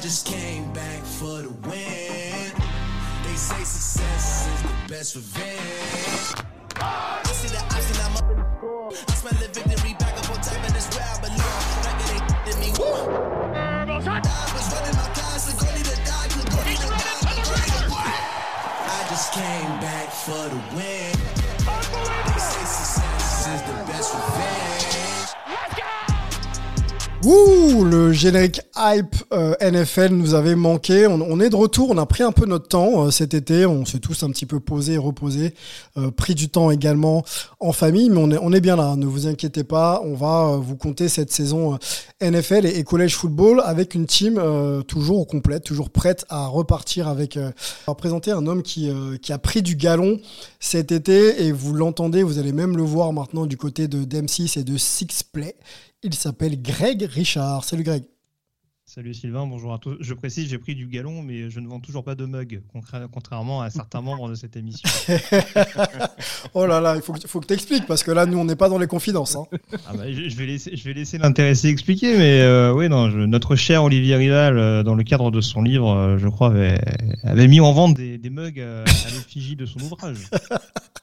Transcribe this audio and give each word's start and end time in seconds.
just 0.00 0.26
came 0.26 0.72
back 0.72 1.02
for 1.04 1.42
the 1.42 1.50
win. 1.68 2.52
They 3.22 3.36
say 3.36 3.62
success 3.64 4.48
is 4.48 4.62
the 4.62 4.68
best 4.88 5.14
revenge. 5.14 6.46
I 6.76 7.20
see 7.24 7.48
the 7.48 7.60
option, 7.60 7.96
I'm 8.04 8.16
up 8.16 8.30
in 8.30 8.38
the 8.38 8.46
score. 8.56 8.88
I 9.08 9.14
smell 9.14 9.34
the 9.34 9.48
victory 9.52 9.94
back 9.98 10.16
up 10.16 10.30
on 10.30 10.40
top, 10.40 10.56
and 10.64 10.74
it's 10.74 10.88
where 10.96 11.04
I 11.04 11.20
belong. 11.20 11.64
Like 11.84 12.00
it 12.00 12.12
ain't 12.16 12.60
me. 12.60 12.72
I 12.72 13.84
was 13.92 14.66
running 14.72 14.96
my 14.96 15.08
class, 15.12 15.44
the 15.44 15.52
goalie 15.60 15.84
the 15.84 15.96
goalie 16.48 16.80
to 16.80 16.88
die, 16.88 17.12
the 17.12 17.36
goalie. 17.84 18.10
I 18.88 19.06
just 19.10 19.32
came 19.34 19.80
back 19.84 20.08
for 20.10 20.48
the 20.48 20.76
win. 20.76 20.99
Ouh, 27.22 27.84
le 27.84 28.12
générique 28.12 28.62
hype 28.78 29.14
euh, 29.34 29.54
NFL 29.60 30.14
nous 30.14 30.32
avait 30.32 30.54
manqué. 30.54 31.06
On, 31.06 31.38
est 31.38 31.50
de 31.50 31.56
retour, 31.56 31.90
on 31.90 31.98
a 31.98 32.06
pris 32.06 32.22
un 32.22 32.32
peu 32.32 32.46
notre 32.46 32.68
temps 32.68 33.04
euh, 33.04 33.10
cet 33.10 33.34
été. 33.34 33.66
On 33.66 33.84
s'est 33.84 33.98
tous 33.98 34.22
un 34.22 34.30
petit 34.30 34.46
peu 34.46 34.58
posé, 34.58 34.96
reposé, 34.96 35.52
euh, 35.98 36.10
pris 36.10 36.34
du 36.34 36.48
temps 36.48 36.70
également 36.70 37.22
en 37.58 37.72
famille, 37.72 38.08
mais 38.08 38.38
on 38.40 38.52
est, 38.52 38.60
bien 38.62 38.74
là. 38.74 38.96
Ne 38.96 39.04
vous 39.04 39.26
inquiétez 39.26 39.64
pas, 39.64 40.00
on 40.02 40.14
va 40.14 40.56
vous 40.56 40.76
compter 40.76 41.10
cette 41.10 41.30
saison 41.30 41.78
NFL 42.22 42.64
et, 42.64 42.78
et 42.78 42.84
college 42.84 43.14
football 43.14 43.60
avec 43.66 43.94
une 43.94 44.06
team 44.06 44.42
toujours 44.88 45.26
complète, 45.26 45.64
toujours 45.64 45.90
prête 45.90 46.24
à 46.30 46.46
repartir 46.46 47.06
avec. 47.06 47.38
On 47.86 47.92
va 47.92 47.94
présenter 47.94 48.30
un 48.30 48.46
homme 48.46 48.62
qui, 48.62 48.90
qui 49.20 49.32
a 49.32 49.38
pris 49.38 49.60
du 49.60 49.76
galon 49.76 50.18
cet 50.58 50.90
été 50.90 51.44
et 51.44 51.52
vous 51.52 51.74
l'entendez, 51.74 52.22
vous 52.22 52.38
allez 52.38 52.52
même 52.52 52.78
le 52.78 52.82
voir 52.82 53.12
maintenant 53.12 53.44
du 53.44 53.58
côté 53.58 53.88
de 53.88 54.04
DM6 54.04 54.58
et 54.58 54.64
de 54.64 54.76
Six 54.78 55.22
Play. 55.22 55.54
Il 56.02 56.14
s'appelle 56.14 56.60
Greg 56.62 57.02
Richard. 57.02 57.64
Salut 57.64 57.82
Greg. 57.82 58.04
Salut 58.86 59.14
Sylvain, 59.14 59.46
bonjour 59.46 59.72
à 59.72 59.78
tous. 59.78 59.96
Je 60.00 60.14
précise, 60.14 60.48
j'ai 60.48 60.58
pris 60.58 60.74
du 60.74 60.88
galon, 60.88 61.22
mais 61.22 61.48
je 61.48 61.60
ne 61.60 61.68
vends 61.68 61.78
toujours 61.78 62.02
pas 62.02 62.16
de 62.16 62.24
mug, 62.24 62.60
contra- 62.72 63.06
contrairement 63.06 63.60
à 63.62 63.70
certains 63.70 64.00
membres 64.00 64.28
de 64.28 64.34
cette 64.34 64.56
émission. 64.56 64.88
oh 66.54 66.66
là 66.66 66.80
là, 66.80 66.96
il 66.96 67.02
faut 67.02 67.12
que, 67.12 67.28
faut 67.28 67.38
que 67.38 67.46
tu 67.46 67.52
expliques 67.54 67.86
parce 67.86 68.02
que 68.02 68.10
là, 68.10 68.26
nous, 68.26 68.36
on 68.36 68.44
n'est 68.44 68.56
pas 68.56 68.68
dans 68.68 68.78
les 68.78 68.88
confidences. 68.88 69.36
hein. 69.36 69.44
Ah 69.86 69.92
bah, 69.96 70.10
je, 70.10 70.28
je 70.28 70.36
vais 70.36 70.46
laisser, 70.46 70.74
je 70.74 70.82
vais 70.82 70.92
laisser 70.94 71.18
l'intéressé 71.18 71.68
expliquer, 71.68 72.16
mais 72.18 72.40
euh, 72.40 72.72
oui, 72.74 72.88
non, 72.88 73.10
je- 73.10 73.18
notre 73.18 73.54
cher 73.54 73.84
Olivier 73.84 74.16
Rival, 74.16 74.58
euh, 74.58 74.82
dans 74.82 74.96
le 74.96 75.04
cadre 75.04 75.30
de 75.30 75.40
son 75.40 75.62
livre, 75.62 75.90
euh, 75.94 76.18
je 76.18 76.26
crois, 76.26 76.48
avait, 76.48 76.80
avait 77.22 77.46
mis 77.46 77.60
en 77.60 77.72
vente 77.72 77.94
des, 77.94 78.18
des 78.18 78.30
mugs 78.30 78.58
à 78.60 78.82
l'effigie 79.14 79.54
de 79.54 79.66
son 79.66 79.78
ouvrage. 79.82 80.30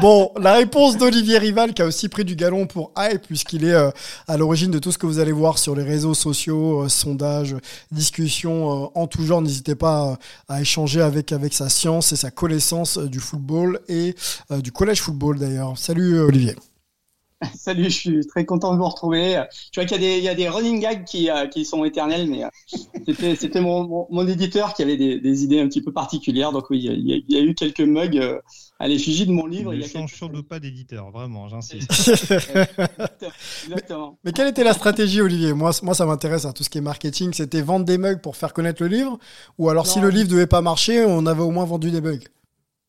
Bon, 0.00 0.32
la 0.40 0.54
réponse 0.54 0.96
d'Olivier 0.96 1.38
Rival 1.38 1.74
qui 1.74 1.82
a 1.82 1.86
aussi 1.86 2.08
pris 2.08 2.24
du 2.24 2.36
galon 2.36 2.66
pour 2.66 2.92
Hype 2.96 3.22
puisqu'il 3.22 3.64
est 3.64 3.72
euh, 3.72 3.90
à 4.26 4.36
l'origine 4.36 4.70
de 4.70 4.78
tout 4.78 4.92
ce 4.92 4.98
que 4.98 5.06
vous 5.06 5.18
allez 5.18 5.32
voir 5.32 5.58
sur 5.58 5.74
les 5.74 5.82
réseaux 5.82 6.14
sociaux, 6.14 6.84
euh, 6.84 6.88
sondages, 6.88 7.56
discussions 7.90 8.84
euh, 8.84 8.86
en 8.94 9.06
tout 9.06 9.24
genre. 9.24 9.42
N'hésitez 9.42 9.74
pas 9.74 10.18
à 10.48 10.60
échanger 10.60 11.00
avec 11.00 11.32
avec 11.32 11.54
sa 11.54 11.68
science 11.68 12.12
et 12.12 12.16
sa 12.16 12.30
connaissance 12.30 12.98
du 12.98 13.20
football 13.20 13.80
et 13.88 14.14
du 14.62 14.72
collège 14.72 15.00
football 15.00 15.38
d'ailleurs. 15.38 15.76
Salut 15.76 16.20
Olivier. 16.20 16.56
Salut, 17.54 17.84
je 17.84 17.88
suis 17.90 18.26
très 18.26 18.44
content 18.44 18.72
de 18.72 18.78
vous 18.78 18.88
retrouver. 18.88 19.40
Je 19.72 19.80
vois 19.80 19.86
qu'il 19.86 20.00
y 20.02 20.04
a 20.04 20.08
des, 20.10 20.18
il 20.18 20.24
y 20.24 20.28
a 20.28 20.34
des 20.34 20.48
running 20.48 20.80
gags 20.80 21.04
qui, 21.04 21.30
euh, 21.30 21.46
qui 21.46 21.64
sont 21.64 21.84
éternels, 21.84 22.28
mais 22.28 22.44
euh, 22.44 22.48
c'était, 23.38 23.60
mon, 23.60 23.86
mon, 23.86 24.06
mon 24.10 24.26
éditeur 24.26 24.74
qui 24.74 24.82
avait 24.82 24.96
des, 24.96 25.20
des 25.20 25.44
idées 25.44 25.60
un 25.60 25.68
petit 25.68 25.80
peu 25.80 25.92
particulières. 25.92 26.50
Donc 26.50 26.68
oui, 26.70 26.80
il 26.82 26.84
y 27.08 27.12
a, 27.12 27.16
il 27.28 27.32
y 27.32 27.38
a 27.38 27.40
eu 27.42 27.54
quelques 27.54 27.80
mugs 27.80 28.20
à 28.80 28.88
l'effigie 28.88 29.24
de 29.26 29.30
mon 29.30 29.46
livre. 29.46 29.72
il 29.72 29.80
Ne 29.80 29.84
change 29.86 29.92
quelques- 30.10 30.16
surtout 30.16 30.42
pas 30.42 30.58
d'éditeur, 30.58 31.10
vraiment, 31.12 31.48
j'insiste. 31.48 31.88
Exactement. 33.66 34.18
Mais 34.24 34.32
quelle 34.32 34.48
était 34.48 34.64
la 34.64 34.72
stratégie 34.72 35.20
Olivier? 35.20 35.52
Moi, 35.52 35.72
ça 35.72 36.06
m'intéresse 36.06 36.44
à 36.44 36.52
tout 36.52 36.64
ce 36.64 36.70
qui 36.70 36.78
est 36.78 36.82
marketing. 36.82 37.32
C'était 37.32 37.62
vendre 37.62 37.84
des 37.84 37.98
mugs 37.98 38.20
pour 38.20 38.34
faire 38.36 38.52
connaître 38.52 38.82
le 38.82 38.88
livre? 38.88 39.16
Ou 39.58 39.68
alors 39.68 39.86
si 39.86 40.00
le 40.00 40.10
livre 40.10 40.28
devait 40.28 40.46
pas 40.48 40.60
marcher, 40.60 41.04
on 41.06 41.24
avait 41.26 41.42
au 41.42 41.50
moins 41.52 41.64
vendu 41.64 41.92
des 41.92 42.00
mugs? 42.00 42.24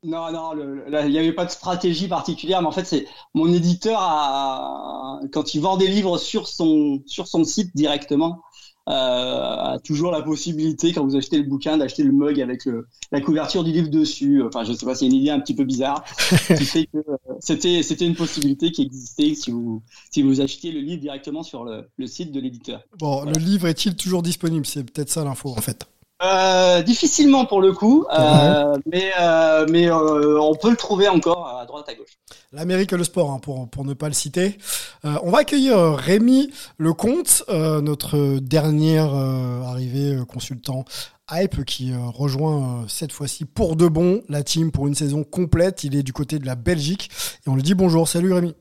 Non, 0.03 0.31
non, 0.31 0.53
il 0.87 1.11
n'y 1.11 1.17
avait 1.17 1.33
pas 1.33 1.43
de 1.43 1.51
stratégie 1.51 2.07
particulière, 2.07 2.61
mais 2.61 2.67
en 2.67 2.71
fait, 2.71 2.85
c'est 2.85 3.05
mon 3.33 3.51
éditeur 3.51 3.99
a, 3.99 5.19
quand 5.33 5.53
il 5.53 5.61
vend 5.61 5.75
des 5.75 5.87
livres 5.87 6.17
sur 6.17 6.47
son, 6.47 7.03
sur 7.05 7.27
son 7.27 7.43
site 7.43 7.75
directement, 7.75 8.41
euh, 8.87 8.93
a 8.93 9.77
toujours 9.83 10.11
la 10.11 10.21
possibilité, 10.21 10.93
quand 10.93 11.05
vous 11.05 11.17
achetez 11.17 11.37
le 11.37 11.43
bouquin, 11.43 11.77
d'acheter 11.77 12.03
le 12.03 12.13
mug 12.13 12.39
avec 12.39 12.63
le, 12.65 12.87
la 13.11 13.19
couverture 13.19 13.65
du 13.65 13.71
livre 13.71 13.89
dessus. 13.89 14.41
Enfin, 14.41 14.63
je 14.63 14.71
sais 14.71 14.85
pas, 14.85 14.95
c'est 14.95 15.05
une 15.05 15.13
idée 15.13 15.31
un 15.31 15.39
petit 15.41 15.53
peu 15.53 15.65
bizarre 15.65 16.03
qui 16.57 16.65
fait 16.65 16.85
que 16.85 16.97
euh, 16.97 17.17
c'était, 17.41 17.83
c'était 17.83 18.07
une 18.07 18.15
possibilité 18.15 18.71
qui 18.71 18.83
existait 18.83 19.35
si 19.35 19.51
vous, 19.51 19.83
si 20.11 20.21
vous 20.23 20.39
achetiez 20.39 20.71
le 20.71 20.79
livre 20.79 21.01
directement 21.01 21.43
sur 21.43 21.65
le, 21.65 21.89
le 21.97 22.07
site 22.07 22.31
de 22.31 22.39
l'éditeur. 22.39 22.81
Bon, 22.97 23.25
le 23.25 23.37
livre 23.37 23.67
est-il 23.67 23.95
toujours 23.95 24.23
disponible? 24.23 24.65
C'est 24.65 24.89
peut-être 24.89 25.09
ça 25.09 25.25
l'info 25.25 25.49
en 25.49 25.61
fait. 25.61 25.85
Euh, 26.21 26.81
difficilement 26.81 27.45
pour 27.45 27.61
le 27.61 27.71
coup, 27.71 28.05
euh, 28.11 28.77
mais, 28.85 29.09
euh, 29.21 29.65
mais 29.69 29.89
euh, 29.89 30.37
on 30.41 30.53
peut 30.53 30.69
le 30.69 30.75
trouver 30.75 31.07
encore 31.07 31.47
à 31.47 31.65
droite 31.65 31.87
à 31.87 31.95
gauche. 31.95 32.17
L'Amérique 32.51 32.91
et 32.91 32.97
le 32.97 33.05
sport, 33.05 33.31
hein, 33.31 33.39
pour, 33.39 33.69
pour 33.69 33.85
ne 33.85 33.93
pas 33.93 34.07
le 34.07 34.13
citer. 34.13 34.57
Euh, 35.05 35.15
on 35.23 35.31
va 35.31 35.39
accueillir 35.39 35.77
Rémi 35.95 36.51
Lecomte, 36.77 37.43
euh, 37.47 37.79
notre 37.79 38.39
dernière 38.39 39.13
euh, 39.13 39.61
arrivée 39.63 40.15
euh, 40.15 40.25
consultant 40.25 40.83
Hype, 41.31 41.63
qui 41.63 41.93
euh, 41.93 41.97
rejoint 42.07 42.81
euh, 42.81 42.87
cette 42.89 43.13
fois-ci 43.13 43.45
pour 43.45 43.77
de 43.77 43.87
bon 43.87 44.21
la 44.27 44.43
team 44.43 44.71
pour 44.71 44.87
une 44.87 44.95
saison 44.95 45.23
complète. 45.23 45.85
Il 45.85 45.95
est 45.95 46.03
du 46.03 46.11
côté 46.11 46.37
de 46.37 46.45
la 46.45 46.55
Belgique. 46.55 47.09
Et 47.45 47.49
on 47.49 47.55
lui 47.55 47.63
dit 47.63 47.75
bonjour. 47.75 48.09
Salut 48.09 48.33
Rémi. 48.33 48.55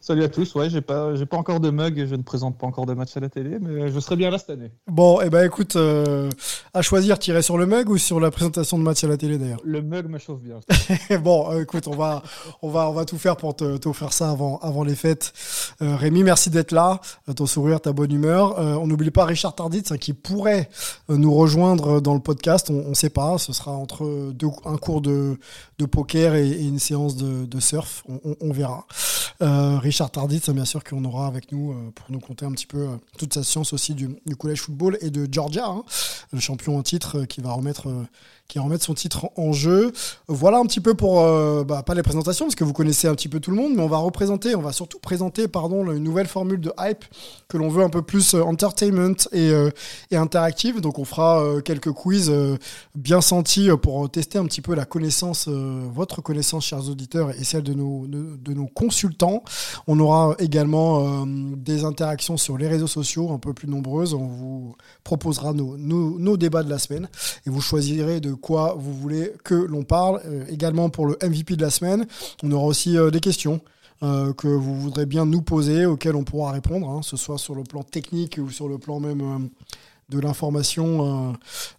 Salut 0.00 0.22
à 0.22 0.28
tous, 0.28 0.54
ouais, 0.54 0.70
j'ai 0.70 0.80
pas, 0.82 1.16
j'ai 1.16 1.26
pas 1.26 1.36
encore 1.36 1.58
de 1.58 1.70
mug, 1.70 2.06
je 2.08 2.14
ne 2.14 2.22
présente 2.22 2.56
pas 2.58 2.66
encore 2.66 2.86
de 2.86 2.94
match 2.94 3.16
à 3.16 3.20
la 3.20 3.28
télé, 3.28 3.58
mais 3.60 3.90
je 3.90 3.98
serai 3.98 4.14
bien 4.14 4.30
là 4.30 4.38
cette 4.38 4.50
année. 4.50 4.70
Bon, 4.86 5.20
et 5.20 5.30
ben 5.30 5.44
écoute, 5.44 5.74
euh, 5.74 6.30
à 6.74 6.82
choisir, 6.82 7.18
tirer 7.18 7.42
sur 7.42 7.58
le 7.58 7.66
mug 7.66 7.88
ou 7.88 7.98
sur 7.98 8.20
la 8.20 8.30
présentation 8.30 8.78
de 8.78 8.84
match 8.84 9.02
à 9.02 9.08
la 9.08 9.16
télé 9.16 9.36
d'ailleurs? 9.36 9.58
Le 9.64 9.82
mug 9.82 10.08
me 10.08 10.18
chauffe 10.18 10.40
bien. 10.40 10.60
bon, 11.22 11.50
euh, 11.50 11.62
écoute, 11.62 11.88
on 11.88 11.96
va, 11.96 12.22
on 12.62 12.68
va, 12.70 12.88
on 12.88 12.92
va 12.92 13.04
tout 13.04 13.18
faire 13.18 13.36
pour 13.36 13.56
te, 13.56 13.78
t'offrir 13.78 14.12
ça 14.12 14.30
avant, 14.30 14.58
avant 14.58 14.84
les 14.84 14.94
fêtes. 14.94 15.32
Euh, 15.82 15.96
Rémi, 15.96 16.22
merci 16.22 16.50
d'être 16.50 16.70
là. 16.72 17.00
Euh, 17.28 17.32
Ton 17.32 17.46
sourire, 17.46 17.80
ta 17.80 17.92
bonne 17.92 18.12
humeur. 18.12 18.60
Euh, 18.60 18.74
on 18.74 18.86
n'oublie 18.86 19.10
pas 19.10 19.24
Richard 19.24 19.54
Tarditz 19.56 19.90
hein, 19.90 19.96
qui 19.98 20.12
pourrait 20.12 20.68
euh, 21.10 21.16
nous 21.16 21.34
rejoindre 21.34 22.00
dans 22.00 22.14
le 22.14 22.20
podcast. 22.20 22.70
On 22.70 22.90
ne 22.90 22.94
sait 22.94 23.10
pas. 23.10 23.38
Ce 23.38 23.52
sera 23.52 23.72
entre 23.72 24.30
deux, 24.32 24.48
un 24.66 24.76
cours 24.76 25.00
de, 25.00 25.36
de 25.80 25.84
poker 25.86 26.34
et, 26.36 26.48
et 26.48 26.62
une 26.64 26.78
séance 26.78 27.16
de, 27.16 27.44
de 27.44 27.60
surf. 27.60 28.04
On, 28.08 28.20
on- 28.24 28.36
on 28.40 28.52
verra. 28.52 28.86
Euh, 29.42 29.78
Richard 29.96 30.10
Tarditz, 30.10 30.50
bien 30.50 30.66
sûr, 30.66 30.84
qu'on 30.84 31.02
aura 31.06 31.26
avec 31.26 31.52
nous 31.52 31.72
euh, 31.72 31.90
pour 31.94 32.10
nous 32.10 32.20
conter 32.20 32.44
un 32.44 32.52
petit 32.52 32.66
peu 32.66 32.80
euh, 32.80 32.96
toute 33.16 33.32
sa 33.32 33.42
science 33.42 33.72
aussi 33.72 33.94
du, 33.94 34.10
du 34.26 34.36
collège 34.36 34.60
football 34.60 34.98
et 35.00 35.08
de 35.08 35.26
Georgia, 35.32 35.68
hein, 35.68 35.84
le 36.34 36.38
champion 36.38 36.76
en 36.76 36.82
titre 36.82 37.20
euh, 37.20 37.24
qui 37.24 37.40
va 37.40 37.52
remettre. 37.52 37.88
Qui 38.48 38.58
va 38.58 38.64
remettre 38.64 38.84
son 38.84 38.94
titre 38.94 39.30
en 39.36 39.52
jeu. 39.52 39.92
Voilà 40.28 40.58
un 40.58 40.66
petit 40.66 40.80
peu 40.80 40.94
pour, 40.94 41.20
euh, 41.20 41.64
bah, 41.64 41.82
pas 41.82 41.94
les 41.94 42.02
présentations, 42.02 42.46
parce 42.46 42.54
que 42.54 42.64
vous 42.64 42.72
connaissez 42.72 43.08
un 43.08 43.14
petit 43.14 43.28
peu 43.28 43.40
tout 43.40 43.50
le 43.50 43.56
monde, 43.56 43.72
mais 43.74 43.82
on 43.82 43.88
va 43.88 43.98
représenter, 43.98 44.54
on 44.54 44.62
va 44.62 44.72
surtout 44.72 44.98
présenter, 44.98 45.48
pardon, 45.48 45.90
une 45.90 46.02
nouvelle 46.02 46.26
formule 46.26 46.60
de 46.60 46.72
hype 46.78 47.04
que 47.48 47.56
l'on 47.56 47.68
veut 47.68 47.82
un 47.82 47.88
peu 47.88 48.02
plus 48.02 48.34
euh, 48.34 48.42
entertainment 48.42 49.16
et, 49.32 49.50
euh, 49.50 49.70
et 50.10 50.16
interactive. 50.16 50.80
Donc 50.80 50.98
on 50.98 51.04
fera 51.04 51.42
quelques 51.64 51.92
quiz 51.92 52.32
bien 52.94 53.20
sentis 53.20 53.68
pour 53.82 54.10
tester 54.10 54.38
un 54.38 54.44
petit 54.44 54.60
peu 54.60 54.74
la 54.74 54.84
connaissance, 54.84 55.48
votre 55.48 56.20
connaissance, 56.22 56.66
chers 56.66 56.88
auditeurs, 56.88 57.30
et 57.30 57.44
celle 57.44 57.62
de 57.62 57.74
nos, 57.74 58.06
de, 58.06 58.52
nos 58.52 58.66
consultants. 58.66 59.42
On 59.86 59.98
aura 60.00 60.34
également 60.38 61.26
des 61.26 61.84
interactions 61.84 62.36
sur 62.36 62.58
les 62.58 62.68
réseaux 62.68 62.86
sociaux 62.86 63.32
un 63.32 63.38
peu 63.38 63.54
plus 63.54 63.68
nombreuses. 63.68 64.14
On 64.14 64.26
vous 64.26 64.76
proposera 65.04 65.52
nos, 65.52 65.76
nos 65.76 66.36
débats 66.36 66.62
de 66.62 66.70
la 66.70 66.78
semaine 66.78 67.08
et 67.46 67.50
vous 67.50 67.60
choisirez 67.60 68.20
de 68.20 68.35
quoi 68.36 68.76
vous 68.78 68.94
voulez 68.94 69.32
que 69.44 69.54
l'on 69.54 69.82
parle. 69.82 70.20
Euh, 70.24 70.44
également 70.48 70.88
pour 70.88 71.06
le 71.06 71.16
MVP 71.22 71.56
de 71.56 71.62
la 71.62 71.70
semaine, 71.70 72.06
on 72.42 72.52
aura 72.52 72.66
aussi 72.66 72.96
euh, 72.96 73.10
des 73.10 73.20
questions. 73.20 73.60
euh, 74.02 74.34
que 74.34 74.46
vous 74.48 74.78
voudrez 74.78 75.06
bien 75.06 75.24
nous 75.24 75.40
poser, 75.40 75.86
auxquelles 75.86 76.16
on 76.16 76.24
pourra 76.24 76.52
répondre, 76.52 76.86
hein, 76.90 77.00
ce 77.02 77.16
soit 77.16 77.38
sur 77.38 77.54
le 77.54 77.62
plan 77.62 77.82
technique 77.82 78.38
ou 78.38 78.50
sur 78.50 78.68
le 78.68 78.76
plan 78.76 79.00
même 79.00 79.48
de 80.08 80.20
l'information 80.20 81.30
euh, 81.30 81.32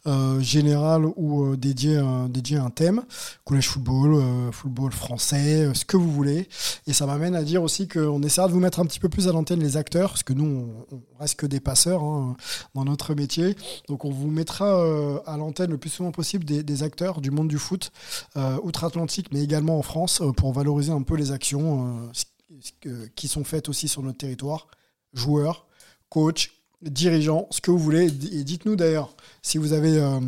euh, 0.08 0.40
générale 0.42 1.06
ou 1.16 1.46
euh, 1.46 1.58
dédiée, 1.58 1.98
à 1.98 2.64
un 2.64 2.70
thème, 2.70 3.04
collège 3.46 3.70
football, 3.70 4.22
football 4.52 4.92
français, 4.92 5.74
ce 5.74 5.86
que 5.86 5.98
vous 5.98 6.12
voulez. 6.12 6.50
Et 6.88 6.94
ça 6.94 7.06
m'amène 7.06 7.36
à 7.36 7.44
dire 7.44 7.64
aussi 7.64 7.88
qu'on 7.88 8.22
essaiera 8.24 8.48
de 8.48 8.54
vous 8.54 8.60
mettre 8.60 8.80
un 8.80 8.86
petit 8.86 9.00
peu 9.00 9.10
plus 9.10 9.28
à 9.28 9.32
l'antenne 9.32 9.60
les 9.60 9.78
acteurs, 9.78 10.10
parce 10.10 10.24
que 10.24 10.34
nous, 10.34 10.46
on, 10.92 10.96
on 10.96 11.20
reste 11.20 11.36
que 11.36 11.46
des 11.46 11.60
passeurs 11.60 12.04
hein, 12.04 12.36
dans 12.76 12.86
notre 12.86 13.14
métier. 13.16 13.56
Donc 13.88 14.06
on 14.06 14.12
vous 14.12 14.30
mettra 14.30 14.68
à 15.26 15.38
l'antenne 15.38 15.72
le 15.72 15.78
plus 15.78 15.90
souvent 15.90 16.12
possible 16.12 16.44
des, 16.44 16.64
des 16.64 16.84
acteurs 16.84 17.22
du 17.22 17.32
monde 17.32 17.48
du 17.48 17.58
foot, 17.58 17.92
outre-Atlantique, 18.64 19.28
mais 19.32 19.42
également 19.44 19.78
en 19.78 19.84
France, 19.84 20.22
pour 20.36 20.54
valoriser 20.54 20.92
un 20.92 21.02
peu 21.02 21.16
les 21.16 21.32
actions 21.32 22.12
qui 23.16 23.28
sont 23.28 23.44
faites 23.44 23.70
aussi 23.70 23.88
sur 23.88 24.02
notre 24.04 24.18
territoire. 24.18 24.68
Joueurs, 25.14 25.66
coachs, 26.10 26.50
dirigeants, 26.82 27.48
ce 27.52 27.62
que 27.62 27.72
vous 27.72 27.80
voulez. 27.80 28.06
Et 28.06 28.44
dites-nous 28.44 28.76
d'ailleurs 28.76 29.16
si 29.42 29.58
vous 29.58 29.74
avez... 29.74 29.98
euh, 29.98 30.20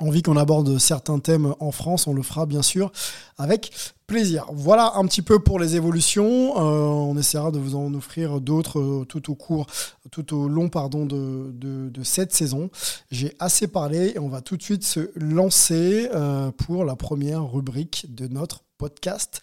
envie 0.00 0.22
qu'on 0.22 0.36
aborde 0.36 0.78
certains 0.78 1.18
thèmes 1.18 1.54
en 1.60 1.70
France, 1.70 2.06
on 2.06 2.14
le 2.14 2.22
fera 2.22 2.46
bien 2.46 2.62
sûr 2.62 2.92
avec 3.36 3.70
plaisir. 4.06 4.46
Voilà 4.52 4.92
un 4.96 5.04
petit 5.06 5.22
peu 5.22 5.38
pour 5.38 5.58
les 5.58 5.76
évolutions. 5.76 6.56
Euh, 6.56 6.84
on 6.86 7.16
essaiera 7.18 7.50
de 7.50 7.58
vous 7.58 7.76
en 7.76 7.92
offrir 7.94 8.40
d'autres 8.40 8.80
euh, 8.80 9.04
tout 9.04 9.30
au 9.30 9.34
cours, 9.34 9.66
tout 10.10 10.34
au 10.34 10.48
long 10.48 10.68
pardon, 10.68 11.06
de, 11.06 11.52
de, 11.52 12.02
cette 12.02 12.32
saison. 12.32 12.70
J'ai 13.10 13.34
assez 13.38 13.68
parlé 13.68 14.12
et 14.14 14.18
on 14.18 14.28
va 14.28 14.40
tout 14.40 14.56
de 14.56 14.62
suite 14.62 14.82
se 14.84 15.10
lancer 15.14 16.08
pour 16.56 16.84
la 16.84 16.96
première 16.96 17.50
rubrique 17.50 18.06
de 18.08 18.26
notre 18.26 18.64
podcast 18.78 19.40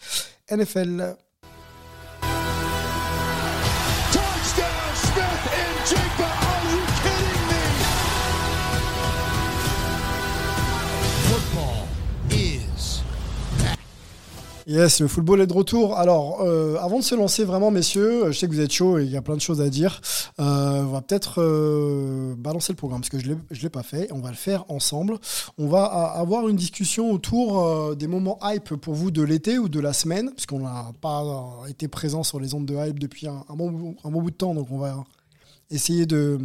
NFL. 0.50 1.16
Yes, 14.70 15.00
le 15.00 15.08
football 15.08 15.40
est 15.40 15.48
de 15.48 15.52
retour. 15.52 15.98
Alors, 15.98 16.42
euh, 16.42 16.76
avant 16.76 17.00
de 17.00 17.02
se 17.02 17.16
lancer 17.16 17.42
vraiment, 17.42 17.72
messieurs, 17.72 18.30
je 18.30 18.38
sais 18.38 18.46
que 18.46 18.52
vous 18.52 18.60
êtes 18.60 18.70
chaud 18.70 19.00
et 19.00 19.04
il 19.04 19.10
y 19.10 19.16
a 19.16 19.20
plein 19.20 19.34
de 19.34 19.40
choses 19.40 19.60
à 19.60 19.68
dire. 19.68 20.00
Euh, 20.38 20.84
on 20.84 20.92
va 20.92 21.00
peut-être 21.02 21.42
euh, 21.42 22.36
balancer 22.38 22.72
le 22.72 22.76
programme 22.76 23.00
parce 23.00 23.08
que 23.08 23.18
je 23.18 23.32
ne 23.32 23.62
l'ai 23.62 23.68
pas 23.68 23.82
fait. 23.82 24.06
On 24.12 24.20
va 24.20 24.28
le 24.28 24.36
faire 24.36 24.64
ensemble. 24.68 25.18
On 25.58 25.66
va 25.66 25.86
avoir 25.86 26.48
une 26.48 26.54
discussion 26.54 27.10
autour 27.10 27.96
des 27.96 28.06
moments 28.06 28.38
hype 28.44 28.76
pour 28.76 28.94
vous 28.94 29.10
de 29.10 29.22
l'été 29.22 29.58
ou 29.58 29.68
de 29.68 29.80
la 29.80 29.92
semaine, 29.92 30.30
puisqu'on 30.30 30.60
n'a 30.60 30.92
pas 31.00 31.24
été 31.68 31.88
présent 31.88 32.22
sur 32.22 32.38
les 32.38 32.54
ondes 32.54 32.66
de 32.66 32.76
hype 32.76 33.00
depuis 33.00 33.26
un, 33.26 33.44
bon, 33.48 33.96
bout 34.04 34.30
de 34.30 34.36
temps. 34.36 34.54
Donc, 34.54 34.68
on 34.70 34.78
va 34.78 35.04
essayer 35.72 36.06
de, 36.06 36.38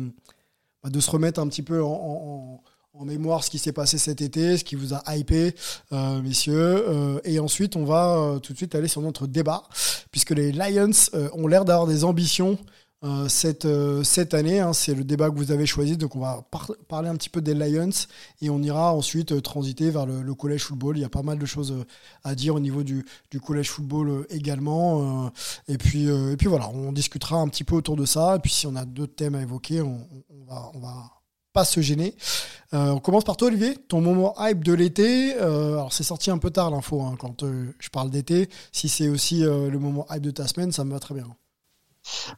bah, 0.84 0.90
se 1.00 1.12
remettre 1.12 1.40
un 1.40 1.48
petit 1.48 1.62
peu 1.62 1.84
en 1.84 2.60
mémoire 3.04 3.44
ce 3.44 3.50
qui 3.50 3.58
s'est 3.58 3.74
passé 3.74 3.98
cet 3.98 4.22
été, 4.22 4.58
ce 4.58 4.64
qui 4.64 4.76
vous 4.76 4.94
a 4.94 5.04
hypé, 5.16 5.54
euh, 5.92 6.22
messieurs. 6.22 6.56
Euh, 6.88 7.20
et 7.24 7.40
ensuite, 7.40 7.76
on 7.76 7.84
va 7.84 8.16
euh, 8.16 8.40
tout 8.40 8.54
de 8.54 8.58
suite 8.58 8.76
aller 8.76 8.88
sur 8.88 9.02
notre 9.02 9.28
débat, 9.28 9.64
puisque 10.12 10.32
les 10.32 10.52
Lions 10.52 10.92
ont 11.34 11.48
l'air 11.48 11.66
d'avoir 11.66 11.88
des 11.88 12.04
ambitions 12.04 12.58
cette, 13.28 13.66
année. 14.34 14.60
Hein. 14.60 14.74
c'est 14.74 14.96
le 14.96 15.04
débat 15.04 15.30
que 15.30 15.36
vous 15.36 15.52
avez 15.52 15.68
choisi. 15.68 15.96
Donc, 15.96 16.16
on 16.16 16.22
va 16.22 16.44
parler 16.88 17.08
un 17.10 17.16
petit 17.16 17.30
peu 17.30 17.40
des 17.40 17.54
Lions 17.54 17.92
et 18.42 18.50
on 18.50 18.64
ira 18.64 18.96
ensuite 18.96 19.44
transiter 19.44 19.92
vers 19.92 20.08
le, 20.08 20.34
collège 20.34 20.64
football. 20.64 20.98
Il 20.98 21.02
y 21.02 21.06
a 21.06 21.10
pas 21.10 21.22
mal 21.22 21.38
de 21.38 21.46
choses 21.46 21.86
à 22.24 22.34
dire 22.34 22.56
au 22.56 22.60
niveau 22.60 22.82
du, 22.82 23.06
du 23.30 23.40
collège 23.40 23.70
football 23.70 24.26
également. 24.32 25.32
et, 25.68 25.78
puis, 25.78 26.08
voilà, 26.46 26.70
on 26.70 26.92
discutera 26.94 27.38
un 27.38 27.48
petit 27.48 27.64
peu 27.64 27.76
autour 27.76 27.96
de 27.96 28.06
ça. 28.06 28.38
Et 28.38 28.40
puis, 28.40 28.52
si 28.52 28.66
on 28.66 28.76
a 28.76 28.86
d'autres 28.86 29.16
thèmes 29.16 29.36
à 29.36 29.42
évoquer. 29.42 29.82
On 29.82 30.00
va 30.48 31.12
pas 31.56 31.66
se 31.66 31.80
gêner. 31.80 32.14
Euh, 32.74 32.90
on 32.90 33.00
commence 33.00 33.24
par 33.24 33.38
toi, 33.38 33.48
Olivier. 33.48 33.76
Ton 33.88 34.02
moment 34.02 34.36
hype 34.40 34.64
de 34.64 34.74
l'été. 34.74 35.36
Euh, 35.38 35.74
alors, 35.76 35.94
c'est 35.94 36.04
sorti 36.04 36.30
un 36.30 36.38
peu 36.38 36.52
tard 36.52 36.70
l'info 36.70 37.02
hein, 37.02 37.16
quand 37.18 37.44
euh, 37.44 37.66
je 37.80 37.90
parle 37.90 38.10
d'été. 38.10 38.50
Si 38.74 38.90
c'est 38.90 39.08
aussi 39.08 39.42
le 39.42 39.78
moment 39.80 40.06
hype 40.12 40.22
de 40.22 40.32
ta 40.32 40.46
semaine, 40.48 40.72
ça 40.72 40.84
me 40.84 40.92
va 40.92 41.00
très 41.00 41.16
bien. 41.16 41.28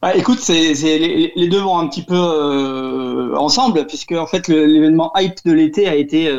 Bah, 0.00 0.16
écoute, 0.16 0.38
c'est, 0.38 0.72
les, 0.72 1.48
deux 1.48 1.60
vont 1.60 1.78
un 1.78 1.88
petit 1.88 2.04
peu 2.04 3.36
ensemble, 3.36 3.86
puisque 3.86 4.12
en 4.12 4.26
fait 4.26 4.48
l'événement 4.48 5.12
hype 5.16 5.44
de 5.44 5.52
l'été 5.52 5.88
a 5.88 5.94
été 5.94 6.32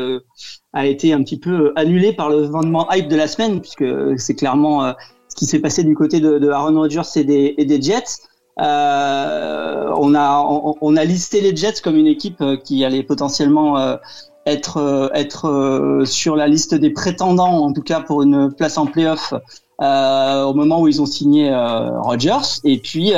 a 0.72 0.86
été 0.86 1.12
un 1.12 1.22
petit 1.22 1.38
peu 1.38 1.72
annulé 1.76 2.12
par 2.12 2.30
l'événement 2.30 2.90
hype 2.90 3.08
de 3.08 3.16
la 3.16 3.28
semaine, 3.28 3.60
puisque 3.60 3.84
c'est 4.18 4.34
clairement 4.34 4.94
ce 5.28 5.36
qui 5.36 5.46
s'est 5.46 5.60
passé 5.60 5.84
du 5.84 5.94
côté 5.94 6.18
de, 6.18 6.48
Aaron 6.48 6.76
Rodgers 6.76 7.02
et 7.14 7.64
des 7.64 7.82
Jets. 7.82 8.29
Euh, 8.58 9.92
on 9.96 10.14
a 10.14 10.44
on, 10.80 10.96
a 10.96 11.04
listé 11.04 11.40
les 11.40 11.54
Jets 11.54 11.80
comme 11.82 11.96
une 11.96 12.06
équipe 12.06 12.40
euh, 12.40 12.56
qui 12.56 12.84
allait 12.84 13.02
potentiellement 13.02 13.78
euh, 13.78 13.96
être 14.44 15.10
être 15.14 16.02
sur 16.04 16.36
la 16.36 16.48
liste 16.48 16.74
des 16.74 16.90
prétendants, 16.90 17.64
en 17.64 17.72
tout 17.72 17.82
cas 17.82 18.00
pour 18.00 18.22
une 18.22 18.52
place 18.52 18.76
en 18.78 18.86
playoff. 18.86 19.34
Euh, 19.82 20.44
au 20.44 20.52
moment 20.52 20.82
où 20.82 20.88
ils 20.88 21.00
ont 21.00 21.06
signé 21.06 21.50
euh, 21.50 21.98
Rodgers 22.00 22.60
et 22.64 22.78
puis 22.78 23.12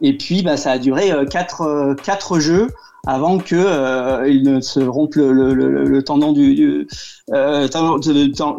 et 0.00 0.16
puis 0.16 0.42
bah, 0.42 0.56
ça 0.56 0.72
a 0.72 0.78
duré 0.78 1.12
quatre 1.30 1.94
quatre 2.02 2.40
jeux 2.40 2.70
avant 3.06 3.38
que 3.38 4.28
ils 4.28 4.42
ne 4.42 4.60
se 4.60 4.80
rompent 4.80 5.14
le, 5.14 5.32
le, 5.32 5.54
le, 5.54 6.02
tendon 6.02 6.32
du, 6.32 6.56
du 6.56 6.88
tendon, 7.28 8.00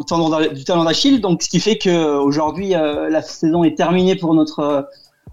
tendon, 0.08 0.40
du 0.54 0.64
talon 0.64 0.84
d'Achille 0.84 1.20
donc 1.20 1.42
ce 1.42 1.50
qui 1.50 1.60
fait 1.60 1.76
que 1.76 2.16
aujourd'hui 2.16 2.70
la 2.70 3.20
saison 3.20 3.62
est 3.62 3.76
terminée 3.76 4.16
pour 4.16 4.32
notre 4.32 4.60
euh, 4.60 4.82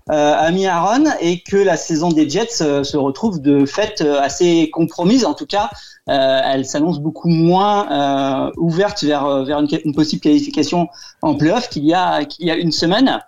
ami 0.10 0.68
Aaron 0.68 1.06
et 1.19 1.42
que 1.42 1.57
la 1.57 1.78
saison 1.78 2.10
des 2.10 2.30
Jets 2.30 2.62
euh, 2.62 2.84
se 2.84 2.98
retrouve 2.98 3.42
de 3.42 3.66
fait 3.66 4.02
euh, 4.02 4.22
assez 4.22 4.69
compromise. 4.72 5.25
En 5.25 5.34
tout 5.34 5.48
cas, 5.48 5.69
elle 6.07 6.66
s'annonce 6.66 7.00
beaucoup 7.00 7.30
moins 7.30 8.52
ouverte 8.57 9.04
vers, 9.04 9.44
vers 9.44 9.60
une, 9.60 9.96
possible 9.96 10.22
qualification 10.22 10.88
en 11.24 11.34
playoff 11.34 11.68
qu'il 11.68 11.84
y 11.84 11.96
a 11.96 12.25
qu'il 12.25 12.46
y 12.46 12.52
a 12.52 12.56
une 12.56 12.72
semaine. 12.72 13.19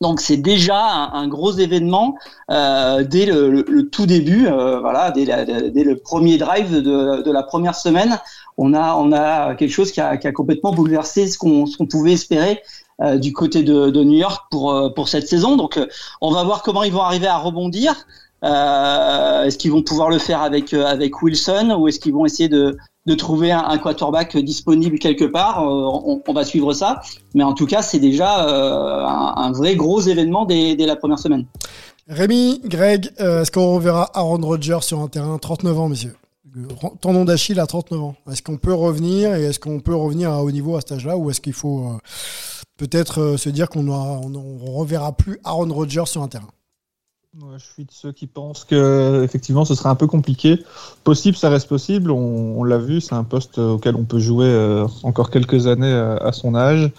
Donc 0.00 0.22
c'est 0.22 0.38
déjà 0.38 0.78
un, 0.82 1.28
gros 1.28 1.52
événement 1.52 2.16
euh, 2.50 3.04
dès 3.04 3.26
le, 3.26 3.82
tout 3.90 4.06
début, 4.06 4.46
voilà, 4.46 5.10
dès, 5.10 5.26
dès, 5.26 5.84
le 5.84 5.96
premier 5.96 6.38
drive 6.38 6.76
de, 6.76 7.20
de, 7.22 7.30
la 7.30 7.42
première 7.42 7.74
semaine, 7.74 8.18
on 8.56 8.72
a 8.72 8.94
on 8.94 9.12
a 9.12 9.54
quelque 9.54 9.72
chose 9.72 9.92
qui 9.92 10.00
a, 10.00 10.16
qui 10.16 10.26
a 10.26 10.32
complètement 10.32 10.72
bouleversé 10.72 11.28
ce 11.28 11.36
qu'on 11.36 11.66
ce 11.66 11.76
qu'on 11.76 11.86
pouvait 11.86 12.12
espérer 12.12 12.62
euh, 13.02 13.16
du 13.16 13.32
côté 13.32 13.62
de, 13.62 13.90
New 13.90 14.18
York 14.18 14.44
pour 14.50 14.72
euh, 14.72 14.90
pour 14.90 15.08
cette 15.08 15.26
saison. 15.26 15.56
Donc 15.56 15.78
euh, 15.78 15.86
on 16.20 16.30
va 16.32 16.44
voir 16.44 16.62
comment 16.62 16.82
ils 16.82 16.92
vont 16.92 17.00
arriver 17.00 17.26
à 17.26 17.38
rebondir. 17.38 17.94
est-ce 18.42 19.56
qu'ils 19.56 19.72
vont 19.72 19.82
pouvoir 19.82 20.10
le 20.10 20.18
faire 20.18 20.42
avec 20.42 20.74
avec 20.74 21.22
Wilson 21.22 21.76
ou 21.78 21.88
est-ce 21.88 21.98
qu'ils 21.98 22.12
vont 22.12 22.26
essayer 22.26 22.48
de 22.48 22.76
de 23.06 23.14
trouver 23.14 23.50
un, 23.50 23.78
quarterback 23.78 24.36
disponible 24.36 24.98
quelque 24.98 25.24
part? 25.24 25.64
On, 25.64 26.32
va 26.34 26.44
suivre 26.44 26.74
ça. 26.74 27.00
Mais 27.34 27.42
en 27.42 27.54
tout 27.54 27.66
cas, 27.66 27.80
c'est 27.80 27.98
déjà 27.98 28.44
un, 28.46 29.34
un, 29.36 29.52
vrai 29.52 29.74
gros 29.74 30.00
événement 30.00 30.44
dès, 30.44 30.76
dès 30.76 30.84
la 30.84 30.96
première 30.96 31.18
semaine. 31.18 31.46
Rémi, 32.08 32.60
Greg, 32.64 33.10
est-ce 33.16 33.50
qu'on 33.50 33.74
reverra 33.74 34.10
Aaron 34.12 34.42
Rodgers 34.42 34.82
sur 34.82 35.00
un 35.00 35.08
terrain 35.08 35.38
39 35.38 35.78
ans, 35.78 35.88
messieurs? 35.88 36.14
Tendon 37.00 37.24
d'Achille 37.24 37.58
à 37.58 37.66
39 37.66 38.02
ans. 38.02 38.14
Est-ce 38.30 38.42
qu'on 38.42 38.58
peut 38.58 38.74
revenir 38.74 39.34
et 39.34 39.44
est-ce 39.44 39.58
qu'on 39.58 39.80
peut 39.80 39.94
revenir 39.94 40.30
à 40.30 40.42
haut 40.42 40.50
niveau 40.50 40.76
à 40.76 40.80
cet 40.80 40.92
âge-là 40.92 41.16
ou 41.16 41.30
est-ce 41.30 41.40
qu'il 41.40 41.54
faut 41.54 41.98
peut-être 42.80 43.20
euh, 43.20 43.36
se 43.36 43.50
dire 43.50 43.68
qu'on 43.68 43.82
ne 43.82 44.70
reverra 44.70 45.12
plus 45.12 45.38
Aaron 45.44 45.70
Rodgers 45.70 46.06
sur 46.06 46.22
un 46.22 46.28
terrain. 46.28 46.48
je 47.58 47.62
suis 47.62 47.84
de 47.84 47.92
ceux 47.92 48.10
qui 48.10 48.26
pensent 48.26 48.64
que 48.64 49.20
effectivement 49.22 49.66
ce 49.66 49.74
serait 49.74 49.90
un 49.90 49.94
peu 49.94 50.06
compliqué. 50.06 50.64
Possible, 51.04 51.36
ça 51.36 51.50
reste 51.50 51.68
possible. 51.68 52.10
On, 52.10 52.64
l'a 52.64 52.78
vu, 52.78 53.02
c'est 53.02 53.14
un 53.14 53.24
poste 53.24 53.58
auquel 53.58 53.96
on 53.96 54.04
peut 54.04 54.18
jouer 54.18 54.46
euh, 54.46 54.86
encore 55.02 55.30
quelques 55.30 55.66
années 55.66 55.92
euh, 55.92 56.16
à 56.20 56.32
son 56.32 56.54
âge. 56.54 56.90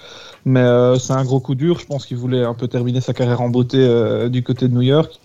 Mais 0.45 0.65
c'est 0.99 1.13
un 1.13 1.23
gros 1.23 1.39
coup 1.39 1.55
dur. 1.55 1.79
Je 1.79 1.85
pense 1.85 2.05
qu'il 2.05 2.17
voulait 2.17 2.43
un 2.43 2.55
peu 2.55 2.67
terminer 2.67 3.01
sa 3.01 3.13
carrière 3.13 3.41
en 3.41 3.49
beauté 3.49 3.79
du 4.29 4.41
côté 4.41 4.67
de 4.67 4.73
New 4.73 4.81
York. 4.81 5.19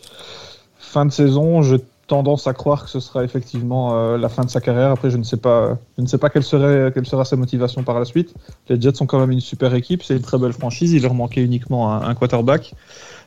Fin 0.78 1.06
de 1.06 1.10
saison, 1.10 1.62
je 1.62 1.76
tendance 2.06 2.46
à 2.46 2.52
croire 2.52 2.84
que 2.84 2.90
ce 2.90 3.00
sera 3.00 3.24
effectivement 3.24 3.94
euh, 3.94 4.16
la 4.16 4.28
fin 4.28 4.44
de 4.44 4.50
sa 4.50 4.60
carrière. 4.60 4.90
Après, 4.90 5.10
je 5.10 5.16
ne 5.16 5.22
sais 5.22 5.36
pas, 5.36 5.78
je 5.96 6.02
ne 6.02 6.06
sais 6.06 6.18
pas 6.18 6.30
quelle 6.30 6.42
serait 6.42 6.92
quelle 6.92 7.06
sera 7.06 7.24
sa 7.24 7.36
motivation 7.36 7.82
par 7.82 7.98
la 7.98 8.04
suite. 8.04 8.34
Les 8.68 8.80
Jets 8.80 8.94
sont 8.94 9.06
quand 9.06 9.18
même 9.18 9.32
une 9.32 9.40
super 9.40 9.74
équipe, 9.74 10.02
c'est 10.02 10.16
une 10.16 10.22
très 10.22 10.38
belle 10.38 10.52
franchise. 10.52 10.92
Il 10.92 11.02
leur 11.02 11.14
manquait 11.14 11.42
uniquement 11.42 11.92
un, 11.92 12.14
quarterback. 12.14 12.74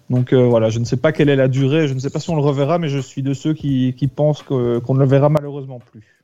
Donc 0.09 0.33
euh, 0.33 0.43
voilà, 0.48 0.69
je 0.69 0.79
ne 0.79 0.86
sais 0.86 0.98
pas 0.98 1.12
quelle 1.12 1.29
est 1.29 1.36
la 1.36 1.48
durée, 1.48 1.88
je 1.88 1.93
ne 1.93 2.00
sais 2.00 2.09
pas 2.09 2.19
si 2.19 2.29
on 2.29 2.36
le 2.36 2.41
reverra, 2.41 2.79
mais 2.79 2.89
je 2.89 3.00
suis 3.00 3.21
de 3.21 3.33
ceux 3.33 3.53
qui, 3.53 3.93
qui 3.95 4.07
pensent 4.07 4.41
qu'on 4.41 4.55
ne 4.93 5.00
le 5.00 5.05
verra 5.05 5.29
malheureusement 5.29 5.79
plus. 5.79 6.18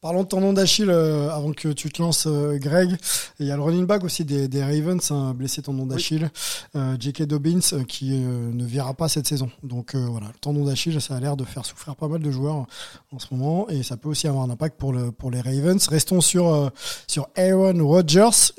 Parlons 0.00 0.22
de 0.22 0.28
ton 0.28 0.40
nom 0.40 0.52
d'Achille 0.52 0.90
euh, 0.90 1.28
avant 1.28 1.52
que 1.52 1.70
tu 1.70 1.90
te 1.90 2.00
lances, 2.00 2.28
euh, 2.28 2.56
Greg. 2.56 2.96
Il 3.40 3.46
y 3.46 3.50
a 3.50 3.56
le 3.56 3.62
running 3.62 3.84
back 3.84 4.04
aussi 4.04 4.24
des, 4.24 4.46
des 4.46 4.62
Ravens, 4.62 5.10
hein, 5.10 5.34
blessé 5.34 5.60
ton 5.60 5.72
nom 5.72 5.86
d'Achille, 5.86 6.30
euh, 6.76 6.96
J.K. 7.00 7.24
Dobbins, 7.24 7.84
qui 7.88 8.10
ne 8.10 8.64
verra 8.64 8.94
pas 8.94 9.08
cette 9.08 9.26
saison. 9.26 9.50
Donc 9.64 9.96
voilà, 9.96 10.28
le 10.28 10.38
tendon 10.38 10.64
d'Achille, 10.64 11.00
ça 11.00 11.16
a 11.16 11.20
l'air 11.20 11.36
de 11.36 11.44
faire 11.44 11.66
souffrir 11.66 11.96
pas 11.96 12.06
mal 12.06 12.22
de 12.22 12.30
joueurs 12.30 12.66
en 13.10 13.18
ce 13.18 13.26
moment 13.32 13.68
et 13.68 13.82
ça 13.82 13.96
peut 13.96 14.08
aussi 14.08 14.28
avoir 14.28 14.44
un 14.44 14.50
impact 14.50 14.78
pour, 14.78 14.92
le, 14.92 15.10
pour 15.10 15.32
les 15.32 15.40
Ravens. 15.40 15.84
Restons 15.88 16.20
sur, 16.20 16.70
sur 17.08 17.28
Aaron 17.36 17.84
Rodgers. 17.84 18.52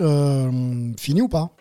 fini 0.98 1.22
ou 1.22 1.30
pas? 1.30 1.52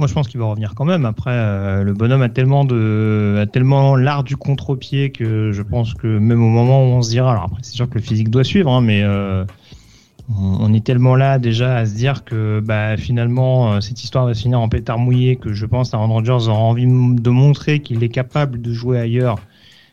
Moi, 0.00 0.06
je 0.08 0.14
pense 0.14 0.28
qu'il 0.28 0.40
va 0.40 0.46
revenir 0.46 0.74
quand 0.74 0.86
même. 0.86 1.04
Après, 1.04 1.30
euh, 1.30 1.82
le 1.82 1.92
bonhomme 1.92 2.22
a 2.22 2.30
tellement 2.30 2.64
de, 2.64 3.36
a 3.38 3.46
tellement 3.46 3.96
l'art 3.96 4.24
du 4.24 4.34
contre-pied 4.34 5.10
que 5.10 5.52
je 5.52 5.60
pense 5.60 5.92
que 5.92 6.06
même 6.06 6.42
au 6.42 6.48
moment 6.48 6.82
où 6.82 6.86
on 6.86 7.02
se 7.02 7.10
dira, 7.10 7.32
alors 7.32 7.44
après, 7.44 7.60
c'est 7.62 7.74
sûr 7.74 7.86
que 7.86 7.96
le 7.96 8.00
physique 8.00 8.30
doit 8.30 8.42
suivre, 8.42 8.72
hein, 8.72 8.80
mais 8.80 9.02
euh, 9.02 9.44
on 10.30 10.72
est 10.72 10.82
tellement 10.82 11.16
là 11.16 11.38
déjà 11.38 11.76
à 11.76 11.84
se 11.84 11.94
dire 11.94 12.24
que 12.24 12.60
bah, 12.60 12.96
finalement 12.96 13.74
euh, 13.74 13.80
cette 13.80 14.02
histoire 14.02 14.24
va 14.24 14.32
se 14.32 14.40
finir 14.40 14.58
en 14.58 14.70
pétard 14.70 14.98
mouillé 14.98 15.36
que 15.36 15.52
je 15.52 15.66
pense 15.66 15.90
qu'Aaron 15.90 16.08
Rodgers 16.08 16.48
aura 16.48 16.60
envie 16.60 16.86
de 16.86 17.30
montrer 17.30 17.80
qu'il 17.80 18.02
est 18.02 18.08
capable 18.08 18.62
de 18.62 18.72
jouer 18.72 18.98
ailleurs 18.98 19.38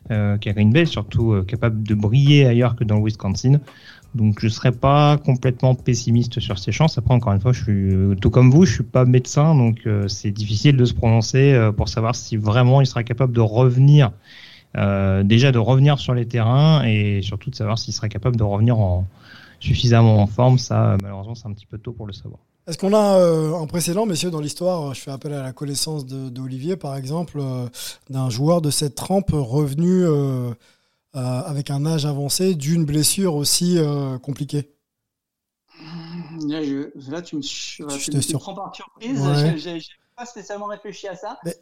qu'à 0.09 0.53
Green 0.53 0.71
Bay, 0.71 0.85
surtout 0.85 1.43
capable 1.45 1.83
de 1.83 1.93
briller 1.93 2.45
ailleurs 2.45 2.77
que 2.77 2.85
dans 2.85 2.95
le 2.95 3.03
Wisconsin. 3.03 3.59
Donc 4.17 4.39
je 4.41 4.49
serais 4.49 4.71
pas 4.71 5.17
complètement 5.17 5.75
pessimiste 5.75 6.39
sur 6.39 6.57
ses 6.59 6.71
chances. 6.71 6.97
Après 6.97 7.13
encore 7.13 7.31
une 7.31 7.39
fois, 7.39 7.53
je 7.53 7.63
suis 7.63 7.93
euh, 7.93 8.15
tout 8.15 8.31
comme 8.31 8.51
vous, 8.51 8.65
je 8.65 8.73
suis 8.73 8.83
pas 8.83 9.05
médecin, 9.05 9.55
donc 9.55 9.81
euh, 9.85 10.07
c'est 10.07 10.31
difficile 10.31 10.75
de 10.75 10.85
se 10.85 10.93
prononcer 10.93 11.53
euh, 11.53 11.71
pour 11.71 11.87
savoir 11.87 12.15
si 12.15 12.35
vraiment 12.35 12.81
il 12.81 12.87
sera 12.87 13.03
capable 13.03 13.33
de 13.33 13.41
revenir 13.41 14.11
déjà 15.23 15.51
de 15.51 15.57
revenir 15.57 15.97
sur 15.97 16.13
les 16.13 16.27
terrains 16.27 16.83
et 16.85 17.23
surtout 17.23 17.49
de 17.49 17.55
savoir 17.55 17.79
s'il 17.79 17.95
serait 17.95 18.09
capable 18.09 18.35
de 18.35 18.43
revenir 18.43 18.77
en, 18.77 19.07
suffisamment 19.59 20.21
en 20.21 20.27
forme. 20.27 20.59
Ça, 20.59 20.97
malheureusement, 21.01 21.33
c'est 21.33 21.47
un 21.47 21.53
petit 21.53 21.65
peu 21.65 21.79
tôt 21.79 21.93
pour 21.93 22.05
le 22.05 22.13
savoir. 22.13 22.41
Est-ce 22.67 22.77
qu'on 22.77 22.93
a 22.93 23.59
un 23.59 23.65
précédent, 23.65 24.05
messieurs, 24.05 24.29
dans 24.29 24.39
l'histoire 24.39 24.93
Je 24.93 25.01
fais 25.01 25.09
appel 25.09 25.33
à 25.33 25.41
la 25.41 25.51
connaissance 25.51 26.05
d'Olivier, 26.05 26.75
par 26.75 26.95
exemple, 26.95 27.41
d'un 28.11 28.29
joueur 28.29 28.61
de 28.61 28.69
cette 28.69 28.93
trempe 28.93 29.31
revenu 29.31 30.05
avec 31.17 31.71
un 31.71 31.85
âge 31.85 32.05
avancé 32.05 32.55
d'une 32.55 32.85
blessure 32.85 33.35
aussi 33.35 33.77
compliquée 34.21 34.69
Là, 36.45 37.21
tu 37.21 37.35
me, 37.35 37.41
je 37.41 38.37
prends 38.37 38.53
par 38.53 38.75
surprise. 38.75 39.19
Je 39.57 39.69
n'ai 39.69 39.81
pas 40.15 40.25
spécialement 40.25 40.65
réfléchi 40.65 41.07
à 41.07 41.15
ça. 41.15 41.39
Il 41.45 41.53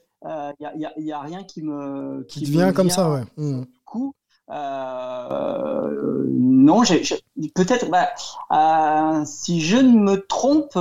n'y 0.59 0.85
euh, 0.85 1.13
a, 1.13 1.17
a, 1.17 1.21
rien 1.21 1.43
qui 1.43 1.61
me. 1.61 2.23
Qui, 2.23 2.39
qui 2.39 2.51
vient 2.51 2.73
comme 2.73 2.89
ça, 2.89 3.11
ouais. 3.11 3.23
Hmm. 3.37 3.61
Du 3.61 3.79
coup, 3.85 4.15
euh, 4.51 6.25
non, 6.29 6.83
peut-être. 6.83 7.89
Bah, 7.89 8.09
euh, 8.51 9.23
si 9.25 9.61
je 9.61 9.77
ne 9.77 9.99
me 9.99 10.25
trompe, 10.25 10.73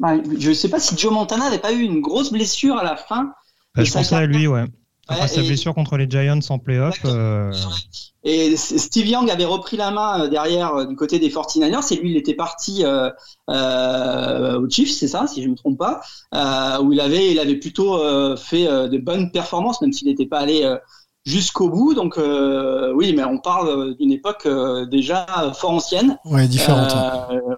bah, 0.00 0.16
je 0.38 0.48
ne 0.48 0.54
sais 0.54 0.68
pas 0.68 0.80
si 0.80 0.96
Joe 0.96 1.12
Montana 1.12 1.44
n'avait 1.44 1.58
pas 1.58 1.72
eu 1.72 1.80
une 1.80 2.00
grosse 2.00 2.32
blessure 2.32 2.76
à 2.76 2.84
la 2.84 2.96
fin. 2.96 3.32
Bah, 3.74 3.84
je 3.84 3.92
pense 3.92 4.12
à 4.12 4.24
lui, 4.26 4.46
ouais. 4.46 4.64
Après 5.08 5.28
sa 5.28 5.42
blessure 5.42 5.74
contre 5.74 5.96
les 5.96 6.08
Giants 6.08 6.38
en 6.50 6.58
playoff. 6.58 7.00
Euh... 7.04 7.52
Et 8.24 8.56
Steve 8.56 9.06
Young 9.06 9.30
avait 9.30 9.44
repris 9.44 9.76
la 9.76 9.90
main 9.90 10.24
euh, 10.24 10.28
derrière 10.28 10.74
euh, 10.74 10.84
du 10.84 10.96
côté 10.96 11.18
des 11.18 11.30
49ers 11.30 11.92
et 11.92 11.96
lui 11.96 12.10
il 12.10 12.16
était 12.16 12.34
parti 12.34 12.84
euh, 12.84 13.10
euh, 13.48 14.60
aux 14.60 14.68
Chiefs, 14.68 14.90
c'est 14.90 15.08
ça, 15.08 15.26
si 15.26 15.40
je 15.40 15.46
ne 15.46 15.52
me 15.52 15.56
trompe 15.56 15.78
pas, 15.78 16.02
euh, 16.34 16.82
où 16.82 16.92
il 16.92 17.00
avait, 17.00 17.30
il 17.30 17.38
avait 17.38 17.56
plutôt 17.56 17.98
fait 18.36 18.66
de 18.66 18.98
bonnes 18.98 19.30
performances, 19.30 19.80
même 19.80 19.92
s'il 19.92 20.08
n'était 20.08 20.26
pas 20.26 20.40
allé 20.40 20.70
jusqu'au 21.24 21.70
bout. 21.70 21.94
Donc 21.94 22.18
oui, 22.18 23.14
mais 23.14 23.24
on 23.24 23.38
parle 23.38 23.96
d'une 23.96 24.12
époque 24.12 24.46
déjà 24.90 25.26
fort 25.54 25.70
ancienne. 25.70 26.18
Ouais, 26.24 26.46
différente. 26.48 26.94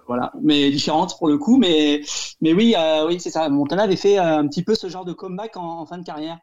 voilà, 0.07 0.31
mais 0.41 0.69
différente 0.69 1.17
pour 1.17 1.27
le 1.27 1.37
coup. 1.37 1.57
Mais 1.57 2.01
mais 2.39 2.53
oui, 2.53 2.75
oui, 3.07 3.19
c'est 3.19 3.31
ça. 3.31 3.49
Montana 3.49 3.83
avait 3.83 3.95
fait 3.95 4.17
un 4.17 4.47
petit 4.47 4.63
peu 4.63 4.75
ce 4.75 4.87
genre 4.87 5.05
de 5.05 5.13
comeback 5.13 5.57
en 5.57 5.85
fin 5.85 5.97
de 5.97 6.05
carrière. 6.05 6.37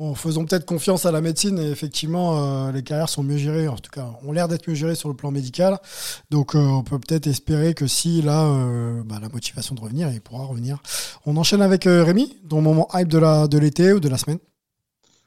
Bon, 0.00 0.14
faisons 0.14 0.46
peut-être 0.46 0.64
confiance 0.64 1.04
à 1.04 1.12
la 1.12 1.20
médecine 1.20 1.58
et 1.58 1.70
effectivement, 1.70 2.38
euh, 2.38 2.72
les 2.72 2.82
carrières 2.82 3.10
sont 3.10 3.22
mieux 3.22 3.36
gérées, 3.36 3.68
en 3.68 3.76
tout 3.76 3.90
cas, 3.90 4.08
ont 4.24 4.32
l'air 4.32 4.48
d'être 4.48 4.66
mieux 4.66 4.74
gérées 4.74 4.94
sur 4.94 5.10
le 5.10 5.14
plan 5.14 5.30
médical. 5.30 5.78
Donc, 6.30 6.54
euh, 6.54 6.58
on 6.58 6.82
peut 6.82 6.98
peut-être 6.98 7.26
espérer 7.26 7.74
que 7.74 7.86
si 7.86 8.22
là, 8.22 8.46
euh, 8.46 9.02
bah, 9.04 9.18
la 9.20 9.28
motivation 9.28 9.74
de 9.74 9.80
revenir, 9.82 10.10
il 10.10 10.22
pourra 10.22 10.46
revenir. 10.46 10.78
On 11.26 11.36
enchaîne 11.36 11.60
avec 11.60 11.84
Rémi, 11.84 12.34
ton 12.48 12.62
moment 12.62 12.88
hype 12.94 13.08
de 13.08 13.18
la 13.18 13.46
de 13.46 13.58
l'été 13.58 13.92
ou 13.92 14.00
de 14.00 14.08
la 14.08 14.16
semaine? 14.16 14.38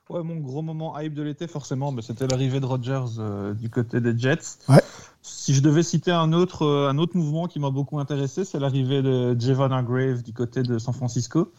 Ouais, 0.10 0.24
mon 0.24 0.38
gros 0.38 0.63
moment 0.63 1.00
hype 1.00 1.13
de 1.13 1.22
l'été, 1.22 1.46
forcément, 1.46 1.92
bah, 1.92 2.01
c'était 2.03 2.25
l'arrivée 2.25 2.60
de 2.60 2.65
Rodgers 2.65 3.53
du 3.53 3.70
côté 3.70 4.01
des 4.01 4.18
Jets. 4.18 4.58
Ouais. 4.70 4.82
Si 5.22 5.53
je 5.53 5.62
devais 5.62 5.84
citer 5.84 6.10
un 6.10 6.34
autre, 6.34 6.65
un 6.65 6.98
autre 6.98 7.15
mouvement 7.15 7.46
qui 7.46 7.60
m'a 7.60 7.70
beaucoup 7.70 8.00
intéressé, 8.00 8.44
c'est 8.44 8.58
l'arrivée 8.58 9.03
de 9.03 9.39
Javon 9.39 9.84
Grave 9.84 10.24
du 10.24 10.34
côté 10.34 10.63
de 10.63 10.80
San 10.80 10.96
Francisco. 10.96 11.51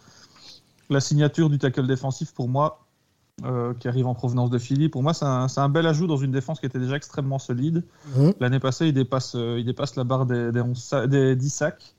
La 0.90 1.00
signature 1.00 1.48
du 1.48 1.58
tackle 1.58 1.86
défensif, 1.86 2.32
pour 2.32 2.48
moi, 2.48 2.83
euh, 3.42 3.74
qui 3.74 3.88
arrive 3.88 4.06
en 4.06 4.14
provenance 4.14 4.48
de 4.48 4.58
Philly. 4.58 4.88
Pour 4.88 5.02
moi, 5.02 5.12
c'est 5.12 5.24
un, 5.24 5.68
bel 5.68 5.88
ajout 5.88 6.06
dans 6.06 6.16
une 6.16 6.30
défense 6.30 6.60
qui 6.60 6.66
était 6.66 6.78
déjà 6.78 6.94
extrêmement 6.94 7.40
solide. 7.40 7.82
Mmh. 8.14 8.30
L'année 8.38 8.60
passée, 8.60 8.86
il 8.86 8.92
dépasse, 8.92 9.34
euh, 9.34 9.58
il 9.58 9.66
dépasse 9.66 9.96
la 9.96 10.04
barre 10.04 10.24
des, 10.24 10.52
des, 10.52 11.34
10 11.36 11.50
sacs. 11.50 11.96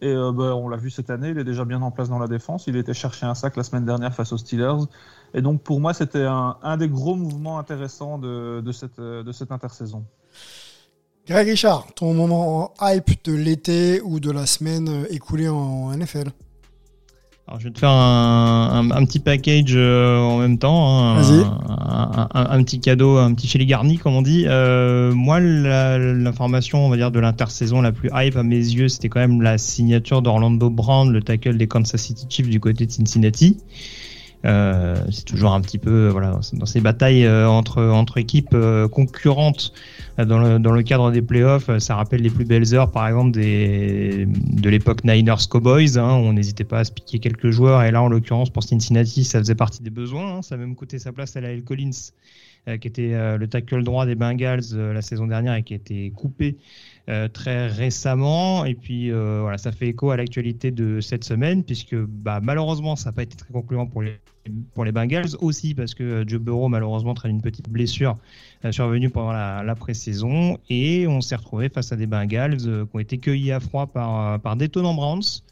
Et 0.00 0.08
euh, 0.08 0.32
bah, 0.32 0.56
on 0.56 0.66
l'a 0.66 0.78
vu 0.78 0.90
cette 0.90 1.10
année, 1.10 1.28
il 1.28 1.38
est 1.38 1.44
déjà 1.44 1.66
bien 1.66 1.82
en 1.82 1.90
place 1.90 2.08
dans 2.08 2.18
la 2.18 2.26
défense. 2.26 2.66
Il 2.68 2.76
était 2.76 2.94
cherché 2.94 3.26
un 3.26 3.34
sac 3.34 3.56
la 3.56 3.64
semaine 3.64 3.84
dernière 3.84 4.14
face 4.14 4.32
aux 4.32 4.38
Steelers. 4.38 4.86
Et 5.34 5.42
donc, 5.42 5.62
pour 5.62 5.78
moi, 5.78 5.92
c'était 5.92 6.24
un, 6.24 6.76
des 6.78 6.88
gros 6.88 7.16
mouvements 7.16 7.58
intéressants 7.58 8.16
de, 8.16 8.62
de, 8.64 8.72
cette, 8.72 8.98
de 8.98 9.30
cette 9.30 9.52
intersaison. 9.52 10.06
Greg 11.26 11.48
Richard, 11.48 11.86
ton 11.96 12.14
moment 12.14 12.72
hype 12.80 13.22
de 13.24 13.34
l'été 13.34 14.00
ou 14.00 14.20
de 14.20 14.30
la 14.30 14.46
semaine 14.46 15.04
écoulée 15.10 15.50
en 15.50 15.94
NFL 15.94 16.30
alors, 17.48 17.60
je 17.60 17.64
vais 17.64 17.70
te 17.72 17.78
faire 17.78 17.88
un, 17.88 18.90
un, 18.90 19.06
petit 19.06 19.20
package 19.20 19.72
euh, 19.74 20.18
en 20.18 20.36
même 20.36 20.58
temps, 20.58 21.16
hein, 21.16 21.48
un, 22.34 22.50
un, 22.50 22.62
petit 22.62 22.78
cadeau, 22.78 23.16
un 23.16 23.32
petit 23.32 23.46
chez 23.46 23.58
les 23.58 23.64
garnis, 23.64 23.96
comme 23.96 24.16
on 24.16 24.20
dit. 24.20 24.44
Euh, 24.46 25.14
moi, 25.14 25.40
l'information, 25.40 26.84
on 26.84 26.90
va 26.90 26.98
dire, 26.98 27.10
de 27.10 27.18
l'intersaison 27.18 27.80
la 27.80 27.90
plus 27.90 28.10
hype 28.12 28.36
à 28.36 28.42
mes 28.42 28.56
yeux, 28.56 28.88
c'était 28.88 29.08
quand 29.08 29.20
même 29.20 29.40
la 29.40 29.56
signature 29.56 30.20
d'Orlando 30.20 30.68
Brown, 30.68 31.10
le 31.10 31.22
tackle 31.22 31.56
des 31.56 31.66
Kansas 31.66 31.98
City 31.98 32.26
Chiefs 32.28 32.50
du 32.50 32.60
côté 32.60 32.84
de 32.84 32.92
Cincinnati. 32.92 33.56
Euh, 34.44 34.96
c'est 35.10 35.24
toujours 35.24 35.52
un 35.52 35.60
petit 35.60 35.78
peu 35.78 36.08
voilà 36.08 36.38
dans 36.52 36.66
ces 36.66 36.80
batailles 36.80 37.24
euh, 37.24 37.48
entre 37.48 37.82
entre 37.82 38.18
équipes 38.18 38.54
euh, 38.54 38.86
concurrentes 38.86 39.72
dans 40.16 40.38
le, 40.38 40.60
dans 40.60 40.70
le 40.70 40.82
cadre 40.82 41.10
des 41.10 41.22
playoffs. 41.22 41.76
Ça 41.78 41.96
rappelle 41.96 42.22
les 42.22 42.30
plus 42.30 42.44
belles 42.44 42.74
heures, 42.74 42.90
par 42.90 43.06
exemple 43.08 43.32
des 43.32 44.26
de 44.26 44.70
l'époque 44.70 45.04
Niners 45.04 45.48
Cowboys. 45.48 45.98
Hein, 45.98 46.12
on 46.14 46.32
n'hésitait 46.32 46.64
pas 46.64 46.80
à 46.80 46.84
se 46.84 46.92
piquer 46.92 47.18
quelques 47.18 47.50
joueurs. 47.50 47.82
Et 47.82 47.90
là, 47.90 48.02
en 48.02 48.08
l'occurrence, 48.08 48.50
pour 48.50 48.62
Cincinnati, 48.62 49.24
ça 49.24 49.38
faisait 49.38 49.54
partie 49.54 49.82
des 49.82 49.90
besoins. 49.90 50.36
Hein. 50.36 50.42
Ça 50.42 50.56
a 50.56 50.58
même 50.58 50.74
coûté 50.74 50.98
sa 50.98 51.12
place 51.12 51.36
à 51.36 51.40
la 51.40 51.52
L. 51.52 51.62
Collins, 51.62 51.90
qui 52.80 52.88
était 52.88 53.38
le 53.38 53.46
tackle 53.46 53.84
droit 53.84 54.06
des 54.06 54.16
Bengals 54.16 54.74
la 54.74 55.02
saison 55.02 55.28
dernière 55.28 55.54
et 55.54 55.62
qui 55.62 55.74
a 55.74 55.76
été 55.76 56.10
coupé 56.10 56.56
euh, 56.56 56.97
très 57.32 57.66
récemment. 57.68 58.64
Et 58.64 58.74
puis 58.74 59.10
euh, 59.10 59.40
voilà, 59.42 59.58
ça 59.58 59.72
fait 59.72 59.88
écho 59.88 60.10
à 60.10 60.16
l'actualité 60.16 60.70
de 60.70 61.00
cette 61.00 61.24
semaine, 61.24 61.64
puisque 61.64 61.96
bah, 61.96 62.40
malheureusement, 62.42 62.96
ça 62.96 63.10
n'a 63.10 63.12
pas 63.14 63.22
été 63.22 63.36
très 63.36 63.52
concluant 63.52 63.86
pour 63.86 64.02
les, 64.02 64.18
pour 64.74 64.84
les 64.84 64.92
Bengals, 64.92 65.36
aussi 65.40 65.74
parce 65.74 65.94
que 65.94 66.02
euh, 66.04 66.24
Joe 66.26 66.40
Burrow 66.40 66.68
malheureusement 66.68 67.14
traîne 67.14 67.32
une 67.32 67.42
petite 67.42 67.68
blessure 67.68 68.18
survenue 68.70 69.08
pendant 69.10 69.32
la, 69.32 69.62
la 69.62 69.74
pré-saison. 69.74 70.58
Et 70.68 71.06
on 71.06 71.20
s'est 71.20 71.36
retrouvé 71.36 71.68
face 71.68 71.92
à 71.92 71.96
des 71.96 72.06
Bengals 72.06 72.56
qui 72.58 72.68
ont 72.92 72.98
été 72.98 73.18
cueillis 73.18 73.52
à 73.52 73.60
froid 73.60 73.86
par, 73.86 74.40
par 74.40 74.56
d'étonnants 74.56 74.94
Browns. 74.94 75.42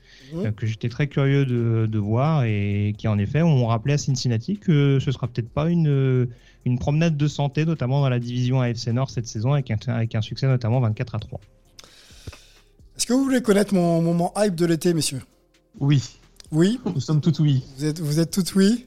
Que 0.56 0.66
j'étais 0.66 0.88
très 0.88 1.06
curieux 1.06 1.44
de, 1.44 1.86
de, 1.86 1.98
voir 1.98 2.44
et 2.44 2.94
qui 2.96 3.08
en 3.08 3.18
effet 3.18 3.42
ont 3.42 3.66
rappelé 3.66 3.94
à 3.94 3.98
Cincinnati 3.98 4.58
que 4.58 4.98
ce 5.00 5.12
sera 5.12 5.26
peut-être 5.28 5.48
pas 5.48 5.68
une, 5.70 6.28
une 6.64 6.78
promenade 6.78 7.16
de 7.16 7.28
santé, 7.28 7.64
notamment 7.64 8.00
dans 8.00 8.08
la 8.08 8.18
division 8.18 8.60
AFC 8.60 8.88
Nord 8.88 9.10
cette 9.10 9.26
saison, 9.26 9.52
avec 9.52 9.70
un, 9.70 9.76
avec 9.86 10.14
un 10.14 10.20
succès 10.20 10.46
notamment 10.46 10.80
24 10.80 11.14
à 11.14 11.18
3. 11.18 11.40
Est-ce 12.96 13.06
que 13.06 13.12
vous 13.12 13.24
voulez 13.24 13.42
connaître 13.42 13.74
mon 13.74 14.00
moment 14.00 14.32
hype 14.36 14.54
de 14.54 14.66
l'été, 14.66 14.94
messieurs? 14.94 15.22
Oui. 15.78 16.02
Oui? 16.50 16.80
Nous 16.86 17.00
sommes 17.00 17.20
tout 17.20 17.40
oui. 17.40 17.62
Vous 17.76 17.84
êtes, 17.84 18.00
vous 18.00 18.20
êtes 18.20 18.30
tout 18.30 18.44
oui? 18.56 18.86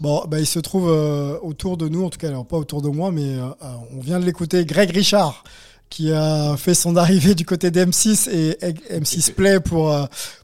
Bon, 0.00 0.24
bah, 0.28 0.38
il 0.38 0.46
se 0.46 0.58
trouve 0.58 0.88
euh, 0.88 1.38
autour 1.42 1.76
de 1.76 1.88
nous, 1.88 2.04
en 2.04 2.10
tout 2.10 2.18
cas, 2.18 2.28
alors 2.28 2.46
pas 2.46 2.56
autour 2.56 2.82
de 2.82 2.88
moi, 2.88 3.10
mais 3.10 3.34
euh, 3.34 3.46
euh, 3.62 3.74
on 3.96 4.00
vient 4.00 4.20
de 4.20 4.24
l'écouter, 4.24 4.64
Greg 4.64 4.90
Richard, 4.90 5.44
qui 5.90 6.12
a 6.12 6.56
fait 6.56 6.74
son 6.74 6.96
arrivée 6.96 7.34
du 7.34 7.44
côté 7.44 7.70
d'M6 7.70 8.30
et 8.30 8.58
M6 8.98 9.32
Play 9.32 9.60
pour, 9.60 9.94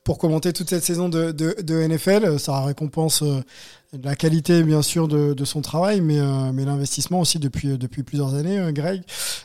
pour 0.03 0.19
commenter 0.19 0.53
toute 0.53 0.71
cette 0.71 0.85
saison 0.85 1.09
de, 1.09 1.33
de, 1.33 1.57
de 1.63 1.87
NFL. 1.87 2.39
Ça 2.39 2.63
récompense 2.63 3.23
la 4.03 4.17
qualité 4.17 4.63
bien 4.63 4.83
sûr 4.83 5.09
de, 5.09 5.35
de 5.35 5.45
son 5.45 5.61
travail, 5.61 6.01
mais, 6.01 6.19
euh, 6.19 6.53
mais 6.53 6.65
l'investissement 6.65 7.21
aussi 7.21 7.39
depuis, 7.39 7.79
depuis 7.79 8.03
plusieurs 8.03 8.35
années, 8.35 8.59
euh, 8.59 8.73
Greg. 8.73 9.03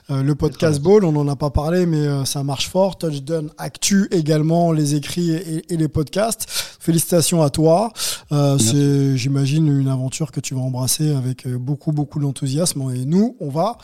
Euh, 0.10 0.24
le 0.24 0.36
podcast 0.36 0.82
Ball, 0.82 1.04
on 1.06 1.12
n'en 1.12 1.28
a 1.28 1.36
pas 1.36 1.50
parlé, 1.50 1.86
mais 1.86 2.26
ça 2.26 2.44
marche 2.44 2.70
fort. 2.70 2.98
Touchdown 2.98 3.52
Actu 3.58 4.08
également, 4.12 4.72
les 4.72 4.96
écrits 4.96 5.32
et, 5.32 5.74
et 5.74 5.78
les 5.78 5.88
podcasts. 5.88 6.46
Félicitations 6.80 7.44
à 7.44 7.50
toi. 7.50 7.92
c'est, 8.32 9.18
j'imagine, 9.18 9.68
une 9.68 9.88
aventure 9.88 10.32
que 10.32 10.40
tu 10.40 10.56
vas 10.56 10.62
embrasser 10.62 11.14
avec 11.14 11.48
beaucoup, 11.48 11.92
beaucoup 11.92 12.20
d'enthousiasme. 12.20 12.92
Et 12.96 13.06
nous, 13.06 13.36
on 13.40 13.50
va, 13.50 13.78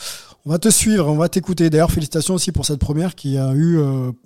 on 0.45 0.51
va 0.51 0.59
te 0.59 0.69
suivre, 0.69 1.07
on 1.07 1.15
va 1.15 1.29
t'écouter. 1.29 1.69
D'ailleurs, 1.69 1.91
félicitations 1.91 2.35
aussi 2.35 2.51
pour 2.51 2.65
cette 2.65 2.79
première 2.79 3.15
qui 3.15 3.37
a 3.37 3.53
eu 3.55 3.79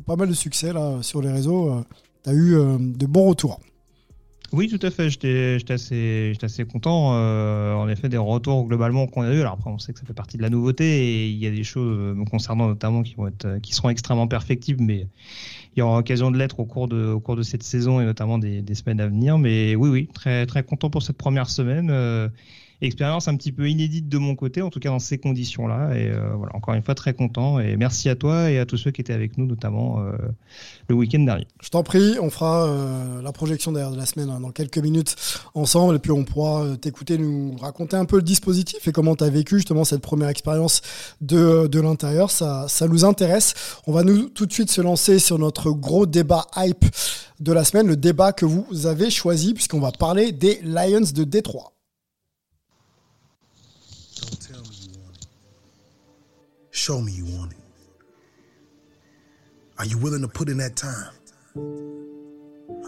pas 0.05 0.15
mal 0.15 0.27
de 0.27 0.33
succès 0.33 0.73
là 0.73 1.01
sur 1.01 1.21
les 1.21 1.31
réseaux. 1.31 1.83
tu 2.23 2.29
as 2.29 2.33
eu 2.33 2.55
de 2.79 3.05
bons 3.05 3.27
retours. 3.29 3.59
Oui, 4.51 4.67
tout 4.67 4.83
à 4.85 4.89
fait. 4.89 5.09
J'étais 5.09 5.57
assez, 5.69 6.33
assez 6.41 6.65
content. 6.65 7.13
Euh, 7.13 7.73
en 7.73 7.88
effet, 7.88 8.09
des 8.09 8.17
retours 8.17 8.65
globalement 8.67 9.05
qu'on 9.05 9.21
a 9.21 9.31
eu. 9.31 9.41
Alors 9.41 9.53
après, 9.53 9.69
on 9.69 9.77
sait 9.77 9.93
que 9.93 9.99
ça 9.99 10.05
fait 10.05 10.13
partie 10.13 10.38
de 10.38 10.41
la 10.41 10.49
nouveauté 10.49 10.85
et 10.85 11.27
il 11.27 11.38
y 11.38 11.45
a 11.45 11.51
des 11.51 11.63
choses 11.63 12.17
concernant 12.29 12.67
notamment 12.67 13.03
qui 13.03 13.13
vont 13.13 13.27
être, 13.27 13.59
qui 13.59 13.73
seront 13.73 13.89
extrêmement 13.89 14.27
perfectibles, 14.27 14.83
mais 14.83 15.07
il 15.75 15.79
y 15.79 15.81
aura 15.81 15.99
occasion 15.99 16.31
de 16.31 16.38
l'être 16.38 16.59
au 16.59 16.65
cours 16.65 16.88
de, 16.88 17.09
au 17.09 17.19
cours 17.19 17.35
de 17.35 17.43
cette 17.43 17.63
saison 17.63 18.01
et 18.01 18.05
notamment 18.05 18.39
des, 18.39 18.63
semaines 18.73 19.01
à 19.01 19.07
venir. 19.07 19.38
Mais 19.38 19.75
oui, 19.75 19.89
oui, 19.89 20.09
très, 20.13 20.47
très 20.47 20.63
content 20.63 20.89
pour 20.89 21.03
cette 21.03 21.17
première 21.17 21.49
semaine. 21.49 21.89
Euh, 21.91 22.27
expérience 22.88 23.27
un 23.27 23.36
petit 23.36 23.51
peu 23.51 23.69
inédite 23.69 24.07
de 24.07 24.17
mon 24.17 24.36
côté, 24.36 24.62
en 24.62 24.69
tout 24.69 24.79
cas 24.79 24.89
dans 24.89 25.00
ces 25.00 25.17
conditions-là. 25.17 25.95
Et 25.98 26.07
euh, 26.07 26.33
voilà, 26.36 26.55
encore 26.55 26.74
une 26.74 26.83
fois, 26.83 26.95
très 26.95 27.13
content. 27.13 27.59
Et 27.59 27.75
merci 27.75 28.09
à 28.09 28.15
toi 28.15 28.50
et 28.50 28.57
à 28.57 28.65
tous 28.65 28.77
ceux 28.77 28.91
qui 28.91 29.01
étaient 29.01 29.13
avec 29.13 29.38
nous, 29.38 29.45
notamment 29.45 30.00
euh, 30.00 30.13
le 30.88 30.95
week-end 30.95 31.19
dernier. 31.19 31.48
Je 31.62 31.69
t'en 31.69 31.83
prie, 31.83 32.15
on 32.21 32.29
fera 32.29 32.67
euh, 32.67 33.21
la 33.21 33.31
projection 33.31 33.71
d'ailleurs 33.71 33.91
de 33.91 33.98
la 33.98 34.05
semaine 34.05 34.29
hein, 34.29 34.39
dans 34.39 34.51
quelques 34.51 34.77
minutes 34.77 35.15
ensemble. 35.53 35.95
Et 35.95 36.00
puis 36.00 36.12
on 36.12 36.24
pourra 36.24 36.77
t'écouter, 36.77 37.17
nous 37.17 37.57
raconter 37.57 37.98
un 37.98 38.05
peu 38.05 38.17
le 38.17 38.24
dispositif 38.24 38.88
et 38.88 38.91
comment 38.91 39.15
tu 39.15 39.24
as 39.25 39.29
vécu 39.29 39.57
justement 39.57 39.83
cette 39.83 40.01
première 40.01 40.29
expérience 40.29 40.81
de, 41.21 41.67
de 41.67 41.79
l'intérieur. 41.81 42.31
Ça, 42.31 42.67
ça 42.69 42.88
nous 42.88 43.03
intéresse. 43.03 43.53
On 43.88 43.91
va 43.91 44.03
nous 44.03 44.29
tout 44.29 44.45
de 44.45 44.53
suite 44.53 44.71
se 44.71 44.81
lancer 44.81 45.19
sur 45.19 45.38
notre 45.38 45.71
gros 45.71 46.05
débat 46.05 46.45
hype 46.55 46.86
de 47.39 47.53
la 47.53 47.63
semaine, 47.63 47.88
le 47.88 47.95
débat 47.95 48.33
que 48.33 48.45
vous 48.45 48.86
avez 48.86 49.09
choisi, 49.09 49.53
puisqu'on 49.53 49.79
va 49.79 49.91
parler 49.91 50.31
des 50.31 50.59
Lions 50.63 51.01
de 51.13 51.24
Détroit. 51.24 51.74
Show 56.79 57.01
me 57.01 57.12
you 57.12 57.25
want 57.38 57.51
it. 57.51 57.57
Are 59.79 59.86
you 59.86 59.98
willing 59.98 60.21
to 60.21 60.29
put 60.29 60.48
in 60.48 60.59
that 60.59 60.77
time? 60.77 61.12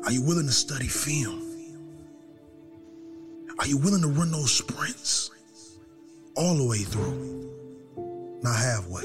Are 0.06 0.12
you 0.14 0.22
willing 0.22 0.46
to 0.46 0.52
study 0.54 0.88
film? 0.88 1.42
Are 3.60 3.68
you 3.68 3.76
willing 3.76 4.02
to 4.02 4.08
run 4.08 4.32
those 4.32 4.54
sprints 4.54 5.32
all 6.38 6.56
the 6.56 6.66
way 6.66 6.78
through? 6.78 7.52
Not 8.42 8.56
halfway. 8.56 9.04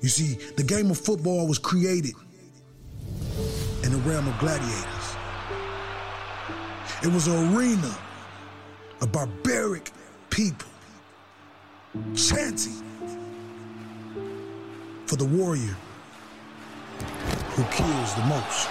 You 0.00 0.08
see, 0.08 0.34
the 0.54 0.62
game 0.62 0.92
of 0.92 0.98
football 0.98 1.48
was 1.48 1.58
created 1.58 2.14
in 3.82 3.90
the 3.90 4.00
realm 4.06 4.28
of 4.28 4.38
gladiators. 4.38 5.16
It 7.02 7.12
was 7.12 7.26
an 7.26 7.56
arena 7.56 7.92
of 9.00 9.10
barbaric 9.10 9.90
people 10.30 10.68
chanting 12.16 12.82
for 15.06 15.16
the 15.16 15.24
warrior 15.24 15.76
who 17.50 17.64
kills 17.64 18.14
the 18.14 18.22
most. 18.22 18.68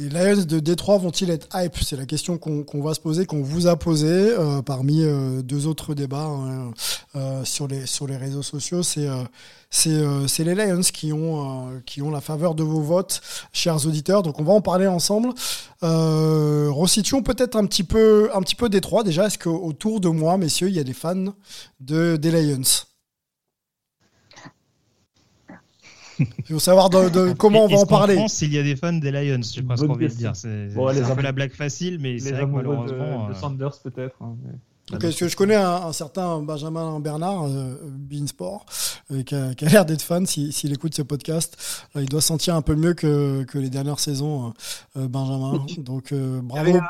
Les 0.00 0.08
Lions 0.08 0.44
de 0.46 0.60
Détroit 0.60 0.96
vont-ils 0.96 1.28
être 1.28 1.46
hype? 1.52 1.76
C'est 1.82 1.96
la 1.96 2.06
question 2.06 2.38
qu'on 2.38 2.82
va 2.82 2.94
se 2.94 3.00
poser, 3.00 3.26
qu'on 3.26 3.42
vous 3.42 3.66
a 3.66 3.76
posée 3.76 4.08
euh, 4.08 4.62
parmi 4.62 5.02
euh, 5.04 5.42
deux 5.42 5.66
autres 5.66 5.94
débats 5.94 6.24
hein, 6.24 6.70
euh, 7.16 7.44
sur, 7.44 7.68
les, 7.68 8.16
réseaux 8.16 8.42
sociaux. 8.42 8.82
C'est 8.82 9.04
les 10.38 10.54
Lions 10.54 10.80
qui 10.80 11.12
ont, 11.12 12.10
la 12.10 12.20
faveur 12.22 12.54
de 12.54 12.62
vos 12.62 12.80
votes, 12.80 13.20
chers 13.52 13.86
auditeurs. 13.86 14.22
Donc 14.22 14.40
on 14.40 14.44
va 14.44 14.54
en 14.54 14.62
parler 14.62 14.86
ensemble. 14.86 15.34
Resituons 15.82 17.22
peut-être 17.22 17.56
un 17.56 17.66
petit 17.66 17.84
peu 17.84 18.30
un 18.32 18.40
petit 18.40 18.54
peu 18.54 18.70
Détroit 18.70 19.02
déjà. 19.02 19.26
Est-ce 19.26 19.38
qu'autour 19.38 20.00
de 20.00 20.08
moi, 20.08 20.38
messieurs, 20.38 20.68
il 20.68 20.76
y 20.76 20.80
a 20.80 20.84
des 20.84 20.94
fans 20.94 21.34
de, 21.80 22.16
des 22.16 22.30
Lions? 22.30 22.86
Il 26.38 26.44
faut 26.54 26.58
savoir 26.58 26.90
de, 26.90 27.08
de 27.08 27.32
comment 27.32 27.64
on 27.64 27.68
va 27.68 27.78
en 27.78 27.86
parler. 27.86 28.14
France, 28.14 28.42
il 28.42 28.52
y 28.52 28.58
a 28.58 28.62
des 28.62 28.76
fans 28.76 28.92
des 28.92 29.10
Lions, 29.10 29.38
je 29.42 29.48
sais 29.48 29.62
pas 29.62 29.76
ce 29.76 29.84
qu'on 29.84 29.94
vient 29.94 30.08
de 30.08 30.12
question. 30.12 30.30
dire. 30.32 30.36
C'est 30.36 30.74
Bon, 30.74 30.88
un 30.88 31.14
peu 31.16 31.22
la 31.22 31.32
blague 31.32 31.52
facile, 31.52 31.98
mais 32.00 32.18
c'est 32.18 32.26
Les 32.26 32.30
vrai 32.32 32.40
que 32.40 32.44
amoureux 32.46 32.62
malheureusement. 32.62 33.24
de, 33.28 33.32
de 33.32 33.36
euh, 33.36 33.40
Sanders 33.40 33.78
peut-être. 33.82 34.16
hein, 34.20 34.36
mais- 34.44 34.52
Donc, 34.92 35.04
est-ce 35.04 35.18
que 35.18 35.28
je 35.28 35.36
connais 35.36 35.54
un, 35.54 35.70
un 35.86 35.92
certain 35.92 36.40
Benjamin 36.42 36.98
Bernard, 37.00 37.44
euh, 37.46 37.76
Beansport, 37.84 38.66
euh, 39.12 39.22
qui 39.22 39.34
a, 39.36 39.54
qui 39.54 39.64
a 39.64 39.68
l'air 39.68 39.84
d'être 39.84 40.02
fan 40.02 40.26
s'il 40.26 40.52
s'il 40.52 40.72
écoute 40.72 40.94
ce 40.94 41.02
podcast. 41.02 41.56
Euh, 41.96 42.02
il 42.02 42.08
doit 42.08 42.20
sentir 42.20 42.54
un 42.56 42.62
peu 42.62 42.74
mieux 42.74 42.94
que, 42.94 43.44
que 43.44 43.58
les 43.58 43.70
dernières 43.70 44.00
saisons, 44.00 44.52
euh, 44.96 45.06
Benjamin. 45.08 45.64
Donc 45.78 46.12
euh, 46.12 46.40
Il 46.50 46.56
y 46.56 46.58
avait, 46.58 46.72
bravo. 46.72 46.86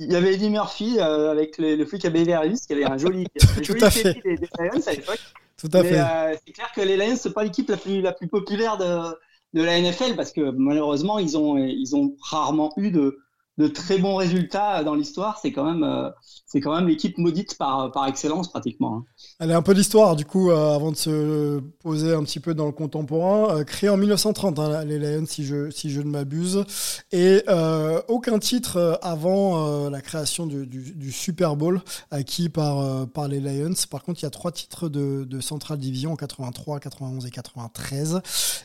il 0.00 0.12
y 0.12 0.16
avait 0.16 0.34
Eddie 0.34 0.50
Murphy 0.50 0.98
euh, 0.98 1.30
avec 1.32 1.56
le, 1.58 1.76
le 1.76 1.84
flic 1.86 2.04
à 2.04 2.10
Beverly 2.10 2.50
Hills 2.50 2.58
qui 2.66 2.72
avait 2.74 2.84
un 2.84 2.98
joli, 2.98 3.26
joli 3.62 3.84
à 3.84 3.90
fait. 3.90 4.14
des, 4.22 4.36
des 4.36 4.48
Lions 4.58 4.82
à 4.86 4.92
l'époque. 4.92 5.20
Tout 5.60 5.70
à 5.74 5.82
Mais, 5.82 5.88
fait. 5.88 6.00
euh, 6.00 6.36
c'est 6.46 6.52
clair 6.52 6.70
que 6.72 6.80
les 6.80 6.96
Lions 6.96 7.16
c'est 7.16 7.32
pas 7.32 7.44
l'équipe 7.44 7.68
la 7.68 7.76
plus 7.76 8.00
la 8.00 8.12
plus 8.12 8.28
populaire 8.28 8.76
de, 8.78 9.16
de 9.54 9.62
la 9.62 9.80
NFL 9.80 10.16
parce 10.16 10.32
que 10.32 10.50
malheureusement 10.50 11.18
ils 11.18 11.36
ont 11.38 11.56
ils 11.58 11.96
ont 11.96 12.16
rarement 12.20 12.72
eu 12.76 12.90
de 12.90 13.18
de 13.60 13.68
très 13.68 13.98
bons 13.98 14.16
résultats 14.16 14.82
dans 14.84 14.94
l'histoire. 14.94 15.38
C'est 15.40 15.52
quand 15.52 15.64
même 15.64 15.84
euh, 15.84 16.10
c'est 16.46 16.60
quand 16.60 16.74
même 16.74 16.88
l'équipe 16.88 17.16
maudite 17.18 17.56
par 17.58 17.92
par 17.92 18.06
excellence 18.06 18.48
pratiquement. 18.50 18.96
hein. 18.96 19.04
Allez, 19.38 19.54
un 19.54 19.62
peu 19.62 19.74
d'histoire, 19.74 20.16
du 20.16 20.24
coup, 20.26 20.50
euh, 20.50 20.74
avant 20.74 20.90
de 20.92 20.96
se 20.96 21.60
poser 21.82 22.12
un 22.14 22.22
petit 22.24 22.40
peu 22.40 22.52
dans 22.54 22.66
le 22.66 22.72
contemporain. 22.72 23.56
Euh, 23.56 23.64
créé 23.64 23.88
en 23.88 23.96
1930, 23.96 24.58
hein, 24.58 24.84
les 24.84 24.98
Lions, 24.98 25.24
si 25.26 25.44
je, 25.44 25.70
si 25.70 25.90
je 25.90 26.00
ne 26.02 26.10
m'abuse. 26.10 26.64
Et 27.12 27.42
euh, 27.48 28.02
aucun 28.08 28.38
titre 28.38 28.76
euh, 28.76 28.94
avant 29.02 29.86
euh, 29.86 29.90
la 29.90 30.00
création 30.02 30.46
du, 30.46 31.10
Super 31.12 31.56
Bowl 31.56 31.80
acquis 32.10 32.48
par, 32.48 32.80
euh, 32.80 33.06
par 33.06 33.28
les 33.28 33.40
Lions. 33.40 33.72
Par 33.90 34.02
contre, 34.02 34.20
il 34.20 34.24
y 34.24 34.26
a 34.26 34.30
trois 34.30 34.52
titres 34.52 34.88
de, 34.88 35.24
de 35.24 35.40
Central 35.40 35.78
Division 35.78 36.12
en 36.12 36.16
83, 36.16 36.80
91 36.80 37.26
et 37.26 37.30
93. 37.30 38.20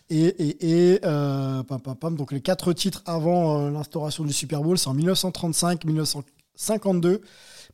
Et, 0.09 0.25
et, 0.25 0.93
et 0.93 0.99
euh, 1.05 1.63
pam, 1.63 1.79
pam, 1.79 1.95
pam. 1.95 2.15
donc 2.15 2.31
les 2.31 2.41
quatre 2.41 2.73
titres 2.73 3.01
avant 3.05 3.59
euh, 3.67 3.71
l'instauration 3.71 4.23
du 4.25 4.33
Super 4.33 4.61
Bowl, 4.61 4.77
en 4.87 4.93
1935, 4.93 5.85
1952, 5.85 7.21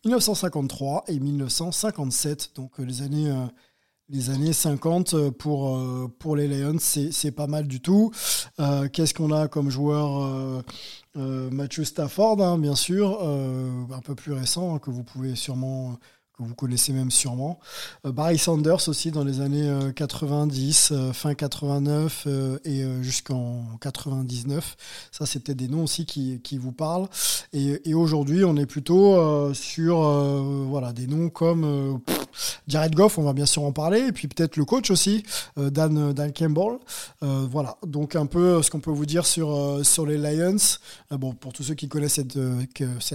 1953 0.06 1.04
et 1.08 1.20
1957. 1.20 2.52
Donc 2.56 2.80
euh, 2.80 2.84
les 2.84 3.02
années, 3.02 3.30
euh, 3.30 3.46
les 4.10 4.30
années 4.30 4.54
50 4.54 5.14
euh, 5.14 5.32
pour, 5.32 5.80
pour 6.20 6.36
les 6.36 6.48
Lions, 6.48 6.78
c'est 6.80 7.32
pas 7.32 7.48
mal 7.48 7.68
du 7.68 7.82
tout. 7.82 8.12
Qu'est-ce 8.94 9.14
qu'on 9.14 9.32
a 9.32 9.48
comme 9.48 9.70
joueur 9.70 10.64
euh, 11.18 11.50
Matthew 11.52 11.84
Stafford, 11.84 12.42
hein, 12.42 12.58
bien 12.58 12.76
sûr, 12.76 13.22
un 13.22 14.02
peu 14.02 14.16
plus 14.16 14.34
récent, 14.34 14.76
hein, 14.76 14.80
que 14.80 14.90
vous 14.90 15.04
pouvez 15.04 15.36
sûrement 15.36 15.98
vous 16.46 16.56
connaissez 16.56 16.94
même 16.94 17.12
sûrement. 17.12 17.60
Euh, 18.06 18.12
Barry 18.12 18.38
Sanders 18.38 18.88
aussi 18.88 19.12
dans 19.12 19.24
les 19.24 19.42
années 19.42 19.70
euh, 19.70 19.92
90, 19.92 20.90
euh, 20.92 21.14
fin 21.14 21.34
89 21.34 22.24
euh, 22.28 22.58
et 22.64 22.84
euh, 22.84 23.02
jusqu'en 23.02 23.66
99. 23.82 24.76
Ça, 25.12 25.26
peut-être 25.40 25.58
des 25.58 25.68
noms 25.68 25.84
aussi 25.84 26.06
qui, 26.06 26.42
qui 26.42 26.58
vous 26.58 26.72
parlent. 26.72 27.08
Et, 27.54 27.94
aujourd'hui, 27.94 28.44
on 28.44 28.56
est 28.56 28.66
plutôt 28.66 29.16
euh, 29.16 29.54
sur 29.54 30.04
euh, 30.04 30.66
voilà, 30.68 30.94
des 30.94 31.08
noms 31.08 31.30
comme 31.30 31.64
euh, 31.66 31.94
Jared 32.68 32.94
Goff, 32.96 33.18
on 33.18 33.24
va 33.24 33.34
bien 33.34 33.46
sûr 33.46 33.64
en 33.64 33.72
parler, 33.72 34.00
et 34.08 34.12
puis 34.12 34.28
peut-être 34.28 34.58
le 34.58 34.66
coach 34.66 34.92
aussi, 34.92 35.24
euh, 35.58 35.70
Dan, 35.70 36.14
Dan 36.14 36.32
Campbell. 36.34 36.80
Euh, 37.24 37.48
voilà, 37.50 37.78
donc 37.86 38.16
un 38.16 38.26
peu 38.26 38.62
ce 38.62 38.70
qu'on 38.70 38.80
peut 38.80 38.92
vous 38.92 39.06
dire 39.06 39.26
sur, 39.26 39.56
euh, 39.56 39.84
sur 39.84 40.06
les 40.06 40.18
Lions. 40.18 40.58
Euh, 41.12 41.18
pour 41.18 41.54
tous 41.54 41.64
ceux 41.64 41.76
qui 41.76 41.88
connaissent 41.88 42.16
cette, 42.16 42.38
euh, 42.38 42.66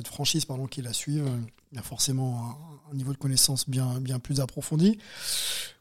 franchise, 0.04 0.44
pardon, 0.44 0.66
qui 0.66 0.82
la 0.82 0.92
suivent, 0.92 1.26
euh, 1.26 1.38
il 1.72 1.76
y 1.76 1.78
a 1.78 1.82
forcément 1.82 2.56
un, 2.90 2.94
niveau 2.94 3.12
de 3.12 3.18
connaissance 3.18 3.68
bien, 3.68 4.00
plus 4.22 4.40
approfondi. 4.40 4.98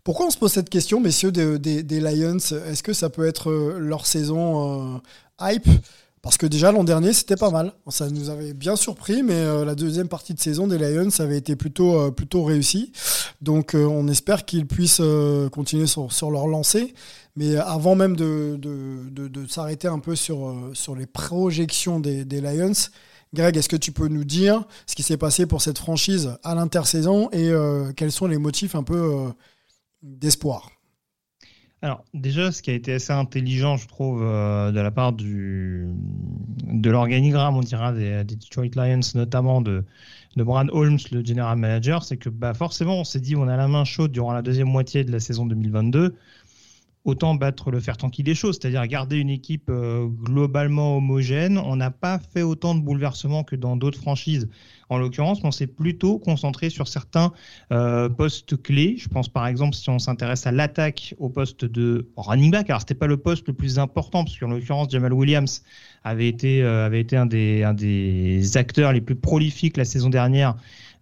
Pourquoi 0.03 0.25
on 0.25 0.29
se 0.29 0.37
pose 0.37 0.51
cette 0.51 0.69
question, 0.69 0.99
messieurs 0.99 1.31
des, 1.31 1.99
Lions? 1.99 2.37
Est-ce 2.37 2.83
que 2.83 2.93
ça 2.93 3.09
peut 3.09 3.25
être 3.25 3.49
euh, 3.49 3.77
leur 3.79 4.05
saison 4.05 4.95
euh, 4.95 4.99
hype? 5.41 5.67
Parce 6.25 6.37
que 6.37 6.47
déjà 6.47 6.71
l'an 6.71 6.83
dernier 6.83 7.13
c'était 7.13 7.35
pas 7.35 7.51
mal, 7.51 7.71
ça 7.87 8.09
nous 8.09 8.31
avait 8.31 8.55
bien 8.55 8.75
surpris, 8.75 9.21
mais 9.21 9.35
euh, 9.35 9.63
la 9.63 9.75
deuxième 9.75 10.07
partie 10.07 10.33
de 10.33 10.39
saison 10.39 10.65
des 10.65 10.79
Lions 10.79 11.11
avait 11.19 11.37
été 11.37 11.55
plutôt 11.55 11.99
euh, 11.99 12.43
réussie. 12.43 12.91
Donc 13.43 13.75
euh, 13.75 13.85
on 13.85 14.07
espère 14.07 14.43
qu'ils 14.43 14.65
puissent 14.65 15.03
continuer 15.51 15.85
sur, 15.85 16.31
leur 16.31 16.47
lancée. 16.47 16.95
Mais 17.35 17.57
avant 17.57 17.93
même 17.93 18.15
de, 18.15 18.59
s'arrêter 19.47 19.87
un 19.87 19.99
peu 19.99 20.15
sur, 20.15 20.73
les 20.97 21.05
projections 21.05 21.99
des, 21.99 22.41
Lions, 22.41 22.89
Greg, 23.35 23.55
est-ce 23.55 23.69
que 23.69 23.75
tu 23.75 23.91
peux 23.91 24.07
nous 24.07 24.23
dire 24.23 24.63
ce 24.87 24.95
qui 24.95 25.03
s'est 25.03 25.17
passé 25.17 25.45
pour 25.45 25.61
cette 25.61 25.77
franchise 25.77 26.31
à 26.43 26.55
l'intersaison 26.55 27.29
et 27.33 27.51
quels 27.95 28.11
sont 28.11 28.25
les 28.25 28.39
motifs 28.39 28.73
un 28.73 28.83
peu 28.83 29.31
d'espoir? 30.01 30.71
Alors, 31.83 32.03
déjà, 32.15 32.51
ce 32.51 32.63
qui 32.63 32.71
a 32.71 32.73
été 32.73 32.93
assez 32.93 33.13
intelligent, 33.13 33.77
je 33.77 33.87
trouve, 33.87 34.21
de 34.21 34.79
la 34.79 34.91
part 34.91 35.13
du, 35.13 35.87
de 36.65 36.89
l'organigramme, 36.89 37.55
on 37.55 37.61
dira, 37.61 37.93
des, 37.93 38.23
Detroit 38.23 38.69
Lions, 38.75 39.01
notamment 39.15 39.61
de, 39.61 39.83
de 40.35 40.43
Brad 40.43 40.69
Holmes, 40.71 40.99
le 41.11 41.23
general 41.23 41.57
manager, 41.57 42.03
c'est 42.03 42.17
que 42.17 42.29
bah, 42.29 42.53
forcément, 42.53 42.99
on 42.99 43.03
s'est 43.03 43.19
dit, 43.19 43.35
on 43.35 43.47
a 43.47 43.57
la 43.57 43.67
main 43.67 43.85
chaude 43.85 44.11
durant 44.11 44.33
la 44.33 44.41
deuxième 44.41 44.69
moitié 44.69 45.03
de 45.03 45.11
la 45.11 45.19
saison 45.19 45.45
2022. 45.45 46.15
Autant 47.05 47.35
battre 47.35 47.69
le 47.69 47.79
fer 47.79 47.97
tranquille 47.97 48.25
des 48.25 48.33
choses, 48.33 48.57
c'est-à-dire 48.59 48.85
garder 48.87 49.17
une 49.17 49.29
équipe 49.29 49.69
euh, 49.69 50.07
globalement 50.07 50.97
homogène. 50.97 51.59
On 51.59 51.75
n'a 51.75 51.91
pas 51.91 52.19
fait 52.33 52.41
autant 52.41 52.73
de 52.73 52.81
bouleversements 52.81 53.43
que 53.43 53.55
dans 53.55 53.77
d'autres 53.77 53.99
franchises. 53.99 54.49
En 54.89 54.97
l'occurrence, 54.97 55.39
on 55.43 55.51
s'est 55.51 55.67
plutôt 55.67 56.17
concentré 56.17 56.71
sur 56.71 56.87
certains 56.87 57.31
euh, 57.71 58.09
postes 58.09 58.59
clés. 58.59 58.95
Je 58.97 59.07
pense 59.07 59.29
par 59.29 59.45
exemple, 59.45 59.75
si 59.75 59.87
on 59.91 59.99
s'intéresse 59.99 60.47
à 60.47 60.51
l'attaque 60.51 61.13
au 61.19 61.29
poste 61.29 61.63
de 61.63 62.07
running 62.17 62.49
back, 62.49 62.71
alors 62.71 62.81
c'était 62.81 62.95
pas 62.95 63.07
le 63.07 63.17
poste 63.17 63.47
le 63.47 63.53
plus 63.53 63.77
important, 63.77 64.23
parce 64.23 64.39
qu'en 64.39 64.47
l'occurrence, 64.47 64.89
Jamal 64.89 65.13
Williams 65.13 65.61
avait 66.03 66.27
été, 66.27 66.63
euh, 66.63 66.87
avait 66.87 67.01
été 67.01 67.17
un, 67.17 67.27
des, 67.27 67.63
un 67.63 67.75
des 67.75 68.57
acteurs 68.57 68.93
les 68.93 69.01
plus 69.01 69.15
prolifiques 69.15 69.77
la 69.77 69.85
saison 69.85 70.09
dernière 70.09 70.55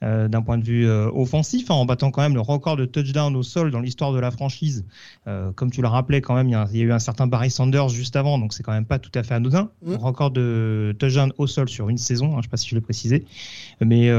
euh, 0.03 0.27
d'un 0.27 0.41
point 0.41 0.57
de 0.57 0.65
vue 0.65 0.87
euh, 0.87 1.09
offensif, 1.13 1.71
hein, 1.71 1.75
en 1.75 1.85
battant 1.85 2.11
quand 2.11 2.21
même 2.21 2.33
le 2.33 2.41
record 2.41 2.75
de 2.75 2.85
touchdown 2.85 3.35
au 3.35 3.43
sol 3.43 3.71
dans 3.71 3.79
l'histoire 3.79 4.11
de 4.11 4.19
la 4.19 4.31
franchise. 4.31 4.85
Euh, 5.27 5.51
comme 5.53 5.71
tu 5.71 5.81
l'as 5.81 5.89
rappelé, 5.89 6.19
quand 6.19 6.35
même, 6.35 6.49
il 6.49 6.51
y, 6.51 6.55
a, 6.55 6.67
il 6.71 6.77
y, 6.77 6.81
a 6.81 6.85
eu 6.85 6.91
un 6.91 6.99
certain 6.99 7.25
Barry 7.25 7.49
Sanders 7.49 7.89
juste 7.89 8.15
avant, 8.15 8.37
donc 8.37 8.53
c'est 8.53 8.63
quand 8.63 8.73
même 8.73 8.85
pas 8.85 8.99
tout 8.99 9.11
à 9.15 9.23
fait 9.23 9.33
anodin. 9.33 9.69
Mmh. 9.85 9.95
Record 9.95 10.31
de 10.31 10.93
touchdown 10.99 11.31
au 11.37 11.47
sol 11.47 11.69
sur 11.69 11.89
une 11.89 11.97
saison, 11.97 12.33
hein, 12.33 12.39
je 12.39 12.43
sais 12.43 12.49
pas 12.49 12.57
si 12.57 12.67
je 12.67 12.75
l'ai 12.75 12.81
précisé, 12.81 13.25
mais, 13.79 14.11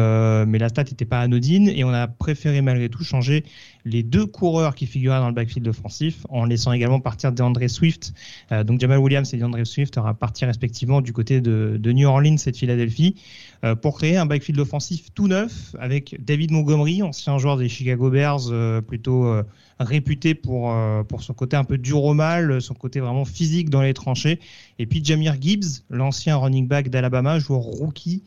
mais 0.47 0.59
la 0.59 0.69
stat 0.69 0.85
n'était 0.85 1.05
pas 1.05 1.21
anodine 1.21 1.69
et 1.69 1.85
on 1.85 1.91
a 1.91 2.07
préféré 2.07 2.63
malgré 2.63 2.89
tout 2.89 3.05
changer 3.05 3.45
les 3.85 4.03
deux 4.03 4.27
coureurs 4.27 4.75
qui 4.75 4.87
figuraient 4.87 5.19
dans 5.19 5.29
le 5.29 5.35
backfield 5.35 5.69
offensif 5.69 6.27
en 6.31 6.45
laissant 6.45 6.73
également 6.73 7.01
partir 7.01 7.33
DeAndre 7.33 7.69
Swift. 7.69 8.15
Euh, 8.51 8.65
donc 8.65 8.81
Jamal 8.81 8.99
Williams 8.99 9.33
et 9.35 9.37
DeAndre 9.37 9.67
Swift 9.67 9.99
aura 9.99 10.15
parti 10.15 10.45
respectivement 10.45 11.01
du 11.01 11.13
côté 11.13 11.41
de, 11.41 11.93
New 11.93 12.09
Orleans 12.09 12.37
et 12.47 12.51
de 12.51 12.57
Philadelphie 12.57 13.17
euh, 13.65 13.75
pour 13.75 13.97
créer 13.97 14.17
un 14.17 14.27
backfield 14.27 14.59
offensif 14.61 15.09
tout 15.15 15.29
neuf 15.29 15.77
avec 15.79 16.17
David 16.25 16.51
Montgomery, 16.51 17.03
ancien 17.03 17.39
joueur 17.39 17.57
des 17.57 17.69
Chicago 17.69 18.11
Bears, 18.11 18.51
euh, 18.51 18.81
plutôt 18.81 19.31
réputé 19.81 20.35
pour, 20.35 20.73
euh, 20.73 21.03
pour 21.03 21.23
son 21.23 21.35
côté 21.35 21.57
un 21.57 21.65
peu 21.65 21.79
dur 21.79 22.05
au 22.05 22.15
mal, 22.15 22.61
son 22.61 22.75
côté 22.75 23.01
vraiment 23.01 23.25
physique 23.25 23.71
dans 23.71 23.83
les 23.83 23.95
tranchées. 23.95 24.41
Et 24.79 24.87
puis 24.87 25.05
Jamir 25.05 25.37
Gibbs, 25.41 25.85
l'ancien 25.91 26.37
running 26.37 26.69
back 26.69 26.89
d'Alabama, 26.89 27.39
joueur 27.39 27.61
rookie, 27.61 28.23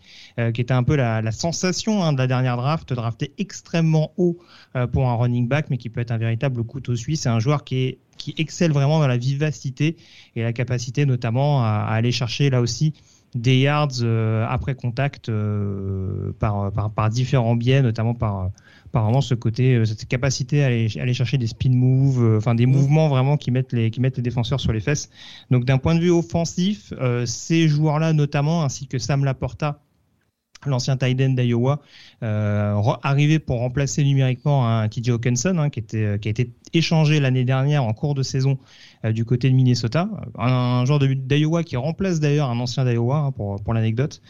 qui 0.54 0.62
était 0.62 0.74
un 0.74 0.84
peu 0.84 0.96
la, 0.96 1.32
sensation 1.32 2.04
hein, 2.04 2.14
de 2.14 2.18
la 2.20 2.28
dernière 2.28 2.58
draft, 2.58 2.94
drafté 2.94 3.34
extrêmement 3.38 4.12
haut 4.18 4.38
pour 4.92 5.10
un 5.10 5.16
running 5.16 5.48
back, 5.48 5.70
mais 5.70 5.78
qui 5.78 5.90
peut 5.90 6.00
être 6.00 6.12
un 6.12 6.18
véritable 6.18 6.64
couteau 6.64 6.96
suisse. 6.96 7.22
C'est 7.22 7.30
un 7.30 7.40
joueur 7.40 7.64
qui 7.64 7.98
qui 8.18 8.34
excelle 8.38 8.72
vraiment 8.72 9.00
dans 9.00 9.08
la 9.08 9.18
vivacité 9.18 9.96
et 10.36 10.42
la 10.42 10.52
capacité 10.52 11.06
notamment 11.06 11.64
à 11.64 11.86
aller 11.90 12.12
chercher 12.12 12.50
là 12.50 12.62
aussi 12.62 12.94
des 13.38 13.60
yards 13.60 14.02
euh, 14.02 14.46
après 14.50 14.76
contact 14.76 15.30
euh, 15.30 16.32
par, 16.40 16.72
par, 16.72 16.92
par, 16.92 17.10
différents 17.10 17.56
biais, 17.56 17.82
notamment 17.82 18.14
par, 18.14 18.52
par 18.92 19.04
vraiment 19.04 19.22
ce 19.22 19.34
côté, 19.34 19.76
euh, 19.76 19.86
cette 19.86 20.08
capacité 20.08 20.64
à 20.64 20.68
aller, 20.68 20.88
aller 21.00 21.14
chercher 21.14 21.38
des 21.38 21.48
spin 21.48 21.72
moves, 21.72 22.38
enfin 22.38 22.56
des 22.56 22.66
mmh. 22.66 22.72
mouvements 22.72 23.10
vraiment 23.10 23.38
qui 23.38 23.52
mettent 23.52 23.74
les, 23.74 23.92
qui 23.92 24.02
mettent 24.02 24.18
les 24.18 24.24
défenseurs 24.24 24.60
sur 24.60 24.74
les 24.74 24.80
fesses. 24.80 25.10
Donc 25.52 25.66
d'un 25.66 25.78
point 25.78 25.96
de 25.96 26.00
vue 26.00 26.12
offensif, 26.12 26.94
ces 27.26 27.68
joueurs-là 27.68 28.14
notamment, 28.14 28.64
ainsi 28.64 28.88
que 28.88 29.00
Sam 29.00 29.24
Laporta, 29.24 29.80
l'ancien 30.70 30.98
tight 30.98 31.20
end 31.22 31.30
d'Iowa, 31.30 31.82
euh, 32.24 32.82
arrivé 33.04 33.40
pour 33.40 33.60
remplacer 33.60 34.04
numériquement 34.04 34.68
un 34.68 34.88
TJ 34.88 35.10
Hawkinson, 35.10 35.58
hein, 35.58 35.70
qui, 35.70 35.80
était, 35.80 36.20
qui 36.20 36.28
a 36.28 36.32
été 36.32 36.52
échangé 36.74 37.20
l'année 37.20 37.44
dernière 37.44 37.84
en 37.84 37.94
cours 37.94 38.16
de 38.16 38.24
saison 38.24 38.58
euh, 39.06 39.12
du 39.12 39.26
côté 39.26 39.50
de 39.50 39.56
Minnesota. 39.56 40.10
Un, 40.38 40.48
un 40.48 40.86
joueur 40.86 41.00
d'Iowa 41.00 41.64
qui 41.64 41.78
remplace 41.78 42.20
d'ailleurs 42.20 42.50
un 42.50 42.60
ancien 42.60 42.86
d'Iowa, 42.86 43.18
hein, 43.18 43.32
pour, 43.32 43.62
pour 43.62 43.74
l'anecdote. 43.74 44.22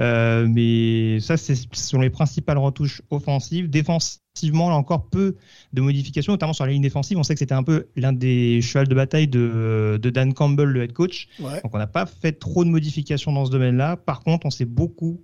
Euh, 0.00 0.46
mais 0.48 1.20
ça, 1.20 1.36
ce 1.36 1.54
sont 1.72 2.00
les 2.00 2.10
principales 2.10 2.58
retouches 2.58 3.02
offensives. 3.10 3.68
Défensivement, 3.68 4.70
là 4.70 4.76
encore, 4.76 5.08
peu 5.08 5.36
de 5.72 5.80
modifications, 5.80 6.32
notamment 6.32 6.52
sur 6.52 6.64
la 6.64 6.72
ligne 6.72 6.82
défensive. 6.82 7.18
On 7.18 7.22
sait 7.22 7.34
que 7.34 7.40
c'était 7.40 7.54
un 7.54 7.62
peu 7.62 7.88
l'un 7.96 8.12
des 8.12 8.60
chevals 8.62 8.88
de 8.88 8.94
bataille 8.94 9.28
de, 9.28 9.98
de 10.00 10.10
Dan 10.10 10.32
Campbell, 10.32 10.68
le 10.68 10.82
head 10.82 10.92
coach. 10.92 11.28
Ouais. 11.40 11.60
Donc 11.62 11.74
on 11.74 11.78
n'a 11.78 11.86
pas 11.86 12.06
fait 12.06 12.32
trop 12.32 12.64
de 12.64 12.70
modifications 12.70 13.32
dans 13.32 13.44
ce 13.44 13.50
domaine-là. 13.50 13.96
Par 13.96 14.20
contre, 14.20 14.46
on 14.46 14.50
s'est 14.50 14.64
beaucoup 14.64 15.20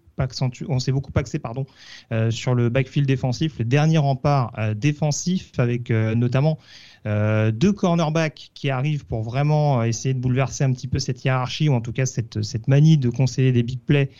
on 0.68 0.78
s'est 0.78 0.92
beaucoup 0.92 1.12
axé 1.14 1.38
pardon 1.38 1.66
euh, 2.12 2.30
sur 2.30 2.54
le 2.54 2.68
backfield 2.68 3.06
défensif, 3.06 3.58
le 3.58 3.64
dernier 3.64 3.98
rempart 3.98 4.52
euh, 4.58 4.74
défensif 4.74 5.52
avec 5.58 5.90
euh, 5.90 6.14
notamment 6.14 6.58
deux 7.06 7.72
cornerbacks 7.72 8.50
qui 8.52 8.68
arrivent 8.68 9.06
pour 9.06 9.22
vraiment 9.22 9.82
essayer 9.84 10.12
de 10.12 10.18
bouleverser 10.18 10.64
un 10.64 10.72
petit 10.74 10.86
peu 10.86 10.98
cette 10.98 11.24
hiérarchie 11.24 11.70
ou 11.70 11.72
en 11.72 11.80
tout 11.80 11.92
cas 11.92 12.04
cette, 12.04 12.42
cette 12.42 12.68
manie 12.68 12.98
de 12.98 13.08
concéder 13.08 13.52
des 13.52 13.62
big 13.62 13.80
plays 13.80 14.10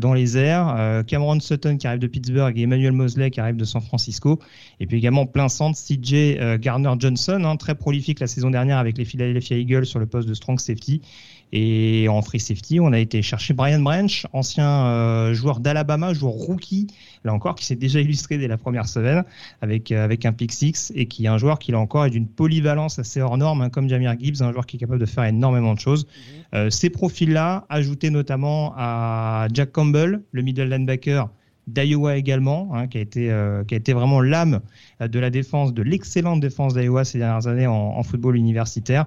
dans 0.00 0.12
les 0.12 0.36
airs. 0.36 1.04
Cameron 1.06 1.38
Sutton 1.38 1.76
qui 1.76 1.86
arrive 1.86 2.00
de 2.00 2.08
Pittsburgh 2.08 2.58
et 2.58 2.62
Emmanuel 2.62 2.90
Mosley 2.90 3.30
qui 3.30 3.38
arrive 3.38 3.54
de 3.54 3.64
San 3.64 3.80
Francisco. 3.80 4.40
Et 4.80 4.86
puis 4.86 4.98
également 4.98 5.26
plein 5.26 5.48
centre 5.48 5.78
CJ 5.78 6.14
euh, 6.14 6.58
Garner 6.58 6.92
Johnson, 6.98 7.42
hein, 7.44 7.56
très 7.56 7.74
prolifique 7.74 8.20
la 8.20 8.26
saison 8.26 8.50
dernière 8.50 8.78
avec 8.78 8.98
les 8.98 9.04
Philadelphia 9.04 9.56
Eagles 9.56 9.86
sur 9.86 9.98
le 9.98 10.06
poste 10.06 10.28
de 10.28 10.34
strong 10.34 10.58
safety. 10.58 11.02
Et 11.52 12.08
en 12.08 12.20
free 12.22 12.40
safety, 12.40 12.80
on 12.80 12.92
a 12.92 12.98
été 12.98 13.22
chercher 13.22 13.54
Brian 13.54 13.80
Branch, 13.80 14.26
ancien 14.32 14.86
euh, 14.86 15.34
joueur 15.34 15.60
d'Alabama, 15.60 16.12
joueur 16.12 16.32
rookie, 16.32 16.88
là 17.24 17.32
encore, 17.32 17.54
qui 17.54 17.64
s'est 17.64 17.76
déjà 17.76 18.00
illustré 18.00 18.38
dès 18.38 18.48
la 18.48 18.56
première 18.56 18.88
semaine 18.88 19.24
avec, 19.62 19.92
euh, 19.92 20.04
avec 20.04 20.26
un 20.26 20.32
pick 20.32 20.52
six 20.52 20.92
et 20.96 21.06
qui 21.06 21.26
est 21.26 21.28
un 21.28 21.38
joueur 21.38 21.58
qui, 21.58 21.70
là 21.72 21.78
encore, 21.78 22.06
est 22.06 22.10
d'une 22.10 22.26
polyvalence 22.26 22.98
assez 22.98 23.20
hors 23.20 23.38
norme, 23.38 23.62
hein, 23.62 23.70
comme 23.70 23.88
Jamir 23.88 24.14
Gibbs, 24.18 24.42
un 24.42 24.52
joueur 24.52 24.66
qui 24.66 24.76
est 24.76 24.80
capable 24.80 25.00
de 25.00 25.06
faire 25.06 25.24
énormément 25.24 25.74
de 25.74 25.80
choses. 25.80 26.06
Mhm. 26.06 26.44
Euh, 26.54 26.70
ces 26.70 26.90
profils-là, 26.90 27.66
ajoutés 27.68 28.10
notamment 28.10 28.74
à 28.76 29.46
Jack 29.52 29.72
Campbell, 29.72 30.22
le 30.32 30.42
middle 30.42 30.68
linebacker 30.68 31.28
d'Iowa 31.66 32.16
également, 32.16 32.70
hein, 32.74 32.88
qui, 32.88 32.98
a 32.98 33.00
été, 33.00 33.30
euh, 33.30 33.64
qui 33.64 33.74
a 33.74 33.76
été 33.76 33.92
vraiment 33.92 34.20
l'âme 34.20 34.60
de 35.00 35.18
la 35.18 35.30
défense, 35.30 35.72
de 35.72 35.82
l'excellente 35.82 36.40
défense 36.40 36.74
d'Iowa 36.74 37.04
ces 37.04 37.18
dernières 37.18 37.46
années 37.46 37.66
en, 37.66 37.72
en 37.72 38.02
football 38.02 38.36
universitaire. 38.36 39.06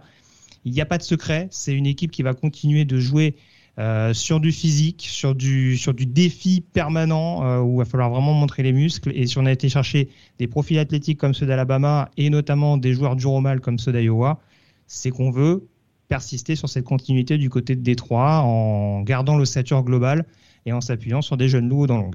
Il 0.68 0.74
n'y 0.74 0.82
a 0.82 0.86
pas 0.86 0.98
de 0.98 1.04
secret. 1.04 1.48
C'est 1.50 1.74
une 1.74 1.86
équipe 1.86 2.12
qui 2.12 2.24
va 2.24 2.34
continuer 2.34 2.84
de 2.84 3.00
jouer 3.00 3.38
euh, 3.80 4.14
sur 4.14 4.42
du 4.42 4.52
physique, 4.52 5.08
sur 5.10 5.34
du, 5.34 5.78
défi 6.06 6.60
permanent 6.74 7.46
euh, 7.46 7.62
où 7.62 7.76
il 7.76 7.78
va 7.78 7.86
falloir 7.86 8.10
vraiment 8.10 8.34
montrer 8.34 8.64
les 8.64 8.74
muscles. 8.74 9.14
Et 9.16 9.28
si 9.28 9.38
on 9.38 9.46
a 9.46 9.52
été 9.52 9.70
chercher 9.70 10.10
des 10.40 10.48
profils 10.48 10.78
athlétiques 10.78 11.20
comme 11.20 11.34
ceux 11.34 11.46
d'Alabama 11.46 12.10
et 12.18 12.30
notamment 12.30 12.76
des 12.78 12.94
joueurs 12.94 13.16
du 13.16 13.28
mal 13.40 13.62
comme 13.62 13.80
ceux 13.80 13.94
d'Iowa, 13.94 14.42
c'est 14.88 15.10
qu'on 15.10 15.32
veut 15.32 15.70
persister 16.10 16.58
sur 16.58 16.68
cette 16.68 16.84
continuité 16.84 17.38
du 17.38 17.50
côté 17.50 17.78
de 17.78 17.82
Détroit 17.82 18.40
en 18.40 19.04
gardant 19.04 19.38
l'ossature 19.38 19.84
globale 19.84 20.26
et 20.66 20.74
en 20.74 20.82
s'appuyant 20.82 21.22
sur 21.22 21.38
des 21.38 21.48
jeunes 21.48 21.70
loups 21.70 21.88
dans 21.88 22.12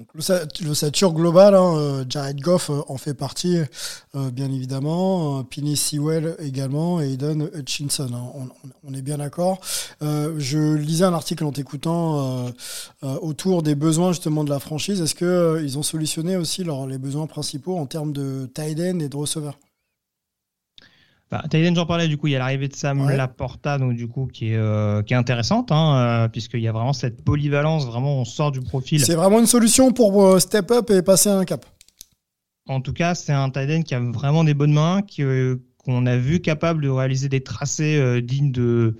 l'angle 0.00 0.64
l'ossature 0.64 1.12
globale, 1.12 1.54
hein, 1.54 1.74
euh, 1.76 2.04
Jared 2.08 2.40
Goff 2.40 2.70
euh, 2.70 2.80
en 2.88 2.96
fait 2.96 3.14
partie, 3.14 3.58
euh, 4.14 4.30
bien 4.30 4.50
évidemment. 4.50 5.44
Penny 5.44 5.76
Sewell 5.76 6.36
également 6.38 7.00
et 7.00 7.12
Aiden 7.12 7.48
Hutchinson. 7.54 8.10
Hein, 8.12 8.48
on, 8.84 8.94
est 8.94 9.02
bien 9.02 9.18
d'accord. 9.18 9.60
je 10.00 10.74
lisais 10.74 11.04
un 11.04 11.14
article 11.14 11.44
en 11.44 11.52
t'écoutant 11.52 12.46
autour 13.02 13.62
des 13.62 13.74
besoins 13.74 14.12
justement 14.12 14.44
de 14.44 14.50
la 14.50 14.58
franchise. 14.58 15.00
Est-ce 15.00 15.14
que 15.14 15.60
ils 15.62 15.78
ont 15.78 15.82
solutionné 15.82 16.36
aussi 16.36 16.64
les 16.88 16.98
besoins 16.98 17.26
principaux 17.26 17.78
en 17.78 17.86
termes 17.86 18.12
de 18.12 18.50
tight 18.52 18.80
end 18.80 18.98
et 18.98 19.08
de 19.08 19.16
receveur 19.16 19.58
bah, 21.30 21.44
j'en 21.52 21.86
parlais, 21.86 22.08
du 22.08 22.16
coup, 22.16 22.26
il 22.26 22.32
y 22.32 22.36
a 22.36 22.40
l'arrivée 22.40 22.66
de 22.66 22.74
Sam 22.74 23.08
Laporta, 23.08 23.78
donc 23.78 23.94
du 23.94 24.08
coup, 24.08 24.26
qui 24.26 24.52
est, 24.52 24.56
euh, 24.56 25.02
qui 25.02 25.14
est 25.14 25.16
intéressante, 25.16 25.70
hein, 25.70 26.24
euh, 26.24 26.28
puisqu'il 26.28 26.60
y 26.60 26.66
a 26.66 26.72
vraiment 26.72 26.92
cette 26.92 27.24
polyvalence, 27.24 27.86
vraiment, 27.86 28.16
on 28.16 28.24
sort 28.24 28.50
du 28.50 28.60
profil. 28.60 29.04
C'est 29.04 29.14
vraiment 29.14 29.38
une 29.38 29.46
solution 29.46 29.92
pour 29.92 30.24
euh, 30.24 30.40
step 30.40 30.72
up 30.72 30.90
et 30.90 31.02
passer 31.02 31.28
un 31.28 31.44
cap. 31.44 31.64
En 32.68 32.80
tout 32.80 32.92
cas, 32.92 33.14
c'est 33.14 33.32
un 33.32 33.48
tight 33.50 33.84
qui 33.84 33.94
a 33.94 34.00
vraiment 34.00 34.42
des 34.42 34.54
bonnes 34.54 34.72
mains, 34.72 35.02
qui, 35.02 35.22
qu'on 35.78 36.06
a 36.06 36.16
vu 36.16 36.40
capable 36.40 36.82
de 36.82 36.88
réaliser 36.88 37.28
des 37.28 37.42
tracés 37.42 38.20
dignes 38.22 38.52
de, 38.52 38.96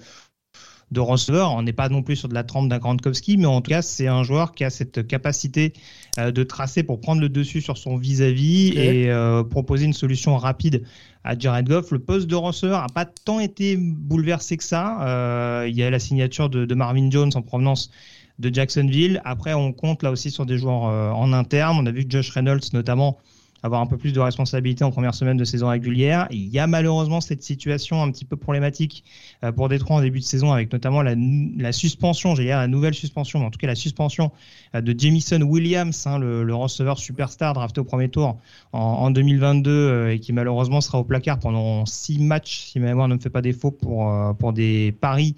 de 0.90 1.00
receveur. 1.00 1.52
On 1.52 1.62
n'est 1.62 1.72
pas 1.72 1.88
non 1.88 2.02
plus 2.02 2.16
sur 2.16 2.28
de 2.28 2.34
la 2.34 2.44
trempe 2.44 2.68
d'un 2.68 2.78
Gronkowski, 2.78 3.36
mais 3.36 3.46
en 3.46 3.60
tout 3.60 3.70
cas, 3.70 3.82
c'est 3.82 4.08
un 4.08 4.22
joueur 4.22 4.52
qui 4.52 4.64
a 4.64 4.70
cette 4.70 5.06
capacité 5.06 5.72
euh, 6.18 6.32
de 6.32 6.42
tracer 6.42 6.82
pour 6.82 7.00
prendre 7.00 7.20
le 7.20 7.28
dessus 7.28 7.60
sur 7.60 7.78
son 7.78 7.96
vis-à-vis 7.96 8.68
et 8.76 9.10
euh, 9.10 9.44
proposer 9.44 9.84
une 9.84 9.92
solution 9.92 10.36
rapide 10.36 10.84
à 11.22 11.38
Jared 11.38 11.68
Goff. 11.68 11.90
Le 11.92 12.00
poste 12.00 12.26
de 12.26 12.34
receveur 12.34 12.80
n'a 12.80 12.88
pas 12.88 13.04
tant 13.04 13.38
été 13.40 13.76
bouleversé 13.76 14.56
que 14.56 14.64
ça. 14.64 15.06
Euh, 15.06 15.66
il 15.68 15.76
y 15.76 15.82
a 15.82 15.90
la 15.90 15.98
signature 15.98 16.50
de, 16.50 16.74
Marvin 16.74 17.10
Jones 17.10 17.30
en 17.34 17.42
provenance 17.42 17.90
de 18.38 18.52
Jacksonville. 18.52 19.20
Après, 19.24 19.54
on 19.54 19.72
compte 19.72 20.02
là 20.02 20.10
aussi 20.10 20.30
sur 20.30 20.46
des 20.46 20.58
joueurs 20.58 20.82
en 21.14 21.32
interne. 21.32 21.76
On 21.78 21.86
a 21.86 21.90
vu 21.90 22.04
que 22.04 22.10
Josh 22.10 22.30
Reynolds, 22.30 22.72
notamment, 22.72 23.18
avoir 23.62 23.80
un 23.80 23.86
peu 23.86 23.96
plus 23.96 24.12
de 24.12 24.20
responsabilité 24.20 24.84
en 24.84 24.90
première 24.90 25.14
semaine 25.14 25.36
de 25.36 25.44
saison 25.44 25.68
régulière. 25.68 26.26
Il 26.30 26.48
y 26.48 26.58
a 26.58 26.66
malheureusement 26.66 27.20
cette 27.20 27.42
situation 27.42 28.02
un 28.02 28.10
petit 28.10 28.24
peu 28.24 28.36
problématique 28.36 29.04
euh, 29.44 29.52
pour 29.52 29.68
Détroit 29.68 29.96
en 29.96 30.00
début 30.00 30.20
de 30.20 30.24
saison, 30.24 30.52
avec 30.52 30.72
notamment 30.72 31.02
la, 31.02 31.14
la 31.56 31.72
suspension, 31.72 32.34
j'ai 32.34 32.44
dire 32.44 32.56
la 32.58 32.68
nouvelle 32.68 32.94
suspension, 32.94 33.38
mais 33.38 33.46
en 33.46 33.50
tout 33.50 33.58
cas 33.58 33.66
la 33.66 33.74
suspension 33.74 34.32
euh, 34.74 34.80
de 34.80 34.98
Jamison 34.98 35.42
Williams, 35.42 36.06
hein, 36.06 36.18
le, 36.18 36.42
le, 36.44 36.54
receveur 36.54 36.98
superstar 36.98 37.54
drafté 37.54 37.80
au 37.80 37.84
premier 37.84 38.08
tour 38.08 38.38
en, 38.72 38.78
en 38.80 39.10
2022 39.10 39.70
euh, 39.70 40.12
et 40.12 40.20
qui 40.20 40.32
malheureusement 40.32 40.80
sera 40.80 40.98
au 40.98 41.04
placard 41.04 41.38
pendant 41.38 41.86
six 41.86 42.18
matchs, 42.18 42.66
si 42.72 42.80
ma 42.80 42.86
mémoire 42.86 43.08
ne 43.08 43.14
me 43.14 43.20
fait 43.20 43.30
pas 43.30 43.42
défaut, 43.42 43.70
pour, 43.70 44.12
pour 44.38 44.52
des 44.52 44.92
paris 45.00 45.36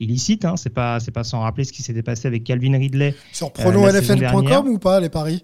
illicites. 0.00 0.44
Hein. 0.44 0.56
C'est 0.56 0.70
pas 0.70 1.00
c'est 1.00 1.10
pas 1.10 1.24
sans 1.24 1.40
rappeler 1.40 1.64
ce 1.64 1.72
qui 1.72 1.82
s'était 1.82 2.02
passé 2.02 2.28
avec 2.28 2.44
Calvin 2.44 2.76
Ridley. 2.76 3.14
Sur 3.32 3.52
prononfl.com 3.52 4.68
ou 4.68 4.78
pas 4.78 5.00
les 5.00 5.08
paris? 5.08 5.42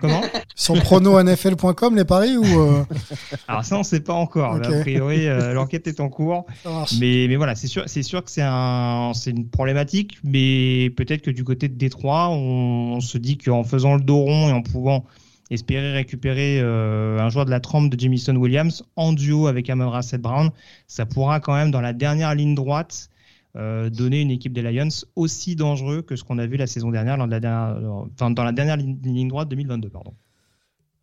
Comment 0.00 0.22
Sur 0.54 0.74
prononfl.com 0.82 1.96
les 1.96 2.04
paris 2.04 2.36
ou 2.36 2.44
euh 2.44 2.84
Alors 3.48 3.64
ça 3.64 3.76
on 3.78 3.82
sait 3.82 4.00
pas 4.00 4.14
encore. 4.14 4.54
a 4.54 4.80
priori 4.80 5.26
euh, 5.26 5.52
l'enquête 5.52 5.86
est 5.86 6.00
en 6.00 6.08
cours. 6.08 6.46
Mais 7.00 7.26
mais 7.28 7.36
voilà 7.36 7.54
c'est 7.54 7.66
sûr 7.66 7.84
c'est 7.86 8.02
sûr 8.02 8.24
que 8.24 8.30
c'est 8.30 8.42
un 8.44 9.12
c'est 9.14 9.30
une 9.30 9.48
problématique. 9.48 10.18
Mais 10.24 10.90
peut-être 10.90 11.22
que 11.22 11.30
du 11.30 11.44
côté 11.44 11.68
de 11.68 11.74
Détroit 11.74 12.30
on, 12.30 13.00
se 13.00 13.18
dit 13.18 13.36
qu'en 13.36 13.64
faisant 13.64 13.94
le 13.94 14.00
dos 14.00 14.18
rond 14.18 14.48
et 14.48 14.52
en 14.52 14.62
pouvant 14.62 15.04
espérer 15.50 15.92
récupérer 15.92 16.60
euh, 16.60 17.18
un 17.18 17.28
joueur 17.28 17.44
de 17.44 17.50
la 17.50 17.60
trempe 17.60 17.90
de 17.90 18.00
Jamison 18.00 18.34
Williams 18.36 18.84
en 18.96 19.12
duo 19.12 19.46
avec 19.46 19.68
Amon 19.68 19.90
Rassett 19.90 20.20
Brown, 20.20 20.50
ça 20.86 21.04
pourra 21.04 21.40
quand 21.40 21.54
même 21.54 21.70
dans 21.70 21.82
la 21.82 21.92
dernière 21.92 22.34
ligne 22.34 22.54
droite 22.54 23.10
euh, 23.56 23.90
donner 23.90 24.20
une 24.20 24.30
équipe 24.30 24.52
des 24.52 24.62
Lions 24.62 24.88
aussi 25.16 25.56
dangereux 25.56 26.02
que 26.02 26.16
ce 26.16 26.24
qu'on 26.24 26.38
a 26.38 26.46
vu 26.46 26.56
la 26.56 26.66
saison 26.66 26.90
dernière, 26.90 27.18
dans 27.18 27.26
la 27.26 27.40
dernière, 27.40 27.76
enfin, 28.14 28.30
dans 28.30 28.44
la 28.44 28.52
dernière 28.52 28.76
ligne 28.76 29.28
droite 29.28 29.48
2022. 29.48 29.90
Pardon. 29.90 30.14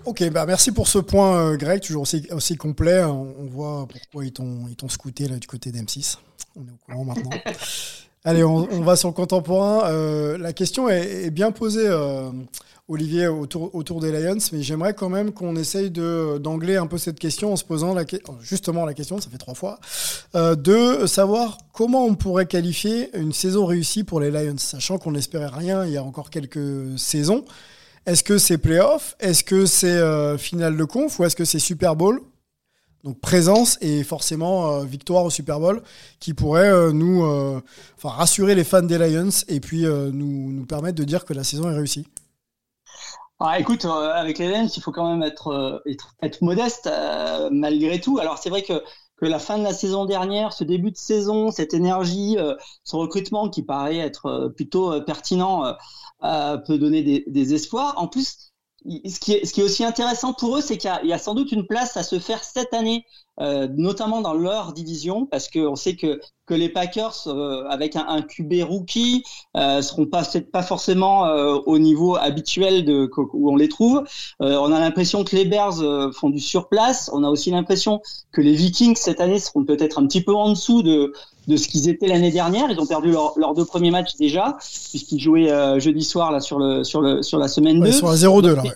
Ok, 0.05 0.27
bah 0.31 0.45
merci 0.45 0.71
pour 0.71 0.87
ce 0.87 0.97
point, 0.97 1.37
euh, 1.37 1.57
Greg, 1.57 1.81
toujours 1.81 2.03
aussi, 2.03 2.25
aussi 2.31 2.55
complet. 2.55 3.03
On, 3.03 3.47
voit 3.47 3.85
pourquoi 3.87 4.25
ils 4.25 4.31
t'ont 4.31 4.87
scouté 4.87 5.27
là, 5.27 5.37
du 5.37 5.47
côté 5.47 5.71
d'M6. 5.71 6.17
On 6.55 6.61
est 6.61 6.71
au 6.71 6.77
courant 6.77 7.05
maintenant. 7.05 7.31
Allez, 8.23 8.43
on, 8.43 8.81
va 8.81 8.95
sur 8.95 9.09
le 9.09 9.13
contemporain. 9.13 9.89
Euh, 9.89 10.37
la 10.37 10.53
question 10.53 10.89
est, 10.89 11.29
bien 11.31 11.51
posée, 11.51 11.87
euh, 11.87 12.31
Olivier, 12.91 13.27
autour, 13.27 14.01
des 14.01 14.11
Lions, 14.11 14.39
mais 14.51 14.63
j'aimerais 14.63 14.95
quand 14.95 15.09
même 15.09 15.31
qu'on 15.31 15.55
essaye 15.55 15.91
d'angler 15.91 16.75
un 16.75 16.87
peu 16.87 16.97
cette 16.97 17.19
question 17.19 17.53
en 17.53 17.55
se 17.55 17.63
posant 17.63 17.95
justement 18.41 18.83
la 18.83 18.95
question, 18.95 19.21
ça 19.21 19.29
fait 19.29 19.37
trois 19.37 19.53
fois, 19.53 19.79
euh, 20.33 20.55
de 20.55 21.05
savoir 21.05 21.59
comment 21.71 22.03
on 22.05 22.15
pourrait 22.15 22.47
qualifier 22.47 23.15
une 23.15 23.31
saison 23.31 23.67
réussie 23.67 24.03
pour 24.03 24.19
les 24.19 24.31
Lions, 24.31 24.57
sachant 24.57 24.97
qu'on 24.97 25.11
n'espérait 25.11 25.51
rien 25.53 25.85
il 25.85 25.91
y 25.91 25.97
a 25.97 26.03
encore 26.03 26.31
quelques 26.31 26.97
saisons. 26.97 27.45
Est-ce 28.07 28.23
que 28.23 28.39
c'est 28.39 28.57
playoff? 28.57 29.15
Est-ce 29.19 29.43
que 29.43 29.67
c'est 29.67 30.37
finale 30.39 30.75
de 30.75 30.83
conf? 30.83 31.19
Ou 31.19 31.25
est-ce 31.25 31.35
que 31.35 31.45
c'est 31.45 31.59
Super 31.59 31.95
Bowl? 31.95 32.19
Donc 33.03 33.19
présence 33.19 33.77
et 33.81 34.03
forcément 34.03 34.79
victoire 34.79 35.25
au 35.25 35.29
Super 35.29 35.59
Bowl 35.59 35.83
qui 36.19 36.33
pourrait 36.33 36.91
nous 36.91 37.61
rassurer 38.01 38.55
les 38.55 38.63
fans 38.63 38.81
des 38.81 38.97
Lions 38.97 39.29
et 39.47 39.59
puis 39.59 39.83
nous 39.83 40.65
permettre 40.65 40.97
de 40.97 41.03
dire 41.03 41.23
que 41.23 41.35
la 41.35 41.43
saison 41.43 41.69
est 41.69 41.75
réussie. 41.75 42.07
Ah, 43.41 43.59
écoute, 43.59 43.85
avec 43.85 44.37
les 44.37 44.49
Lions, 44.49 44.67
il 44.67 44.81
faut 44.81 44.91
quand 44.91 45.09
même 45.09 45.23
être, 45.23 45.81
être, 46.21 46.41
modeste 46.41 46.89
malgré 47.51 48.01
tout. 48.01 48.19
Alors 48.19 48.37
c'est 48.37 48.49
vrai 48.49 48.63
que 48.63 48.83
que 49.19 49.25
la 49.25 49.39
fin 49.39 49.57
de 49.57 49.63
la 49.63 49.73
saison 49.73 50.05
dernière, 50.05 50.53
ce 50.53 50.63
début 50.63 50.91
de 50.91 50.97
saison, 50.97 51.51
cette 51.51 51.73
énergie, 51.73 52.37
euh, 52.37 52.55
ce 52.83 52.95
recrutement 52.95 53.49
qui 53.49 53.63
paraît 53.63 53.97
être 53.97 54.27
euh, 54.27 54.49
plutôt 54.49 54.93
euh, 54.93 55.01
pertinent 55.01 55.75
peut 56.65 56.77
donner 56.77 57.01
des, 57.01 57.23
des, 57.27 57.53
espoirs. 57.53 57.93
En 57.97 58.07
plus, 58.07 58.48
ce 58.85 59.19
qui, 59.19 59.33
est, 59.33 59.45
ce 59.45 59.53
qui 59.53 59.61
est 59.61 59.63
aussi 59.63 59.83
intéressant 59.83 60.33
pour 60.33 60.57
eux, 60.57 60.61
c'est 60.61 60.77
qu'il 60.77 60.91
y, 61.03 61.07
y, 61.07 61.13
a 61.13 61.17
sans 61.17 61.35
doute 61.35 61.51
une 61.51 61.65
place 61.65 61.97
à 61.97 62.03
se 62.03 62.19
faire 62.19 62.43
cette 62.43 62.73
année, 62.73 63.05
notamment 63.39 64.21
dans 64.21 64.33
leur 64.33 64.73
division, 64.73 65.25
parce 65.25 65.49
qu'on 65.49 65.75
sait 65.75 65.95
que 65.95 66.19
que 66.49 66.55
les 66.55 66.67
Packers, 66.67 67.27
euh, 67.27 67.63
avec 67.69 67.95
un, 67.95 68.05
un, 68.07 68.21
QB 68.23 68.63
rookie, 68.63 69.23
euh, 69.55 69.83
seront 69.83 70.07
pas 70.07 70.23
pas 70.51 70.63
forcément 70.63 71.27
euh, 71.27 71.57
au 71.65 71.77
niveau 71.77 72.15
habituel 72.15 72.83
de 72.83 73.09
où 73.33 73.51
on 73.51 73.55
les 73.55 73.69
trouve. 73.69 74.03
Euh, 74.41 74.57
on 74.57 74.71
a 74.71 74.79
l'impression 74.79 75.23
que 75.23 75.35
les 75.35 75.45
Bears 75.45 75.77
font 76.13 76.31
du 76.31 76.39
surplace. 76.39 77.09
On 77.13 77.23
a 77.23 77.29
aussi 77.29 77.51
l'impression 77.51 78.01
que 78.31 78.41
les 78.41 78.53
Vikings 78.53 78.95
cette 78.95 79.21
année 79.21 79.39
seront 79.39 79.63
peut-être 79.63 79.99
un 79.99 80.07
petit 80.07 80.21
peu 80.21 80.33
en 80.33 80.49
dessous 80.49 80.81
de 80.81 81.13
de 81.49 81.57
ce 81.57 81.67
qu'ils 81.67 81.89
étaient 81.89 82.07
l'année 82.07 82.31
dernière. 82.31 82.69
Ils 82.69 82.79
ont 82.79 82.85
perdu 82.85 83.11
leurs 83.11 83.53
deux 83.55 83.65
premiers 83.65 83.91
matchs 83.91 84.15
déjà, 84.17 84.57
puisqu'ils 84.89 85.19
jouaient 85.19 85.79
jeudi 85.79 86.03
soir 86.03 86.31
là 86.31 86.39
sur 86.39 86.59
le 86.59 86.83
sur 86.83 87.01
le 87.01 87.23
sur 87.23 87.39
la 87.39 87.47
semaine 87.47 87.81
2. 87.81 87.87
Ils 87.87 87.93
sont 87.93 88.07
à 88.07 88.15
0-2 88.15 88.55
là. 88.55 88.63
Ouais. 88.63 88.69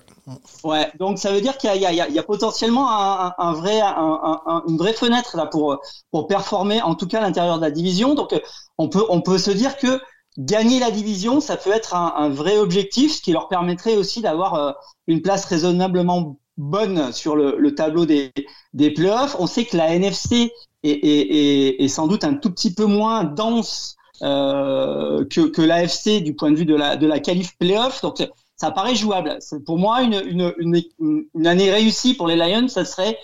Ouais, 0.64 0.92
donc 1.00 1.20
ça 1.20 1.32
veut 1.34 1.42
dire 1.42 1.58
qu'il 1.58 1.70
y, 1.76 1.80
y, 1.80 2.14
y, 2.14 2.20
a 2.20 2.24
potentiellement 2.24 2.90
un, 2.90 3.34
un 3.38 3.54
vrai, 3.54 3.82
un, 3.82 4.64
une 4.70 4.78
vraie 4.78 4.94
fenêtre 4.94 5.36
là 5.36 5.46
pour 5.46 5.80
pour 6.12 6.28
performer, 6.28 6.82
en 6.82 6.96
tout 6.96 7.08
cas 7.08 7.20
à 7.20 7.22
l'intérieur 7.22 7.58
de 7.58 7.62
la 7.62 7.72
division. 7.72 8.16
Donc 8.16 8.34
on 8.78 8.88
peut 8.90 9.04
on 9.10 9.22
peut 9.22 9.38
se 9.38 9.52
dire 9.52 9.78
que 9.78 10.00
gagner 10.38 10.80
la 10.80 10.92
division, 10.92 11.42
ça 11.42 11.58
peut 11.58 11.72
être 11.72 11.96
un, 11.96 12.30
vrai 12.30 12.58
objectif, 12.58 13.14
ce 13.14 13.22
qui 13.22 13.34
leur 13.34 13.48
permettrait 13.50 13.98
aussi 13.98 14.22
d'avoir 14.22 14.56
euh, 14.56 14.72
une 15.08 15.22
place 15.22 15.46
raisonnablement 15.46 16.38
bonne 16.58 17.12
sur 17.12 17.36
le, 17.36 17.56
le, 17.58 17.76
tableau 17.76 18.06
des, 18.06 18.32
des 18.74 18.92
playoffs. 18.92 19.36
On 19.40 19.48
sait 19.48 19.66
que 19.66 19.78
la 19.78 19.94
NFC 19.94 20.52
est, 20.84 20.90
est, 20.92 21.84
est 21.84 21.88
sans 21.88 22.08
doute 22.08 22.24
un 22.24 22.34
tout 22.36 22.52
petit 22.52 22.74
peu 22.74 22.86
moins 22.86 23.24
dense 23.24 23.96
euh, 24.22 25.26
que, 25.26 25.42
que 25.42 25.62
l'AFC 25.62 26.22
du 26.24 26.36
point 26.36 26.52
de 26.52 26.56
vue 26.56 26.66
de 26.66 26.76
la, 26.76 26.96
de 26.96 27.08
la 27.08 27.20
qualif 27.20 27.58
playoff. 27.58 28.02
Donc 28.02 28.28
ça 28.56 28.72
paraît 28.72 28.96
jouable. 28.96 29.40
Pour 29.66 29.78
moi, 29.78 30.02
une, 30.02 30.22
une, 30.26 30.54
une, 30.58 31.26
une, 31.34 31.48
année 31.48 31.72
réussie 31.72 32.14
pour 32.14 32.28
les 32.28 32.36
Lions, 32.36 32.68
ça 32.68 32.86
serait 32.86 33.18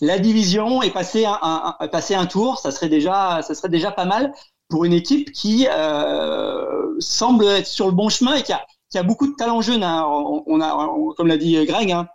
la 0.00 0.18
division 0.18 0.82
et 0.82 0.90
passer 0.90 1.24
un, 1.26 1.38
un, 1.42 1.88
passer 1.88 2.14
un 2.14 2.26
tour. 2.26 2.58
Ça 2.58 2.70
serait 2.70 2.88
déjà, 2.88 3.42
ça 3.42 3.54
serait 3.54 3.68
déjà 3.68 3.90
pas 3.90 4.04
mal 4.04 4.32
pour 4.68 4.84
une 4.84 4.92
équipe 4.92 5.32
qui 5.32 5.66
euh, 5.70 6.94
semble 7.00 7.44
être 7.46 7.66
sur 7.66 7.86
le 7.86 7.92
bon 7.92 8.08
chemin 8.08 8.34
et 8.34 8.42
qui 8.42 8.52
a, 8.52 8.64
qui 8.90 8.98
a 8.98 9.02
beaucoup 9.02 9.26
de 9.26 9.34
talent 9.34 9.60
jeune. 9.60 9.82
Hein. 9.82 10.06
On, 10.46 10.60
a, 10.60 10.88
comme 11.16 11.26
l'a 11.26 11.36
dit 11.36 11.62
Greg, 11.66 11.92
hein, 11.92 12.08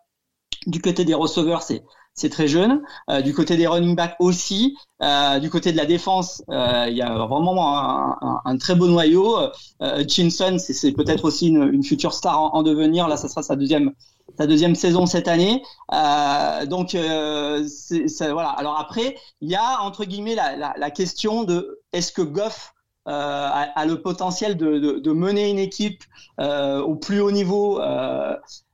du 0.67 0.81
côté 0.81 1.05
des 1.05 1.13
receveurs, 1.13 1.63
c'est 1.63 1.83
c'est 2.13 2.29
très 2.29 2.47
jeune. 2.47 2.81
Euh, 3.09 3.21
du 3.21 3.33
côté 3.33 3.57
des 3.57 3.67
running 3.67 3.95
backs 3.95 4.15
aussi. 4.19 4.77
Euh, 5.01 5.39
du 5.39 5.49
côté 5.49 5.71
de 5.71 5.77
la 5.77 5.85
défense, 5.85 6.43
euh, 6.49 6.85
il 6.89 6.95
y 6.95 7.01
a 7.01 7.25
vraiment 7.25 8.45
un, 8.45 8.57
très 8.57 8.75
beau 8.75 8.87
noyau. 8.87 9.37
Chinson, 10.07 10.57
c'est 10.59 10.91
peut-être 10.91 11.25
aussi 11.25 11.47
une, 11.47 11.83
future 11.83 12.13
star 12.13 12.39
en, 12.39 12.53
en, 12.53 12.63
devenir. 12.63 13.07
Là, 13.07 13.17
ça 13.17 13.27
sera 13.27 13.43
sa 13.43 13.55
deuxième 13.55 13.93
sa 14.37 14.47
deuxième 14.47 14.75
saison 14.75 15.05
cette 15.05 15.27
année. 15.27 15.61
Donc 15.89 16.95
voilà. 16.95 18.49
Alors 18.49 18.77
après, 18.79 19.15
il 19.41 19.49
y 19.49 19.55
a 19.55 19.81
entre 19.81 20.05
guillemets 20.05 20.35
la, 20.35 20.91
question 20.91 21.43
de 21.43 21.79
est-ce 21.93 22.11
que 22.11 22.21
Goff 22.21 22.73
a, 23.05 23.85
le 23.85 24.01
potentiel 24.01 24.57
de, 24.57 25.11
mener 25.11 25.49
une 25.49 25.59
équipe 25.59 26.03
au 26.37 26.95
plus 26.95 27.19
haut 27.21 27.31
niveau. 27.31 27.79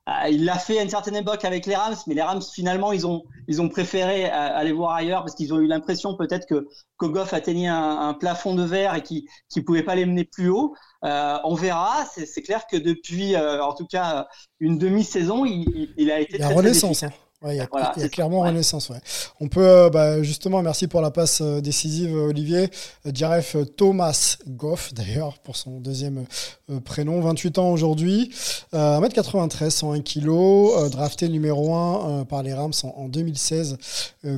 Euh, 0.07 0.29
il 0.29 0.45
l'a 0.45 0.57
fait 0.57 0.79
à 0.79 0.83
une 0.83 0.89
certaine 0.89 1.15
époque 1.15 1.43
avec 1.43 1.65
les 1.65 1.75
Rams, 1.75 1.95
mais 2.07 2.15
les 2.15 2.21
Rams 2.21 2.41
finalement 2.41 2.93
ils 2.93 3.05
ont 3.05 3.23
ils 3.47 3.61
ont 3.61 3.67
préféré 3.67 4.25
euh, 4.25 4.31
aller 4.31 4.71
voir 4.71 4.93
ailleurs 4.93 5.21
parce 5.21 5.35
qu'ils 5.35 5.53
ont 5.53 5.59
eu 5.59 5.67
l'impression 5.67 6.15
peut-être 6.15 6.47
que 6.47 6.67
que 6.97 7.05
Goff 7.05 7.33
atteignait 7.33 7.67
un, 7.67 7.99
un, 7.99 8.13
plafond 8.13 8.55
de 8.55 8.63
verre 8.63 8.95
et 8.95 9.03
qui 9.03 9.27
qui 9.49 9.61
pouvait 9.61 9.83
pas 9.83 9.95
les 9.95 10.05
mener 10.05 10.23
plus 10.23 10.49
haut. 10.49 10.73
Euh, 11.03 11.37
on 11.43 11.55
verra. 11.55 12.05
C'est 12.05 12.41
clair 12.41 12.65
que 12.67 12.77
depuis 12.77 13.35
euh, 13.35 13.63
en 13.63 13.73
tout 13.73 13.85
cas 13.85 14.27
une 14.59 14.77
demi-saison, 14.77 15.45
il, 15.45 15.93
il, 15.97 16.09
a 16.09 16.19
été 16.19 16.37
la 16.37 16.45
très, 16.45 16.55
renaissance. 16.55 16.99
Très 16.99 17.11
Ouais, 17.43 17.53
il 17.53 17.57
y 17.57 17.61
a, 17.61 17.67
voilà, 17.71 17.93
il 17.97 18.01
y 18.01 18.05
a 18.05 18.09
clairement 18.09 18.41
ouais. 18.41 18.47
renaissance. 18.47 18.89
Ouais. 18.89 18.97
On 19.39 19.47
peut, 19.47 19.61
euh, 19.61 19.89
bah, 19.91 20.23
justement, 20.23 20.63
merci 20.63 20.87
pour 20.87 21.01
la 21.01 21.11
passe 21.11 21.41
euh, 21.41 21.61
décisive, 21.61 22.15
Olivier. 22.15 22.69
Euh, 23.05 23.11
Diref 23.11 23.55
Thomas 23.75 24.37
Goff, 24.47 24.91
d'ailleurs, 24.95 25.37
pour 25.39 25.55
son 25.55 25.79
deuxième 25.79 26.25
euh, 26.71 26.79
prénom, 26.79 27.21
28 27.21 27.59
ans 27.59 27.69
aujourd'hui, 27.69 28.31
1m93, 28.73 29.69
101 29.69 30.01
kg, 30.01 30.89
drafté 30.89 31.29
numéro 31.29 31.75
1 31.75 32.25
par 32.25 32.41
les 32.41 32.55
Rams 32.55 32.73
en, 32.83 33.03
en 33.03 33.07
2016 33.07 33.77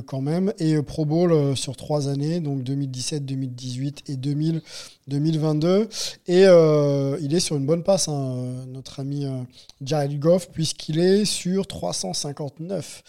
quand 0.06 0.20
même, 0.20 0.52
et 0.58 0.80
Pro 0.82 1.04
Bowl 1.04 1.56
sur 1.56 1.76
trois 1.76 2.08
années, 2.08 2.40
donc 2.40 2.62
2017, 2.62 3.24
2018 3.24 4.04
et 4.08 4.16
2000. 4.16 4.62
2022. 5.08 5.88
Et 6.26 6.44
euh, 6.46 7.18
il 7.20 7.34
est 7.34 7.40
sur 7.40 7.56
une 7.56 7.66
bonne 7.66 7.82
passe, 7.82 8.08
hein, 8.08 8.64
notre 8.68 9.00
ami 9.00 9.26
euh, 9.26 9.42
Jared 9.82 10.18
Goff, 10.18 10.50
puisqu'il 10.50 10.98
est 10.98 11.24
sur 11.24 11.66
359 11.66 13.02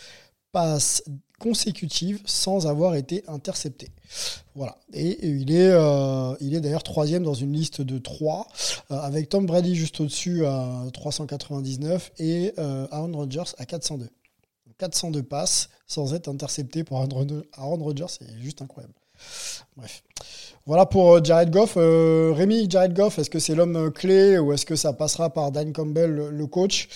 passes 0.51 1.03
consécutives 1.41 2.21
sans 2.25 2.67
avoir 2.67 2.95
été 2.95 3.23
intercepté. 3.27 3.89
Voilà. 4.55 4.77
Et, 4.93 5.25
il 5.25 5.51
est, 5.51 5.71
euh, 5.71 6.35
est 6.39 6.61
d'ailleurs 6.61 6.83
troisième 6.83 7.23
dans 7.23 7.33
une 7.33 7.53
liste 7.53 7.81
de 7.81 7.97
trois, 7.97 8.47
euh, 8.91 8.95
avec 8.99 9.29
Tom 9.29 9.45
Brady 9.45 9.75
juste 9.75 9.99
au-dessus 9.99 10.45
à 10.45 10.85
399 10.93 12.11
et 12.19 12.53
euh, 12.59 12.87
Aaron 12.91 13.11
Rodgers 13.13 13.51
à 13.57 13.65
402. 13.65 14.09
402 14.77 15.23
passes 15.23 15.69
sans 15.87 16.13
être 16.13 16.27
intercepté 16.27 16.83
pour 16.83 16.97
Aaron 16.99 17.83
Rodgers, 17.83 18.05
c'est 18.07 18.39
juste 18.39 18.61
incroyable. 18.61 18.93
Bref. 19.75 20.03
Voilà 20.67 20.85
pour 20.85 21.15
euh, 21.15 21.21
Jared 21.23 21.49
Goff. 21.49 21.73
Euh, 21.77 22.33
Rémi, 22.35 22.69
Jared 22.69 22.93
Goff, 22.93 23.17
est-ce 23.17 23.29
que 23.29 23.39
c'est 23.39 23.55
l'homme 23.55 23.75
euh, 23.75 23.89
clé 23.89 24.37
ou 24.37 24.53
est-ce 24.53 24.65
que 24.65 24.75
ça 24.75 24.93
passera 24.93 25.31
par 25.31 25.51
Dan 25.51 25.73
Campbell, 25.73 26.29
le, 26.31 26.47
coach, 26.47 26.87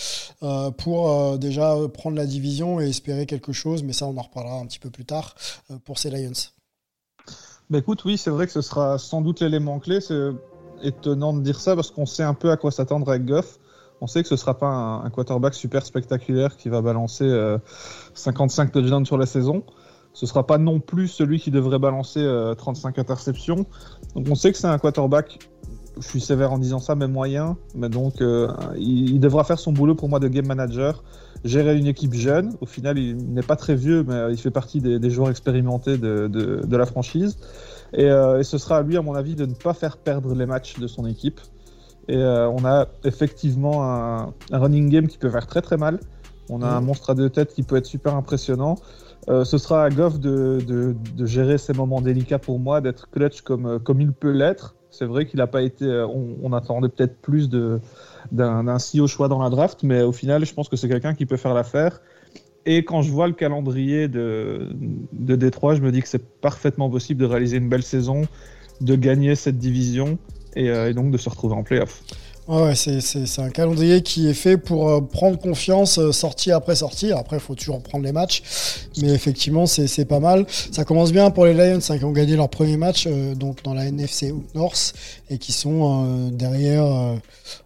pour 0.78 1.38
déjà 1.38 1.76
prendre 1.94 2.18
la 2.18 2.26
division 2.26 2.80
et 2.80 2.90
espérer 2.90 3.26
quelque 3.26 3.54
chose 3.54 3.84
Mais 3.84 3.94
ça, 3.94 4.06
on 4.06 4.18
en 4.18 4.22
reparlera 4.22 4.58
un 4.58 4.66
petit 4.66 4.80
peu 4.80 4.90
plus 4.90 5.06
tard 5.06 5.36
pour 5.86 5.98
ces 5.98 6.10
Lions. 6.10 6.34
Bah 7.70 7.80
écoute, 7.80 8.04
oui, 8.06 8.18
c'est 8.18 8.30
vrai 8.30 8.46
que 8.46 8.52
ce 8.52 8.62
sera 8.62 8.98
sans 8.98 9.22
doute 9.22 9.40
l'élément 9.40 9.80
clé. 9.80 10.02
C'est 10.02 10.32
étonnant 10.84 11.34
de 11.34 11.42
dire 11.42 11.60
ça 11.60 11.76
parce 11.76 11.90
qu'on 11.90 12.06
sait 12.06 12.24
un 12.24 12.34
peu 12.34 12.52
à 12.52 12.58
quoi 12.58 12.72
s'attendre 12.72 13.10
avec 13.10 13.26
Goff. 13.26 13.60
On 14.02 14.08
sait 14.08 14.22
que 14.22 14.30
ce 14.30 14.36
sera 14.36 14.58
pas 14.58 14.68
un, 14.68 15.06
un, 15.06 15.10
quarterback 15.10 15.54
super 15.54 15.86
spectaculaire 15.86 16.58
qui 16.58 16.70
va 16.70 16.82
balancer 16.82 17.26
55 18.14 18.72
touchdowns 18.72 19.06
sur 19.06 19.18
la 19.18 19.26
saison 19.26 19.64
ce 20.16 20.26
sera 20.26 20.48
pas 20.48 20.58
non 20.58 20.80
plus 20.80 21.08
celui 21.08 21.40
qui 21.40 21.52
devrait 21.52 21.78
balancer 21.78 22.22
euh, 22.22 22.56
35 22.56 22.98
interceptions. 22.98 23.68
Donc 24.16 24.26
on 24.30 24.36
sait 24.36 24.52
que 24.52 24.58
c'est 24.58 24.66
un 24.66 24.78
quarterback, 24.78 25.40
je 26.00 26.08
suis 26.08 26.22
sévère 26.22 26.54
en 26.54 26.58
disant 26.58 26.80
ça, 26.80 26.96
mais 26.96 27.08
moyen. 27.08 27.58
Mais 27.76 27.90
donc 27.90 28.22
euh, 28.22 28.48
il, 28.78 29.12
il, 29.12 29.20
devra 29.20 29.44
faire 29.44 29.60
son 29.60 29.72
boulot 29.72 29.94
pour 29.94 30.10
moi 30.10 30.20
de 30.20 30.28
game 30.28 30.48
manager, 30.48 31.04
gérer 31.44 31.78
une 31.78 31.88
équipe 31.88 32.14
jeune. 32.14 32.56
Au 32.62 32.66
final, 32.66 32.98
il 32.98 33.18
n'est 33.34 33.44
pas 33.44 33.58
très 33.58 33.76
vieux, 33.76 34.04
mais 34.08 34.32
il 34.32 34.38
fait 34.38 34.52
partie 34.52 34.82
des, 34.82 35.00
des 35.00 35.10
joueurs 35.10 35.30
expérimentés 35.30 35.98
de, 35.98 36.28
de, 36.28 36.66
de, 36.66 36.78
la 36.78 36.86
franchise. 36.86 37.38
Et, 37.94 38.06
euh, 38.06 38.40
et, 38.40 38.44
ce 38.44 38.58
sera 38.58 38.78
à 38.78 38.82
lui, 38.82 38.98
à 38.98 39.02
mon 39.02 39.16
avis, 39.16 39.36
de 39.36 39.46
ne 39.46 39.54
pas 39.54 39.74
faire 39.74 39.98
perdre 39.98 40.34
les 40.34 40.46
matchs 40.46 40.80
de 40.80 40.88
son 40.88 41.06
équipe. 41.06 41.42
Et 42.08 42.18
euh, 42.18 42.50
on 42.50 42.66
a 42.66 42.88
effectivement 43.04 43.84
un, 43.84 44.34
un, 44.52 44.60
running 44.60 44.90
game 44.90 45.08
qui 45.08 45.18
peut 45.18 45.30
faire 45.30 45.48
très 45.48 45.62
très 45.62 45.78
mal. 45.78 46.00
On 46.50 46.62
a 46.62 46.72
mmh. 46.72 46.78
un 46.78 46.82
monstre 46.82 47.10
à 47.10 47.16
deux 47.16 47.30
têtes 47.30 47.54
qui 47.54 47.64
peut 47.64 47.76
être 47.76 47.88
super 47.88 48.16
impressionnant. 48.16 48.76
Euh, 49.28 49.44
ce 49.44 49.58
sera 49.58 49.84
à 49.84 49.90
Goff 49.90 50.20
de, 50.20 50.96
gérer 51.20 51.58
ces 51.58 51.74
moments 51.74 52.02
délicats 52.02 52.40
pour 52.40 52.60
moi, 52.60 52.82
d'être 52.82 53.10
clutch 53.10 53.42
comme, 53.42 53.66
euh, 53.66 53.94
il 54.00 54.12
peut 54.12 54.32
l'être. 54.32 54.76
C'est 54.92 55.06
vrai 55.06 55.26
qu'il 55.26 55.40
n'a 55.40 55.48
pas 55.48 55.62
été. 55.62 55.86
Euh, 55.86 56.08
on, 56.08 56.54
attendait 56.54 56.90
peut-être 56.90 57.18
plus 57.22 57.50
d'un 58.32 58.80
si 58.80 59.02
haut 59.02 59.08
choix 59.08 59.28
dans 59.28 59.42
la 59.42 59.50
draft, 59.50 59.84
mais 59.84 60.02
au 60.02 60.12
final, 60.12 60.46
je 60.46 60.54
pense 60.54 60.70
que 60.70 60.78
c'est 60.78 60.88
quelqu'un 60.88 61.14
qui 61.14 61.26
peut 61.26 61.38
faire 61.38 61.54
l'affaire. 61.54 62.02
Et 62.66 62.84
quand 62.86 63.02
je 63.02 63.12
vois 63.12 63.28
le 63.28 63.34
calendrier 63.34 64.08
de, 64.08 64.70
de 65.12 65.36
Détroit, 65.36 65.76
je 65.76 65.82
me 65.82 65.92
dis 65.92 66.02
que 66.02 66.08
c'est 66.08 66.26
parfaitement 66.40 66.90
possible 66.90 67.22
de 67.22 67.26
réaliser 67.26 67.58
une 67.58 67.70
belle 67.70 67.84
saison, 67.84 68.24
de 68.82 68.96
gagner 68.96 69.36
cette 69.36 69.58
division 69.58 70.18
et, 70.56 70.68
et 70.68 70.94
donc 70.94 71.12
de 71.12 71.18
se 71.18 71.30
retrouver 71.30 71.56
en 71.56 71.64
playoff. 71.64 72.02
Ouais, 72.48 72.76
c'est 72.76 73.40
un 73.40 73.50
calendrier 73.50 74.04
qui 74.04 74.30
est 74.30 74.36
fait 74.36 74.58
pour 74.58 74.88
euh, 74.88 75.02
prendre 75.02 75.40
confiance 75.40 75.98
euh, 75.98 76.12
sortie 76.12 76.52
après 76.52 76.76
sortie. 76.76 77.12
Après, 77.12 77.38
il 77.38 77.40
faut 77.40 77.56
toujours 77.56 77.82
prendre 77.82 78.06
les 78.06 78.12
matchs. 78.12 78.44
Mais 79.02 79.10
effectivement, 79.10 79.66
c'est 79.66 80.06
pas 80.06 80.20
mal. 80.20 80.46
Ça 80.72 80.86
commence 80.86 81.12
bien 81.12 81.32
pour 81.32 81.48
les 81.48 81.56
Lions 81.56 81.80
hein, 81.90 81.98
qui 81.98 82.06
ont 82.06 82.12
gagné 82.12 82.36
leur 82.36 82.50
premier 82.50 82.78
match 82.78 83.08
euh, 83.08 83.34
donc 83.34 83.64
dans 83.64 83.74
la 83.74 83.86
NFC 83.86 84.32
North 84.54 84.94
et 85.32 85.40
qui 85.40 85.54
sont 85.54 86.30
derrière 86.32 86.86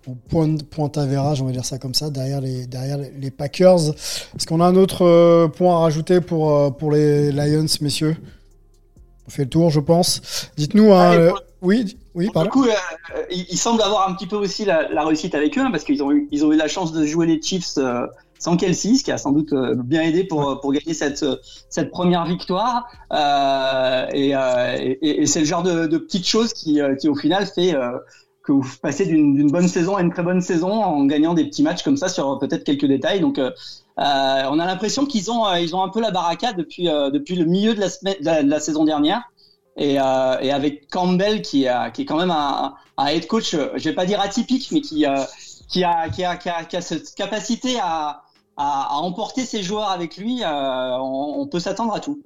au 0.07 0.15
point, 0.29 0.55
point 0.69 0.91
avérage, 0.95 1.41
on 1.41 1.45
va 1.45 1.51
dire 1.51 1.65
ça 1.65 1.77
comme 1.77 1.93
ça, 1.93 2.09
derrière 2.09 2.39
les, 2.39 2.65
derrière 2.65 2.97
les 2.97 3.31
Packers. 3.31 3.89
Est-ce 3.89 4.47
qu'on 4.47 4.61
a 4.61 4.65
un 4.65 4.77
autre 4.77 5.47
point 5.57 5.75
à 5.75 5.79
rajouter 5.79 6.21
pour, 6.21 6.73
pour 6.77 6.91
les 6.91 7.33
Lions, 7.33 7.65
messieurs? 7.81 8.15
On 9.27 9.29
fait 9.29 9.43
le 9.43 9.49
tour, 9.49 9.71
je 9.71 9.81
pense. 9.81 10.21
Dites-nous. 10.55 10.93
Hein, 10.93 11.33
oui, 11.61 11.97
oui, 12.15 12.29
Du 12.33 12.49
coup, 12.49 12.65
euh, 12.65 12.73
il, 13.29 13.57
semble 13.57 13.81
avoir 13.81 14.09
un 14.09 14.13
petit 14.13 14.27
peu 14.27 14.37
aussi 14.37 14.63
la, 14.63 14.87
réussite 15.03 15.35
avec 15.35 15.57
eux, 15.57 15.61
hein, 15.61 15.71
parce 15.71 15.83
qu'ils 15.83 16.01
ont 16.01 16.11
eu, 16.11 16.27
ils 16.31 16.45
ont 16.45 16.53
eu 16.53 16.55
la 16.55 16.67
chance 16.67 16.93
de 16.93 17.05
jouer 17.05 17.27
les 17.27 17.41
Chiefs 17.41 17.77
euh, 17.77 18.07
sans 18.39 18.55
Kelsey, 18.55 18.95
ce 18.95 19.03
qui 19.03 19.11
a 19.11 19.17
sans 19.17 19.33
doute 19.33 19.51
euh, 19.51 19.75
bien 19.75 20.01
aidé 20.03 20.23
pour, 20.23 20.61
pour 20.61 20.71
gagner 20.71 20.93
cette, 20.93 21.25
cette 21.69 21.91
première 21.91 22.25
victoire. 22.25 22.87
et, 24.13 24.33
et, 25.01 25.25
c'est 25.25 25.39
le 25.39 25.45
genre 25.45 25.63
de, 25.63 25.87
de 25.87 25.97
petites 25.97 26.27
choses 26.27 26.53
qui, 26.53 26.79
qui 26.99 27.09
au 27.09 27.15
final 27.15 27.45
fait 27.45 27.75
que 28.43 28.53
vous 28.53 28.65
passez 28.81 29.05
d'une 29.05 29.51
bonne 29.51 29.67
saison 29.67 29.97
à 29.97 30.01
une 30.01 30.13
très 30.13 30.23
bonne 30.23 30.41
saison 30.41 30.71
en 30.71 31.03
gagnant 31.05 31.33
des 31.33 31.43
petits 31.43 31.61
matchs 31.61 31.83
comme 31.83 31.97
ça 31.97 32.07
sur 32.07 32.39
peut-être 32.39 32.63
quelques 32.63 32.85
détails. 32.85 33.19
Donc, 33.19 33.37
on 33.97 34.01
a 34.01 34.65
l'impression 34.65 35.05
qu'ils 35.05 35.29
ont, 35.29 35.53
ils 35.55 35.75
ont 35.75 35.83
un 35.83 35.89
peu 35.89 35.99
la 35.99 36.11
baraka 36.11 36.53
depuis, 36.53 36.85
depuis 36.85 37.35
le 37.35 37.43
milieu 37.43 37.75
de 37.75 37.81
la, 37.81 37.89
semaine, 37.89 38.15
de 38.21 38.49
la 38.49 38.59
saison 38.61 38.85
dernière. 38.85 39.23
Euh, 39.77 40.39
et, 40.41 40.51
avec 40.51 40.89
Campbell 40.89 41.41
qui, 41.41 41.67
qui 41.93 42.01
est 42.01 42.05
quand 42.05 42.17
même 42.17 42.31
un, 42.31 42.75
head 43.07 43.27
coach, 43.27 43.51
je 43.51 43.83
vais 43.83 43.95
pas 43.95 44.05
dire 44.05 44.19
atypique, 44.19 44.69
mais 44.71 44.81
qui, 44.81 45.05
euh, 45.05 45.23
qui, 45.69 45.83
a, 45.83 46.09
qui, 46.09 46.23
a, 46.23 46.35
qui, 46.35 46.75
a, 46.75 46.81
cette 46.81 47.15
capacité 47.15 47.77
à, 47.81 48.23
à, 48.57 48.95
emporter 48.97 49.45
ses 49.45 49.63
joueurs 49.63 49.89
avec 49.89 50.17
lui, 50.17 50.43
euh, 50.43 50.97
on, 50.99 51.47
peut 51.47 51.59
s'attendre 51.59 51.93
à 51.93 51.99
tout. 51.99 52.21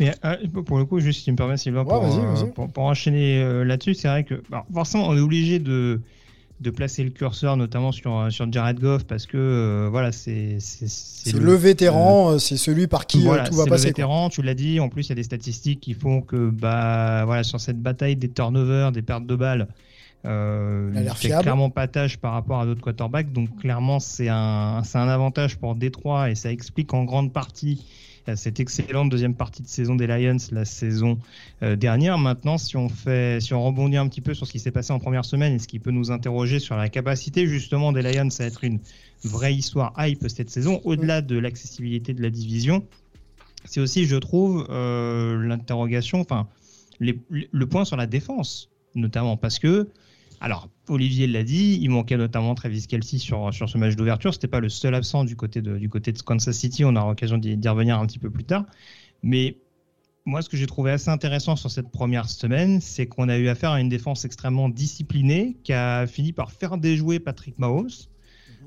Mais 0.00 0.14
pour 0.64 0.78
le 0.78 0.86
coup, 0.86 0.98
juste 0.98 1.18
si 1.18 1.24
tu 1.26 1.32
me 1.32 1.36
permets, 1.36 1.58
Sylvain, 1.58 1.84
pour, 1.84 2.68
pour, 2.72 2.84
enchaîner 2.84 3.64
là-dessus, 3.64 3.94
c'est 3.94 4.08
vrai 4.08 4.24
que 4.24 4.42
forcément, 4.72 5.08
on 5.08 5.16
est 5.16 5.20
obligé 5.20 5.58
de, 5.58 6.00
de 6.60 6.70
placer 6.70 7.02
le 7.02 7.10
curseur 7.10 7.56
notamment 7.56 7.92
sur, 7.92 8.16
euh, 8.16 8.30
sur 8.30 8.50
Jared 8.50 8.78
Goff 8.78 9.04
parce 9.04 9.26
que 9.26 9.36
euh, 9.36 9.88
voilà 9.90 10.12
c'est 10.12 10.58
c'est 10.60 11.34
le, 11.34 11.54
vétéran 11.54 12.32
euh, 12.32 12.38
c'est 12.38 12.56
celui 12.56 12.86
par 12.86 13.06
qui 13.06 13.22
tout 13.22 13.28
va 13.28 13.66
passer 13.66 13.86
le 13.86 13.90
vétéran 13.90 14.28
tu 14.28 14.42
l'as 14.42 14.54
dit. 14.54 14.80
En 14.80 14.88
plus 14.88 15.06
il 15.06 15.08
y 15.10 15.12
a 15.12 15.16
des 15.16 15.22
statistiques 15.22 15.80
qui 15.80 15.94
font 15.94 16.20
que 16.20 16.50
bah 16.50 17.24
voilà 17.24 17.42
sur 17.42 17.60
cette 17.60 17.80
bataille 17.80 18.16
des 18.16 18.28
turnovers 18.28 18.92
des 18.92 19.02
pertes 19.02 19.26
de 19.26 19.36
balles 19.36 19.68
euh, 20.24 20.92
il 20.94 21.10
fait 21.16 21.28
clairement 21.40 21.70
pas 21.70 21.88
tâche 21.88 22.16
par 22.16 22.32
rapport 22.32 22.60
à 22.60 22.66
d'autres 22.66 22.82
quarterbacks. 22.82 23.32
Donc 23.32 23.58
clairement 23.58 23.98
c'est 23.98 24.28
un 24.28 24.82
c'est 24.84 24.98
un 24.98 25.08
avantage 25.08 25.56
pour 25.58 25.74
Détroit 25.74 26.30
et 26.30 26.34
ça 26.34 26.52
explique 26.52 26.94
en 26.94 27.04
grande 27.04 27.32
partie 27.32 27.84
cette 28.36 28.60
excellente 28.60 29.10
deuxième 29.10 29.34
partie 29.34 29.62
de 29.62 29.68
saison 29.68 29.94
des 29.94 30.06
Lions 30.06 30.36
la 30.52 30.64
saison 30.64 31.18
euh, 31.62 31.76
dernière. 31.76 32.18
Maintenant, 32.18 32.58
si 32.58 32.76
on 32.76 32.88
fait, 32.88 33.40
si 33.40 33.52
on 33.54 33.62
rebondit 33.64 33.96
un 33.96 34.08
petit 34.08 34.20
peu 34.20 34.34
sur 34.34 34.46
ce 34.46 34.52
qui 34.52 34.60
s'est 34.60 34.70
passé 34.70 34.92
en 34.92 34.98
première 34.98 35.24
semaine 35.24 35.54
et 35.54 35.58
ce 35.58 35.66
qui 35.66 35.78
peut 35.78 35.90
nous 35.90 36.10
interroger 36.10 36.58
sur 36.58 36.76
la 36.76 36.88
capacité 36.88 37.46
justement 37.46 37.92
des 37.92 38.02
Lions 38.02 38.28
à 38.38 38.44
être 38.44 38.64
une 38.64 38.78
vraie 39.24 39.54
histoire 39.54 39.92
hype 39.98 40.28
cette 40.28 40.50
saison, 40.50 40.80
au-delà 40.84 41.22
de 41.22 41.38
l'accessibilité 41.38 42.12
de 42.14 42.22
la 42.22 42.30
division, 42.30 42.84
c'est 43.64 43.80
aussi, 43.80 44.06
je 44.06 44.16
trouve, 44.16 44.66
euh, 44.70 45.40
l'interrogation, 45.46 46.20
enfin, 46.20 46.48
le 47.00 47.66
point 47.66 47.84
sur 47.84 47.96
la 47.96 48.06
défense, 48.06 48.70
notamment. 48.94 49.36
Parce 49.36 49.58
que 49.58 49.88
alors, 50.42 50.68
Olivier 50.88 51.28
l'a 51.28 51.44
dit, 51.44 51.78
il 51.80 51.88
manquait 51.90 52.16
notamment 52.16 52.56
Travis 52.56 52.88
Kelsey 52.88 53.18
sur, 53.18 53.54
sur 53.54 53.68
ce 53.68 53.78
match 53.78 53.94
d'ouverture. 53.94 54.34
C'était 54.34 54.48
pas 54.48 54.58
le 54.58 54.68
seul 54.68 54.92
absent 54.92 55.22
du 55.22 55.36
côté, 55.36 55.62
de, 55.62 55.78
du 55.78 55.88
côté 55.88 56.10
de 56.10 56.20
Kansas 56.20 56.56
City. 56.56 56.84
On 56.84 56.96
aura 56.96 57.10
l'occasion 57.10 57.38
d'y 57.38 57.68
revenir 57.68 57.96
un 57.96 58.06
petit 58.06 58.18
peu 58.18 58.28
plus 58.28 58.42
tard. 58.42 58.66
Mais 59.22 59.56
moi, 60.24 60.42
ce 60.42 60.48
que 60.48 60.56
j'ai 60.56 60.66
trouvé 60.66 60.90
assez 60.90 61.10
intéressant 61.10 61.54
sur 61.54 61.70
cette 61.70 61.92
première 61.92 62.28
semaine, 62.28 62.80
c'est 62.80 63.06
qu'on 63.06 63.28
a 63.28 63.38
eu 63.38 63.46
affaire 63.46 63.70
à 63.70 63.80
une 63.80 63.88
défense 63.88 64.24
extrêmement 64.24 64.68
disciplinée 64.68 65.58
qui 65.62 65.74
a 65.74 66.08
fini 66.08 66.32
par 66.32 66.50
faire 66.50 66.76
déjouer 66.76 67.20
Patrick 67.20 67.56
Mahomes. 67.60 67.90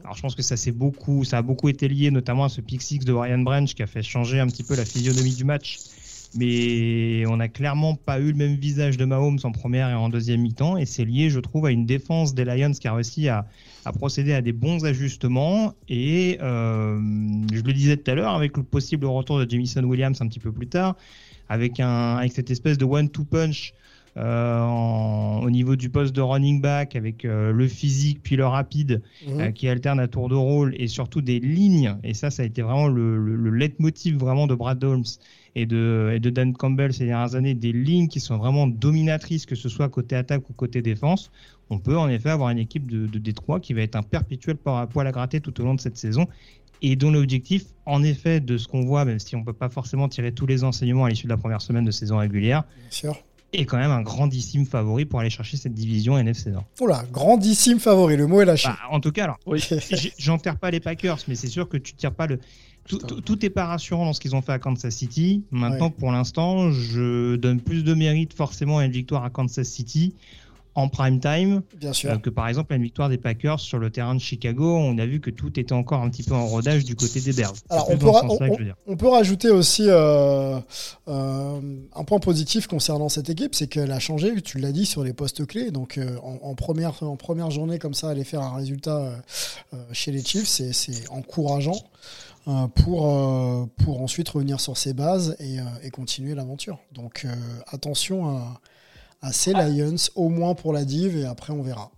Alors, 0.06 0.16
je 0.16 0.22
pense 0.22 0.36
que 0.36 0.44
ça, 0.44 0.56
beaucoup, 0.72 1.26
ça 1.26 1.40
a 1.40 1.42
beaucoup 1.42 1.68
été 1.68 1.90
lié 1.90 2.10
notamment 2.10 2.46
à 2.46 2.50
ce 2.50 2.62
pick 2.62 2.82
six 2.82 3.00
de 3.00 3.12
Ryan 3.12 3.40
Branch 3.40 3.74
qui 3.76 3.84
a 3.84 3.88
fait 3.88 4.02
changer 4.02 4.40
un 4.40 4.48
petit 4.48 4.64
peu 4.64 4.78
la 4.78 4.86
physionomie 4.86 5.36
du 5.36 5.44
match 5.44 5.80
mais 6.38 7.26
on 7.28 7.38
n'a 7.38 7.48
clairement 7.48 7.96
pas 7.96 8.20
eu 8.20 8.32
le 8.32 8.38
même 8.38 8.56
visage 8.56 8.98
de 8.98 9.06
Mahomes 9.06 9.40
en 9.44 9.52
première 9.52 9.90
et 9.90 9.94
en 9.94 10.10
deuxième 10.10 10.42
mi-temps, 10.42 10.78
et 10.78 10.86
c'est 10.86 11.06
lié, 11.06 11.30
je 11.30 11.40
trouve, 11.40 11.66
à 11.66 11.72
une 11.72 11.86
défense 11.86 12.34
des 12.34 12.46
Lions 12.46 12.72
qui 12.72 12.88
a 12.88 12.94
réussi 12.94 13.30
à, 13.30 13.46
procéder 13.98 14.34
à 14.34 14.42
des 14.42 14.54
bons 14.54 14.86
ajustements, 14.86 15.74
et 15.88 16.38
euh, 16.42 17.00
je 17.54 17.62
le 17.62 17.74
disais 17.74 17.98
tout 17.98 18.10
à 18.12 18.16
l'heure, 18.16 18.34
avec 18.34 18.58
le 18.58 18.64
possible 18.64 19.06
retour 19.06 19.40
de 19.40 19.50
Jamison 19.50 19.84
Williams 19.84 20.22
un 20.22 20.28
petit 20.28 20.40
peu 20.40 20.52
plus 20.52 20.68
tard, 20.68 20.96
avec, 21.50 21.80
un, 21.80 22.18
avec 22.18 22.32
cette 22.32 22.52
espèce 22.52 22.78
de 22.78 22.86
one-two 22.86 23.26
punch 23.26 23.74
euh, 24.18 24.64
au 25.42 25.50
niveau 25.50 25.76
du 25.76 25.90
poste 25.90 26.16
de 26.16 26.22
running 26.22 26.62
back 26.62 26.96
avec 26.96 27.26
euh, 27.26 27.52
le 27.52 27.68
physique 27.68 28.22
puis 28.24 28.38
le 28.38 28.46
rapide 28.46 29.02
mhm. 29.28 29.52
qui 29.52 29.68
alterne 29.68 30.00
à 30.00 30.08
tour 30.08 30.30
de 30.30 30.36
rôle 30.36 30.74
et 30.78 30.88
surtout 30.88 31.22
des 31.22 31.42
lignes. 31.42 31.98
Et 32.02 32.14
ça 32.14 32.32
ça 32.32 32.44
a 32.44 32.46
été 32.46 32.62
vraiment 32.62 32.88
le, 32.88 33.18
le, 33.18 33.36
le 33.36 33.50
leitmotiv 33.50 34.16
vraiment 34.16 34.48
de 34.48 34.56
Brad 34.56 34.82
Holmes 34.86 35.04
et 35.56 35.66
de, 35.66 36.12
et 36.14 36.20
de 36.20 36.30
Dan 36.30 36.54
Campbell 36.54 36.94
ces 36.94 37.06
dernières 37.06 37.36
années, 37.36 37.54
des 37.54 37.72
lignes 37.72 38.08
qui 38.08 38.20
sont 38.20 38.38
vraiment 38.38 38.68
dominatrices, 38.68 39.46
que 39.46 39.56
ce 39.56 39.70
soit 39.70 39.90
côté 39.90 40.16
attaque 40.16 40.50
ou 40.50 40.54
côté 40.54 40.82
défense, 40.82 41.32
on 41.70 41.80
peut 41.80 41.98
en 41.98 42.10
effet 42.10 42.30
avoir 42.30 42.50
une 42.50 42.60
équipe 42.60 42.90
de, 42.90 43.08
de 43.08 43.20
Détroit 43.20 43.60
qui 43.60 43.74
va 43.74 43.82
être 43.82 43.96
un 43.96 44.04
perpétuel 44.04 44.58
poil 44.58 45.08
à 45.08 45.12
gratter 45.12 45.40
tout 45.40 45.60
au 45.62 45.64
long 45.64 45.74
de 45.74 45.80
cette 45.80 45.98
saison 45.98 46.28
et 46.82 46.96
dont 46.96 47.12
l'objectif, 47.12 47.64
en 47.86 48.04
effet, 48.04 48.40
de 48.40 48.58
ce 48.58 48.68
qu'on 48.68 48.86
voit, 48.86 49.06
même 49.06 49.20
si 49.20 49.36
on 49.36 49.40
ne 49.40 49.46
peut 49.46 49.54
pas 49.54 49.70
forcément 49.70 50.10
tirer 50.10 50.32
tous 50.32 50.46
les 50.46 50.64
enseignements 50.64 51.06
à 51.06 51.10
l'issue 51.10 51.26
de 51.26 51.32
la 51.32 51.38
première 51.38 51.62
semaine 51.62 51.86
de 51.86 51.92
saison 51.92 52.18
régulière, 52.18 52.64
est 53.54 53.66
quand 53.66 53.78
même 53.78 53.92
un 53.92 54.02
grandissime 54.02 54.66
favori 54.66 55.06
pour 55.06 55.20
aller 55.20 55.30
chercher 55.30 55.58
cette 55.58 55.74
division 55.74 56.18
NFC 56.18 56.52
Nord. 56.52 56.66
Oula, 56.82 57.06
grandissime 57.12 57.80
favori, 57.80 58.18
le 58.18 58.28
mot 58.28 58.42
est 58.42 58.46
lâché. 58.46 58.68
Bah, 58.68 58.78
en 58.92 59.00
tout 59.00 59.12
cas, 59.12 59.24
alors, 59.24 59.40
oui. 59.46 59.64
j'enterre 60.18 60.58
pas 60.58 60.72
les 60.72 60.80
Packers, 60.82 61.20
mais 61.28 61.36
c'est 61.36 61.48
sûr 61.48 61.70
que 61.70 61.78
tu 61.78 61.94
tires 61.94 62.14
pas 62.14 62.28
le 62.28 62.40
tout, 62.88 63.40
n'est 63.42 63.50
pas 63.50 63.66
rassurant 63.66 64.06
dans 64.06 64.14
ce 64.14 64.20
qu'ils 64.20 64.36
ont 64.36 64.42
fait 64.42 64.52
à 64.52 64.60
Kansas 64.60 64.94
City. 64.94 65.44
Maintenant, 65.52 65.90
pour 65.90 66.12
l'instant, 66.12 66.72
je 66.72 67.36
donne 67.36 67.60
plus 67.60 67.84
de 67.84 67.94
mérite 67.94 68.34
forcément 68.34 68.80
à 68.80 68.86
une 68.86 68.92
victoire 68.92 69.24
à 69.24 69.30
Kansas 69.30 69.68
City 69.68 70.14
en 70.76 70.90
prime 70.90 71.20
time 71.20 71.62
Bien 71.78 71.94
sûr. 71.94 72.12
Euh, 72.12 72.18
que 72.18 72.30
par 72.30 72.48
exemple 72.48 72.74
à 72.74 72.76
une 72.76 72.84
victoire 72.84 73.08
des 73.10 73.18
Packers 73.18 73.62
sur 73.62 73.80
le 73.80 73.90
terrain 73.90 74.14
de 74.14 74.20
Chicago. 74.20 74.76
On 74.78 74.98
a 74.98 75.06
vu 75.06 75.22
que 75.22 75.30
tout 75.30 75.58
était 75.58 75.74
encore 75.74 76.02
un 76.02 76.10
petit 76.10 76.24
peu 76.24 76.36
en 76.36 76.46
rodage 76.46 76.84
du 76.84 76.96
côté 76.96 77.22
des 77.22 77.34
Bears. 77.34 77.54
Alors 77.70 77.90
on 77.90 77.98
peut, 77.98 78.08
on, 78.86 78.98
peut, 78.98 79.08
rajouter 79.08 79.50
aussi 79.50 79.86
euh, 79.88 80.60
euh, 81.08 81.62
un 81.96 82.04
point 82.04 82.20
positif 82.20 82.68
concernant 82.68 83.10
cette 83.10 83.30
équipe, 83.30 83.56
c'est 83.56 83.68
qu'elle 83.68 83.92
a 83.92 84.00
changé, 84.00 84.42
tu 84.42 84.60
l'as 84.60 84.74
dit, 84.74 84.86
sur 84.86 85.04
les 85.04 85.14
postes 85.14 85.46
clés. 85.48 85.72
Donc 85.72 86.00
en, 86.22 86.56
première, 86.56 87.02
en 87.04 87.16
première 87.16 87.52
journée 87.52 87.80
comme 87.80 87.94
ça, 87.94 88.10
aller 88.10 88.26
faire 88.26 88.42
un 88.42 88.56
résultat 88.56 89.12
chez 89.94 90.12
les 90.12 90.24
Chiefs, 90.24 90.48
c'est 90.48 91.10
encourageant. 91.10 91.80
Euh, 92.48 92.68
pour, 92.68 93.10
euh, 93.10 93.66
pour 93.84 94.02
ensuite 94.02 94.30
revenir 94.30 94.60
sur 94.60 94.78
ses 94.78 94.94
bases 94.94 95.36
et, 95.40 95.60
euh, 95.60 95.64
et 95.82 95.90
continuer 95.90 96.36
l'aventure. 96.36 96.78
Donc 96.92 97.26
attention 97.68 98.38
à, 98.38 98.62
à 99.24 99.34
ces 99.34 99.54
Lions, 99.54 99.96
au 100.14 100.30
moins 100.30 100.54
pour 100.54 100.72
la 100.72 100.86
div, 100.86 101.18
et 101.18 101.26
après 101.26 101.54
on 101.54 101.64
verra. 101.64 101.92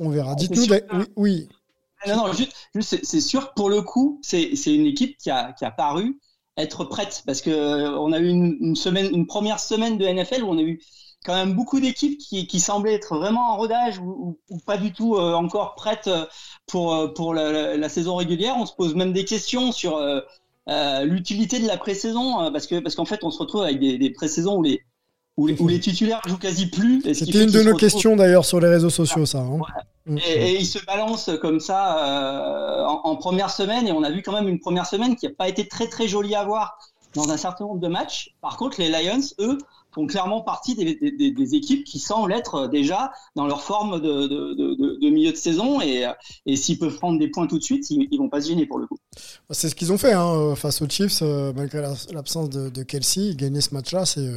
On 0.00 0.08
verra. 0.08 0.34
Dites-nous, 0.34 0.64
oui, 0.64 1.04
oui. 1.16 1.48
Ah, 2.04 2.16
non, 2.16 2.26
non, 2.28 2.32
juste, 2.32 2.54
c'est 2.80 3.20
sûr 3.20 3.50
que 3.50 3.54
pour 3.54 3.68
le 3.68 3.82
coup, 3.82 4.18
c'est 4.22 4.50
une 4.66 4.86
équipe 4.86 5.18
qui 5.18 5.30
a, 5.30 5.52
qui 5.52 5.64
a 5.66 5.70
paru 5.70 6.18
être 6.56 6.84
prête 6.84 7.22
parce 7.26 7.42
que 7.42 7.96
on 7.98 8.12
a 8.12 8.18
eu 8.18 8.28
une, 8.28 8.56
une, 8.60 8.76
semaine, 8.76 9.14
une 9.14 9.26
première 9.26 9.60
semaine 9.60 9.98
de 9.98 10.06
NFL 10.06 10.42
où 10.42 10.48
on 10.48 10.58
a 10.58 10.62
eu 10.62 10.82
quand 11.24 11.34
même 11.34 11.54
beaucoup 11.54 11.80
d'équipes 11.80 12.18
qui, 12.18 12.46
qui, 12.46 12.60
semblaient 12.60 12.94
être 12.94 13.16
vraiment 13.16 13.52
en 13.52 13.56
rodage 13.56 13.98
ou, 13.98 14.38
ou, 14.50 14.58
pas 14.58 14.76
du 14.76 14.92
tout 14.92 15.16
euh, 15.16 15.34
encore 15.34 15.74
prêtes 15.74 16.08
euh, 16.08 16.24
pour, 16.66 16.94
euh, 16.94 17.08
pour 17.08 17.34
la, 17.34 17.76
la, 17.76 17.88
saison 17.88 18.16
régulière. 18.16 18.54
On 18.58 18.66
se 18.66 18.74
pose 18.74 18.94
même 18.94 19.12
des 19.12 19.24
questions 19.24 19.72
sur 19.72 19.96
euh, 19.98 20.20
l'utilité 21.04 21.60
de 21.60 21.66
la 21.66 21.76
pré-saison 21.76 22.50
parce 22.52 22.66
que 22.66 22.78
parce 22.80 22.94
qu'en 22.94 23.04
fait 23.04 23.24
on 23.24 23.30
se 23.30 23.38
retrouve 23.38 23.62
avec 23.62 23.78
des, 23.78 23.98
des 23.98 24.10
pré-saisons 24.10 24.56
où 24.56 24.62
les, 24.62 24.80
où 25.36 25.46
les, 25.46 25.60
où 25.60 25.68
les 25.68 25.80
titulaires 25.80 26.20
jouent 26.26 26.38
quasi 26.38 26.66
plus. 26.66 27.02
C'était 27.14 27.44
une 27.44 27.50
de 27.50 27.62
nos 27.62 27.76
questions 27.76 28.16
d'ailleurs 28.16 28.44
sur 28.44 28.60
les 28.60 28.68
réseaux 28.68 28.90
sociaux, 28.90 29.26
ça. 29.26 29.38
Hein. 29.38 29.58
Et, 30.16 30.52
et, 30.52 30.60
ils 30.60 30.66
se 30.66 30.84
balancent 30.84 31.30
comme 31.40 31.60
ça 31.60 32.86
en, 32.88 33.00
en, 33.04 33.16
première 33.16 33.50
semaine 33.50 33.86
et 33.86 33.92
on 33.92 34.02
a 34.02 34.10
vu 34.10 34.22
quand 34.22 34.32
même 34.32 34.48
une 34.48 34.58
première 34.58 34.86
semaine 34.86 35.14
qui 35.14 35.26
n'a 35.26 35.32
pas 35.32 35.48
été 35.48 35.68
très 35.68 35.86
très 35.88 36.08
jolie 36.08 36.34
à 36.34 36.44
voir 36.44 36.76
dans 37.14 37.30
un 37.30 37.36
certain 37.36 37.64
nombre 37.64 37.80
de 37.80 37.88
matchs. 37.88 38.34
Par 38.40 38.56
contre, 38.56 38.80
les 38.80 38.88
Lions, 38.88 39.20
eux, 39.38 39.58
font 39.94 40.06
clairement 40.06 40.40
partie 40.40 40.74
des, 40.74 41.54
équipes 41.54 41.84
qui 41.84 41.98
semblent 41.98 42.32
être 42.32 42.66
déjà 42.68 43.12
dans 43.36 43.46
leur 43.46 43.62
forme 43.62 44.00
de, 44.00 45.10
milieu 45.10 45.32
de 45.32 45.36
saison 45.36 45.80
et, 45.80 46.10
et 46.46 46.56
s'ils 46.56 46.78
peuvent 46.78 46.96
prendre 46.96 47.18
des 47.18 47.28
points 47.28 47.46
tout 47.46 47.58
de 47.58 47.62
suite, 47.62 47.90
ils, 47.90 48.08
ils 48.10 48.18
vont 48.18 48.28
pas 48.28 48.40
se 48.40 48.48
gêner 48.48 48.66
pour 48.66 48.78
le 48.78 48.86
coup. 48.86 48.98
C'est 49.50 49.68
ce 49.68 49.74
qu'ils 49.74 49.92
ont 49.92 49.98
fait 49.98 50.12
hein, 50.12 50.54
face 50.56 50.80
aux 50.82 50.88
Chiefs, 50.88 51.20
euh, 51.22 51.52
malgré 51.54 51.82
l'absence 52.12 52.50
de, 52.50 52.82
Kelsey. 52.82 53.34
Gagner 53.34 53.60
ce 53.60 53.74
match-là, 53.74 54.06
c'est 54.06 54.28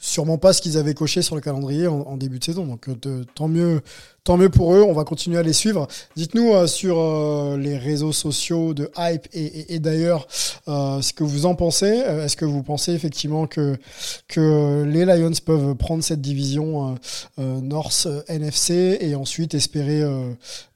sûrement 0.00 0.38
pas 0.38 0.52
ce 0.52 0.62
qu'ils 0.62 0.78
avaient 0.78 0.94
coché 0.94 1.22
sur 1.22 1.34
le 1.34 1.40
calendrier 1.40 1.86
en, 1.86 2.16
début 2.16 2.38
de 2.38 2.44
saison. 2.44 2.66
Donc 2.66 2.88
tant 3.34 3.48
mieux, 3.48 3.82
tant 4.24 4.36
mieux 4.36 4.48
pour 4.48 4.74
eux. 4.74 4.82
On 4.82 4.94
va 4.94 5.04
continuer 5.04 5.38
à 5.38 5.42
les 5.42 5.52
suivre. 5.52 5.86
Dites-nous 6.16 6.66
sur 6.66 7.56
les 7.56 7.76
réseaux 7.76 8.12
sociaux 8.12 8.74
de 8.74 8.90
Hype 8.96 9.28
et, 9.32 9.78
d'ailleurs 9.78 10.26
ce 10.30 11.12
que 11.12 11.22
vous 11.22 11.46
en 11.46 11.54
pensez. 11.54 11.86
Est-ce 11.86 12.36
que 12.36 12.46
vous 12.46 12.62
pensez 12.62 12.92
effectivement 12.92 13.46
que 13.46 13.76
que 14.26 14.84
les 14.84 15.04
Lions 15.04 15.32
peuvent 15.44 15.74
prendre 15.74 16.02
cette 16.02 16.22
division 16.22 16.96
North 17.36 18.08
NFC 18.28 18.98
et 19.00 19.14
ensuite 19.14 19.54
espérer 19.54 20.02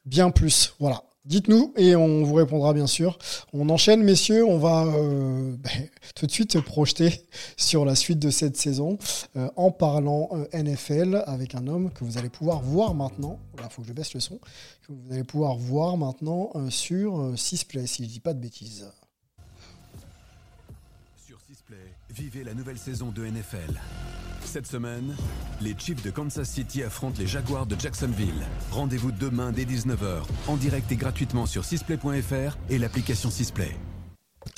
bien 0.04 0.30
plus? 0.30 0.74
Voilà. 0.78 1.03
Dites-nous 1.24 1.72
et 1.76 1.96
on 1.96 2.22
vous 2.22 2.34
répondra 2.34 2.74
bien 2.74 2.86
sûr. 2.86 3.18
On 3.54 3.70
enchaîne, 3.70 4.02
messieurs. 4.02 4.44
On 4.44 4.58
va 4.58 4.84
euh, 4.84 5.56
ben, 5.56 5.88
tout 6.14 6.26
de 6.26 6.30
suite 6.30 6.52
se 6.52 6.58
projeter 6.58 7.24
sur 7.56 7.86
la 7.86 7.94
suite 7.94 8.18
de 8.18 8.28
cette 8.28 8.58
saison 8.58 8.98
euh, 9.36 9.48
en 9.56 9.70
parlant 9.70 10.28
euh, 10.32 10.62
NFL 10.62 11.24
avec 11.26 11.54
un 11.54 11.66
homme 11.66 11.90
que 11.92 12.04
vous 12.04 12.18
allez 12.18 12.28
pouvoir 12.28 12.60
voir 12.60 12.94
maintenant. 12.94 13.38
Il 13.56 13.70
faut 13.70 13.80
que 13.80 13.88
je 13.88 13.94
baisse 13.94 14.12
le 14.12 14.20
son. 14.20 14.38
Que 14.86 14.92
vous 14.92 15.12
allez 15.12 15.24
pouvoir 15.24 15.56
voir 15.56 15.96
maintenant 15.96 16.52
sur 16.68 17.32
Sisplay, 17.38 17.86
si 17.86 18.04
je 18.04 18.10
dis 18.10 18.20
pas 18.20 18.34
de 18.34 18.40
bêtises. 18.40 18.86
Sur 21.26 21.40
Sisplay, 21.40 21.76
vivez 22.10 22.44
la 22.44 22.52
nouvelle 22.52 22.78
saison 22.78 23.10
de 23.10 23.24
NFL. 23.24 23.80
Cette 24.44 24.66
semaine, 24.66 25.16
les 25.60 25.74
Chiefs 25.76 26.02
de 26.02 26.10
Kansas 26.10 26.48
City 26.48 26.82
affrontent 26.82 27.16
les 27.18 27.26
Jaguars 27.26 27.66
de 27.66 27.78
Jacksonville. 27.78 28.46
Rendez-vous 28.70 29.10
demain 29.10 29.50
dès 29.52 29.64
19h, 29.64 30.22
en 30.46 30.56
direct 30.56 30.92
et 30.92 30.96
gratuitement 30.96 31.46
sur 31.46 31.64
sisplay.fr 31.64 32.56
et 32.70 32.78
l'application 32.78 33.30
Sisplay. 33.30 33.74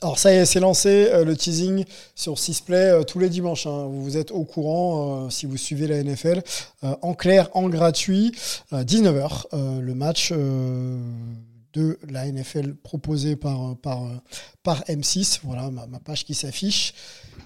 Alors 0.03 0.18
ça 0.18 0.32
y 0.32 0.37
est, 0.37 0.45
c'est 0.45 0.61
lancé 0.61 1.09
euh, 1.11 1.24
le 1.24 1.37
teasing 1.37 1.84
sur 2.14 2.39
Sisplay 2.39 2.91
euh, 2.91 3.03
tous 3.05 3.18
les 3.18 3.28
dimanches. 3.28 3.66
Hein. 3.66 3.87
Vous 3.91 4.16
êtes 4.16 4.32
au 4.32 4.45
courant 4.45 5.26
euh, 5.26 5.30
si 5.30 5.47
vous 5.47 5.57
suivez 5.57 5.87
la 5.87 6.03
NFL. 6.03 6.43
en 6.82 7.14
clair, 7.14 7.49
en 7.55 7.68
gratuit, 7.68 8.32
19h, 8.72 9.80
le 9.80 9.95
match 9.95 10.32
de 11.77 11.99
la 12.09 12.27
NFL 12.31 12.74
proposé 12.74 13.37
par, 13.37 13.77
par, 13.77 14.09
par 14.62 14.81
M6. 14.85 15.41
Voilà 15.45 15.70
ma, 15.70 15.99
page 15.99 16.24
qui 16.24 16.35
s'affiche. 16.35 16.95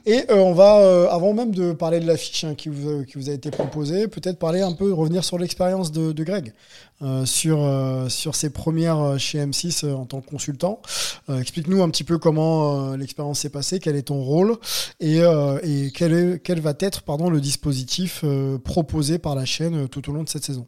Et 0.06 0.24
euh, 0.30 0.36
on 0.36 0.54
va, 0.54 0.78
euh, 0.78 1.08
avant 1.10 1.34
même 1.34 1.52
de 1.52 1.72
parler 1.72 2.00
de 2.00 2.06
l'affiche 2.06 2.44
hein, 2.44 2.54
qui, 2.54 2.68
vous, 2.68 3.04
qui 3.04 3.18
vous 3.18 3.28
a 3.28 3.32
été 3.32 3.50
proposée, 3.50 4.06
peut-être 4.06 4.38
parler 4.38 4.60
un 4.60 4.72
peu, 4.72 4.92
revenir 4.92 5.24
sur 5.24 5.36
l'expérience 5.36 5.90
de, 5.90 6.22
Greg, 6.22 6.54
euh, 7.02 7.26
sur, 7.26 7.58
sur 8.08 8.34
ses 8.36 8.50
premières 8.50 9.18
chez 9.18 9.44
M6 9.44 9.92
en 9.92 10.06
tant 10.06 10.20
que 10.20 10.30
consultant. 10.30 10.80
Explique-nous 11.28 11.82
un 11.82 11.90
petit 11.90 12.04
peu 12.04 12.18
comment 12.18 12.94
l'expérience 12.94 13.40
s'est 13.40 13.50
passée, 13.50 13.80
quel 13.80 13.96
est 13.96 14.02
ton 14.02 14.22
rôle 14.22 14.56
et, 15.00 15.18
et 15.18 15.90
quel, 15.92 16.12
est, 16.12 16.42
quel 16.42 16.60
va 16.60 16.74
être 16.78 17.02
pardon, 17.02 17.28
le 17.28 17.40
dispositif 17.40 18.24
proposé 18.64 19.18
par 19.18 19.34
la 19.34 19.44
chaîne 19.44 19.88
tout 19.88 20.08
au 20.08 20.12
long 20.12 20.22
de 20.22 20.28
cette 20.28 20.44
saison. 20.44 20.66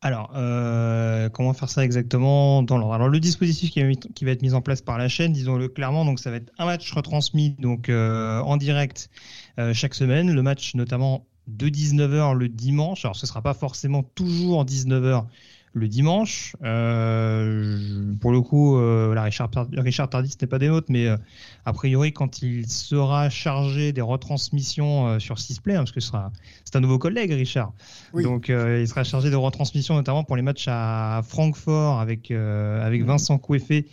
Alors, 0.00 0.30
euh, 0.36 1.28
comment 1.28 1.52
faire 1.54 1.68
ça 1.68 1.84
exactement 1.84 2.62
dans 2.62 2.78
l'ordre? 2.78 2.94
Alors, 2.94 3.08
le 3.08 3.18
dispositif 3.18 3.70
qui, 3.72 4.24
va 4.24 4.30
être 4.30 4.42
mis 4.42 4.54
en 4.54 4.60
place 4.60 4.80
par 4.80 4.96
la 4.96 5.08
chaîne, 5.08 5.32
disons-le 5.32 5.68
clairement, 5.68 6.04
donc 6.04 6.20
ça 6.20 6.30
va 6.30 6.36
être 6.36 6.52
un 6.58 6.66
match 6.66 6.92
retransmis 6.92 7.56
euh, 7.88 8.38
en 8.40 8.56
direct 8.56 9.10
euh, 9.58 9.74
chaque 9.74 9.94
semaine. 9.94 10.32
Le 10.32 10.42
match 10.42 10.76
notamment 10.76 11.26
de 11.48 11.68
19h 11.68 12.34
le 12.34 12.48
dimanche. 12.48 13.04
Alors, 13.04 13.16
ce 13.16 13.26
sera 13.26 13.42
pas 13.42 13.54
forcément 13.54 14.04
toujours 14.04 14.64
19h 14.64 15.26
le 15.72 15.88
dimanche. 15.88 16.56
Euh, 16.64 18.14
pour 18.20 18.32
le 18.32 18.40
coup, 18.40 18.76
euh, 18.76 19.14
Richard, 19.16 19.50
Richard 19.76 20.10
Tardis 20.10 20.36
n'est 20.40 20.46
pas 20.46 20.58
des 20.58 20.68
nôtres, 20.68 20.88
mais 20.90 21.06
euh, 21.06 21.16
a 21.64 21.72
priori, 21.72 22.12
quand 22.12 22.42
il 22.42 22.68
sera 22.68 23.30
chargé 23.30 23.92
des 23.92 24.00
retransmissions 24.00 25.18
sur 25.18 25.38
Sisplay, 25.38 25.74
hein, 25.74 25.80
parce 25.80 25.92
que 25.92 26.00
c'est 26.00 26.76
un 26.76 26.80
nouveau 26.80 26.98
collègue, 26.98 27.32
Richard. 27.32 27.72
Donc, 28.14 28.48
il 28.48 28.88
sera 28.88 29.04
chargé 29.04 29.30
de 29.30 29.36
retransmissions, 29.36 29.94
notamment 29.94 30.24
pour 30.24 30.36
les 30.36 30.42
matchs 30.42 30.66
à 30.68 31.22
Francfort 31.26 32.00
avec, 32.00 32.30
avec 32.30 33.04
Vincent 33.04 33.38
Coueffé. 33.38 33.86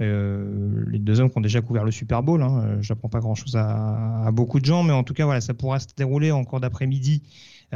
les 0.00 0.98
deux 0.98 1.20
hommes 1.20 1.30
qui 1.30 1.38
ont 1.38 1.42
déjà 1.42 1.60
couvert 1.60 1.84
le 1.84 1.90
Super 1.90 2.22
Bowl. 2.22 2.42
Hein. 2.42 2.78
J'apprends 2.80 3.08
pas 3.08 3.20
grand 3.20 3.34
chose 3.34 3.56
à, 3.56 4.26
à, 4.26 4.30
beaucoup 4.30 4.60
de 4.60 4.64
gens, 4.64 4.82
mais 4.82 4.92
en 4.92 5.04
tout 5.04 5.14
cas, 5.14 5.24
voilà, 5.24 5.40
ça 5.40 5.54
pourra 5.54 5.80
se 5.80 5.88
dérouler 5.96 6.32
en 6.32 6.44
cours 6.44 6.60
d'après-midi 6.60 7.22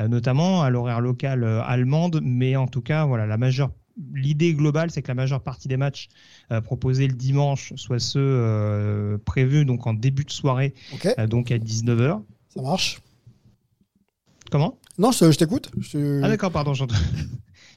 notamment 0.08 0.62
à 0.62 0.70
l'horaire 0.70 1.00
local 1.00 1.44
euh, 1.44 1.62
allemande. 1.62 2.20
Mais 2.22 2.56
en 2.56 2.66
tout 2.66 2.82
cas, 2.82 3.04
voilà, 3.04 3.26
la 3.26 3.36
majeure 3.36 3.70
l'idée 4.12 4.52
globale, 4.52 4.90
c'est 4.90 5.00
que 5.00 5.08
la 5.08 5.14
majeure 5.14 5.40
partie 5.40 5.68
des 5.68 5.78
matchs 5.78 6.08
euh, 6.52 6.60
proposés 6.60 7.08
le 7.08 7.14
dimanche 7.14 7.72
soient 7.76 7.98
ceux 7.98 9.18
prévus 9.24 9.64
donc 9.64 9.86
en 9.86 9.94
début 9.94 10.24
de 10.24 10.30
soirée, 10.30 10.74
donc 11.28 11.50
à 11.50 11.56
19h. 11.56 12.20
Ça 12.48 12.62
marche. 12.62 13.00
Comment? 14.50 14.78
Non, 14.98 15.12
je, 15.12 15.30
t'écoute. 15.36 15.70
Ah 16.22 16.28
d'accord, 16.28 16.50
pardon, 16.50 16.74
j'entends. 16.74 16.94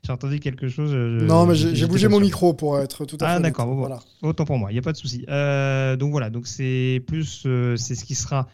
J'ai 0.04 0.14
entendu 0.14 0.40
quelque 0.40 0.70
chose. 0.70 0.94
non, 0.94 1.46
mais 1.46 1.56
j'ai 1.56 1.86
bougé 1.88 2.08
mon 2.08 2.20
micro 2.20 2.54
pour 2.54 2.80
être 2.80 3.06
tout 3.06 3.18
à 3.22 3.26
fait. 3.26 3.34
Ah, 3.36 3.40
d'accord, 3.40 3.68
voilà. 3.74 4.00
autant 4.22 4.46
pour 4.46 4.58
moi, 4.58 4.72
il 4.72 4.76
n'y 4.76 4.80
a 4.80 4.82
pas 4.82 4.92
de 4.92 4.98
souci. 4.98 5.26
Euh, 5.30 5.96
donc 5.96 6.12
voilà, 6.12 6.30
donc 6.30 6.48
c'est 6.48 7.04
plus, 7.06 7.44
euh, 7.46 7.76
c'est 7.76 7.96
ce 7.96 8.06
qui 8.06 8.16
sera 8.16 8.48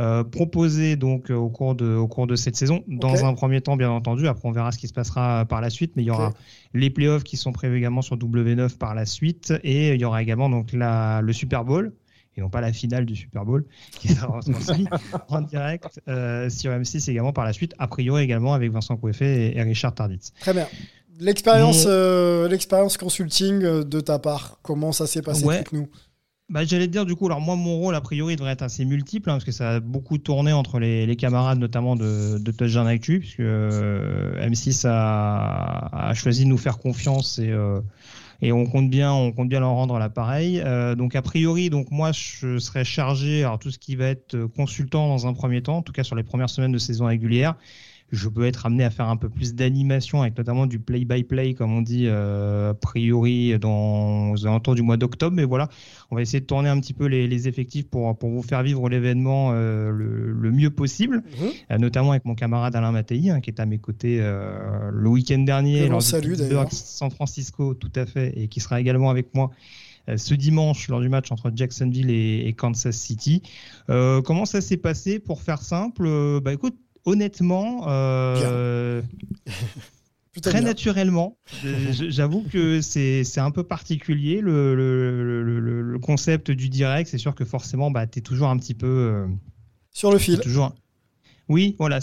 euh, 0.00 0.24
proposé 0.24 0.96
donc 0.96 1.30
au 1.30 1.48
cours 1.48 1.74
de, 1.74 1.94
au 1.94 2.08
cours 2.08 2.26
de 2.26 2.36
cette 2.36 2.56
saison. 2.56 2.82
Dans 2.88 3.24
un 3.24 3.34
premier 3.34 3.60
temps, 3.60 3.76
bien 3.76 3.90
entendu. 3.90 4.26
Après, 4.28 4.48
on 4.48 4.52
verra 4.52 4.72
ce 4.72 4.78
qui 4.78 4.88
se 4.88 4.92
passera 4.92 5.44
par 5.44 5.60
la 5.60 5.70
suite, 5.70 5.92
mais 5.96 6.02
il 6.02 6.06
y 6.06 6.10
aura 6.10 6.32
les 6.74 6.90
playoffs 6.90 7.24
qui 7.24 7.36
sont 7.36 7.52
prévus 7.52 7.78
également 7.78 8.02
sur 8.02 8.16
W9 8.16 8.76
par 8.76 8.94
la 8.94 9.06
suite, 9.06 9.54
et 9.62 9.94
il 9.94 10.00
y 10.00 10.04
aura 10.04 10.22
également 10.22 10.50
donc 10.50 10.72
la, 10.72 11.20
le 11.22 11.32
Super 11.32 11.64
Bowl 11.64 11.92
et 12.38 12.40
non 12.40 12.48
pas 12.48 12.60
la 12.60 12.72
finale 12.72 13.04
du 13.04 13.16
Super 13.16 13.44
Bowl, 13.44 13.64
qui 13.98 14.08
sera 14.08 14.38
en 15.28 15.40
direct 15.40 16.00
euh, 16.08 16.48
sur 16.48 16.70
M6 16.70 17.10
également 17.10 17.32
par 17.32 17.44
la 17.44 17.52
suite, 17.52 17.74
a 17.78 17.88
priori 17.88 18.22
également 18.22 18.54
avec 18.54 18.70
Vincent 18.72 18.96
Coueffet 18.96 19.56
et, 19.56 19.62
Richard 19.62 19.94
Tarditz. 19.94 20.32
Très 20.40 20.54
bien. 20.54 20.66
L'expérience, 21.20 21.84
euh, 21.88 22.48
l'expérience 22.48 22.96
consulting 22.96 23.64
euh, 23.64 23.82
de 23.82 24.00
ta 24.00 24.20
part, 24.20 24.60
comment 24.62 24.92
ça 24.92 25.08
s'est 25.08 25.20
passé 25.22 25.48
avec 25.48 25.72
nous 25.72 25.88
bah, 26.48 26.64
J'allais 26.64 26.86
te 26.86 26.92
dire, 26.92 27.04
du 27.04 27.16
coup, 27.16 27.26
alors 27.26 27.40
moi, 27.40 27.56
mon 27.56 27.76
rôle, 27.76 27.96
a 27.96 28.00
priori, 28.00 28.36
devrait 28.36 28.52
être 28.52 28.62
assez 28.62 28.84
multiple, 28.84 29.28
hein, 29.28 29.34
parce 29.34 29.44
que 29.44 29.50
ça 29.50 29.70
a 29.70 29.80
beaucoup 29.80 30.18
tourné 30.18 30.52
entre 30.52 30.78
les, 30.78 31.06
les 31.06 31.16
camarades, 31.16 31.58
notamment 31.58 31.96
de, 31.96 32.38
de 32.38 32.50
Touchdown 32.52 32.86
Actu, 32.86 33.18
puisque 33.18 33.40
M6 33.40 34.86
a, 34.86 36.08
a, 36.08 36.14
choisi 36.14 36.44
de 36.44 36.50
nous 36.50 36.56
faire 36.56 36.78
confiance 36.78 37.40
et 37.40 37.52
et 38.40 38.52
on 38.52 38.66
compte 38.66 38.88
bien, 38.90 39.12
on 39.12 39.32
compte 39.32 39.48
bien 39.48 39.60
leur 39.60 39.70
rendre 39.70 39.98
l'appareil. 39.98 40.60
Euh, 40.60 40.94
donc 40.94 41.16
a 41.16 41.22
priori, 41.22 41.70
donc 41.70 41.90
moi 41.90 42.12
je 42.12 42.58
serai 42.58 42.84
chargé 42.84 43.44
alors 43.44 43.58
tout 43.58 43.70
ce 43.70 43.78
qui 43.78 43.96
va 43.96 44.06
être 44.06 44.44
consultant 44.44 45.08
dans 45.08 45.26
un 45.26 45.32
premier 45.32 45.62
temps, 45.62 45.78
en 45.78 45.82
tout 45.82 45.92
cas 45.92 46.04
sur 46.04 46.16
les 46.16 46.22
premières 46.22 46.50
semaines 46.50 46.72
de 46.72 46.78
saison 46.78 47.06
régulière 47.06 47.56
je 48.10 48.28
peux 48.28 48.46
être 48.46 48.66
amené 48.66 48.84
à 48.84 48.90
faire 48.90 49.08
un 49.08 49.16
peu 49.16 49.28
plus 49.28 49.54
d'animation 49.54 50.22
avec 50.22 50.36
notamment 50.36 50.66
du 50.66 50.78
play-by-play, 50.78 51.54
comme 51.54 51.72
on 51.72 51.82
dit 51.82 52.04
euh, 52.06 52.70
a 52.70 52.74
priori 52.74 53.58
dans 53.58 54.30
aux 54.30 54.46
alentours 54.46 54.74
du 54.74 54.82
mois 54.82 54.96
d'octobre. 54.96 55.36
Mais 55.36 55.44
voilà, 55.44 55.68
on 56.10 56.16
va 56.16 56.22
essayer 56.22 56.40
de 56.40 56.46
tourner 56.46 56.68
un 56.68 56.80
petit 56.80 56.94
peu 56.94 57.06
les, 57.06 57.28
les 57.28 57.48
effectifs 57.48 57.88
pour, 57.88 58.16
pour 58.16 58.30
vous 58.30 58.42
faire 58.42 58.62
vivre 58.62 58.88
l'événement 58.88 59.50
euh, 59.52 59.90
le, 59.90 60.32
le, 60.32 60.50
mieux 60.50 60.70
possible, 60.70 61.22
mhm. 61.40 61.48
euh, 61.70 61.78
notamment 61.78 62.12
avec 62.12 62.24
mon 62.24 62.34
camarade 62.34 62.74
Alain 62.76 62.92
Mattei, 62.92 63.30
hein, 63.30 63.40
qui 63.40 63.50
est 63.50 63.60
à 63.60 63.66
mes 63.66 63.78
côtés 63.78 64.18
euh, 64.20 64.90
le 64.92 65.08
week-end 65.08 65.38
dernier 65.38 65.88
lors 65.88 66.02
salue, 66.02 66.34
du 66.34 66.42
San 66.70 67.10
Francisco, 67.10 67.74
tout 67.74 67.92
à 67.94 68.06
fait, 68.06 68.32
et 68.36 68.48
qui 68.48 68.60
sera 68.60 68.80
également 68.80 69.10
avec 69.10 69.34
moi 69.34 69.50
euh, 70.08 70.16
ce 70.16 70.34
dimanche 70.34 70.88
lors 70.88 71.00
du 71.00 71.08
match 71.08 71.30
entre 71.30 71.52
Jacksonville 71.54 72.10
et, 72.10 72.48
et 72.48 72.52
Kansas 72.54 72.96
City. 72.96 73.42
Euh, 73.90 74.22
comment 74.22 74.46
ça 74.46 74.60
s'est 74.60 74.76
passé 74.76 75.18
Pour 75.18 75.42
faire 75.42 75.62
simple, 75.62 76.40
bah 76.40 76.52
écoute, 76.52 76.76
honnêtement, 77.04 77.86
euh, 77.88 79.02
très 80.42 80.60
naturellement, 80.60 81.38
j'avoue 81.92 82.44
que 82.50 82.80
c'est 82.80 83.38
un 83.38 83.50
peu 83.50 83.64
particulier 83.64 84.40
le, 84.40 84.74
le, 84.74 85.98
concept 85.98 86.50
du 86.50 86.68
direct. 86.68 87.10
C'est 87.10 87.18
sûr 87.18 87.34
que 87.34 87.44
forcément, 87.44 87.90
bah, 87.90 88.06
tu 88.06 88.20
es 88.20 88.22
toujours 88.22 88.48
un 88.48 88.56
petit 88.56 88.74
peu. 88.74 88.86
Euh, 88.86 89.26
Sur 89.92 90.12
le 90.12 90.18
fil. 90.18 90.38
Toujours, 90.40 90.74
oui, 91.48 91.76
voilà, 91.78 91.98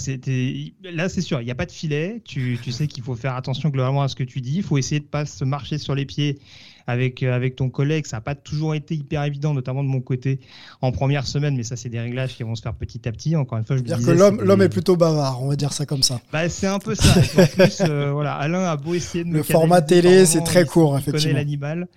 là 0.83 1.09
c'est 1.09 1.21
sûr, 1.21 1.39
il 1.39 1.45
n'y 1.45 1.51
a 1.51 1.55
pas 1.55 1.67
de 1.67 1.71
filet. 1.71 2.21
Tu, 2.25 2.57
tu 2.61 2.71
sais 2.71 2.87
qu'il 2.87 3.03
faut 3.03 3.15
faire 3.15 3.35
attention 3.35 3.69
globalement 3.69 4.01
à 4.01 4.07
ce 4.07 4.15
que 4.15 4.23
tu 4.23 4.41
dis. 4.41 4.57
Il 4.57 4.63
faut 4.63 4.77
essayer 4.77 4.99
de 4.99 5.05
pas 5.05 5.25
se 5.25 5.43
marcher 5.43 5.77
sur 5.77 5.93
les 5.93 6.05
pieds 6.05 6.39
avec, 6.87 7.23
euh, 7.23 7.35
avec 7.35 7.55
ton 7.55 7.69
collègue. 7.69 8.05
Ça 8.05 8.17
n'a 8.17 8.21
pas 8.21 8.35
toujours 8.35 8.75
été 8.75 8.95
hyper 8.95 9.23
évident, 9.23 9.53
notamment 9.53 9.83
de 9.83 9.89
mon 9.89 10.01
côté 10.01 10.39
en 10.81 10.91
première 10.91 11.27
semaine, 11.27 11.55
mais 11.55 11.63
ça, 11.63 11.75
c'est 11.75 11.89
des 11.89 11.99
réglages 11.99 12.35
qui 12.35 12.43
vont 12.43 12.55
se 12.55 12.61
faire 12.61 12.73
petit 12.73 13.07
à 13.07 13.11
petit. 13.11 13.35
Encore 13.35 13.57
une 13.57 13.65
fois, 13.65 13.75
je 13.75 13.81
veux 13.81 13.87
dire 13.87 13.99
que 13.99 14.11
l'homme, 14.11 14.41
l'homme 14.41 14.61
est 14.61 14.69
plutôt 14.69 14.95
bavard, 14.95 15.41
on 15.43 15.49
va 15.49 15.55
dire 15.55 15.73
ça 15.73 15.85
comme 15.85 16.03
ça. 16.03 16.19
Bah, 16.31 16.47
c'est 16.49 16.67
un 16.67 16.79
peu 16.79 16.95
ça. 16.95 17.19
en 17.19 17.45
plus, 17.45 17.81
euh, 17.81 18.11
voilà, 18.13 18.35
Alain 18.35 18.63
a 18.63 18.77
beau 18.77 18.93
essayer 18.93 19.23
de 19.23 19.31
Le 19.31 19.43
format 19.43 19.81
télé, 19.81 20.25
c'est 20.25 20.43
très 20.43 20.65
court, 20.65 20.97
effectivement. 20.97 21.35
l'animal. 21.35 21.87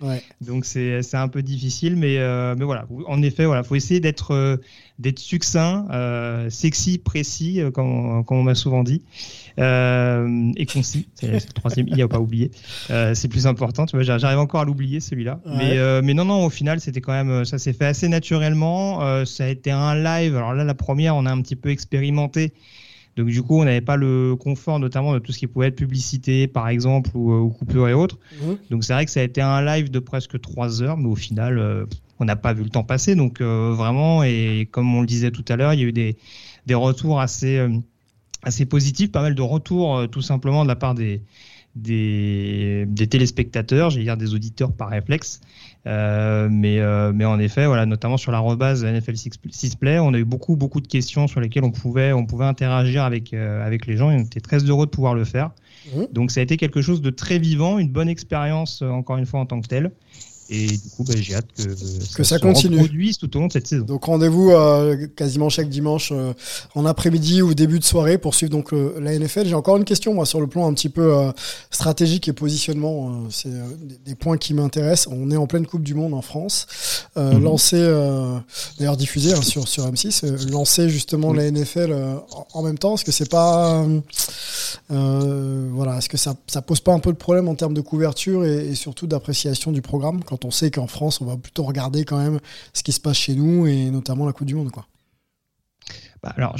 Donc, 0.41 0.65
c'est, 0.65 1.01
c'est 1.03 1.17
un 1.17 1.27
peu 1.27 1.41
difficile, 1.41 1.95
mais, 1.95 2.17
euh, 2.17 2.55
mais 2.57 2.65
voilà. 2.65 2.85
En 3.07 3.21
effet, 3.21 3.45
voilà, 3.45 3.63
faut 3.63 3.75
essayer 3.75 3.99
d'être, 3.99 4.59
d'être 4.99 5.19
succinct, 5.19 5.87
sexy, 6.49 6.97
précis, 6.97 7.61
comme, 7.73 8.23
comme 8.25 8.37
on 8.37 8.43
m'a 8.43 8.55
souvent 8.55 8.83
dit. 8.83 9.01
et 9.57 10.65
concis, 10.71 11.07
c'est, 11.15 11.31
le 11.31 11.53
troisième 11.53 11.87
il 11.87 11.95
n'y 11.95 12.01
a 12.01 12.07
pas 12.07 12.19
oublié. 12.19 12.51
c'est 12.87 13.27
plus 13.27 13.47
important. 13.47 13.85
Tu 13.85 13.95
vois, 13.95 14.03
j'arrive 14.03 14.39
encore 14.39 14.61
à 14.61 14.65
l'oublier 14.65 14.99
celui-là. 14.99 15.39
Mais, 15.45 16.01
mais 16.01 16.13
non, 16.13 16.25
non, 16.25 16.45
au 16.45 16.49
final, 16.49 16.79
c'était 16.79 17.01
quand 17.01 17.13
même, 17.13 17.45
ça 17.45 17.57
s'est 17.57 17.73
fait 17.73 17.85
assez 17.85 18.07
naturellement. 18.07 19.25
ça 19.25 19.45
a 19.45 19.47
été 19.47 19.71
un 19.71 19.95
live. 19.95 20.35
Alors 20.35 20.53
là, 20.53 20.63
la 20.63 20.75
première, 20.75 21.15
on 21.15 21.25
a 21.25 21.31
un 21.31 21.41
petit 21.41 21.55
peu 21.55 21.69
expérimenté. 21.69 22.53
Donc 23.19 23.27
du 23.27 23.43
coup, 23.43 23.59
on 23.59 23.65
n'avait 23.65 23.81
pas 23.81 23.97
le 23.97 24.37
confort 24.37 24.79
notamment 24.79 25.13
de 25.13 25.19
tout 25.19 25.33
ce 25.33 25.39
qui 25.39 25.47
pouvait 25.47 25.67
être 25.67 25.75
publicité, 25.75 26.47
par 26.47 26.69
exemple, 26.69 27.09
ou, 27.15 27.33
ou 27.33 27.49
coupure 27.49 27.89
et 27.89 27.93
autres. 27.93 28.17
Mhm. 28.41 28.57
Donc 28.69 28.83
c'est 28.85 28.93
vrai 28.93 29.03
que 29.03 29.11
ça 29.11 29.19
a 29.19 29.23
été 29.23 29.41
un 29.41 29.61
live 29.61 29.91
de 29.91 29.99
presque 29.99 30.39
trois 30.39 30.81
heures, 30.81 30.95
mais 30.95 31.09
au 31.09 31.15
final, 31.15 31.59
on 32.19 32.25
n'a 32.25 32.35
pas 32.35 32.53
vu 32.53 32.63
le 32.63 32.69
temps 32.69 32.83
passer. 32.83 33.15
Donc 33.15 33.41
vraiment, 33.41 34.23
et 34.23 34.67
comme 34.71 34.93
on 34.93 35.01
le 35.01 35.07
disait 35.07 35.31
tout 35.31 35.45
à 35.47 35.55
l'heure, 35.55 35.73
il 35.73 35.79
y 35.79 35.83
a 35.83 35.87
eu 35.87 35.93
des, 35.93 36.17
des 36.65 36.75
retours 36.75 37.19
assez 37.19 37.65
assez 38.43 38.65
positif, 38.65 39.11
pas 39.11 39.21
mal 39.21 39.35
de 39.35 39.41
retours 39.41 39.97
euh, 39.97 40.07
tout 40.07 40.21
simplement 40.21 40.63
de 40.63 40.67
la 40.67 40.75
part 40.75 40.95
des, 40.95 41.21
des, 41.75 42.85
des 42.87 43.07
téléspectateurs, 43.07 43.89
j'allais 43.89 44.05
dire 44.05 44.17
des 44.17 44.33
auditeurs 44.33 44.71
par 44.71 44.89
réflexe. 44.89 45.41
Euh, 45.87 46.49
mais, 46.51 46.79
euh, 46.79 47.11
mais 47.13 47.25
en 47.25 47.39
effet, 47.39 47.65
voilà, 47.65 47.85
notamment 47.85 48.17
sur 48.17 48.31
la 48.31 48.39
rebase 48.39 48.83
NFL 48.83 49.15
6 49.49 49.75
Play, 49.75 49.99
on 49.99 50.13
a 50.13 50.17
eu 50.17 50.25
beaucoup, 50.25 50.55
beaucoup 50.55 50.81
de 50.81 50.87
questions 50.87 51.27
sur 51.27 51.39
lesquelles 51.39 51.63
on 51.63 51.71
pouvait, 51.71 52.11
on 52.11 52.25
pouvait 52.25 52.45
interagir 52.45 53.03
avec, 53.03 53.33
avec 53.33 53.87
les 53.87 53.95
gens 53.95 54.11
et 54.11 54.15
on 54.15 54.19
était 54.19 54.41
très 54.41 54.59
heureux 54.59 54.85
de 54.85 54.91
pouvoir 54.91 55.15
le 55.15 55.23
faire. 55.23 55.51
Mmh. 55.93 56.01
Donc 56.11 56.31
ça 56.31 56.41
a 56.41 56.43
été 56.43 56.57
quelque 56.57 56.81
chose 56.81 57.01
de 57.01 57.09
très 57.09 57.39
vivant, 57.39 57.79
une 57.79 57.89
bonne 57.89 58.09
expérience, 58.09 58.81
encore 58.81 59.17
une 59.17 59.25
fois, 59.25 59.39
en 59.39 59.45
tant 59.45 59.61
que 59.61 59.67
telle. 59.67 59.91
Et 60.51 60.65
du 60.65 60.89
coup, 60.95 61.03
bah, 61.03 61.13
j'ai 61.15 61.35
hâte 61.35 61.45
que, 61.55 61.63
que 62.15 62.23
ça, 62.23 62.39
continue. 62.39 62.89
tout 63.19 63.37
au 63.37 63.39
long 63.39 63.47
de 63.47 63.51
cette 63.51 63.67
saison. 63.67 63.85
Donc 63.85 64.05
rendez-vous 64.05 64.49
euh, 64.49 65.05
quasiment 65.15 65.47
chaque 65.49 65.69
dimanche 65.69 66.11
euh, 66.11 66.33
en 66.73 66.87
après-midi 66.87 67.43
ou 67.43 67.53
début 67.53 67.77
de 67.77 67.83
soirée 67.83 68.17
pour 68.17 68.33
suivre 68.33 68.51
donc 68.51 68.71
la 68.71 69.17
NFL. 69.17 69.45
J'ai 69.45 69.53
encore 69.53 69.77
une 69.77 69.85
question 69.85 70.15
moi 70.15 70.25
sur 70.25 70.41
le 70.41 70.47
plan 70.47 70.67
un 70.67 70.73
petit 70.73 70.89
peu 70.89 71.13
euh, 71.13 71.31
stratégique 71.69 72.27
et 72.27 72.33
positionnement. 72.33 73.29
C'est 73.29 73.51
des, 74.05 74.15
points 74.15 74.37
qui 74.37 74.55
m'intéressent. 74.55 75.13
On 75.15 75.29
est 75.29 75.37
en 75.37 75.45
pleine 75.45 75.67
Coupe 75.67 75.83
du 75.83 75.93
Monde 75.93 76.15
en 76.15 76.23
France. 76.23 76.65
Mhm. 77.15 77.43
Lancer, 77.43 78.33
d'ailleurs 78.79 78.97
diffusé 78.97 79.33
hein, 79.33 79.41
sur 79.41 79.67
sur 79.67 79.85
M6, 79.89 80.49
lancer 80.49 80.89
justement 80.89 81.31
la 81.31 81.49
NFL 81.49 81.95
en 82.53 82.63
même 82.63 82.77
temps. 82.77 82.95
Est-ce 82.95 83.05
que 83.05 83.11
c'est 83.11 83.29
pas 83.29 83.85
voilà, 84.89 85.97
est-ce 85.99 86.09
que 86.09 86.17
ça 86.17 86.35
ça 86.47 86.63
pose 86.63 86.79
pas 86.79 86.93
un 86.93 86.99
peu 86.99 87.11
de 87.11 87.17
problème 87.17 87.47
en 87.47 87.55
termes 87.55 87.75
de 87.75 87.81
couverture 87.81 88.45
et, 88.45 88.69
et 88.69 88.75
surtout 88.75 89.05
d'appréciation 89.05 89.71
du 89.71 89.81
programme 89.81 90.23
quand 90.23 90.38
on 90.45 90.51
sait 90.51 90.71
qu'en 90.71 90.87
France, 90.87 91.21
on 91.21 91.25
va 91.25 91.37
plutôt 91.37 91.63
regarder 91.63 92.05
quand 92.05 92.17
même 92.17 92.39
ce 92.73 92.83
qui 92.83 92.91
se 92.91 92.99
passe 92.99 93.17
chez 93.17 93.35
nous 93.35 93.67
et 93.67 93.89
notamment 93.89 94.25
la 94.25 94.33
Coupe 94.33 94.47
du 94.47 94.55
Monde. 94.55 94.71
Quoi. 94.71 94.85
Bah, 96.21 96.33
alors, 96.35 96.57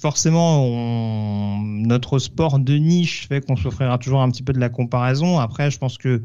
forcément, 0.00 1.58
notre 1.62 2.18
sport 2.18 2.58
de 2.58 2.74
niche 2.74 3.28
fait 3.28 3.44
qu'on 3.44 3.56
s'offrira 3.56 3.98
toujours 3.98 4.22
un 4.22 4.30
petit 4.30 4.42
peu 4.42 4.52
de 4.52 4.60
la 4.60 4.70
comparaison. 4.70 5.38
Après, 5.38 5.70
je 5.70 5.78
pense 5.78 5.98
que 5.98 6.22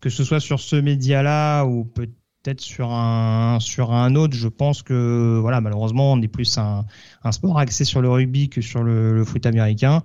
que 0.00 0.10
ce 0.10 0.24
soit 0.24 0.40
sur 0.40 0.60
ce 0.60 0.76
média-là 0.76 1.64
ou 1.64 1.84
peut-être 1.84 2.60
sur 2.60 2.90
un 2.90 3.58
sur 3.60 3.92
un 3.92 4.14
autre, 4.14 4.36
je 4.36 4.48
pense 4.48 4.82
que 4.82 5.38
voilà, 5.40 5.60
malheureusement, 5.60 6.12
on 6.12 6.20
est 6.20 6.28
plus 6.28 6.58
un, 6.58 6.84
sport 7.30 7.58
axé 7.58 7.84
sur 7.84 8.02
le 8.02 8.10
rugby 8.10 8.48
que 8.48 8.60
sur 8.60 8.82
le 8.82 9.24
foot 9.24 9.46
américain. 9.46 10.02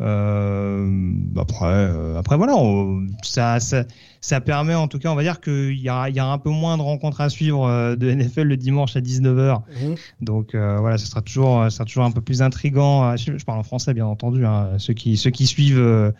Euh, 0.00 1.12
après, 1.36 1.66
euh, 1.66 2.18
après 2.18 2.36
voilà, 2.36 2.54
ça, 3.22 3.58
ça, 3.58 3.84
ça, 4.20 4.40
permet 4.40 4.74
en 4.74 4.86
tout 4.86 5.00
cas, 5.00 5.10
on 5.10 5.16
va 5.16 5.22
dire 5.22 5.40
qu'il 5.40 5.78
y 5.80 5.88
a, 5.88 6.08
il 6.08 6.14
y 6.14 6.20
a 6.20 6.26
un 6.26 6.38
peu 6.38 6.50
moins 6.50 6.76
de 6.76 6.82
rencontres 6.82 7.20
à 7.20 7.28
suivre 7.28 7.66
euh, 7.66 7.96
de 7.96 8.12
NFL 8.12 8.42
le 8.42 8.56
dimanche 8.56 8.94
à 8.94 9.00
19h. 9.00 9.62
Mhm. 9.82 9.96
Donc 10.20 10.54
voilà, 10.54 10.98
ce 10.98 11.06
sera 11.06 11.20
toujours, 11.20 11.64
ça 11.64 11.70
sera 11.70 11.84
toujours 11.84 12.04
un 12.04 12.12
peu 12.12 12.20
plus 12.20 12.42
intrigant. 12.42 13.16
Je, 13.16 13.44
parle 13.44 13.58
en 13.58 13.64
français 13.64 13.92
bien 13.92 14.06
entendu. 14.06 14.46
Hein, 14.46 14.70
ceux 14.78 14.94
qui, 14.94 15.16
ceux 15.16 15.30
qui 15.30 15.46
suivent 15.46 16.12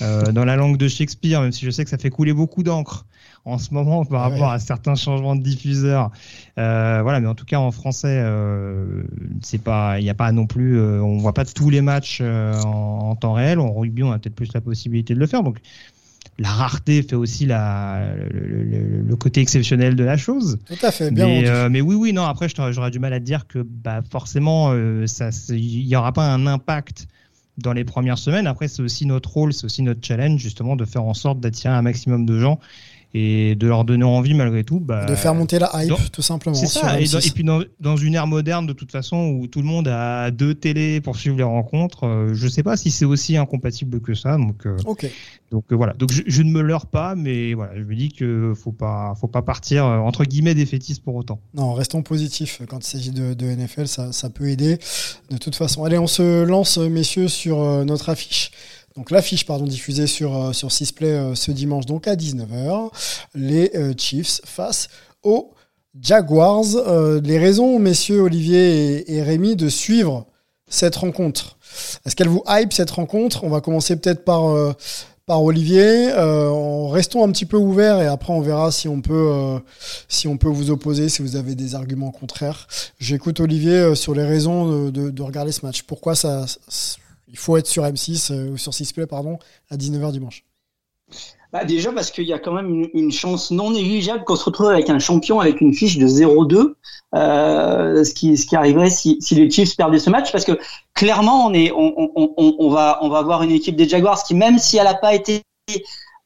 dans 0.00 0.44
la 0.44 0.56
langue 0.56 0.76
de 0.76 0.88
Shakespeare, 0.88 1.40
même 1.40 1.52
si 1.52 1.64
je 1.64 1.70
sais 1.70 1.84
que 1.84 1.90
ça 1.90 1.98
fait 1.98 2.10
couler 2.10 2.32
beaucoup 2.32 2.62
d'encre 2.62 3.06
en 3.44 3.58
ce 3.58 3.72
moment 3.72 4.04
par 4.04 4.22
rapport 4.22 4.50
à 4.50 4.58
certains 4.58 4.94
changements 4.94 5.36
de 5.36 5.42
diffuseurs. 5.42 6.10
Euh, 6.58 7.00
voilà, 7.02 7.20
mais 7.20 7.26
en 7.26 7.34
tout 7.34 7.44
cas 7.44 7.58
en 7.58 7.70
français, 7.70 8.20
euh, 8.22 9.02
c'est 9.42 9.62
pas, 9.62 9.98
il 9.98 10.04
n'y 10.04 10.10
a 10.10 10.14
pas 10.14 10.32
non 10.32 10.46
plus, 10.46 10.78
euh, 10.78 11.02
on 11.02 11.18
voit 11.18 11.32
pas 11.32 11.44
tous 11.44 11.70
les 11.70 11.80
matchs 11.80 12.20
en, 12.20 13.16
temps 13.16 13.32
réel. 13.32 13.58
En 13.58 13.72
rugby, 13.72 14.02
on 14.02 14.12
a 14.12 14.18
peut-être 14.18 14.34
plus 14.34 14.52
la 14.52 14.60
possibilité 14.60 15.14
de 15.14 15.18
le 15.18 15.26
faire. 15.26 15.42
Donc 15.42 15.58
la 16.38 16.50
rareté 16.50 17.02
fait 17.02 17.16
aussi 17.16 17.46
la, 17.46 18.14
le, 18.30 19.16
côté 19.16 19.40
exceptionnel 19.40 19.94
de 19.96 20.04
la 20.04 20.16
chose. 20.16 20.58
Tout 20.66 20.86
à 20.86 20.90
fait, 20.90 21.10
bien. 21.10 21.26
Mais, 21.26 21.68
mais 21.68 21.80
oui, 21.80 21.94
oui, 21.94 22.12
non. 22.12 22.24
Après, 22.24 22.48
j'aurais 22.48 22.90
du 22.90 22.98
mal 22.98 23.12
à 23.12 23.20
dire 23.20 23.46
que 23.46 23.58
bah, 23.58 24.00
forcément, 24.10 24.74
il 24.74 25.86
n'y 25.86 25.96
aura 25.96 26.12
pas 26.12 26.26
un 26.26 26.46
impact 26.46 27.08
dans 27.62 27.72
les 27.72 27.84
premières 27.84 28.18
semaines. 28.18 28.46
Après, 28.46 28.68
c'est 28.68 28.82
aussi 28.82 29.06
notre 29.06 29.30
rôle, 29.30 29.52
c'est 29.52 29.64
aussi 29.64 29.82
notre 29.82 30.04
challenge, 30.06 30.40
justement, 30.40 30.76
de 30.76 30.84
faire 30.84 31.04
en 31.04 31.14
sorte 31.14 31.40
d'attirer 31.40 31.74
un 31.74 31.82
maximum 31.82 32.26
de 32.26 32.38
gens 32.38 32.60
et 33.12 33.56
de 33.56 33.66
leur 33.66 33.84
donner 33.84 34.04
envie 34.04 34.34
malgré 34.34 34.64
tout. 34.64 34.78
Bah, 34.78 35.04
de 35.04 35.14
faire 35.14 35.34
monter 35.34 35.58
la 35.58 35.70
hype, 35.74 36.12
tout 36.12 36.22
simplement. 36.22 36.54
C'est 36.54 36.66
ça. 36.66 37.00
Et, 37.00 37.06
puis 37.34 37.44
dans, 37.44 37.62
dans, 37.80 37.96
une 37.96 38.14
ère 38.14 38.26
moderne, 38.26 38.66
de 38.66 38.72
toute 38.72 38.92
façon, 38.92 39.38
où 39.40 39.46
tout 39.46 39.60
le 39.60 39.66
monde 39.66 39.88
a 39.88 40.30
deux 40.30 40.54
télés 40.54 41.00
pour 41.00 41.16
suivre 41.16 41.36
les 41.36 41.42
rencontres, 41.42 42.06
euh, 42.06 42.34
je 42.34 42.48
sais 42.48 42.62
pas 42.62 42.76
si 42.76 42.90
c'est 42.90 43.04
aussi 43.04 43.36
incompatible 43.36 44.00
que 44.00 44.14
ça. 44.14 44.36
Donc, 44.36 44.66
euh, 44.66 44.76
donc 45.50 45.64
euh, 45.72 45.74
voilà. 45.74 45.94
Donc 45.94 46.10
je, 46.12 46.42
ne 46.42 46.50
me 46.50 46.60
leurre 46.60 46.86
pas, 46.86 47.16
mais 47.16 47.54
voilà, 47.54 47.72
je 47.76 47.82
me 47.82 47.96
dis 47.96 48.10
que 48.10 48.52
faut 48.54 48.72
pas, 48.72 49.14
faut 49.20 49.28
pas 49.28 49.42
partir 49.42 49.84
entre 49.84 50.24
guillemets 50.24 50.54
défaitiste 50.54 51.02
pour 51.02 51.16
autant. 51.16 51.40
Non, 51.54 51.74
restons 51.74 52.02
positifs 52.02 52.62
quand 52.68 52.84
il 52.84 52.88
s'agit 52.88 53.10
de, 53.10 53.34
de, 53.34 53.46
NFL, 53.46 53.88
ça, 53.88 54.12
ça 54.12 54.30
peut 54.30 54.48
aider. 54.48 54.78
De 55.30 55.36
toute 55.38 55.56
façon, 55.56 55.84
allez, 55.84 55.98
on 55.98 56.06
se 56.06 56.44
lance, 56.44 56.78
messieurs, 56.78 57.28
sur 57.28 57.58
notre 57.84 58.08
affiche. 58.08 58.52
Donc 58.96 59.10
l'affiche 59.10 59.46
pardon 59.46 59.64
diffusée 59.64 60.06
sur 60.06 60.36
euh, 60.36 60.52
sur 60.52 60.72
Sisplay 60.72 61.12
euh, 61.12 61.34
ce 61.34 61.52
dimanche 61.52 61.86
donc 61.86 62.08
à 62.08 62.16
19h, 62.16 62.90
les 63.34 63.70
euh, 63.76 63.94
Chiefs 63.96 64.40
face 64.44 64.88
aux 65.22 65.52
Jaguars. 66.00 66.64
les 67.22 67.38
raisons 67.38 67.78
messieurs 67.78 68.20
Olivier 68.20 69.12
et, 69.12 69.22
Rémi 69.22 69.56
de 69.56 69.68
suivre 69.68 70.26
cette 70.68 70.96
rencontre? 70.96 71.58
Est-ce 72.06 72.14
qu'elle 72.14 72.28
vous 72.28 72.44
hype 72.48 72.72
cette 72.72 72.92
rencontre? 72.92 73.42
On 73.42 73.48
va 73.48 73.60
commencer 73.60 73.96
peut-être 73.96 74.24
par 74.24 74.54
par 75.26 75.42
Olivier. 75.42 76.12
restons 76.92 77.24
un 77.24 77.32
petit 77.32 77.44
peu 77.44 77.56
ouverts 77.56 78.00
et 78.00 78.06
après 78.06 78.32
on 78.32 78.40
verra 78.40 78.70
si 78.70 78.86
on 78.86 79.00
peut 79.00 79.60
si 80.08 80.28
on 80.28 80.36
peut 80.36 80.48
vous 80.48 80.70
opposer, 80.70 81.08
si 81.08 81.22
vous 81.22 81.34
avez 81.34 81.56
des 81.56 81.74
arguments 81.74 82.12
contraires. 82.12 82.68
J'écoute 83.00 83.40
Olivier 83.40 83.96
sur 83.96 84.14
les 84.14 84.24
raisons 84.24 84.90
de, 84.90 85.10
de, 85.10 85.22
regarder 85.22 85.50
ce 85.50 85.66
match. 85.66 85.82
Pourquoi 85.82 86.14
ça, 86.14 86.46
il 87.30 87.38
faut 87.38 87.56
être 87.56 87.66
sur 87.66 87.84
M6 87.84 88.32
euh, 88.32 88.50
ou 88.50 88.58
sur 88.58 88.72
6play 88.72 89.06
pardon 89.06 89.38
à 89.70 89.76
19h 89.76 90.12
dimanche. 90.12 90.44
Bah 91.52 91.64
déjà 91.64 91.90
parce 91.90 92.12
qu'il 92.12 92.24
y 92.24 92.32
a 92.32 92.38
quand 92.38 92.52
même 92.52 92.88
une, 92.94 93.10
chance 93.10 93.50
non 93.50 93.72
négligeable 93.72 94.22
qu'on 94.22 94.36
se 94.36 94.44
retrouve 94.44 94.68
avec 94.68 94.88
un 94.88 95.00
champion 95.00 95.40
avec 95.40 95.60
une 95.60 95.74
fiche 95.74 95.98
de 95.98 96.06
0-2, 96.06 96.74
euh, 97.16 98.04
ce 98.04 98.14
qui 98.14 98.36
ce 98.36 98.46
qui 98.46 98.54
arriverait 98.54 98.90
si, 98.90 99.16
si 99.20 99.34
les 99.34 99.50
Chiefs 99.50 99.76
perdaient 99.76 99.98
ce 99.98 100.10
match, 100.10 100.30
parce 100.30 100.44
que 100.44 100.56
clairement 100.94 101.46
on 101.46 101.52
est 101.52 101.72
on, 101.72 101.92
on, 102.14 102.32
on 102.36 102.70
va 102.70 103.00
on 103.02 103.08
va 103.08 103.18
avoir 103.18 103.42
une 103.42 103.50
équipe 103.50 103.74
des 103.74 103.88
Jaguars 103.88 104.22
qui 104.22 104.34
même 104.34 104.60
si 104.60 104.76
elle 104.76 104.84
n'a 104.84 104.94
pas 104.94 105.12
été 105.12 105.42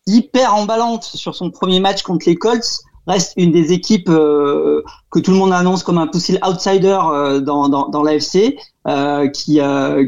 hyper 0.07 0.55
emballante 0.55 1.05
sur 1.05 1.35
son 1.35 1.51
premier 1.51 1.81
match 1.81 2.03
contre 2.03 2.27
les 2.29 2.37
Colts, 2.37 2.83
reste 3.07 3.35
une 3.37 3.53
des 3.53 3.73
équipes 3.73 4.09
euh, 4.09 4.83
que 5.11 5.19
tout 5.19 5.31
le 5.31 5.37
monde 5.37 5.53
annonce 5.53 5.83
comme 5.83 5.99
un 5.99 6.07
possible 6.07 6.39
outsider 6.47 6.99
euh, 7.03 7.41
dans, 7.41 7.69
dans, 7.69 7.89
dans 7.89 8.03
l'AFC, 8.03 8.57
euh, 8.87 9.29
qui, 9.29 9.61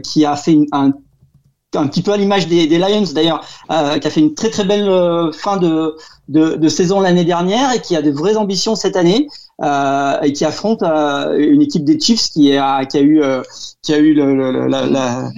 qui 0.02 0.24
a 0.24 0.36
fait 0.36 0.58
un, 0.72 0.92
un 1.74 1.86
petit 1.88 2.02
peu 2.02 2.12
à 2.12 2.16
l'image 2.16 2.46
des, 2.48 2.66
des, 2.66 2.78
Lions 2.78 3.04
d'ailleurs, 3.14 3.40
qui 3.68 4.06
a 4.06 4.10
fait 4.10 4.20
une 4.20 4.34
très 4.34 4.50
très 4.50 4.64
belle 4.64 5.30
fin 5.32 5.56
de, 5.56 5.96
de, 6.28 6.56
de 6.56 6.68
saison 6.68 7.00
l'année 7.00 7.24
dernière 7.24 7.72
et 7.72 7.80
qui 7.80 7.96
a 7.96 8.02
de 8.02 8.10
vraies 8.10 8.36
ambitions 8.36 8.76
cette 8.76 8.96
année. 8.96 9.28
Euh, 9.62 10.20
et 10.20 10.34
qui 10.34 10.44
affronte 10.44 10.82
euh, 10.82 11.34
une 11.38 11.62
équipe 11.62 11.82
des 11.82 11.98
Chiefs 11.98 12.28
qui 12.28 12.54
a, 12.58 12.84
qui 12.84 12.98
a 12.98 13.00
eu, 13.00 13.22
euh, 13.22 13.40
qui 13.80 13.94
a 13.94 13.96
eu 13.96 14.12
le, 14.12 14.34
le, 14.36 14.66
la, 14.66 14.84
la, 14.84 15.30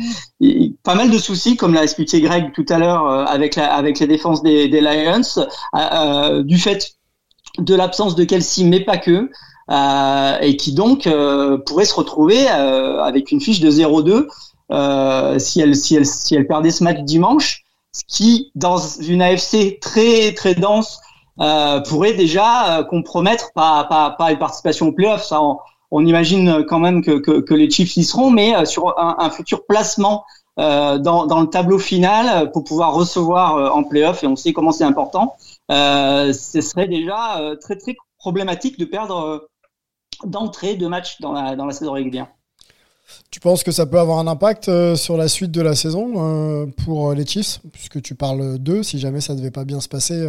pas 0.82 0.96
mal 0.96 1.08
de 1.10 1.18
soucis, 1.18 1.56
comme 1.56 1.72
l'a 1.72 1.84
expliqué 1.84 2.20
Greg 2.20 2.52
tout 2.52 2.66
à 2.68 2.78
l'heure 2.78 3.08
avec, 3.28 3.54
la, 3.54 3.72
avec 3.72 4.00
les 4.00 4.08
défenses 4.08 4.42
des, 4.42 4.66
des 4.66 4.80
Lions, 4.80 5.46
du 6.42 6.58
fait 6.58 6.97
de 7.58 7.74
l'absence 7.74 8.14
de 8.14 8.24
Kelsey, 8.24 8.64
mais 8.64 8.80
pas 8.80 8.98
que, 8.98 9.30
euh, 9.70 10.38
et 10.40 10.56
qui 10.56 10.72
donc 10.72 11.06
euh, 11.06 11.58
pourrait 11.58 11.84
se 11.84 11.94
retrouver 11.94 12.50
euh, 12.50 13.02
avec 13.02 13.30
une 13.30 13.40
fiche 13.40 13.60
de 13.60 13.70
0-2 13.70 14.26
si 15.38 15.60
elle 15.60 15.76
si 15.76 15.94
elle 15.94 16.06
si 16.06 16.34
elle 16.34 16.46
perdait 16.46 16.70
ce 16.70 16.82
match 16.84 17.00
dimanche, 17.00 17.64
ce 17.92 18.02
qui 18.08 18.50
dans 18.54 18.78
une 18.78 19.20
AFC 19.20 19.78
très 19.80 20.32
très 20.32 20.54
dense 20.54 21.00
pourrait 21.86 22.14
déjà 22.14 22.82
compromettre 22.88 23.52
pas, 23.52 23.84
pas 23.84 24.10
pas 24.10 24.32
une 24.32 24.38
participation 24.38 24.88
au 24.88 24.92
playoff. 24.92 25.22
Ça, 25.22 25.40
on, 25.90 26.06
imagine 26.06 26.64
quand 26.66 26.80
même 26.80 27.02
que, 27.02 27.18
que, 27.18 27.40
que, 27.40 27.54
les 27.54 27.70
Chiefs 27.70 27.96
y 27.96 28.04
seront, 28.04 28.30
mais 28.30 28.64
sur 28.66 28.98
un, 28.98 29.16
un 29.18 29.30
futur 29.30 29.64
placement 29.66 30.24
dans, 30.56 30.98
dans 30.98 31.40
le 31.40 31.46
tableau 31.46 31.78
final 31.78 32.50
pour 32.52 32.64
pouvoir 32.64 32.94
recevoir 32.94 33.74
en 33.74 33.84
playoff, 33.84 34.24
et 34.24 34.26
on 34.26 34.36
sait 34.36 34.52
comment 34.52 34.72
c'est 34.72 34.84
important. 34.84 35.36
Euh, 35.70 36.32
ce 36.32 36.60
serait 36.60 36.88
déjà 36.88 37.40
euh, 37.40 37.56
très 37.56 37.76
très 37.76 37.94
problématique 38.18 38.78
de 38.78 38.84
perdre 38.84 39.18
euh, 39.18 39.38
d'entrée 40.24 40.76
de 40.76 40.86
match 40.86 41.20
dans 41.20 41.32
la, 41.32 41.56
dans 41.56 41.66
la 41.66 41.72
saison 41.72 41.92
régulière. 41.92 42.28
Tu 43.30 43.40
penses 43.40 43.62
que 43.62 43.72
ça 43.72 43.86
peut 43.86 43.98
avoir 43.98 44.18
un 44.18 44.26
impact 44.26 44.70
sur 44.94 45.16
la 45.16 45.28
suite 45.28 45.50
de 45.50 45.62
la 45.62 45.74
saison 45.74 46.70
pour 46.84 47.14
les 47.14 47.24
Chiefs, 47.24 47.60
puisque 47.72 48.02
tu 48.02 48.14
parles 48.14 48.58
d'eux, 48.58 48.82
si 48.82 48.98
jamais 48.98 49.22
ça 49.22 49.32
ne 49.32 49.38
devait 49.38 49.50
pas 49.50 49.64
bien 49.64 49.80
se 49.80 49.88
passer 49.88 50.28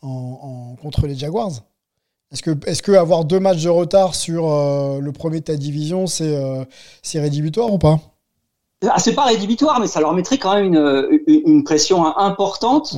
en, 0.00 0.76
contre 0.80 1.06
les 1.06 1.14
Jaguars. 1.14 1.52
Est-ce 2.32 2.42
que, 2.42 2.52
est 2.66 2.80
que 2.80 2.92
avoir 2.92 3.26
deux 3.26 3.38
matchs 3.38 3.64
de 3.64 3.68
retard 3.68 4.14
sur 4.14 4.46
le 4.46 5.12
premier 5.12 5.40
de 5.40 5.44
ta 5.44 5.56
division, 5.56 6.06
c'est 6.06 6.56
rédhibitoire 7.14 7.70
ou 7.70 7.78
pas? 7.78 8.00
Ah, 8.88 8.98
c'est 8.98 9.14
pas 9.14 9.24
rédhibitoire, 9.24 9.80
mais 9.80 9.86
ça 9.86 10.00
leur 10.00 10.12
mettrait 10.12 10.38
quand 10.38 10.54
même 10.54 10.66
une, 10.66 11.20
une, 11.26 11.64
pression 11.64 12.16
importante 12.18 12.94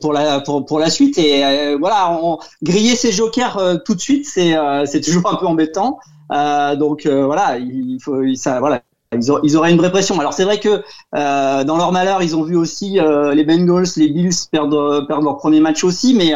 pour 0.00 0.12
la 0.12 0.40
pour, 0.40 0.66
pour 0.66 0.78
la 0.78 0.90
suite. 0.90 1.16
Et 1.18 1.74
voilà, 1.76 2.18
on, 2.22 2.38
griller 2.62 2.94
ses 2.94 3.10
jokers 3.10 3.82
tout 3.84 3.94
de 3.94 4.00
suite, 4.00 4.26
c'est 4.26 4.54
c'est 4.84 5.00
toujours 5.00 5.32
un 5.32 5.36
peu 5.36 5.46
embêtant. 5.46 5.98
Euh, 6.32 6.76
donc 6.76 7.06
euh, 7.06 7.24
voilà, 7.24 7.58
il 7.58 7.98
faut 8.00 8.22
ça 8.34 8.60
voilà. 8.60 8.82
Ils, 9.12 9.56
auraient 9.56 9.72
une 9.72 9.76
vraie 9.76 9.90
pression. 9.90 10.20
Alors 10.20 10.32
c'est 10.32 10.44
vrai 10.44 10.60
que 10.60 10.84
euh, 11.16 11.64
dans 11.64 11.76
leur 11.76 11.90
malheur, 11.90 12.22
ils 12.22 12.36
ont 12.36 12.44
vu 12.44 12.54
aussi 12.54 12.92
les 12.92 13.44
Bengals, 13.44 13.88
les 13.96 14.08
Bills 14.08 14.30
perdre, 14.52 15.04
perdre 15.08 15.24
leur 15.24 15.36
premier 15.36 15.58
match 15.58 15.82
aussi, 15.82 16.14
mais 16.14 16.32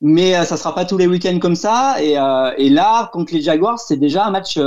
mais 0.00 0.44
ça 0.44 0.56
sera 0.56 0.76
pas 0.76 0.84
tous 0.84 0.96
les 0.96 1.08
week-ends 1.08 1.40
comme 1.40 1.56
ça. 1.56 1.96
Et, 2.00 2.12
et 2.12 2.70
là, 2.70 3.10
contre 3.12 3.34
les 3.34 3.40
Jaguars, 3.40 3.80
c'est 3.80 3.96
déjà 3.96 4.26
un 4.26 4.30
match 4.30 4.60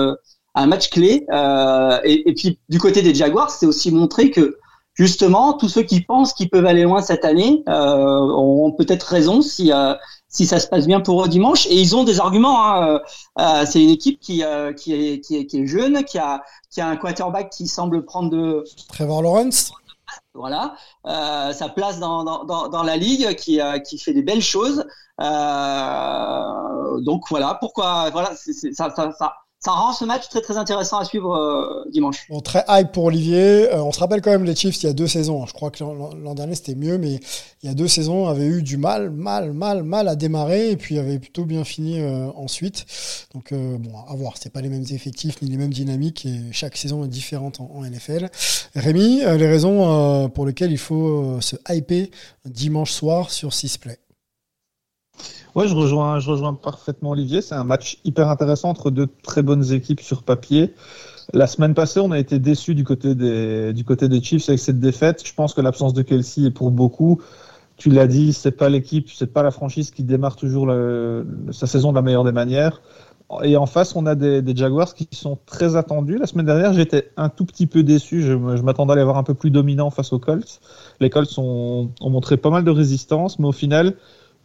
un 0.61 0.67
match 0.67 0.89
clé. 0.89 1.25
Et, 2.03 2.29
et, 2.29 2.33
puis 2.33 2.59
du 2.69 2.79
côté 2.79 3.01
des 3.01 3.13
Jaguars, 3.13 3.49
c'est 3.49 3.65
aussi 3.65 3.91
montré 3.91 4.31
que 4.31 4.57
justement 4.93 5.53
tous 5.53 5.69
ceux 5.69 5.83
qui 5.83 6.01
pensent 6.01 6.33
qu'ils 6.33 6.49
peuvent 6.49 6.65
aller 6.65 6.83
loin 6.83 7.01
cette 7.01 7.25
année 7.25 7.63
ont 7.67 8.73
peut-être 8.77 9.03
raison 9.03 9.41
si 9.41 9.71
si 10.29 10.45
ça 10.45 10.59
se 10.59 10.67
passe 10.67 10.85
bien 10.87 10.99
pour 11.01 11.23
eux 11.23 11.27
dimanche. 11.27 11.65
Et 11.67 11.75
ils 11.75 11.95
ont 11.95 12.03
des 12.03 12.19
arguments. 12.19 12.65
Hein. 12.65 12.87
Euh, 12.87 12.99
euh, 13.39 13.65
c'est 13.65 13.81
une 13.81 13.89
équipe 13.89 14.19
qui, 14.19 14.43
euh, 14.43 14.73
qui, 14.73 14.93
est, 14.93 15.19
qui, 15.21 15.37
est, 15.37 15.45
qui, 15.45 15.59
est, 15.59 15.67
jeune, 15.67 16.03
qui 16.03 16.17
a, 16.19 16.43
qui 16.69 16.81
a 16.81 16.87
un 16.87 16.97
quarterback 16.97 17.49
qui 17.49 17.67
semble 17.67 18.05
prendre 18.05 18.29
de. 18.29 18.63
Trevor 18.89 19.21
Lawrence. 19.21 19.71
Voilà, 20.33 20.75
euh, 21.05 21.51
sa 21.51 21.67
place 21.67 21.99
dans, 21.99 22.23
dans, 22.23 22.69
dans, 22.69 22.83
la 22.83 22.95
ligue, 22.95 23.35
qui, 23.35 23.59
qui 23.85 23.97
fait 23.97 24.13
des 24.13 24.21
belles 24.21 24.41
choses. 24.41 24.85
donc 25.19 25.27
voilà, 27.29 27.57
pourquoi 27.59 28.09
voilà, 28.11 28.31
c'est, 28.35 28.53
ça, 28.53 28.93
ça, 28.95 29.11
ça, 29.11 29.33
ça 29.59 29.71
rend 29.71 29.91
ce 29.91 30.05
match 30.05 30.29
très 30.29 30.41
très 30.41 30.55
intéressant 30.55 30.99
à 30.99 31.05
suivre 31.05 31.35
euh, 31.35 31.89
dimanche. 31.89 32.27
Bon, 32.29 32.41
très 32.41 32.63
hype 32.69 32.91
pour 32.91 33.05
Olivier. 33.05 33.73
Euh, 33.73 33.83
on 33.83 33.91
se 33.91 33.99
rappelle 33.99 34.21
quand 34.21 34.29
même 34.29 34.43
les 34.43 34.55
Chiefs 34.55 34.83
il 34.83 34.85
y 34.85 34.89
a 34.89 34.93
deux 34.93 35.07
saisons. 35.07 35.45
Je 35.47 35.53
crois 35.53 35.71
que 35.71 35.83
l'an 35.83 36.35
dernier 36.35 36.53
c'était 36.53 36.75
mieux, 36.75 36.99
mais 36.99 37.19
il 37.63 37.67
y 37.67 37.69
a 37.69 37.73
deux 37.73 37.87
saisons 37.87 38.27
avait 38.27 38.45
eu 38.45 38.61
du 38.61 38.77
mal, 38.77 39.09
mal, 39.09 39.53
mal, 39.53 39.81
mal 39.81 40.07
à 40.07 40.15
démarrer 40.15 40.69
et 40.69 40.77
puis 40.77 40.99
avait 40.99 41.17
plutôt 41.17 41.45
bien 41.45 41.63
fini 41.63 41.99
euh, 41.99 42.27
ensuite. 42.35 42.85
Donc 43.33 43.51
bon, 43.51 43.91
à 44.07 44.15
voir. 44.15 44.35
C'est 44.39 44.51
pas 44.51 44.61
les 44.61 44.69
mêmes 44.69 44.85
effectifs 44.91 45.41
ni 45.41 45.49
les 45.49 45.57
mêmes 45.57 45.73
dynamiques 45.73 46.25
et 46.25 46.39
chaque 46.51 46.77
saison 46.77 47.03
est 47.03 47.09
différente 47.09 47.59
en, 47.59 47.83
NFL. 47.83 48.29
Rémi, 48.75 49.21
les 49.21 49.47
raisons 49.47 50.29
pour 50.29 50.45
lesquelles 50.45 50.71
il 50.71 50.77
faut 50.77 51.41
se 51.41 51.55
hyper 51.69 52.07
dimanche 52.45 52.91
soir 52.91 53.31
sur 53.31 53.53
6 53.53 53.77
Play. 53.79 53.97
Ouais, 55.57 55.67
je 55.67 55.73
rejoins, 55.73 56.19
je 56.19 56.29
rejoins 56.29 56.53
parfaitement 56.53 57.09
Olivier. 57.09 57.41
C'est 57.41 57.55
un 57.55 57.63
match 57.63 57.97
hyper 58.03 58.29
intéressant 58.29 58.69
entre 58.69 58.91
deux 58.91 59.07
très 59.23 59.41
bonnes 59.41 59.73
équipes 59.73 60.01
sur 60.01 60.21
papier. 60.21 60.75
La 61.33 61.47
semaine 61.47 61.73
passée, 61.73 61.99
on 61.99 62.11
a 62.11 62.19
été 62.19 62.37
déçus 62.37 62.75
du 62.75 62.83
côté 62.83 63.15
des, 63.15 63.73
du 63.73 63.83
côté 63.83 64.07
des 64.07 64.21
Chiefs 64.21 64.47
avec 64.49 64.59
cette 64.59 64.79
défaite. 64.79 65.23
Je 65.25 65.33
pense 65.33 65.55
que 65.55 65.61
l'absence 65.61 65.95
de 65.95 66.03
Kelsey 66.03 66.45
est 66.45 66.51
pour 66.51 66.69
beaucoup. 66.69 67.19
Tu 67.75 67.89
l'as 67.89 68.05
dit, 68.05 68.33
c'est 68.33 68.51
pas 68.51 68.69
l'équipe, 68.69 69.09
c'est 69.09 69.33
pas 69.33 69.41
la 69.41 69.49
franchise 69.49 69.89
qui 69.89 70.03
démarre 70.03 70.35
toujours 70.35 70.71
sa 71.51 71.65
saison 71.65 71.89
de 71.89 71.95
la 71.95 72.03
meilleure 72.03 72.23
des 72.23 72.31
manières. 72.31 72.79
Et 73.43 73.57
en 73.57 73.65
face, 73.65 73.95
on 73.95 74.05
a 74.05 74.13
des, 74.13 74.43
Jaguars 74.55 74.93
qui 74.93 75.07
sont 75.11 75.39
très 75.47 75.75
attendus. 75.75 76.19
La 76.19 76.27
semaine 76.27 76.45
dernière, 76.45 76.73
j'étais 76.73 77.09
un 77.17 77.29
tout 77.29 77.45
petit 77.45 77.65
peu 77.65 77.81
déçu. 77.81 78.21
Je, 78.21 78.33
m'attendais 78.35 78.93
à 78.93 78.95
les 78.95 79.03
voir 79.03 79.17
un 79.17 79.23
peu 79.23 79.33
plus 79.33 79.49
dominants 79.49 79.89
face 79.89 80.13
aux 80.13 80.19
Colts. 80.19 80.59
Les 80.99 81.09
Colts 81.09 81.35
ont 81.39 81.89
montré 81.99 82.37
pas 82.37 82.51
mal 82.51 82.63
de 82.63 82.69
résistance, 82.69 83.39
mais 83.39 83.47
au 83.47 83.51
final, 83.51 83.95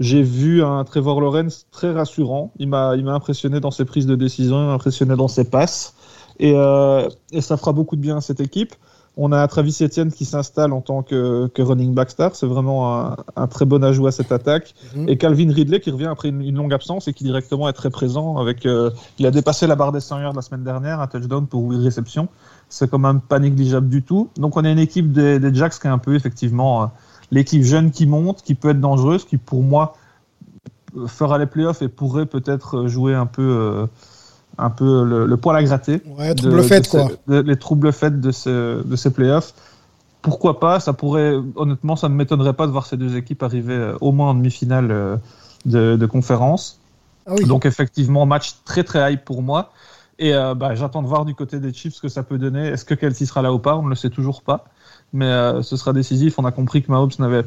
j'ai 0.01 0.23
vu 0.23 0.63
un 0.63 0.85
Trevor 0.85 1.21
Lawrence 1.21 1.67
très 1.71 1.93
rassurant. 1.93 2.53
Il 2.59 2.69
m'a, 2.69 2.97
il 2.97 3.05
m'a 3.05 3.13
impressionné 3.13 3.61
dans 3.61 3.71
ses 3.71 3.85
prises 3.85 4.07
de 4.07 4.17
décision, 4.17 4.61
il 4.61 4.67
m'a 4.67 4.73
impressionné 4.73 5.17
dans 5.17 5.29
ses 5.29 5.45
passes. 5.45 5.95
Et, 6.39 6.55
euh, 6.55 7.09
et, 7.31 7.41
ça 7.41 7.57
fera 7.57 7.73
beaucoup 7.73 7.97
de 7.97 8.01
bien 8.01 8.17
à 8.17 8.21
cette 8.21 8.41
équipe. 8.41 8.75
On 9.19 9.31
a 9.31 9.47
Travis 9.47 9.77
Etienne 9.83 10.11
qui 10.11 10.25
s'installe 10.25 10.73
en 10.73 10.81
tant 10.81 11.03
que, 11.03 11.47
que 11.49 11.61
running 11.61 11.93
back 11.95 12.11
star. 12.11 12.35
C'est 12.35 12.47
vraiment 12.47 12.99
un, 12.99 13.17
un, 13.37 13.47
très 13.47 13.67
bon 13.67 13.85
ajout 13.85 14.07
à 14.07 14.13
cette 14.13 14.33
attaque. 14.33 14.75
Mhm. 14.97 15.09
Et 15.11 15.19
Calvin 15.19 15.53
Ridley 15.53 15.81
qui 15.81 15.91
revient 15.91 16.07
après 16.07 16.31
une, 16.31 16.55
longue 16.55 16.73
absence 16.73 17.09
et 17.09 17.13
qui 17.13 17.23
directement 17.25 17.69
est 17.69 17.75
très 17.75 17.91
présent. 17.91 18.39
Avec, 18.39 18.65
euh, 18.65 18.91
il 19.19 19.27
a 19.27 19.31
dépassé 19.31 19.67
la 19.67 19.77
barre 19.77 19.93
des 19.93 20.01
100 20.01 20.21
yards 20.21 20.33
la 20.33 20.41
semaine 20.41 20.65
dernière, 20.65 21.01
un 21.01 21.07
touchdown 21.07 21.47
pour 21.47 21.69
8 21.69 21.85
réceptions. 21.85 22.29
C'est 22.71 22.91
quand 22.91 22.99
même 22.99 23.21
pas 23.21 23.39
négligeable 23.39 23.91
du 23.91 24.03
tout. 24.03 24.31
Donc 24.37 24.57
on 24.57 24.65
a 24.65 24.71
une 24.71 24.79
équipe 24.79 25.13
des, 25.13 25.39
des 25.39 25.55
Jacks 25.55 25.79
qui 25.79 25.87
est 25.87 25.91
un 25.91 25.99
peu 25.99 26.15
effectivement 26.15 26.85
euh, 26.85 26.87
l'équipe 27.33 27.65
jeune 27.65 27.91
qui 27.91 28.07
monte, 28.07 28.43
qui 28.43 28.55
peut 28.55 28.71
être 28.71 28.81
dangereuse, 28.81 29.25
qui 29.25 29.39
pour 29.39 29.63
moi 29.63 29.97
fera 31.07 31.39
les 31.39 31.47
playoffs 31.47 31.83
et 31.83 31.89
pourrait 31.89 32.27
peut-être 32.27 32.87
jouer 32.87 33.15
un 33.15 33.27
peu, 33.27 33.43
euh, 33.43 33.87
un 34.59 34.71
peu 34.71 35.05
le, 35.05 35.37
poil 35.39 35.57
à 35.57 35.63
gratter. 35.65 36.03
Ouais, 36.07 36.35
trouble 36.35 36.63
fait, 36.63 36.87
quoi. 36.87 37.09
les 37.27 37.57
troubles 37.57 37.93
faits 37.93 38.21
de, 38.21 38.31
ce, 38.31 38.83
de 38.83 38.97
ces 38.97 39.11
playoffs. 39.11 39.55
Pourquoi 40.21 40.61
pas 40.61 40.79
Ça 40.79 40.93
pourrait, 40.93 41.35
honnêtement, 41.57 41.97
ça 41.97 42.09
ne 42.09 42.15
m'étonnerait 42.15 42.53
pas 42.53 42.67
de 42.67 42.73
voir 42.73 42.87
ces 42.87 42.99
deux 42.99 43.17
équipes 43.17 43.43
arriver 43.43 43.75
euh, 43.75 43.97
au 44.01 44.13
moins 44.13 44.29
en 44.29 44.35
demi-finale 44.35 44.91
euh, 44.93 45.17
de, 45.65 46.07
conférence. 46.07 46.79
Ah 47.27 47.35
Donc 47.47 47.65
effectivement, 47.65 48.27
match 48.27 48.57
très 48.65 48.85
très 48.85 49.13
hype 49.13 49.25
pour 49.25 49.43
moi. 49.43 49.73
Et 50.19 50.33
bah, 50.33 50.77
j'attends 50.77 51.03
de 51.03 51.09
voir 51.09 51.25
du 51.25 51.35
côté 51.35 51.59
des 51.59 51.73
Chiefs 51.73 51.95
ce 51.95 52.01
que 52.01 52.09
ça 52.09 52.23
peut 52.23 52.39
donner. 52.39 52.69
Est-ce 52.69 52.85
que 52.85 52.95
Kelsey 52.95 53.27
sera 53.27 53.43
là 53.43 53.53
ou 53.53 53.59
pas? 53.59 53.77
On 53.77 53.83
ne 53.83 53.89
le 53.89 53.97
sait 53.97 54.11
toujours 54.11 54.43
pas 54.43 54.67
mais 55.13 55.27
euh, 55.27 55.63
ce 55.63 55.77
sera 55.77 55.93
décisif. 55.93 56.39
On 56.39 56.45
a 56.45 56.53
compris 56.53 56.83
que 56.83 56.91
Mahomes 56.91 57.11
n'avait 57.19 57.45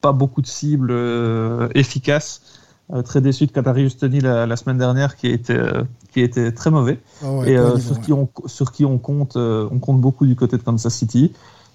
pas 0.00 0.12
beaucoup 0.12 0.42
de 0.42 0.46
cibles 0.46 0.90
euh, 0.90 1.68
efficaces. 1.74 2.60
Euh, 2.92 3.00
très 3.00 3.22
déçu 3.22 3.46
de 3.46 3.52
Qatari 3.52 3.84
Justini 3.84 4.20
la, 4.20 4.44
la, 4.44 4.56
semaine 4.56 4.76
dernière, 4.76 5.16
qui 5.16 5.28
était 5.28 5.58
qui 6.12 6.20
était 6.20 6.52
très 6.52 6.70
mauvais 6.70 7.00
ah 7.22 7.40
et 7.46 7.56
sur, 7.80 7.98
qui 8.02 8.12
on, 8.12 8.28
sur 8.44 8.72
qui 8.72 8.84
on 8.84 8.98
compte 8.98 9.36
on 9.36 9.78
compte 9.78 10.02
beaucoup 10.02 10.26
du 10.26 10.36
côté 10.36 10.58
de 10.58 10.62
Kansas 10.62 10.92
City. 10.92 11.32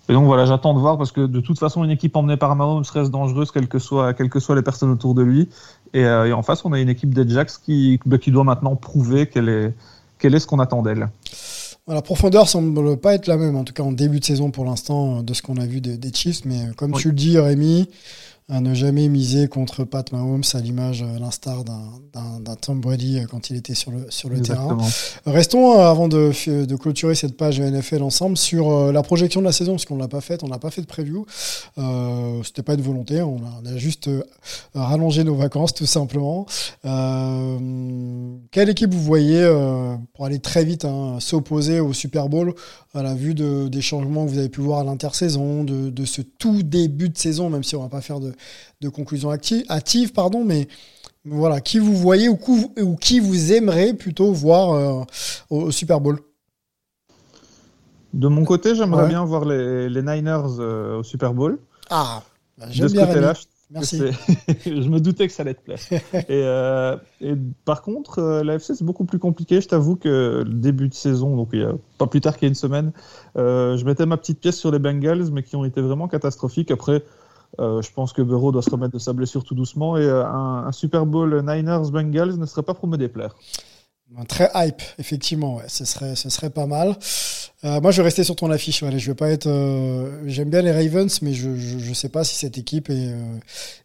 Et 0.07 0.13
donc 0.13 0.25
voilà, 0.25 0.45
j'attends 0.45 0.73
de 0.73 0.79
voir 0.79 0.97
parce 0.97 1.11
que 1.11 1.21
de 1.21 1.39
toute 1.39 1.59
façon, 1.59 1.83
une 1.83 1.91
équipe 1.91 2.15
emmenée 2.15 2.37
par 2.37 2.55
Mahomes 2.55 2.83
reste 2.93 3.11
dangereuse, 3.11 3.51
quelles 3.51 3.67
que 3.67 3.79
soient, 3.79 4.13
quelles 4.13 4.29
que 4.29 4.39
soient 4.39 4.55
les 4.55 4.63
personnes 4.63 4.89
autour 4.91 5.13
de 5.13 5.21
lui. 5.21 5.49
Et, 5.93 6.01
et 6.01 6.33
en 6.33 6.41
face, 6.41 6.65
on 6.65 6.73
a 6.73 6.79
une 6.79 6.89
équipe 6.89 7.13
des 7.13 7.27
Jacks 7.27 7.51
qui, 7.63 7.99
bah, 8.07 8.17
qui 8.17 8.31
doit 8.31 8.43
maintenant 8.43 8.75
prouver 8.75 9.27
qu'elle 9.27 9.49
est, 9.49 9.73
qu'elle 10.17 10.33
est 10.33 10.39
ce 10.39 10.47
qu'on 10.47 10.59
attend 10.59 10.81
d'elle. 10.81 11.09
La 11.87 12.01
profondeur 12.03 12.47
semble 12.47 12.97
pas 12.97 13.15
être 13.15 13.25
la 13.27 13.37
même, 13.37 13.55
en 13.55 13.63
tout 13.63 13.73
cas 13.73 13.81
en 13.81 13.91
début 13.91 14.19
de 14.19 14.25
saison 14.25 14.51
pour 14.51 14.63
l'instant, 14.65 15.23
de 15.23 15.33
ce 15.33 15.41
qu'on 15.41 15.57
a 15.57 15.65
vu 15.65 15.81
des, 15.81 15.97
des 15.97 16.13
Chiefs. 16.13 16.45
Mais 16.45 16.67
comme 16.77 16.93
tu 16.93 17.07
le 17.09 17.15
dis, 17.15 17.39
Rémi, 17.39 17.87
à 18.49 18.61
ne 18.61 18.73
jamais 18.73 19.07
miser 19.09 19.47
contre 19.47 19.83
Pat 19.83 20.11
Mahomes 20.11 20.43
à 20.53 20.59
l'image, 20.59 21.03
à 21.03 21.19
l'instar 21.19 21.63
d'un 21.63 22.55
Tom 22.59 22.81
Brady 22.81 23.19
euh, 23.19 23.25
quand 23.29 23.51
il 23.51 23.55
était 23.55 23.75
sur 23.75 23.91
le, 23.91 24.07
sur 24.09 24.27
le 24.27 24.41
terrain. 24.41 24.75
Restons, 25.27 25.79
euh, 25.79 25.85
avant 25.85 26.07
de, 26.07 26.31
de 26.65 26.75
clôturer 26.75 27.13
cette 27.13 27.37
page 27.37 27.61
NFL 27.61 28.01
ensemble, 28.01 28.37
sur 28.37 28.71
euh, 28.71 28.91
la 28.91 29.03
projection 29.03 29.41
de 29.41 29.45
la 29.45 29.51
saison, 29.51 29.73
parce 29.73 29.85
qu'on 29.85 29.95
ne 29.95 30.01
l'a 30.01 30.07
pas 30.07 30.21
faite, 30.21 30.43
on 30.43 30.47
n'a 30.47 30.57
pas 30.57 30.71
fait 30.71 30.81
de 30.81 30.87
preview. 30.87 31.25
Euh, 31.77 32.41
C'était 32.43 32.63
pas 32.63 32.73
une 32.73 32.81
volonté, 32.81 33.21
on 33.21 33.37
a, 33.37 33.61
on 33.63 33.65
a 33.67 33.77
juste 33.77 34.09
rallongé 34.73 35.23
nos 35.23 35.35
vacances 35.35 35.75
tout 35.75 35.85
simplement. 35.85 36.47
Euh, 36.85 38.35
quelle 38.51 38.69
équipe 38.69 38.93
vous 38.93 39.03
voyez, 39.03 39.47
pour 40.13 40.25
aller 40.25 40.39
très 40.39 40.65
vite, 40.65 40.85
hein, 40.85 41.17
s'opposer 41.19 41.79
au 41.79 41.93
Super 41.93 42.29
Bowl 42.29 42.55
à 42.95 43.03
la 43.03 43.13
vue 43.13 43.35
de, 43.35 43.67
des 43.67 43.81
changements 43.81 44.25
que 44.25 44.31
vous 44.31 44.39
avez 44.39 44.49
pu 44.49 44.61
voir 44.61 44.79
à 44.79 44.83
l'intersaison, 44.83 45.63
de, 45.63 45.91
de 45.91 46.05
ce 46.05 46.23
tout 46.23 46.63
début 46.63 47.09
de 47.09 47.17
saison, 47.17 47.51
même 47.51 47.63
si 47.63 47.75
on 47.75 47.81
va 47.83 47.89
pas 47.89 48.01
faire 48.01 48.19
de, 48.19 48.33
de 48.81 48.89
conclusion 48.89 49.29
active, 49.29 49.65
hâtive, 49.69 50.13
pardon, 50.13 50.43
mais 50.43 50.67
voilà, 51.25 51.61
qui 51.61 51.79
vous 51.79 51.95
voyez 51.95 52.29
ou, 52.29 52.39
ou 52.81 52.95
qui 52.95 53.19
vous 53.19 53.51
aimerez 53.51 53.93
plutôt 53.93 54.31
voir 54.31 54.71
euh, 54.71 55.03
au, 55.49 55.71
Super 55.71 55.99
Bowl? 55.99 56.19
De 58.13 58.27
mon 58.27 58.43
côté, 58.43 58.75
j'aimerais 58.75 59.07
bien 59.07 59.23
voir 59.23 59.45
les, 59.45 59.89
les 59.89 60.01
Niners 60.01 60.59
euh, 60.59 60.99
au 60.99 61.03
Super 61.03 61.33
Bowl. 61.33 61.59
Ah, 61.89 62.23
bah, 62.57 62.65
j'aime 62.69 62.91
bien. 62.91 63.05
Côté-là, 63.05 63.33
Merci. 63.71 63.99
je 64.65 64.89
me 64.89 64.99
doutais 64.99 65.27
que 65.27 65.33
ça 65.33 65.43
allait 65.43 65.53
te 65.53 65.61
plaire. 65.61 65.79
et, 65.91 66.25
euh, 66.29 66.97
et, 67.21 67.33
par 67.65 67.83
contre, 67.83 68.19
euh, 68.19 68.43
la 68.43 68.55
FC, 68.55 68.73
c'est 68.73 68.83
beaucoup 68.83 69.05
plus 69.05 69.19
compliqué. 69.19 69.61
Je 69.61 69.67
t'avoue 69.67 69.95
que 69.95 70.43
le 70.45 70.53
début 70.53 70.89
de 70.89 70.93
saison, 70.93 71.35
donc 71.35 71.49
il 71.53 71.59
y 71.59 71.63
a 71.63 71.73
pas 71.99 72.07
plus 72.07 72.21
tard 72.21 72.35
qu'il 72.35 72.47
y 72.47 72.47
a 72.47 72.49
une 72.49 72.55
semaine, 72.55 72.91
euh, 73.37 73.77
je 73.77 73.85
mettais 73.85 74.07
ma 74.07 74.17
petite 74.17 74.39
pièce 74.39 74.57
sur 74.57 74.71
les 74.71 74.79
Bengals, 74.79 75.29
mais 75.31 75.43
qui 75.43 75.55
ont 75.55 75.65
été 75.65 75.81
vraiment 75.81 76.07
catastrophiques. 76.07 76.71
Après, 76.71 77.03
euh, 77.59 77.81
je 77.81 77.91
pense 77.91 78.13
que 78.13 78.21
Burrow 78.21 78.51
doit 78.51 78.61
se 78.61 78.69
remettre 78.69 78.93
de 78.93 78.99
sa 78.99 79.13
blessure 79.13 79.43
tout 79.43 79.55
doucement. 79.55 79.97
Et 79.97 80.01
euh, 80.01 80.25
un, 80.25 80.71
Super 80.71 81.05
Bowl 81.05 81.41
Niners-Bengals 81.41 82.37
ne 82.37 82.45
serait 82.45 82.63
pas 82.63 82.73
pour 82.73 82.87
me 82.87 82.97
déplaire. 82.97 83.35
Très 84.27 84.49
hype, 84.55 84.81
effectivement, 84.97 85.59
ce 85.67 85.85
serait 85.85 86.49
pas 86.49 86.65
mal. 86.65 86.97
Euh, 87.65 87.81
moi, 87.81 87.91
je 87.91 87.97
vais 87.97 88.03
rester 88.05 88.23
sur 88.23 88.37
ton 88.37 88.49
affiche. 88.51 88.79
Voilà, 88.81 88.97
je 88.97 89.11
vais 89.11 89.15
pas 89.15 89.29
être. 89.29 89.47
euh, 89.47 90.21
J'aime 90.27 90.49
bien 90.49 90.61
les 90.61 90.71
Ravens, 90.71 91.21
mais 91.21 91.33
je, 91.33 91.57
je 91.57 91.93
sais 91.93 92.07
pas 92.07 92.23
si 92.23 92.35
cette 92.35 92.57
équipe 92.57 92.89
est, 92.89 93.11
euh, 93.11 93.37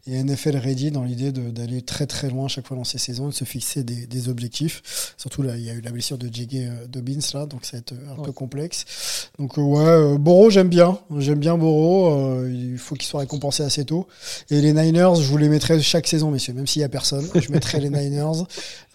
est 0.07 0.23
NFL 0.23 0.55
ready 0.55 0.91
dans 0.91 1.03
l'idée 1.03 1.33
d'aller 1.33 1.81
très 1.81 2.07
très 2.07 2.29
loin 2.29 2.47
chaque 2.47 2.65
fois 2.67 2.77
dans 2.77 2.85
ces 2.85 2.99
saisons 2.99 3.25
et 3.27 3.31
de 3.31 3.35
se 3.35 3.43
fixer 3.43 3.83
des, 3.83 4.07
des 4.07 4.29
objectifs. 4.29 5.13
Surtout 5.17 5.41
là, 5.41 5.57
il 5.57 5.63
y 5.63 5.69
a 5.69 5.73
eu 5.73 5.81
la 5.81 5.91
blessure 5.91 6.17
de 6.17 6.29
J.G. 6.33 6.67
euh, 6.69 6.87
Dobbins 6.87 7.19
là, 7.33 7.45
donc 7.47 7.65
ça 7.65 7.73
va 7.73 7.79
être 7.79 7.91
euh, 7.91 8.13
un 8.17 8.23
peu 8.23 8.31
complexe. 8.31 9.29
Donc 9.39 9.57
ouais, 9.57 10.17
Borrow, 10.19 10.49
j'aime 10.49 10.69
bien. 10.69 10.97
J'aime 11.17 11.39
bien 11.39 11.57
euh, 11.61 12.49
il 12.49 12.77
faut 12.77 12.95
qu'il 12.95 13.07
soit 13.07 13.19
récompensé 13.19 13.61
assez 13.63 13.83
tôt. 13.83 14.07
Et 14.51 14.61
les 14.61 14.71
Niners, 14.71 15.15
je 15.19 15.27
vous 15.27 15.37
les 15.37 15.49
mettrai 15.49 15.81
chaque 15.81 16.07
saison, 16.07 16.31
messieurs, 16.31 16.53
même 16.53 16.65
s'il 16.67 16.81
y 16.81 16.85
a 16.85 16.89
personne, 16.89 17.27
je 17.35 17.51
mettrai 17.51 17.81
les 17.81 17.89
Niners. 17.89 18.45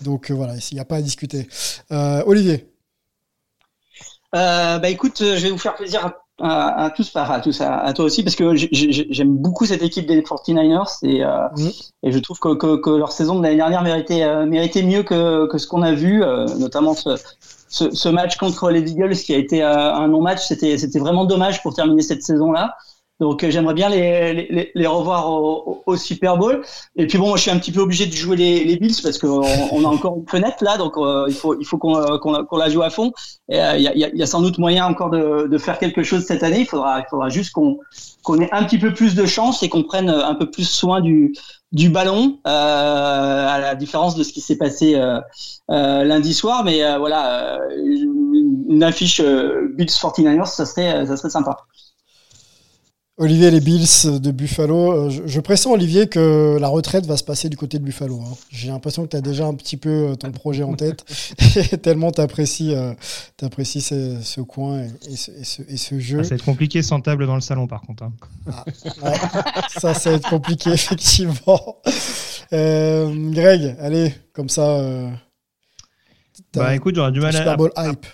Donc 0.00 0.30
voilà, 0.30 0.54
il 0.56 0.74
n'y 0.74 0.80
a 0.80 0.86
pas 0.86 0.96
à 0.96 1.02
discuter. 1.02 1.48
Euh, 1.92 2.22
Olivier. 2.24 2.66
Euh, 4.34 4.78
bah 4.78 4.88
écoute, 4.88 5.20
euh, 5.22 5.36
je 5.36 5.42
vais 5.42 5.50
vous 5.50 5.58
faire 5.58 5.74
plaisir 5.74 6.12
à, 6.42 6.90
tous, 6.96 7.10
à 7.16 7.40
tous, 7.40 7.60
à, 7.60 7.78
à 7.78 7.92
toi 7.92 8.04
aussi, 8.04 8.22
parce 8.22 8.36
que 8.36 8.54
j'ai- 8.54 8.68
j'ai- 8.70 9.06
j'aime 9.10 9.36
beaucoup 9.36 9.66
cette 9.66 9.82
équipe 9.82 10.06
des 10.06 10.22
49ers 10.22 10.98
et, 11.02 11.24
euh, 11.24 11.48
Mhm. 11.56 11.70
et 12.04 12.12
je 12.12 12.18
trouve 12.20 12.38
que, 12.38 12.54
que, 12.54 12.76
que 12.76 12.90
leur 12.90 13.12
saison 13.12 13.38
de 13.38 13.42
l'année 13.42 13.56
dernière 13.56 13.82
méritait, 13.82 14.22
euh, 14.22 14.46
méritait 14.46 14.82
mieux 14.82 15.02
que, 15.02 15.46
que 15.48 15.58
ce 15.58 15.66
qu'on 15.66 15.82
a 15.82 15.92
vu, 15.92 16.22
notamment 16.58 16.94
ce, 16.94 17.10
ce, 17.68 17.90
ce 17.90 18.08
match 18.08 18.36
contre 18.36 18.70
les 18.70 18.90
Eagles 18.90 19.14
qui 19.16 19.34
a 19.34 19.36
été 19.38 19.62
un 19.62 20.08
non-match. 20.08 20.46
C'était 20.46 20.78
c'était 20.78 20.98
vraiment 21.00 21.24
dommage 21.24 21.62
pour 21.62 21.74
terminer 21.74 22.02
cette 22.02 22.22
saison-là. 22.22 22.76
Donc 23.20 23.44
euh, 23.44 23.50
j'aimerais 23.50 23.74
bien 23.74 23.88
les, 23.88 24.32
les, 24.32 24.70
les 24.74 24.86
revoir 24.86 25.30
au, 25.30 25.82
au- 25.86 25.96
Super 25.96 26.36
Bowl. 26.38 26.62
Et 26.96 27.06
puis 27.06 27.18
bon, 27.18 27.28
moi 27.28 27.36
je 27.36 27.42
suis 27.42 27.50
un 27.50 27.58
petit 27.58 27.72
peu 27.72 27.80
obligé 27.80 28.06
de 28.06 28.12
jouer 28.12 28.36
les, 28.36 28.64
les 28.64 28.76
Bills 28.76 28.96
parce 29.02 29.18
qu'on 29.18 29.42
on 29.72 29.84
a 29.84 29.88
encore 29.88 30.16
une 30.16 30.26
fenêtre 30.28 30.64
là, 30.64 30.78
donc 30.78 30.96
euh, 30.96 31.26
il 31.28 31.34
faut 31.34 31.58
il 31.60 31.66
faut 31.66 31.78
qu'on 31.78 31.96
euh, 31.96 32.18
qu'on 32.18 32.56
la- 32.56 32.68
joue 32.70 32.82
à 32.82 32.90
fond. 32.90 33.12
Euh, 33.52 33.74
Il 33.76 33.82
y, 33.82 33.88
a, 33.88 33.94
y 33.96 34.04
a- 34.04 34.14
y 34.14 34.22
a 34.22 34.26
sans 34.26 34.40
doute 34.40 34.58
moyen 34.58 34.86
encore 34.86 35.10
de, 35.10 35.46
de 35.48 35.58
faire 35.58 35.78
quelque 35.78 36.02
chose 36.02 36.24
cette 36.24 36.42
année. 36.42 36.60
Il 36.60 36.66
faudra 36.66 37.00
il 37.00 37.04
faudra 37.10 37.28
juste 37.28 37.52
qu'on 37.52 37.78
qu'on 38.22 38.40
ait 38.40 38.48
un 38.52 38.64
petit 38.64 38.78
peu 38.78 38.92
plus 38.94 39.14
de 39.14 39.26
chance 39.26 39.62
et 39.62 39.68
qu'on 39.68 39.82
prenne 39.82 40.08
un 40.10 40.34
peu 40.34 40.50
plus 40.50 40.68
soin 40.68 41.00
du 41.00 41.32
du 41.72 41.88
ballon, 41.88 42.38
euh, 42.48 43.46
à 43.48 43.60
la 43.60 43.74
différence 43.76 44.16
de 44.16 44.24
ce 44.24 44.32
qui 44.32 44.40
s'est 44.40 44.56
passé 44.56 44.96
euh, 44.96 45.20
euh, 45.70 46.02
lundi 46.04 46.34
soir. 46.34 46.64
Mais 46.64 46.82
euh, 46.82 46.98
voilà, 46.98 47.58
euh, 47.60 47.68
une, 48.68 48.82
affiche 48.82 49.20
euh, 49.20 49.68
Bills 49.76 49.86
49ers, 49.88 50.46
ça 50.46 50.66
serait 50.66 51.06
ça 51.06 51.16
serait 51.16 51.30
sympa. 51.30 51.58
Olivier, 53.22 53.50
les 53.50 53.60
Bills 53.60 53.86
de 54.18 54.30
Buffalo. 54.30 54.92
euh, 54.92 55.10
Je, 55.10 55.22
je 55.26 55.40
pressens, 55.40 55.70
Olivier, 55.72 56.08
que 56.08 56.56
la 56.58 56.68
retraite 56.68 57.04
va 57.04 57.18
se 57.18 57.22
passer 57.22 57.50
du 57.50 57.56
côté 57.56 57.78
de 57.78 57.84
Buffalo. 57.84 58.18
hein. 58.20 58.34
J'ai 58.50 58.68
l'impression 58.68 59.04
que 59.04 59.08
tu 59.10 59.16
as 59.16 59.20
déjà 59.20 59.44
un 59.46 59.52
petit 59.54 59.76
peu 59.76 59.90
euh, 60.10 60.14
ton 60.14 60.30
projet 60.32 60.62
en 60.62 60.72
tête, 60.74 61.04
et 61.72 61.76
tellement 61.78 62.10
tu 62.12 62.20
apprécies, 62.22 62.72
ce, 63.82 64.16
ce 64.22 64.40
coin 64.40 64.80
et, 64.84 65.12
et 65.12 65.16
ce, 65.16 65.30
et 65.32 65.44
ce- 65.44 65.62
et 65.68 65.76
ce 65.76 66.00
jeu. 66.00 66.18
Ah, 66.20 66.24
ça 66.24 66.30
va 66.30 66.36
être 66.36 66.44
compliqué 66.44 66.82
sans 66.82 67.00
table 67.00 67.26
dans 67.26 67.34
le 67.34 67.40
salon, 67.42 67.66
par 67.66 67.82
contre. 67.82 68.04
hein. 68.04 68.12
Ouais, 69.02 69.12
ça, 69.78 69.92
ça 69.92 70.10
va 70.10 70.16
être 70.16 70.28
compliqué, 70.30 70.70
effectivement. 70.74 71.76
Euh, 72.54 73.30
Greg, 73.32 73.76
allez, 73.80 74.14
comme 74.32 74.48
ça. 74.48 74.62
euh, 74.78 75.10
Bah 76.54 76.74
écoute, 76.74 76.94
j'aurais 76.94 77.12
du 77.12 77.20
mal 77.20 77.32
Super 77.34 77.52
à. 77.52 77.56
Bowl 77.56 77.70
hype. 77.76 78.06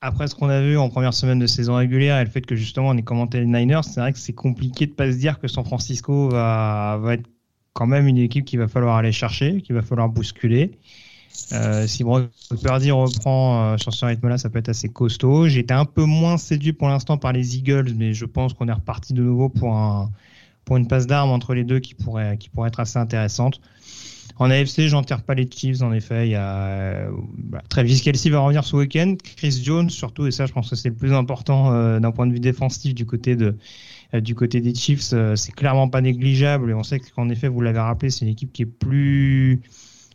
Après 0.00 0.28
ce 0.28 0.34
qu'on 0.34 0.48
a 0.48 0.60
vu 0.60 0.78
en 0.78 0.88
première 0.90 1.12
semaine 1.12 1.40
de 1.40 1.46
saison 1.46 1.74
régulière 1.74 2.20
et 2.20 2.24
le 2.24 2.30
fait 2.30 2.42
que 2.42 2.54
justement 2.54 2.88
on 2.90 2.96
ait 2.96 3.02
commenté 3.02 3.40
les 3.40 3.46
Niners, 3.46 3.82
c'est 3.82 4.00
vrai 4.00 4.12
que 4.12 4.18
c'est 4.18 4.32
compliqué 4.32 4.86
de 4.86 4.92
pas 4.92 5.10
se 5.10 5.16
dire 5.16 5.40
que 5.40 5.48
San 5.48 5.64
Francisco 5.64 6.28
va, 6.28 6.98
va 7.02 7.14
être 7.14 7.28
quand 7.72 7.86
même 7.86 8.06
une 8.06 8.18
équipe 8.18 8.44
qu'il 8.44 8.60
va 8.60 8.68
falloir 8.68 8.96
aller 8.96 9.12
chercher, 9.12 9.60
qu'il 9.60 9.74
va 9.74 9.82
falloir 9.82 10.08
bousculer. 10.08 10.78
Euh, 11.52 11.86
si 11.86 12.04
Brock 12.04 12.30
Purdy 12.62 12.90
reprend 12.90 13.72
euh, 13.72 13.76
sur 13.76 13.92
ce 13.92 14.04
rythme-là, 14.04 14.38
ça 14.38 14.50
peut 14.50 14.58
être 14.58 14.68
assez 14.68 14.88
costaud. 14.88 15.48
J'étais 15.48 15.74
un 15.74 15.84
peu 15.84 16.04
moins 16.04 16.36
séduit 16.36 16.72
pour 16.72 16.88
l'instant 16.88 17.18
par 17.18 17.32
les 17.32 17.56
Eagles, 17.56 17.92
mais 17.96 18.12
je 18.14 18.24
pense 18.24 18.54
qu'on 18.54 18.68
est 18.68 18.72
reparti 18.72 19.12
de 19.14 19.22
nouveau 19.22 19.48
pour, 19.48 19.74
un, 19.74 20.10
pour 20.64 20.76
une 20.76 20.88
passe 20.88 21.06
d'armes 21.06 21.30
entre 21.30 21.54
les 21.54 21.64
deux 21.64 21.78
qui 21.78 21.94
pourrait, 21.94 22.36
qui 22.38 22.48
pourrait 22.48 22.68
être 22.68 22.80
assez 22.80 22.98
intéressante. 22.98 23.60
En 24.40 24.50
AFC, 24.50 24.86
j'en 24.86 25.02
tire 25.02 25.22
pas 25.22 25.34
les 25.34 25.48
Chiefs, 25.50 25.82
en 25.82 25.92
effet. 25.92 26.28
Il 26.28 26.30
y 26.30 26.36
a 26.36 26.56
euh, 26.66 27.10
bah, 27.36 27.62
Kelsey 27.68 28.30
va 28.30 28.38
revenir 28.38 28.64
ce 28.64 28.76
week-end. 28.76 29.16
Chris 29.36 29.60
Jones, 29.64 29.90
surtout, 29.90 30.26
et 30.26 30.30
ça, 30.30 30.46
je 30.46 30.52
pense 30.52 30.70
que 30.70 30.76
c'est 30.76 30.90
le 30.90 30.94
plus 30.94 31.12
important 31.12 31.72
euh, 31.72 31.98
d'un 31.98 32.12
point 32.12 32.26
de 32.26 32.32
vue 32.32 32.40
défensif 32.40 32.94
du 32.94 33.04
côté 33.04 33.34
de 33.34 33.56
euh, 34.14 34.20
du 34.20 34.36
côté 34.36 34.60
des 34.60 34.74
Chiefs. 34.74 35.12
c'est 35.34 35.52
clairement 35.52 35.88
pas 35.88 36.00
négligeable. 36.00 36.70
Et 36.70 36.74
on 36.74 36.84
sait 36.84 37.00
qu'en 37.00 37.28
effet, 37.30 37.48
vous 37.48 37.60
l'avez 37.60 37.80
rappelé, 37.80 38.10
c'est 38.10 38.24
une 38.24 38.30
équipe 38.30 38.52
qui 38.52 38.62
est 38.62 38.66
plus 38.66 39.60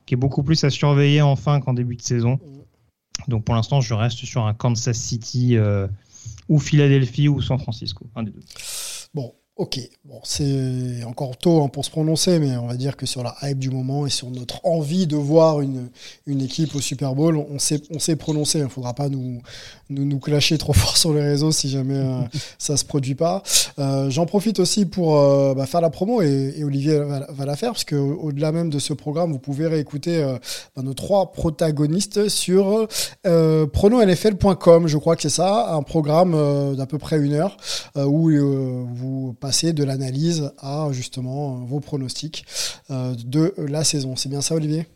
qui 0.06 0.14
est 0.14 0.18
beaucoup 0.18 0.44
plus 0.44 0.64
à 0.64 0.70
surveiller 0.70 1.22
enfin 1.22 1.60
qu'en 1.60 1.74
début 1.74 1.96
de 1.96 2.02
saison. 2.02 2.40
Donc 3.28 3.44
pour 3.44 3.56
l'instant, 3.56 3.82
je 3.82 3.94
reste 3.94 4.20
sur 4.26 4.46
un 4.46 4.54
Kansas 4.54 4.98
City 4.98 5.58
ou 6.50 6.60
Philadelphie 6.60 7.28
ou 7.28 7.42
San 7.42 7.60
Francisco, 7.60 8.06
un 8.16 8.24
des 8.24 8.32
deux. 8.32 8.42
Bon, 9.14 9.34
ok. 9.56 9.80
Bon, 10.06 10.20
c'est 10.24 11.04
encore 11.06 11.38
tôt 11.38 11.64
hein, 11.64 11.68
pour 11.68 11.86
se 11.86 11.90
prononcer, 11.90 12.40
mais 12.40 12.58
on 12.58 12.68
va 12.68 12.76
dire 12.76 12.98
que 12.98 13.06
sur 13.06 13.24
la 13.24 13.36
hype 13.44 13.60
du 13.60 13.70
moment 13.70 14.06
et 14.06 14.10
sur 14.10 14.30
notre 14.32 14.60
envie 14.66 15.08
de 15.08 15.16
voir 15.16 15.62
une, 15.62 15.90
une 16.26 16.42
équipe 16.42 16.76
au 16.76 16.82
Super 16.82 17.14
Bowl, 17.16 17.38
on 17.38 17.60
s'est 17.60 17.82
on 17.92 18.00
s'est 18.00 18.16
prononcé. 18.16 18.60
Il 18.60 18.64
ne 18.64 18.68
faudra 18.68 18.94
pas 18.94 19.10
nous, 19.10 19.42
nous, 19.90 20.06
nous 20.06 20.20
clasher 20.20 20.58
trop 20.58 20.74
fort 20.74 20.98
sur 20.98 21.14
les 21.14 21.22
réseaux 21.22 21.52
si 21.52 21.70
jamais 21.70 21.98
euh, 21.98 22.22
ça 22.58 22.78
se 22.78 22.86
produit 22.86 23.16
pas. 23.16 23.44
Euh, 23.80 24.10
J'en 24.10 24.26
profite 24.26 24.60
aussi 24.60 24.86
pour 24.86 25.18
euh, 25.18 25.54
bah, 25.54 25.66
faire 25.66 25.82
la 25.82 25.90
promo 25.90 26.22
et, 26.22 26.56
et 26.58 26.64
Olivier 26.64 27.00
va, 27.00 27.26
va 27.30 27.46
la 27.46 27.56
faire, 27.56 27.72
parce 27.72 27.84
que 27.84 27.96
au-delà 27.96 28.52
même 28.52 28.70
de 28.70 28.80
ce 28.80 28.94
programme, 28.94 29.32
vous 29.32 29.40
pouvez 29.40 29.68
réécouter 29.68 30.24
bah, 30.76 30.82
nos 30.82 30.94
trois 30.94 31.32
protagonistes 31.32 32.28
sur 32.30 32.88
prononfl.com, 33.24 34.88
je 34.88 34.98
crois 34.98 35.16
que 35.16 35.22
c'est 35.22 35.30
ça, 35.30 35.74
un 35.74 35.84
programme 35.84 36.76
d'à 36.76 36.86
peu 36.86 36.98
près 36.98 37.18
une 37.20 37.34
heure 37.34 37.58
où 37.96 38.30
vous 38.30 39.34
passez 39.44 39.74
de 39.74 39.84
l'analyse 39.84 40.52
à 40.58 40.88
justement 40.92 41.58
euh, 41.58 41.66
vos 41.66 41.82
pronostics 41.82 42.46
euh, 42.92 43.14
de 43.26 43.54
la 43.58 43.84
saison. 43.84 44.16
C'est 44.16 44.30
bien 44.30 44.42
ça, 44.42 44.56
Olivier? 44.56 44.88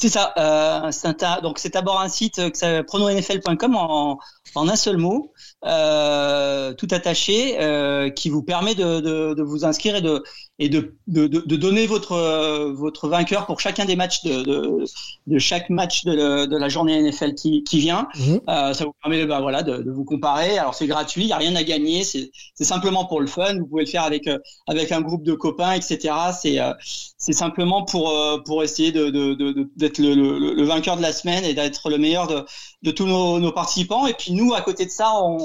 C'est 0.00 0.08
ça. 0.08 0.32
Euh, 0.36 0.90
un- 0.90 1.40
donc 1.42 1.58
c'est 1.60 1.72
d'abord 1.72 2.00
un 2.00 2.08
site 2.08 2.36
que 2.50 2.82
prononfl.com 2.82 3.76
en, 3.76 4.18
en 4.56 4.68
un 4.68 4.76
seul 4.76 4.96
mot, 4.96 5.32
tout 5.62 6.88
attaché, 6.90 8.12
qui 8.16 8.30
vous 8.30 8.42
permet 8.42 8.74
de 8.74 9.42
vous 9.42 9.64
inscrire 9.64 9.94
et 9.96 10.02
de 10.02 10.22
et 10.60 10.68
de, 10.68 10.94
de, 11.08 11.26
de, 11.26 11.40
de 11.40 11.56
donner 11.56 11.86
votre 11.86 12.12
euh, 12.12 12.72
votre 12.72 13.08
vainqueur 13.08 13.44
pour 13.46 13.60
chacun 13.60 13.84
des 13.86 13.96
matchs 13.96 14.22
de, 14.22 14.42
de, 14.42 14.84
de 15.26 15.38
chaque 15.38 15.68
match 15.68 16.04
de, 16.04 16.12
le- 16.12 16.46
de 16.46 16.56
la 16.56 16.68
journée 16.68 17.00
NFL 17.02 17.34
qui, 17.34 17.64
qui 17.64 17.80
vient. 17.80 18.06
Euh, 18.48 18.72
ça 18.72 18.84
vous 18.84 18.92
permet 19.02 19.26
bah, 19.26 19.40
voilà, 19.40 19.62
de, 19.64 19.78
de 19.78 19.90
vous 19.90 20.04
comparer. 20.04 20.56
Alors 20.58 20.74
c'est 20.74 20.86
gratuit, 20.86 21.22
il 21.22 21.26
n'y 21.26 21.32
a 21.32 21.38
rien 21.38 21.56
à 21.56 21.64
gagner, 21.64 22.04
c'est 22.04 22.30
c'est 22.54 22.64
simplement 22.64 23.04
pour 23.04 23.20
le 23.20 23.26
fun. 23.26 23.58
Vous 23.58 23.66
pouvez 23.66 23.84
le 23.84 23.90
faire 23.90 24.04
avec, 24.04 24.28
euh, 24.28 24.38
avec 24.68 24.92
un 24.92 25.00
groupe 25.00 25.24
de 25.24 25.34
copains, 25.34 25.72
etc. 25.72 26.14
C'est 26.40 26.60
euh, 26.60 26.72
c'est 27.18 27.32
simplement 27.32 27.84
pour, 27.84 28.10
euh, 28.10 28.38
pour 28.44 28.62
essayer 28.62 28.92
de, 28.92 29.06
de, 29.10 29.34
de, 29.34 29.52
de- 29.52 29.70
d'être 29.76 29.98
le, 29.98 30.14
le, 30.14 30.54
le 30.54 30.64
vainqueur 30.64 30.96
de 30.96 31.02
la 31.02 31.12
semaine 31.12 31.44
et 31.44 31.54
d'être 31.54 31.90
le 31.90 31.98
meilleur 31.98 32.26
de, 32.26 32.44
de 32.82 32.90
tous 32.90 33.06
nos, 33.06 33.40
nos 33.40 33.52
participants. 33.52 34.06
Et 34.06 34.14
puis 34.14 34.32
nous, 34.32 34.52
à 34.54 34.60
côté 34.60 34.84
de 34.86 34.90
ça, 34.90 35.10
on, 35.22 35.38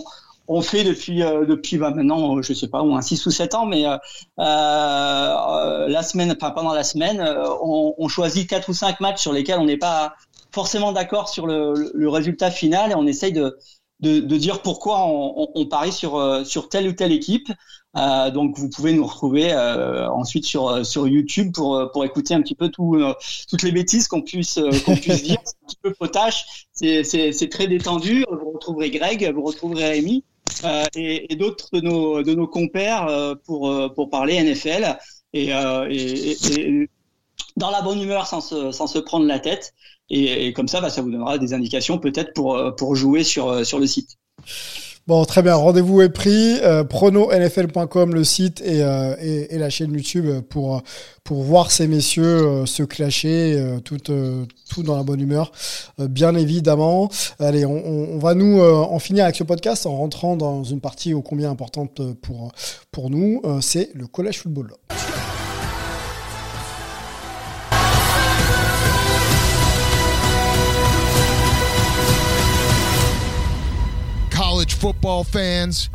on 0.52 0.62
fait 0.62 0.84
depuis, 0.84 1.24
euh, 1.24 1.46
depuis 1.46 1.78
bah, 1.78 1.92
maintenant, 1.92 2.42
je 2.42 2.54
sais 2.54 2.68
pas, 2.68 2.82
au 2.82 2.88
moins 2.88 3.02
6 3.02 3.26
ou 3.28 3.32
7 3.32 3.54
ans, 3.56 3.66
mais 3.68 3.86
euh, 3.86 3.98
euh, 4.40 5.88
la 5.88 6.04
semaine, 6.04 6.36
enfin, 6.36 6.52
pendant 6.52 6.74
la 6.74 6.84
semaine, 6.84 7.22
euh, 7.22 7.46
on, 7.62 7.94
on 7.98 8.08
choisit 8.08 8.50
quatre 8.50 8.70
ou 8.70 8.74
cinq 8.74 9.00
matchs 9.00 9.22
sur 9.22 9.32
lesquels 9.34 9.60
on 9.60 9.66
n'est 9.66 9.78
pas 9.78 10.16
forcément 10.52 10.92
d'accord 10.92 11.30
sur 11.30 11.46
le, 11.48 11.92
le 11.94 12.10
résultat 12.10 12.50
final 12.52 12.92
et 12.92 12.96
on 12.96 13.06
essaye 13.06 13.32
de, 13.32 13.58
de, 14.00 14.20
de 14.22 14.38
dire 14.38 14.62
pourquoi 14.64 15.06
on, 15.06 15.44
on, 15.44 15.48
on 15.54 15.66
parie 15.68 15.92
sur, 15.92 16.16
euh, 16.18 16.44
sur 16.44 16.68
telle 16.70 16.88
ou 16.88 16.94
telle 16.94 17.12
équipe. 17.12 17.52
Euh, 17.98 18.30
donc 18.32 18.58
vous 18.58 18.70
pouvez 18.70 18.94
nous 18.94 19.06
retrouver 19.06 19.52
euh, 19.52 20.10
ensuite 20.12 20.46
sur, 20.46 20.68
euh, 20.70 20.84
sur 20.84 21.08
YouTube 21.08 21.52
pour, 21.54 21.76
euh, 21.76 21.88
pour 21.92 22.06
écouter 22.06 22.34
un 22.34 22.42
petit 22.42 22.56
peu 22.56 22.70
tout, 22.70 22.96
euh, 22.96 23.14
toutes 23.50 23.64
les 23.64 23.72
bêtises 23.72 24.08
qu'on 24.08 24.22
puisse, 24.22 24.58
euh, 24.58 24.70
qu'on 24.86 24.96
puisse 24.96 25.24
dire. 25.24 25.38
C'est 25.44 25.56
un 25.64 25.68
petit 25.68 25.78
peu 25.82 25.94
potache, 25.94 26.68
c'est, 26.72 27.04
c'est, 27.04 27.32
c'est 27.34 27.50
très 27.50 27.68
détendu. 27.68 28.26
Vous 28.32 28.52
retrouverez 28.52 28.90
Greg, 28.92 29.32
vous 29.34 29.44
retrouverez 29.44 29.90
Rémi 29.90 30.24
euh, 30.64 30.86
et, 30.96 31.36
d'autres 31.36 31.70
de 31.74 31.82
nos, 31.82 32.24
de 32.24 32.34
nos 32.34 32.48
compères 32.48 33.08
euh, 33.08 33.36
pour, 33.46 33.70
euh, 33.70 33.90
pour 33.90 34.10
parler 34.10 34.42
NFL 34.42 34.98
et, 35.34 35.50
dans 37.58 37.72
la 37.72 37.82
bonne 37.82 38.02
humeur 38.02 38.26
sans 38.26 38.42
se, 38.42 38.72
sans 38.72 38.88
se 38.88 39.00
prendre 39.00 39.26
la 39.26 39.40
tête. 39.40 39.74
Et, 40.10 40.54
comme 40.54 40.68
ça, 40.68 40.82
bah, 40.82 40.90
ça 40.90 41.02
vous 41.02 41.12
donnera 41.12 41.38
des 41.38 41.54
indications 41.54 42.00
peut-être 42.00 42.34
pour, 42.34 42.76
pour 42.78 42.96
jouer 42.96 43.24
sur, 43.24 43.66
sur 43.66 43.80
le 43.80 43.86
site. 43.86 44.18
Bon, 45.10 45.26
très 45.26 45.42
bien. 45.42 45.56
Rendez-vous 45.56 46.04
est 46.04 46.10
pris. 46.10 46.60
Euh, 46.62 46.84
prononfl.com, 46.84 48.14
le 48.14 48.24
site 48.24 48.62
et, 48.62 48.84
euh, 48.84 49.16
et, 49.20 49.56
et 49.56 49.58
la 49.58 49.72
chaîne 49.72 49.92
YouTube 49.92 50.42
pour, 50.42 50.84
pour 51.24 51.42
voir 51.42 51.72
ces 51.72 51.88
messieurs 51.88 52.24
euh, 52.24 52.66
se 52.68 52.84
clasher, 52.84 53.56
euh, 53.58 53.80
tout, 53.80 53.98
tout 53.98 54.84
dans 54.84 54.96
la 54.96 55.02
bonne 55.02 55.20
humeur, 55.20 55.52
bien 55.98 56.36
évidemment. 56.36 57.10
Allez, 57.40 57.66
on, 57.66 58.20
va 58.20 58.36
nous 58.36 58.62
en 58.62 59.00
finir 59.00 59.24
avec 59.24 59.36
ce 59.36 59.44
podcast 59.44 59.88
en 59.88 59.98
rentrant 59.98 60.38
dans 60.38 60.64
une 60.64 60.80
partie 60.80 61.16
ô 61.16 61.24
combien 61.24 61.50
importante 61.50 62.02
pour, 62.22 62.52
pour 62.92 63.10
nous. 63.10 63.42
C'est 63.62 63.90
le 63.96 64.06
collège 64.06 64.38
football. 64.38 64.74
Football 74.80 75.26
fans. 75.26 75.90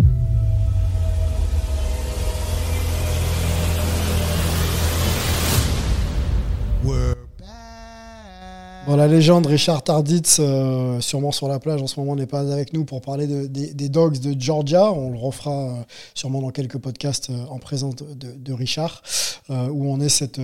La 8.87 9.09
légende 9.09 9.47
Richard 9.47 9.83
Tarditz, 9.83 10.37
euh, 10.39 11.01
sûrement 11.01 11.33
sur 11.33 11.49
la 11.49 11.59
plage 11.59 11.83
en 11.83 11.87
ce 11.87 11.99
moment, 11.99 12.15
n'est 12.15 12.27
pas 12.27 12.53
avec 12.53 12.73
nous 12.73 12.85
pour 12.85 13.01
parler 13.01 13.27
de, 13.27 13.47
des, 13.47 13.89
Dogs 13.89 14.21
de 14.21 14.39
Georgia. 14.41 14.93
On 14.93 15.11
le 15.11 15.19
refera 15.19 15.51
euh, 15.51 15.73
sûrement 16.15 16.41
dans 16.41 16.51
quelques 16.51 16.79
podcasts 16.79 17.31
euh, 17.31 17.45
en 17.51 17.59
présence 17.59 17.97
de, 17.97 18.53
Richard, 18.53 19.03
où 19.49 19.93
on 19.93 20.01
est 20.01 20.09
cette, 20.09 20.41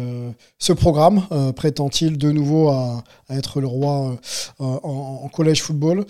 ce 0.59 0.73
programme. 0.73 1.27
Prétend-il 1.55 2.19
de 2.19 2.33
nouveau 2.33 2.71
à, 2.71 3.05
être 3.31 3.61
le 3.61 3.67
roi 3.67 4.17
en, 4.59 5.21
en 5.23 5.29
collège 5.29 5.63
football 5.63 6.05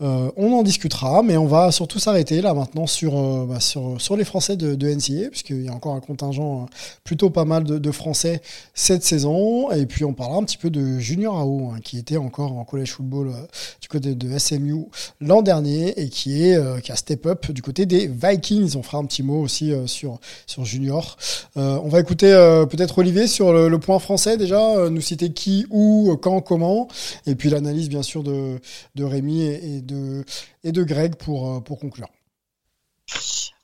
On 0.00 0.52
en 0.52 0.62
discutera, 0.62 1.22
mais 1.22 1.36
on 1.36 1.46
va 1.46 1.72
surtout 1.72 1.98
s'arrêter 1.98 2.42
là 2.42 2.52
maintenant 2.52 2.86
sur, 2.86 3.14
bah, 3.46 3.60
sur, 3.60 4.16
les 4.16 4.24
Français 4.24 4.56
de, 4.56 4.74
de 4.74 4.88
NCA, 4.88 5.30
puisqu'il 5.30 5.62
y 5.62 5.68
a 5.68 5.72
encore 5.72 5.94
un 5.94 6.00
contingent 6.00 6.66
plutôt 7.04 7.30
pas 7.30 7.44
mal 7.44 7.64
de, 7.64 7.78
de 7.78 7.90
Français 7.90 8.42
cette 8.74 9.02
saison. 9.02 9.70
Et 9.70 9.86
puis 9.86 10.04
on 10.04 10.12
parlera 10.12 10.38
un 10.38 10.44
petit 10.44 10.58
peu 10.58 10.70
de 10.70 10.98
Junior 10.98 11.36
AO, 11.38 11.70
hein, 11.70 11.75
qui 11.82 11.98
était 11.98 12.16
encore 12.16 12.52
en 12.52 12.64
collège 12.64 12.92
football 12.92 13.28
euh, 13.28 13.46
du 13.80 13.88
côté 13.88 14.14
de 14.14 14.38
SMU 14.38 14.86
l'an 15.20 15.42
dernier 15.42 15.98
et 16.00 16.08
qui, 16.08 16.42
est, 16.42 16.56
euh, 16.56 16.80
qui 16.80 16.92
a 16.92 16.96
step 16.96 17.26
up 17.26 17.50
du 17.50 17.62
côté 17.62 17.86
des 17.86 18.06
Vikings. 18.06 18.76
On 18.76 18.82
fera 18.82 18.98
un 18.98 19.04
petit 19.04 19.22
mot 19.22 19.40
aussi 19.40 19.72
euh, 19.72 19.86
sur, 19.86 20.18
sur 20.46 20.64
Junior. 20.64 21.16
On 21.56 21.88
va 21.88 22.00
écouter 22.00 22.26
peut-être 22.70 22.98
Olivier 22.98 23.26
sur 23.26 23.52
le, 23.52 23.78
point 23.78 23.98
français 23.98 24.36
déjà, 24.36 24.88
nous 24.90 25.00
citer 25.00 25.32
qui, 25.32 25.66
où, 25.70 26.16
quand, 26.20 26.40
comment, 26.40 26.88
et 27.26 27.34
puis 27.34 27.50
l'analyse 27.50 27.88
bien 27.88 28.02
sûr 28.02 28.22
de, 28.22 28.58
de 28.94 29.04
Rémi 29.04 29.42
et, 29.42 29.80
de, 29.80 30.24
et 30.64 30.72
de 30.72 30.82
Greg 30.82 31.16
pour, 31.16 31.62
pour 31.62 31.78
conclure. 31.78 32.08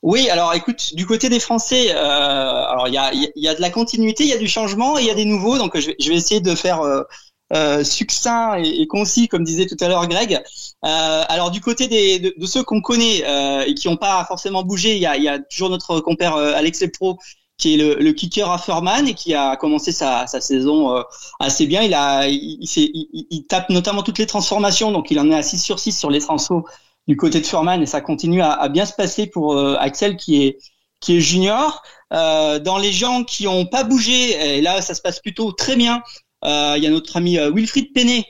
Oui, 0.01 0.29
alors 0.29 0.53
écoute, 0.53 0.95
du 0.95 1.05
côté 1.05 1.29
des 1.29 1.39
Français, 1.39 1.91
alors 1.91 2.87
il 2.87 2.93
y 2.93 2.97
a, 2.97 3.11
y 3.13 3.47
a 3.47 3.55
de 3.55 3.61
la 3.61 3.69
continuité, 3.69 4.23
il 4.23 4.29
y 4.29 4.33
a 4.33 4.37
du 4.37 4.47
changement, 4.47 4.97
il 4.97 5.05
y 5.05 5.11
a 5.11 5.15
des 5.15 5.25
nouveaux, 5.25 5.57
donc 5.57 5.77
je 5.77 6.09
vais, 6.09 6.15
essayer 6.15 6.41
de 6.41 6.55
faire 6.55 6.81
euh, 7.53 7.83
succinct 7.83 8.57
et, 8.57 8.81
et 8.81 8.87
concis, 8.87 9.27
comme 9.27 9.43
disait 9.43 9.67
tout 9.67 9.77
à 9.79 9.87
l'heure 9.87 10.07
Greg. 10.07 10.41
Euh, 10.85 11.23
alors 11.29 11.51
du 11.51 11.61
côté 11.61 11.87
des, 11.87 12.19
de, 12.19 12.45
ceux 12.47 12.63
qu'on 12.63 12.81
connaît 12.81 13.23
euh, 13.27 13.63
et 13.67 13.75
qui 13.75 13.87
n'ont 13.87 13.97
pas 13.97 14.25
forcément 14.25 14.63
bougé, 14.63 14.95
il 14.95 15.01
y 15.01 15.05
a, 15.05 15.17
y 15.17 15.27
a 15.27 15.37
toujours 15.37 15.69
notre 15.69 15.99
compère 15.99 16.35
Alex 16.35 16.81
Lepro 16.81 17.19
qui 17.57 17.75
est 17.75 17.77
le, 17.77 18.11
kicker 18.13 18.49
à 18.49 18.57
Furman 18.57 19.07
et 19.07 19.13
qui 19.13 19.35
a 19.35 19.55
commencé 19.55 19.91
sa, 19.91 20.25
sa 20.25 20.41
saison 20.41 21.03
assez 21.39 21.67
bien. 21.67 21.83
Il 21.83 21.93
a, 21.93 22.27
il, 22.27 23.45
tape 23.47 23.69
notamment 23.69 24.01
toutes 24.01 24.17
les 24.17 24.25
transformations, 24.25 24.91
donc 24.91 25.11
il 25.11 25.19
en 25.19 25.29
est 25.29 25.35
à 25.35 25.43
6 25.43 25.59
sur 25.59 25.77
6 25.77 25.97
sur 25.97 26.09
les 26.09 26.19
transfos 26.19 26.65
du 27.07 27.15
côté 27.17 27.39
de 27.39 27.45
Furman 27.45 27.81
et 27.81 27.85
ça 27.85 28.01
continue 28.01 28.41
à, 28.41 28.67
bien 28.69 28.87
se 28.87 28.93
passer 28.93 29.27
pour 29.27 29.55
Axel 29.77 30.17
qui 30.17 30.43
est 30.43 30.57
qui 30.99 31.17
est 31.17 31.19
junior. 31.19 31.83
Dans 32.09 32.79
les 32.81 32.91
gens 32.91 33.23
qui 33.23 33.47
ont 33.47 33.67
pas 33.67 33.83
bougé, 33.83 34.57
et 34.57 34.61
là 34.61 34.81
ça 34.81 34.95
se 34.95 35.01
passe 35.01 35.19
plutôt 35.19 35.51
très 35.51 35.75
bien. 35.75 36.01
Euh, 36.45 36.73
Il 36.77 36.83
y 36.83 36.87
a 36.87 36.89
notre 36.89 37.15
ami 37.17 37.37
euh, 37.37 37.51
Wilfried 37.51 37.93
Penney 37.93 38.25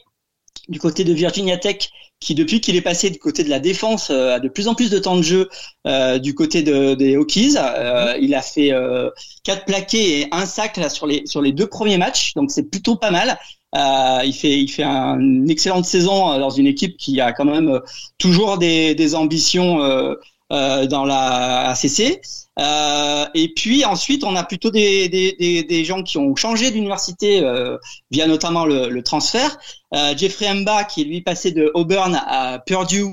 du 0.70 0.80
côté 0.80 1.03
de 1.03 1.14
Virginia 1.14 1.57
Tech 1.57 1.89
qui 2.20 2.36
depuis 2.36 2.61
qu'il 2.61 2.78
est 2.78 2.82
passé 2.82 3.09
du 3.09 3.20
côté 3.20 3.43
de 3.43 3.49
la 3.49 3.59
défense 3.59 4.09
euh, 4.09 4.36
a 4.36 4.39
de 4.39 4.47
plus 4.47 4.70
en 4.70 4.76
plus 4.76 4.89
de 4.89 4.97
temps 4.97 5.18
de 5.18 5.22
jeu 5.22 5.49
euh, 5.88 6.20
du 6.20 6.34
côté 6.36 6.64
de, 6.64 6.93
des 6.95 7.18
Hokies. 7.18 7.55
Euh, 7.57 8.16
il 8.22 8.34
a 8.34 8.41
fait 8.41 8.72
euh, 8.72 9.09
quatre 9.43 9.66
plaqués 9.66 10.22
et 10.22 10.28
un 10.32 10.45
sac 10.45 10.78
là 10.78 10.88
sur 10.89 11.05
les 11.05 11.26
sur 11.26 11.41
les 11.41 11.51
deux 11.51 11.68
premiers 11.68 11.97
matchs, 11.97 12.34
donc 12.36 12.49
c'est 12.51 12.70
plutôt 12.70 12.95
pas 12.95 13.11
mal. 13.11 13.38
Euh, 13.76 14.22
il 14.24 14.34
fait 14.34 14.57
il 14.59 14.70
fait 14.70 14.84
un- 14.84 15.20
une 15.20 15.49
excellente 15.49 15.84
saison 15.86 16.32
euh, 16.32 16.39
dans 16.39 16.51
une 16.51 16.68
équipe 16.68 16.95
qui 16.97 17.20
a 17.20 17.34
quand 17.34 17.45
même 17.45 17.70
euh, 17.70 17.80
toujours 18.20 18.57
des, 18.57 18.95
des 18.95 19.16
ambitions 19.16 19.82
euh, 19.84 20.14
euh, 20.14 20.16
dans 20.54 21.06
la 21.06 21.70
ACC. 21.72 22.22
Euh, 22.60 23.26
et 23.34 23.51
puis 23.54 23.84
ensuite, 23.84 24.24
on 24.24 24.36
a 24.36 24.43
plutôt 24.43 24.70
des, 24.70 25.10
des, 25.10 25.64
des, 25.64 25.86
gens 25.86 26.04
qui 26.04 26.18
ont 26.20 26.36
changé 26.36 26.70
d'université 26.70 27.43
euh, 27.43 27.78
via 28.12 28.28
notamment 28.28 28.66
le, 28.66 28.89
le 28.89 29.04
transfert. 29.04 29.58
Euh, 29.95 30.16
Jeffrey 30.16 30.54
Mba, 30.54 30.84
qui 30.84 31.01
est 31.01 31.06
lui 31.06 31.22
passé 31.22 31.51
de 31.51 31.72
Auburn 31.74 32.20
à 32.28 32.60
Purdue 32.60 33.06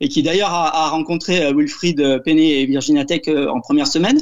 et 0.00 0.08
qui 0.08 0.22
d'ailleurs 0.22 0.52
a, 0.52 0.86
a 0.86 0.88
rencontré 0.88 1.44
euh, 1.44 1.52
Wilfried 1.54 2.22
Penney 2.24 2.62
et 2.62 2.66
Virginia 2.66 3.04
Tech 3.04 3.22
euh, 3.28 3.48
en 3.48 3.60
première 3.60 3.86
semaine, 3.86 4.18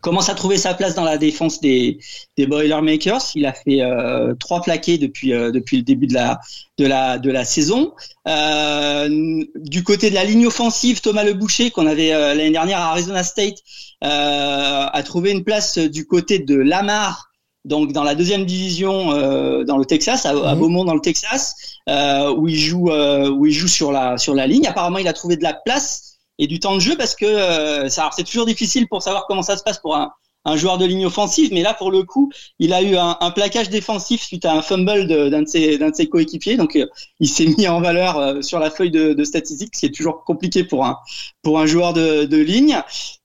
commence 0.00 0.28
à 0.28 0.34
trouver 0.34 0.56
sa 0.56 0.74
place 0.74 0.94
dans 0.94 1.04
la 1.04 1.18
défense 1.18 1.60
des, 1.60 1.98
des 2.36 2.46
Boilermakers. 2.46 3.22
Il 3.34 3.46
a 3.46 3.52
fait 3.52 3.82
euh, 3.82 4.34
trois 4.38 4.60
plaqués 4.62 4.98
depuis 4.98 5.32
euh, 5.32 5.50
depuis 5.50 5.76
le 5.78 5.82
début 5.82 6.06
de 6.06 6.14
la 6.14 6.40
de 6.78 6.86
la 6.86 7.18
de 7.18 7.30
la 7.30 7.44
saison. 7.44 7.92
Euh, 8.28 9.08
du 9.56 9.82
côté 9.84 10.10
de 10.10 10.14
la 10.14 10.24
ligne 10.24 10.46
offensive, 10.46 11.00
Thomas 11.00 11.24
Le 11.24 11.34
Boucher, 11.34 11.70
qu'on 11.70 11.86
avait 11.86 12.12
euh, 12.12 12.34
l'année 12.34 12.50
dernière 12.50 12.80
à 12.80 12.90
Arizona 12.92 13.22
State, 13.22 13.58
euh, 14.04 14.86
a 14.92 15.02
trouvé 15.04 15.30
une 15.30 15.44
place 15.44 15.78
du 15.78 16.06
côté 16.06 16.38
de 16.38 16.54
Lamar, 16.56 17.30
donc 17.64 17.92
dans 17.92 18.02
la 18.04 18.14
deuxième 18.14 18.44
division 18.44 19.12
euh, 19.12 19.64
dans 19.64 19.78
le 19.78 19.84
Texas, 19.84 20.26
à, 20.26 20.30
à 20.30 20.54
Mhm. 20.54 20.60
Beaumont 20.60 20.84
dans 20.84 20.94
le 20.94 21.00
Texas, 21.00 21.54
euh, 21.88 22.32
où 22.34 22.48
il 22.48 22.56
joue 22.58 22.90
euh, 22.90 23.30
où 23.30 23.46
il 23.46 23.52
joue 23.52 23.68
sur 23.68 23.92
la 23.92 24.18
sur 24.18 24.34
la 24.34 24.46
ligne. 24.46 24.66
Apparemment, 24.66 24.98
il 24.98 25.08
a 25.08 25.12
trouvé 25.12 25.36
de 25.36 25.42
la 25.42 25.54
place 25.54 26.15
et 26.38 26.46
du 26.46 26.60
temps 26.60 26.74
de 26.74 26.80
jeu 26.80 26.96
parce 26.96 27.14
que 27.14 27.24
euh, 27.26 27.88
c'est 27.88 28.24
toujours 28.24 28.46
difficile 28.46 28.88
pour 28.88 29.02
savoir 29.02 29.26
comment 29.26 29.42
ça 29.42 29.56
se 29.56 29.62
passe 29.62 29.78
pour 29.78 29.96
un 29.96 30.12
un 30.48 30.56
joueur 30.56 30.78
de 30.78 30.84
ligne 30.84 31.04
offensive, 31.06 31.50
mais 31.52 31.62
là 31.62 31.74
pour 31.74 31.90
le 31.90 32.04
coup, 32.04 32.30
il 32.60 32.72
a 32.72 32.80
eu 32.80 32.96
un, 32.96 33.16
un 33.20 33.30
plaquage 33.32 33.68
défensif 33.68 34.22
suite 34.22 34.44
à 34.44 34.52
un 34.54 34.62
fumble 34.62 35.08
d'un 35.08 35.42
de 35.42 35.48
ses 35.48 35.76
de 35.76 35.90
ses 35.92 36.08
coéquipiers, 36.08 36.56
donc 36.56 36.76
euh, 36.76 36.86
il 37.18 37.28
s'est 37.28 37.46
mis 37.58 37.66
en 37.68 37.80
valeur 37.80 38.16
euh, 38.16 38.42
sur 38.42 38.60
la 38.60 38.70
feuille 38.70 38.92
de, 38.92 39.12
de 39.12 39.24
statistiques, 39.24 39.74
ce 39.74 39.80
qui 39.80 39.86
est 39.86 39.94
toujours 39.94 40.22
compliqué 40.24 40.62
pour 40.62 40.86
un 40.86 40.98
pour 41.42 41.58
un 41.58 41.66
joueur 41.66 41.92
de, 41.92 42.24
de 42.24 42.36
ligne. 42.36 42.80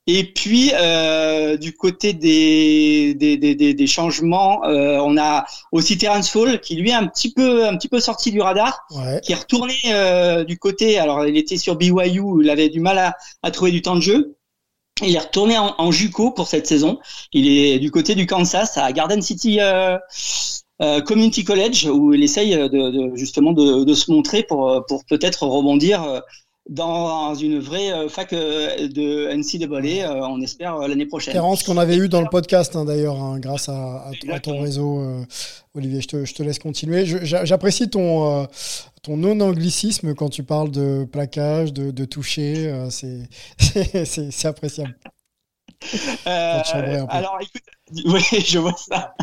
Et 0.08 0.24
puis 0.34 0.72
euh, 0.74 1.58
du 1.58 1.74
côté 1.74 2.14
des 2.14 3.14
des, 3.14 3.38
des, 3.38 3.54
des, 3.56 3.74
des 3.76 3.88
changements, 3.88 4.64
euh, 4.66 4.97
on 4.99 5.16
a 5.18 5.45
aussi 5.72 5.97
Terence 5.97 6.30
Fall 6.30 6.60
qui 6.60 6.76
lui 6.76 6.89
est 6.89 6.93
un 6.93 7.06
petit 7.08 7.32
peu 7.32 7.68
un 7.68 7.78
petit 7.78 7.88
peu 7.88 7.99
sorti 7.99 8.32
du 8.32 8.41
radar, 8.41 8.80
Ouais. 8.91 9.22
qui 9.24 9.32
est 9.32 9.36
retourné 9.36 9.76
euh, 9.88 10.43
du 10.43 10.58
côté. 10.58 10.97
Alors 10.97 11.26
il 11.28 11.38
était 11.38 11.58
sur 11.58 11.76
BYU, 11.76 12.41
il 12.43 12.49
avait 12.49 12.70
du 12.70 12.80
mal 12.80 12.97
à, 12.97 13.16
à 13.43 13.52
trouver 13.52 13.72
du 13.72 13.82
temps 13.84 13.95
de 13.95 14.02
jeu. 14.02 14.36
Il 15.04 15.16
est 15.16 15.20
retourné 15.20 15.58
en, 15.58 15.76
en 15.78 15.91
JUCO 15.91 16.32
pour 16.32 16.47
cette 16.47 16.68
saison. 16.68 16.99
Il 17.32 17.47
est 17.47 17.80
du 17.80 17.91
côté 17.91 18.16
du 18.16 18.26
Kansas 18.26 18.78
à 18.78 18.91
Garden 18.91 19.22
City 19.22 19.60
euh, 19.62 19.97
euh, 20.82 21.02
Community 21.02 21.43
College 21.43 21.86
où 21.86 22.14
il 22.14 22.24
essaye 22.24 22.56
de, 22.56 22.68
de- 22.68 23.16
justement 23.16 23.52
de, 23.54 23.84
de 23.84 23.93
se 23.93 24.12
montrer 24.12 24.41
pour 24.43 24.84
pour 24.88 25.06
peut-être 25.06 25.45
rebondir 25.45 26.04
euh, 26.04 26.20
dans 26.72 27.36
une 27.36 27.59
vraie 27.59 27.91
euh, 27.91 28.07
fac 28.09 28.32
euh, 28.34 28.88
de 28.88 29.28
NCAA. 29.36 30.09
euh, 30.09 30.22
on 30.28 30.41
espère 30.41 30.78
l'année 30.88 31.05
prochaine. 31.05 31.34
Terence 31.34 31.61
qu'on 31.63 31.78
avait 31.78 31.97
eu 31.97 32.07
dans 32.09 32.22
le 32.22 32.30
podcast 32.30 32.76
hein, 32.76 32.86
d'ailleurs, 32.86 33.22
hein, 33.22 33.39
grâce 33.39 33.67
à, 33.69 34.05
à- 34.07 34.11
à 34.34 34.39
ton 34.39 34.59
réseau. 34.61 34.99
euh, 35.01 35.24
Olivier, 35.76 36.01
je 36.01 36.07
te, 36.07 36.26
je 36.26 36.34
te 36.34 36.41
laisse 36.43 36.59
continuer. 36.59 37.05
J'apprécie 37.05 37.89
ton, 37.89 38.41
euh, 38.41 38.45
ton 39.03 39.17
non-anglicisme 39.17 40.15
quand 40.15 40.30
tu 40.30 40.43
parles 40.43 40.72
de 40.72 41.05
plaquage, 41.11 41.74
de, 41.74 41.91
de 41.91 42.05
toucher. 42.05 42.67
euh, 42.67 42.89
c'est 42.89 43.28
appréciable. 44.45 44.95
Euh, 46.27 46.61
alors, 47.07 47.38
écoute, 47.41 47.63
oui, 48.05 48.21
je 48.45 48.59
vois 48.59 48.75
ça. 48.77 49.13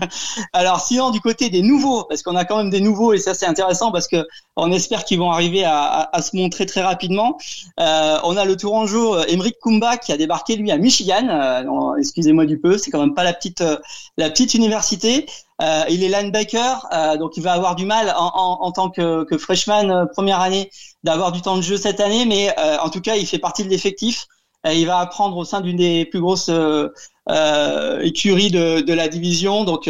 Alors, 0.52 0.80
sinon, 0.80 1.11
du 1.11 1.20
côté 1.20 1.48
des 1.50 1.62
nouveaux, 1.62 2.04
parce 2.04 2.22
qu'on 2.22 2.36
a 2.36 2.44
quand 2.44 2.56
même 2.59 2.70
des 2.70 2.80
nouveaux, 2.80 3.12
et 3.12 3.18
ça 3.18 3.34
c'est 3.34 3.46
intéressant 3.46 3.92
parce 3.92 4.09
que 4.09 4.26
on 4.56 4.72
espère 4.72 5.04
qu'ils 5.04 5.18
vont 5.18 5.30
arriver 5.30 5.64
à, 5.64 5.82
à- 5.84 6.16
à 6.16 6.22
se 6.22 6.36
montrer 6.36 6.66
très 6.66 6.82
rapidement. 6.82 7.38
Euh, 7.80 8.18
on 8.24 8.36
a 8.36 8.44
le 8.44 8.56
Tourangeau 8.56 9.14
euh, 9.16 9.24
Emeric 9.28 9.56
Kumba 9.62 9.96
qui 9.96 10.12
a 10.12 10.16
débarqué 10.16 10.56
lui 10.56 10.70
à 10.70 10.78
Michigan. 10.78 11.28
Euh, 11.28 11.96
Excusez-moi 11.98 12.46
du 12.46 12.59
peu, 12.61 12.76
c'est 12.78 12.90
quand 12.90 13.00
même 13.00 13.14
pas 13.14 13.24
la 13.24 13.32
petite 13.32 13.61
euh, 13.61 13.76
la 14.16 14.28
petite 14.30 14.54
université. 14.54 15.26
Euh, 15.61 15.84
il 15.90 16.04
est 16.04 16.09
linebacker, 16.09 16.86
euh, 16.92 17.16
donc 17.16 17.36
il 17.36 17.42
va 17.42 17.52
avoir 17.52 17.74
du 17.74 17.84
mal 17.84 18.14
en, 18.16 18.26
en, 18.34 18.59
en 18.62 18.72
tant 18.72 18.90
que, 18.90 19.24
que 19.24 19.36
freshman 19.38 19.90
euh, 19.90 20.06
première 20.06 20.40
année 20.40 20.70
d'avoir 21.02 21.32
du 21.32 21.42
temps 21.42 21.56
de 21.56 21.62
jeu 21.62 21.76
cette 21.76 21.98
année, 22.00 22.26
mais 22.26 22.54
euh, 22.59 22.78
en 22.78 22.90
tout 22.90 23.00
cas, 23.00 23.16
il 23.16 23.26
fait 23.26 23.38
partie 23.38 23.64
de 23.64 23.68
l'effectif. 23.68 24.26
Euh, 24.68 24.74
il 24.74 24.86
va 24.86 24.98
apprendre 24.98 25.36
au 25.36 25.44
sein 25.44 25.60
d'une 25.60 25.76
des 25.76 26.04
plus 26.04 26.20
grosses 26.20 26.48
euh, 26.48 26.88
euh, 27.28 28.00
écuries 28.00 28.50
de, 28.50 28.92
la 28.92 29.08
division. 29.08 29.64
Donc, 29.64 29.88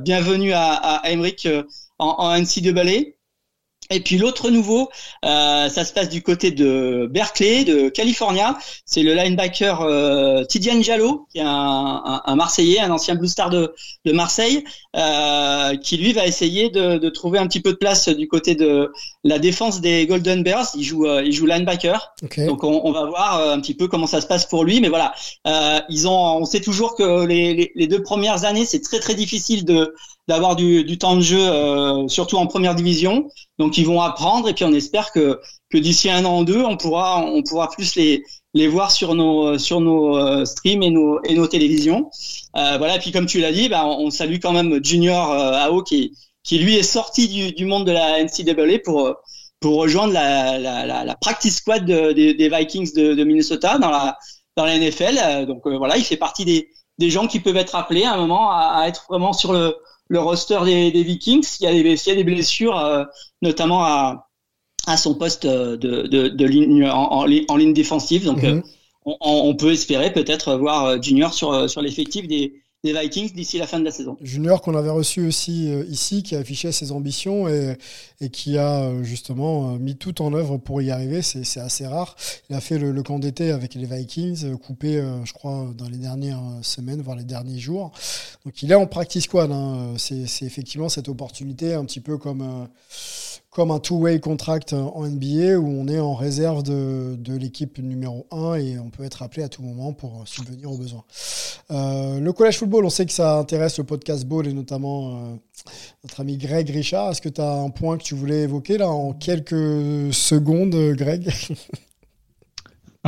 bienvenue 0.00 0.52
à, 0.52 0.72
à 0.72 1.10
Emmerich 1.10 1.48
en, 1.98 2.06
en 2.18 2.38
NCAA. 2.38 3.14
Et 3.90 4.00
puis 4.00 4.18
l'autre 4.18 4.50
nouveau, 4.50 4.90
ça 5.22 5.84
se 5.84 5.92
passe 5.94 6.10
du 6.10 6.22
côté 6.22 6.50
de 6.50 7.08
Berkeley, 7.10 7.64
de 7.64 7.88
California. 7.88 8.58
C'est 8.84 9.02
le 9.02 9.14
linebacker 9.14 10.46
Tidiane 10.46 10.84
Jallo, 10.84 11.26
qui 11.32 11.38
est 11.38 11.44
un, 11.44 12.34
Marseillais, 12.36 12.80
un 12.80 12.90
ancien 12.90 13.14
Blue 13.14 13.28
Star 13.28 13.48
de 13.48 13.72
Marseille, 14.04 14.62
euh, 14.98 15.76
qui 15.76 15.96
lui 15.96 16.12
va 16.12 16.26
essayer 16.26 16.70
de, 16.70 16.98
de 16.98 17.08
trouver 17.08 17.38
un 17.38 17.46
petit 17.46 17.60
peu 17.60 17.72
de 17.72 17.76
place 17.76 18.08
du 18.08 18.26
côté 18.26 18.54
de 18.54 18.90
la 19.24 19.38
défense 19.38 19.80
des 19.80 20.06
Golden 20.06 20.42
Bears. 20.42 20.66
Il 20.74 20.82
joue, 20.82 21.06
euh, 21.06 21.22
il 21.24 21.32
joue 21.32 21.46
linebacker. 21.46 22.12
Ok. 22.22 22.44
Donc 22.46 22.64
on, 22.64 22.80
on 22.84 22.92
va 22.92 23.04
voir 23.06 23.38
euh, 23.38 23.54
un 23.54 23.60
petit 23.60 23.74
peu 23.74 23.86
comment 23.88 24.06
ça 24.06 24.20
se 24.20 24.26
passe 24.26 24.46
pour 24.46 24.64
lui, 24.64 24.80
mais 24.80 24.88
voilà, 24.88 25.14
euh, 25.46 25.78
ils 25.88 26.08
ont, 26.08 26.38
on 26.38 26.44
sait 26.44 26.60
toujours 26.60 26.96
que 26.96 27.24
les, 27.24 27.54
les, 27.54 27.72
les 27.74 27.86
deux 27.86 28.02
premières 28.02 28.44
années 28.44 28.66
c'est 28.66 28.80
très 28.80 28.98
très 28.98 29.14
difficile 29.14 29.64
de 29.64 29.94
d'avoir 30.26 30.56
du, 30.56 30.84
du 30.84 30.98
temps 30.98 31.16
de 31.16 31.22
jeu, 31.22 31.40
euh, 31.40 32.06
surtout 32.08 32.36
en 32.36 32.46
première 32.46 32.74
division. 32.74 33.30
Donc 33.58 33.78
ils 33.78 33.86
vont 33.86 34.02
apprendre 34.02 34.48
et 34.48 34.52
puis 34.52 34.64
on 34.64 34.72
espère 34.72 35.10
que 35.12 35.40
que 35.70 35.78
d'ici 35.78 36.10
un 36.10 36.24
an 36.24 36.40
ou 36.40 36.44
deux, 36.44 36.62
on 36.62 36.76
pourra, 36.76 37.24
on 37.24 37.42
pourra 37.42 37.68
plus 37.68 37.94
les, 37.94 38.22
les 38.54 38.68
voir 38.68 38.90
sur 38.90 39.14
nos, 39.14 39.58
sur 39.58 39.80
nos 39.80 40.44
streams 40.44 40.82
et 40.82 40.90
nos, 40.90 41.22
et 41.24 41.34
nos 41.34 41.46
télévisions. 41.46 42.10
voilà. 42.54 42.96
Et 42.96 42.98
puis 42.98 43.12
comme 43.12 43.26
tu 43.26 43.40
l'as 43.40 43.52
dit, 43.52 43.68
bah, 43.68 43.86
on 43.86 44.10
salue 44.10 44.38
quand 44.40 44.52
même 44.52 44.82
Junior 44.84 45.30
AO 45.32 45.82
qui, 45.82 46.16
qui 46.42 46.58
lui 46.58 46.76
est 46.76 46.82
sorti 46.82 47.28
du, 47.28 47.52
du 47.52 47.66
monde 47.66 47.86
de 47.86 47.92
la 47.92 48.22
NCAA 48.22 48.78
pour 48.84 49.14
pour 49.60 49.76
rejoindre 49.80 50.12
la, 50.12 50.56
la, 50.58 50.86
la, 50.86 51.04
la 51.04 51.16
practice 51.16 51.56
squad 51.56 51.84
de, 51.84 52.12
des, 52.12 52.32
des 52.34 52.48
Vikings 52.48 52.94
de, 52.94 53.14
de 53.14 53.24
Minnesota 53.24 53.78
dans 53.78 53.90
la 53.90 54.16
dans 54.56 54.64
la 54.64 54.78
NFL. 54.78 55.46
Donc 55.46 55.62
voilà, 55.66 55.96
il 55.96 56.04
fait 56.04 56.16
partie 56.16 56.44
des 56.44 56.68
des 56.98 57.10
gens 57.10 57.26
qui 57.26 57.40
peuvent 57.40 57.56
être 57.56 57.74
appelés 57.76 58.04
à 58.04 58.14
un 58.14 58.16
moment 58.16 58.50
à, 58.50 58.80
à 58.82 58.88
être 58.88 59.06
vraiment 59.08 59.32
sur 59.32 59.52
le, 59.52 59.76
le 60.08 60.20
roster 60.20 60.58
des, 60.64 60.90
des, 60.90 61.02
Vikings. 61.02 61.46
Il 61.60 61.64
y 61.64 61.66
a 61.66 61.72
des, 61.72 61.80
il 61.80 62.08
y 62.08 62.12
a 62.12 62.14
des 62.14 62.24
blessures, 62.24 62.78
euh, 62.78 63.04
notamment 63.42 63.84
à, 63.84 64.27
à 64.88 64.96
son 64.96 65.14
poste 65.14 65.46
de, 65.46 65.76
de, 65.76 66.28
de 66.28 66.44
ligne 66.46 66.84
en, 66.84 67.24
en, 67.24 67.26
en, 67.48 67.56
ligne 67.56 67.74
défensive. 67.74 68.24
Donc, 68.24 68.42
mm 68.42 68.58
-hmm. 68.58 68.62
on, 69.04 69.16
on, 69.20 69.54
peut 69.54 69.72
espérer 69.72 70.12
peut-être 70.12 70.48
voir 70.64 70.84
euh, 70.84 71.02
Junior 71.02 71.32
sur, 71.32 71.70
sur 71.70 71.80
l'effectif 71.82 72.26
des, 72.26 72.44
des 72.84 72.92
Vikings 72.92 73.32
d'ici 73.34 73.58
la 73.58 73.66
fin 73.66 73.80
de 73.80 73.84
la 73.84 73.90
saison. 73.90 74.16
Junior 74.20 74.62
qu'on 74.62 74.76
avait 74.76 74.90
reçu 74.90 75.26
aussi 75.26 75.68
euh, 75.68 75.84
ici, 75.88 76.22
qui 76.22 76.36
a 76.36 76.38
affiché 76.38 76.70
ses 76.70 76.92
ambitions 76.92 77.48
et, 77.48 77.76
et 78.20 78.28
qui 78.30 78.56
a 78.56 78.82
euh, 78.82 79.02
justement 79.02 79.74
euh, 79.74 79.78
mis 79.78 79.96
tout 79.96 80.22
en 80.22 80.32
œuvre 80.32 80.58
pour 80.58 80.80
y 80.80 80.90
arriver. 80.92 81.20
C'est 81.22 81.60
assez 81.60 81.86
rare. 81.86 82.14
Il 82.48 82.54
a 82.54 82.60
fait 82.60 82.78
le, 82.78 82.92
le 82.92 83.02
camp 83.02 83.18
d'été 83.18 83.50
avec 83.50 83.74
les 83.74 83.84
Vikings, 83.84 84.56
coupé, 84.58 85.02
je 85.24 85.32
crois, 85.32 85.58
dans 85.76 85.88
les 85.88 85.98
dernières 85.98 86.42
semaines, 86.62 87.02
voire 87.02 87.16
les 87.16 87.24
derniers 87.24 87.58
jours. 87.58 87.90
Donc 88.44 88.62
il 88.62 88.70
est 88.70 88.76
en 88.76 88.86
practice 88.86 89.24
squad. 89.24 89.50
Hein. 89.50 89.94
C'est 89.96 90.46
effectivement 90.46 90.88
cette 90.88 91.08
opportunité, 91.08 91.74
un 91.74 91.84
petit 91.84 92.00
peu 92.00 92.16
comme 92.16 92.68
comme 93.50 93.70
un 93.70 93.78
two-way 93.78 94.20
contract 94.20 94.72
en 94.72 95.06
NBA 95.06 95.58
où 95.58 95.66
on 95.66 95.88
est 95.88 95.98
en 95.98 96.14
réserve 96.14 96.62
de, 96.62 97.36
l'équipe 97.36 97.78
numéro 97.78 98.26
1 98.30 98.54
et 98.56 98.78
on 98.78 98.90
peut 98.90 99.04
être 99.04 99.22
appelé 99.22 99.42
à 99.42 99.48
tout 99.48 99.62
moment 99.62 99.92
pour 99.92 100.26
subvenir 100.26 100.70
aux 100.70 100.76
besoins. 100.76 101.04
Euh, 101.70 102.20
le 102.20 102.32
collège 102.32 102.58
football, 102.58 102.84
on 102.84 102.90
sait 102.90 103.06
que 103.06 103.12
ça 103.12 103.38
intéresse 103.38 103.78
le 103.78 103.84
podcast 103.84 104.26
ball 104.26 104.46
et 104.46 104.52
notamment 104.52 105.16
euh, 105.16 105.34
notre 106.04 106.20
ami 106.20 106.36
Greg 106.36 106.68
Richard. 106.70 107.10
Est-ce 107.10 107.22
que 107.22 107.28
tu 107.28 107.40
as 107.40 107.52
un 107.52 107.70
point 107.70 107.96
que 107.96 108.02
tu 108.02 108.14
voulais 108.14 108.42
évoquer 108.42 108.78
là 108.78 108.88
en 108.88 109.12
quelques 109.12 110.12
secondes, 110.12 110.74
Greg? 110.94 111.30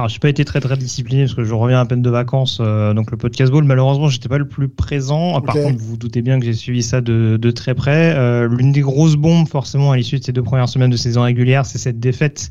Alors, 0.00 0.08
je 0.08 0.14
n'ai 0.14 0.20
pas 0.20 0.30
été 0.30 0.46
très 0.46 0.60
très 0.60 0.78
discipliné 0.78 1.24
parce 1.24 1.34
que 1.34 1.44
je 1.44 1.52
reviens 1.52 1.78
à 1.78 1.84
peine 1.84 2.00
de 2.00 2.08
vacances. 2.08 2.56
Euh, 2.62 2.94
donc, 2.94 3.10
le 3.10 3.18
podcast 3.18 3.52
ball, 3.52 3.64
malheureusement, 3.64 4.08
j'étais 4.08 4.30
pas 4.30 4.38
le 4.38 4.48
plus 4.48 4.70
présent. 4.70 5.36
Okay. 5.36 5.44
Par 5.44 5.54
contre, 5.56 5.76
vous 5.76 5.88
vous 5.88 5.96
doutez 5.98 6.22
bien 6.22 6.40
que 6.40 6.46
j'ai 6.46 6.54
suivi 6.54 6.82
ça 6.82 7.02
de, 7.02 7.36
de 7.36 7.50
très 7.50 7.74
près. 7.74 8.14
Euh, 8.16 8.48
L'une 8.48 8.72
des 8.72 8.80
grosses 8.80 9.16
bombes, 9.16 9.46
forcément, 9.46 9.92
à 9.92 9.98
l'issue 9.98 10.18
de 10.18 10.24
ces 10.24 10.32
deux 10.32 10.42
premières 10.42 10.70
semaines 10.70 10.88
de 10.88 10.96
saison 10.96 11.20
régulière, 11.20 11.66
c'est 11.66 11.76
cette 11.76 12.00
défaite 12.00 12.50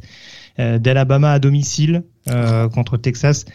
euh, 0.59 0.77
d'Alabama 0.77 1.31
à 1.31 1.39
domicile 1.39 2.03
contre 2.71 2.97
Texas. 2.97 3.45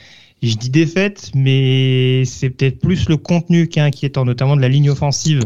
Et 0.42 0.48
je 0.48 0.58
dis 0.58 0.68
défaite, 0.68 1.30
mais 1.34 2.24
c'est 2.24 2.50
peut-être 2.50 2.80
plus 2.80 3.08
le 3.08 3.16
contenu 3.16 3.68
qui 3.68 3.78
est 3.78 3.82
inquiétant, 3.82 4.24
notamment 4.24 4.56
de 4.56 4.60
la 4.60 4.68
ligne 4.68 4.90
offensive 4.90 5.40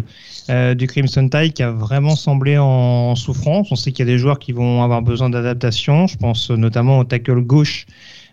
euh, 0.50 0.74
du 0.74 0.86
Crimson 0.86 1.28
Tide 1.28 1.52
qui 1.52 1.62
a 1.62 1.70
vraiment 1.70 2.16
semblé 2.16 2.56
en 2.58 3.14
souffrance. 3.14 3.70
On 3.70 3.76
sait 3.76 3.92
qu'il 3.92 4.06
y 4.06 4.08
a 4.08 4.12
des 4.12 4.18
joueurs 4.18 4.38
qui 4.38 4.52
vont 4.52 4.82
avoir 4.82 5.02
besoin 5.02 5.30
d'adaptation. 5.30 6.06
Je 6.06 6.16
pense 6.16 6.50
notamment 6.50 6.98
au 6.98 7.04
tackle 7.04 7.42
gauche 7.42 7.86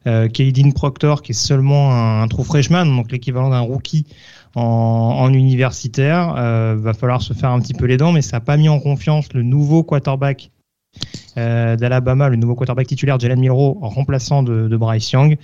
euh, 0.08 0.28
Caden 0.28 0.74
Proctor 0.74 1.22
qui 1.22 1.32
est 1.32 1.36
seulement 1.36 1.92
un, 1.92 2.24
un 2.24 2.28
true 2.28 2.44
freshman, 2.44 2.86
donc 2.86 3.12
l'équivalent 3.12 3.50
d'un 3.50 3.60
rookie 3.60 4.06
en, 4.56 5.34
universitaire. 5.34 6.36
Euh, 6.38 6.76
va 6.78 6.94
falloir 6.94 7.22
se 7.22 7.34
faire 7.34 7.52
un 7.52 7.60
petit 7.60 7.74
peu 7.74 7.86
les 7.86 7.98
dents, 7.98 8.12
mais 8.12 8.22
ça 8.22 8.38
n'a 8.38 8.42
pas 8.42 8.58
mis 8.58 8.70
en 8.70 8.80
confiance 8.80 9.32
le 9.34 9.44
nouveau 9.44 9.84
quarterback 9.84 10.52
euh, 11.38 11.76
d'Alabama, 11.76 12.30
le 12.30 12.38
nouveau 12.38 12.56
quarterback 12.56 12.88
titulaire 12.88 13.20
Jalen 13.20 13.40
Milrow, 13.40 13.78
en 13.82 13.90
remplaçant 13.90 14.44
de, 14.44 14.76
Bryce 14.78 15.12
Young 15.12 15.38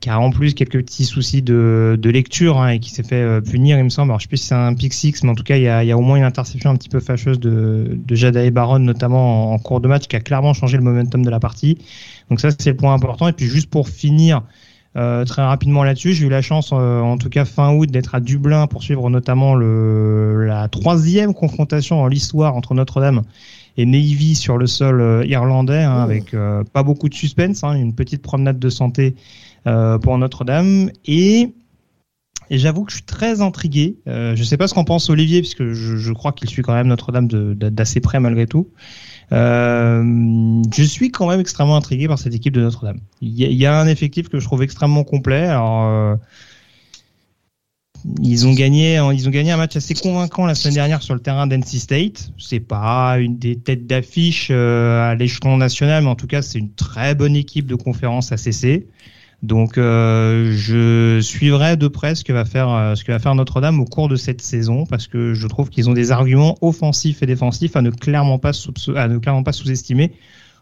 qui 0.00 0.10
a 0.10 0.20
en 0.20 0.30
plus 0.30 0.52
quelques 0.52 0.84
petits 0.84 1.06
soucis 1.06 1.40
de, 1.40 1.98
lecture 2.04 2.58
hein, 2.58 2.68
et 2.68 2.78
qui 2.78 2.90
s'est 2.90 3.04
fait 3.04 3.22
euh, 3.22 3.40
punir, 3.40 3.78
il 3.78 3.84
me 3.84 3.88
semble. 3.88 4.10
Alors, 4.10 4.18
je 4.18 4.24
sais 4.24 4.28
plus 4.28 4.36
si 4.36 4.48
c'est 4.48 4.54
un 4.54 4.74
pick 4.74 4.92
six, 4.92 5.22
mais 5.22 5.30
en 5.30 5.34
tout 5.34 5.44
cas, 5.44 5.56
il 5.56 5.62
y 5.62 5.68
a, 5.68 5.96
au 5.96 6.02
moins 6.02 6.18
une 6.18 6.24
interception 6.24 6.68
un 6.68 6.76
petit 6.76 6.90
peu 6.90 7.00
fâcheuse 7.00 7.40
de, 7.40 7.98
de 8.04 8.14
Jada 8.14 8.44
et 8.44 8.50
Baron, 8.50 8.80
notamment 8.80 9.52
en, 9.52 9.54
en, 9.54 9.58
cours 9.58 9.80
de 9.80 9.88
match, 9.88 10.06
qui 10.06 10.16
a 10.16 10.20
clairement 10.20 10.52
changé 10.52 10.76
le 10.76 10.82
momentum 10.82 11.24
de 11.24 11.30
la 11.30 11.40
partie. 11.40 11.78
Donc 12.30 12.40
ça, 12.40 12.50
c'est 12.58 12.70
le 12.70 12.76
point 12.76 12.94
important. 12.94 13.28
Et 13.28 13.32
puis 13.32 13.46
juste 13.46 13.70
pour 13.70 13.88
finir 13.88 14.42
euh, 14.96 15.24
très 15.24 15.42
rapidement 15.42 15.82
là-dessus, 15.82 16.14
j'ai 16.14 16.26
eu 16.26 16.28
la 16.28 16.42
chance, 16.42 16.70
euh, 16.72 17.00
en 17.00 17.18
tout 17.18 17.28
cas 17.28 17.44
fin 17.44 17.74
août, 17.74 17.90
d'être 17.90 18.14
à 18.14 18.20
Dublin 18.20 18.66
pour 18.68 18.82
suivre 18.82 19.10
notamment 19.10 19.54
le, 19.54 20.44
la 20.46 20.68
troisième 20.68 21.34
confrontation 21.34 22.00
en 22.00 22.06
l'histoire 22.06 22.54
entre 22.54 22.74
Notre-Dame 22.74 23.22
et 23.76 23.86
Navy 23.86 24.36
sur 24.36 24.56
le 24.56 24.68
sol 24.68 25.00
euh, 25.00 25.26
irlandais, 25.26 25.82
hein, 25.82 25.98
mmh. 25.98 26.02
avec 26.02 26.34
euh, 26.34 26.62
pas 26.72 26.84
beaucoup 26.84 27.08
de 27.08 27.14
suspense, 27.14 27.64
hein, 27.64 27.74
une 27.74 27.92
petite 27.92 28.22
promenade 28.22 28.60
de 28.60 28.68
santé 28.70 29.16
euh, 29.66 29.98
pour 29.98 30.16
Notre-Dame. 30.16 30.90
Et, 31.06 31.52
et 32.50 32.58
j'avoue 32.58 32.84
que 32.84 32.92
je 32.92 32.98
suis 32.98 33.04
très 33.04 33.40
intrigué. 33.40 33.96
Euh, 34.06 34.36
je 34.36 34.40
ne 34.40 34.46
sais 34.46 34.56
pas 34.56 34.68
ce 34.68 34.74
qu'en 34.74 34.84
pense 34.84 35.10
Olivier, 35.10 35.40
puisque 35.40 35.72
je, 35.72 35.96
je 35.96 36.12
crois 36.12 36.30
qu'il 36.30 36.48
suit 36.48 36.62
quand 36.62 36.74
même 36.74 36.86
Notre-Dame 36.86 37.26
d'assez 37.26 38.00
près 38.00 38.20
malgré 38.20 38.46
tout. 38.46 38.68
Euh, 39.32 40.62
je 40.74 40.82
suis 40.82 41.10
quand 41.10 41.28
même 41.28 41.40
extrêmement 41.40 41.76
intrigué 41.76 42.08
par 42.08 42.18
cette 42.18 42.34
équipe 42.34 42.52
de 42.52 42.60
Notre-Dame. 42.60 42.98
Il 43.20 43.32
y, 43.32 43.66
a 43.66 43.78
un 43.78 43.86
effectif 43.86 44.28
que 44.28 44.38
je 44.38 44.44
trouve 44.44 44.62
extrêmement 44.62 45.04
complet. 45.04 45.46
Euh, 45.50 46.16
ils 48.22 48.46
ont 48.46 48.52
gagné, 48.52 48.96
ils 49.14 49.28
ont 49.28 49.30
gagné 49.30 49.52
un 49.52 49.56
match 49.56 49.76
assez 49.76 49.94
convaincant 49.94 50.44
la 50.44 50.54
semaine 50.54 50.74
dernière 50.74 51.02
sur 51.02 51.14
le 51.14 51.20
terrain 51.20 51.46
d'NC 51.46 51.78
State. 51.78 52.32
C'est 52.38 52.60
pas 52.60 53.18
une 53.18 53.38
des 53.38 53.56
têtes 53.56 53.86
d'affiche 53.86 54.48
euh, 54.50 55.10
à 55.10 55.14
l'échelon 55.14 55.56
national, 55.56 56.04
mais 56.04 56.10
en 56.10 56.14
tout 56.14 56.26
cas, 56.26 56.42
c'est 56.42 56.58
une 56.58 56.72
très 56.72 57.14
bonne 57.14 57.34
équipe 57.34 57.66
de 57.66 57.74
conférence 57.74 58.30
ACC. 58.30 58.84
Donc 59.44 59.76
euh, 59.76 60.52
je 60.52 61.20
suivrai 61.20 61.76
de 61.76 61.86
près 61.86 62.14
ce 62.14 62.24
que 62.24 62.32
va 62.32 62.46
faire 62.46 62.70
euh, 62.70 62.94
ce 62.94 63.04
que 63.04 63.12
va 63.12 63.18
faire 63.18 63.34
Notre-Dame 63.34 63.78
au 63.78 63.84
cours 63.84 64.08
de 64.08 64.16
cette 64.16 64.40
saison 64.40 64.86
parce 64.86 65.06
que 65.06 65.34
je 65.34 65.46
trouve 65.46 65.68
qu'ils 65.68 65.90
ont 65.90 65.92
des 65.92 66.12
arguments 66.12 66.56
offensifs 66.62 67.22
et 67.22 67.26
défensifs 67.26 67.76
à 67.76 67.82
ne 67.82 67.90
clairement 67.90 68.38
pas 68.38 68.52
à 68.96 69.08
ne 69.08 69.18
clairement 69.18 69.42
pas 69.42 69.52
sous-estimer 69.52 70.12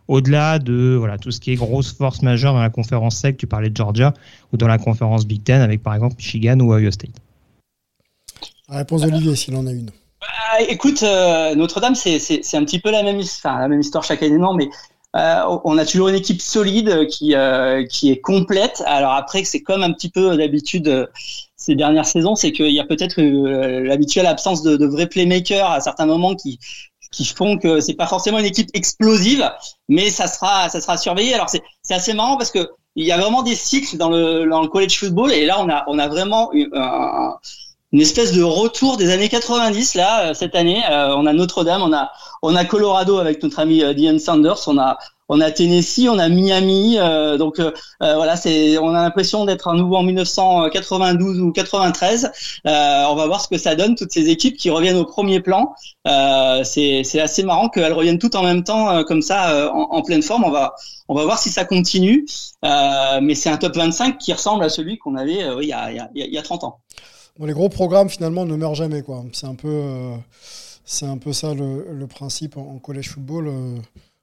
au-delà 0.09 0.59
de 0.59 0.97
voilà 0.99 1.17
tout 1.17 1.31
ce 1.31 1.39
qui 1.39 1.53
est 1.53 1.55
grosse 1.55 1.93
force 1.93 2.23
majeure 2.23 2.55
dans 2.55 2.61
la 2.61 2.71
conférence 2.71 3.19
SEC, 3.19 3.37
tu 3.37 3.47
parlais 3.47 3.71
de 3.71 3.77
Georgia 3.77 4.15
ou 4.53 4.57
dans 4.57 4.67
la 4.67 4.79
conférence 4.79 5.29
Big 5.29 5.45
Ten 5.45 5.61
avec 5.61 5.81
par 5.81 5.95
exemple 5.95 6.17
Michigan 6.19 6.59
ou 6.59 6.75
Ohio 6.75 6.91
State. 6.91 7.15
La 8.69 8.79
réponse 8.79 9.03
d'Olivier 9.03 9.37
s'il 9.37 9.55
en 9.55 9.65
a 9.69 9.71
une. 9.71 9.91
Bah, 10.21 10.61
écoute, 10.69 11.05
euh, 11.05 11.55
Notre-Dame, 11.55 11.95
c'est 11.95 12.55
un 12.55 12.65
petit 12.65 12.81
peu 12.81 12.91
la 12.91 13.03
même, 13.03 13.19
enfin, 13.19 13.61
la 13.61 13.69
même 13.69 13.81
histoire 13.81 14.03
chaque 14.03 14.23
année, 14.23 14.39
non, 14.39 14.55
mais 14.55 14.69
euh, 15.15 15.59
on 15.65 15.77
a 15.77 15.85
toujours 15.85 16.09
une 16.09 16.15
équipe 16.15 16.41
solide 16.41 17.07
qui 17.09 17.35
euh, 17.35 17.85
qui 17.85 18.11
est 18.11 18.21
complète. 18.21 18.83
Alors 18.87 19.13
après, 19.13 19.45
c'est 19.45 19.61
comme 19.61 19.83
un 19.83 19.93
petit 19.93 20.09
peu 20.09 20.37
d'habitude 20.37 20.89
euh, 20.89 21.07
ces 21.57 21.75
dernières 21.75 22.07
saisons, 22.07 22.35
c'est 22.35 22.53
qu'il 22.53 22.73
y 22.73 22.81
a 22.81 22.85
peut-être 22.85 23.21
euh, 23.21 23.81
l'habituelle 23.85 24.27
absence 24.27 24.63
de, 24.63 24.77
de, 24.77 24.87
vrais 24.87 25.07
playmakers 25.07 25.71
à 25.71 25.81
certains 25.81 26.07
moments 26.07 26.35
qui 26.35 26.59
qui 27.11 27.27
font 27.27 27.59
que 27.59 27.81
c'est 27.81 27.93
pas 27.93 28.07
forcément 28.07 28.39
une 28.39 28.47
équipe 28.47 28.71
explosive, 28.73 29.51
mais 29.89 30.09
ça 30.09 30.27
sera 30.29 30.71
ça 30.71 30.81
sera 30.81 30.97
surveillé. 30.97 31.35
Alors 31.35 31.51
c'est 31.51 31.95
assez 31.95 32.15
marrant 32.15 32.39
parce 32.39 32.51
que 32.51 32.71
il 32.97 33.05
y 33.07 33.13
a 33.13 33.19
vraiment 33.19 33.43
des 33.43 33.55
cycles 33.55 33.99
dans 33.99 34.09
le 34.09 34.49
dans 34.49 34.63
le 34.63 34.69
college 34.69 34.99
football 34.99 35.31
et 35.31 35.45
là 35.45 35.61
on 35.61 35.69
a 35.69 35.85
on 35.89 35.99
a 35.99 36.09
vraiment 36.09 36.51
un, 36.73 37.37
une 37.93 38.01
espèce 38.01 38.33
de 38.33 38.43
retour 38.43 38.97
des 38.97 39.11
années 39.11 39.29
90 39.29 39.95
là 39.95 40.27
euh, 40.31 40.35
cette 40.35 40.55
année. 40.55 40.83
Euh, 40.91 41.15
on 41.17 41.27
a 41.27 41.33
Notre-Dame, 41.33 41.83
on 41.83 41.93
a 41.93 42.11
on 42.43 42.57
a 42.57 42.65
Colorado 42.65 43.19
avec 43.19 43.43
notre 43.43 43.61
ami 43.61 43.83
euh, 43.83 43.95
Dion 43.95 44.19
Sanders, 44.19 44.67
on 44.67 44.77
a 44.79 44.99
on 45.29 45.41
a 45.41 45.51
Tennessee, 45.51 46.09
on 46.11 46.19
a 46.19 46.29
Miami. 46.29 46.99
Euh, 46.99 47.39
donc 47.39 47.59
euh, 47.59 47.71
voilà, 48.01 48.37
c'est 48.37 48.77
on 48.79 48.91
a 48.91 49.01
l'impression 49.03 49.47
d'être 49.47 49.69
à 49.69 49.75
nouveau 49.75 49.97
en 49.97 50.03
1992 50.03 51.41
ou 51.41 51.53
93. 51.53 52.31
on 52.65 53.15
va 53.15 53.27
voir 53.27 53.41
ce 53.41 53.49
que 53.49 53.57
ça 53.57 53.75
donne 53.77 53.95
toutes 53.95 54.13
ces 54.13 54.29
équipes 54.29 54.57
qui 54.57 54.69
reviennent 54.69 54.99
au 54.99 55.07
premier 55.07 55.41
plan. 55.41 55.75
c'est 56.65 57.03
c'est 57.05 57.21
assez 57.21 57.45
marrant 57.45 57.69
qu'elles 57.69 57.93
reviennent 57.93 58.19
toutes 58.19 58.35
en 58.35 58.43
même 58.43 58.65
temps 58.65 59.05
comme 59.05 59.23
ça 59.23 59.73
en, 59.73 59.89
en, 59.93 60.03
pleine 60.03 60.23
forme. 60.23 60.45
On 60.45 60.51
va 60.51 60.75
on 61.09 61.15
va 61.15 61.25
voir 61.25 61.39
si 61.39 61.49
ça 61.49 61.65
continue. 61.65 62.27
mais 62.63 63.35
c'est 63.35 63.49
un 63.49 63.57
top 63.57 63.77
25 63.77 64.19
qui 64.19 64.33
ressemble 64.33 64.65
à 64.65 64.69
celui 64.69 64.99
qu'on 64.99 65.15
avait 65.15 65.47
il 65.63 65.69
y, 65.69 65.73
a, 65.73 65.91
il, 65.93 65.97
y 65.97 66.01
a, 66.01 66.11
il 66.15 66.35
y 66.35 66.39
a 66.39 66.43
30 66.43 66.65
ans. 66.65 66.81
Bon, 67.39 67.47
les 67.47 67.53
gros 67.55 67.69
programmes 67.69 68.09
finalement 68.11 68.45
ne 68.45 68.57
meurent 68.57 68.75
jamais 68.75 69.03
quoi. 69.03 69.25
C'est 69.33 69.47
un 69.47 69.55
peu, 69.55 69.69
euh, 69.69 70.17
c'est 70.85 71.07
un 71.07 71.19
peu 71.19 71.33
ça 71.33 71.55
le, 71.55 71.87
le 71.93 72.07
principe 72.07 72.57
en, 72.57 72.63
en 72.63 72.79
collège 72.79 73.09
football. 73.09 73.49
Euh, 73.49 73.77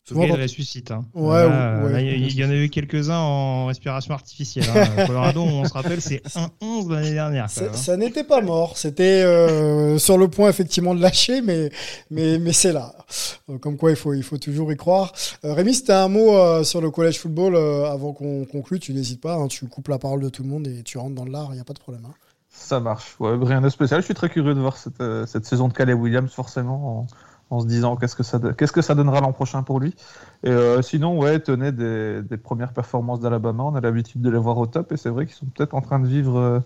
souvent, 0.10 0.24
il 0.24 0.32
ressuscite. 0.32 0.92
Hein. 0.92 1.06
Ouais, 1.14 1.48
là, 1.48 1.84
ouais, 1.84 1.92
là, 1.92 2.02
il 2.02 2.38
y, 2.38 2.46
en 2.46 2.50
a 2.50 2.56
eu 2.56 2.70
quelques-uns 2.70 3.18
en 3.18 3.66
respiration 3.68 4.14
artificielle. 4.14 4.66
Hein. 4.76 5.06
Colorado, 5.08 5.42
on 5.42 5.66
se 5.66 5.74
rappelle, 5.74 6.02
c'est 6.02 6.22
1-11 6.62 6.92
l'année 6.92 7.14
dernière. 7.14 7.46
Hein. 7.46 7.74
Ça 7.74 7.98
n'était 7.98 8.24
pas 8.24 8.42
mort. 8.42 8.78
C'était 8.78 9.24
euh, 9.24 9.98
sur 9.98 10.18
le 10.18 10.28
point 10.28 10.50
effectivement 10.50 10.94
de 10.96 11.02
lâcher, 11.02 11.42
mais 11.42 11.70
mais 12.12 12.40
mais 12.40 12.54
c'est 12.54 12.74
là. 12.74 12.94
Comme 13.62 13.78
quoi, 13.78 13.90
il 13.92 13.96
faut 13.96 14.14
il 14.14 14.24
faut 14.24 14.38
toujours 14.38 14.72
y 14.72 14.78
croire. 14.78 15.14
Euh, 15.46 15.54
Rémi, 15.54 15.74
c'était 15.74 15.94
un 15.94 16.08
mot 16.10 16.36
euh, 16.36 16.64
sur 16.64 16.82
le 16.82 16.92
collège 16.92 17.20
football 17.20 17.56
avant 17.56 18.14
qu'on 18.14 18.46
conclue. 18.46 18.80
Tu 18.80 18.94
n'hésites 18.94 19.22
pas. 19.22 19.36
Hein, 19.36 19.48
tu 19.48 19.66
coupes 19.68 19.88
la 19.88 20.00
parole 20.00 20.22
de 20.22 20.30
tout 20.30 20.44
le 20.44 20.50
monde 20.50 20.68
et 20.68 20.84
tu 20.84 20.98
rentres 20.98 21.16
dans 21.16 21.26
l'art. 21.26 21.50
Il 21.52 21.56
n'y 21.56 21.62
a 21.62 21.66
pas 21.66 21.74
de 21.74 21.80
problème. 21.80 22.06
Ça 22.70 22.80
marche. 22.80 23.16
Rien 23.20 23.62
de 23.62 23.70
spécial. 23.70 24.00
Je 24.00 24.06
suis 24.06 24.14
très 24.14 24.30
curieux 24.30 24.54
de 24.54 24.60
voir 24.60 24.78
cette, 24.78 25.02
euh, 25.02 25.26
saison 25.26 25.70
de 25.70 25.74
Calais 25.74 25.94
Williams, 25.94 26.32
forcément, 26.32 27.08
en 27.50 27.62
se 27.62 27.66
disant 27.66 27.96
qu'est-ce 27.96 28.16
que 28.16 28.22
ça, 28.22 28.38
que 28.38 28.82
ça 28.84 28.94
donnera 28.94 29.22
l'an 29.22 29.32
prochain 29.32 29.64
pour 29.64 29.80
lui. 29.80 29.96
Et 30.44 30.52
euh, 30.52 30.84
sinon, 30.84 31.18
ouais, 31.18 31.40
tenait 31.40 31.72
des, 31.72 32.22
des 32.22 32.38
premières 32.38 32.72
performances 32.72 33.22
d'Alabama. 33.22 33.64
On 33.64 33.74
a 33.74 33.82
l'habitude 33.82 34.22
de 34.22 34.30
les 34.30 34.38
voir 34.38 34.56
au 34.60 34.68
top 34.68 34.92
et 34.92 34.98
c'est 34.98 35.10
vrai 35.10 35.26
qu'ils 35.26 35.34
sont 35.34 35.48
peut-être 35.48 35.74
en 35.74 35.82
train 35.82 35.98
de 35.98 36.06
vivre 36.06 36.38
euh, 36.38 36.60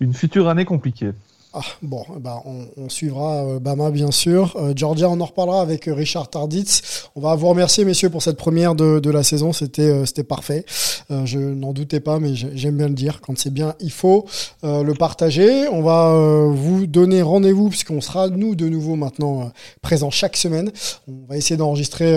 une 0.00 0.12
future 0.12 0.48
année 0.48 0.64
compliquée. 0.64 1.12
Ah, 1.54 1.60
bon, 1.82 2.02
bah, 2.18 2.42
on, 2.46 2.88
suivra 2.88 3.44
euh, 3.44 3.58
Bama 3.58 3.90
bien 3.90 4.10
sûr. 4.10 4.56
Euh, 4.56 4.72
Georgia, 4.74 5.10
on 5.10 5.20
en 5.20 5.26
reparlera 5.26 5.60
avec 5.60 5.86
euh, 5.86 5.92
Richard 5.92 6.30
Tarditz. 6.30 7.10
On 7.14 7.20
va 7.20 7.34
vous 7.34 7.46
remercier 7.46 7.84
messieurs 7.84 8.08
pour 8.08 8.22
cette 8.22 8.38
première 8.38 8.74
de, 8.74 9.10
la 9.10 9.22
saison. 9.22 9.52
C'était 9.52 10.24
parfait. 10.26 10.64
Je 11.10 11.38
n'en 11.38 11.74
doutais 11.74 12.00
pas, 12.00 12.18
mais 12.18 12.34
j'ai- 12.34 12.56
j'aime 12.56 12.78
bien 12.78 12.88
le 12.88 12.94
dire. 12.94 13.20
Quand 13.20 13.36
c'est 13.38 13.52
bien, 13.52 13.74
il 13.80 13.90
faut 13.90 14.24
le 14.62 14.92
partager. 14.94 15.68
On 15.68 15.82
va 15.82 16.14
vous 16.48 16.86
donner 16.86 17.20
rendez-vous 17.20 17.68
puisqu'on 17.68 18.00
sera 18.00 18.28
nous 18.28 18.54
de 18.54 18.66
nouveau 18.68 18.96
maintenant 18.96 19.52
présents 19.82 20.10
chaque 20.10 20.38
semaine. 20.38 20.72
On 21.06 21.26
va 21.28 21.36
essayer 21.36 21.58
d'enregistrer 21.58 22.16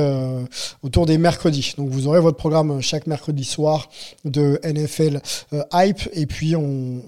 autour 0.83 1.05
des 1.05 1.17
mercredis. 1.17 1.73
Donc 1.77 1.89
vous 1.89 2.07
aurez 2.07 2.21
votre 2.21 2.37
programme 2.37 2.81
chaque 2.81 3.07
mercredi 3.07 3.43
soir 3.43 3.89
de 4.23 4.59
NFL 4.63 5.19
Hype 5.73 6.09
et 6.13 6.25
puis 6.25 6.55
on- 6.55 7.01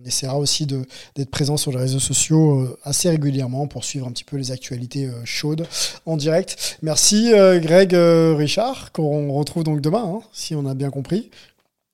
on 0.00 0.06
essaiera 0.06 0.38
aussi 0.38 0.66
d'être 0.66 1.30
présent 1.30 1.56
sur 1.56 1.70
les 1.72 1.78
réseaux 1.78 1.98
sociaux 1.98 2.60
euh, 2.60 2.78
assez 2.84 3.10
régulièrement 3.10 3.66
pour 3.66 3.84
suivre 3.84 4.06
un 4.06 4.12
petit 4.12 4.24
peu 4.24 4.36
les 4.36 4.52
actualités 4.52 5.06
euh, 5.06 5.24
chaudes 5.24 5.66
en 6.06 6.16
direct. 6.16 6.78
Merci 6.82 7.32
euh, 7.32 7.58
Greg, 7.58 7.92
Richard, 7.94 8.92
qu'on 8.92 9.32
retrouve 9.32 9.64
donc 9.64 9.80
demain, 9.80 10.04
hein, 10.04 10.20
si 10.32 10.54
on 10.54 10.66
a 10.66 10.74
bien 10.74 10.90
compris. 10.90 11.30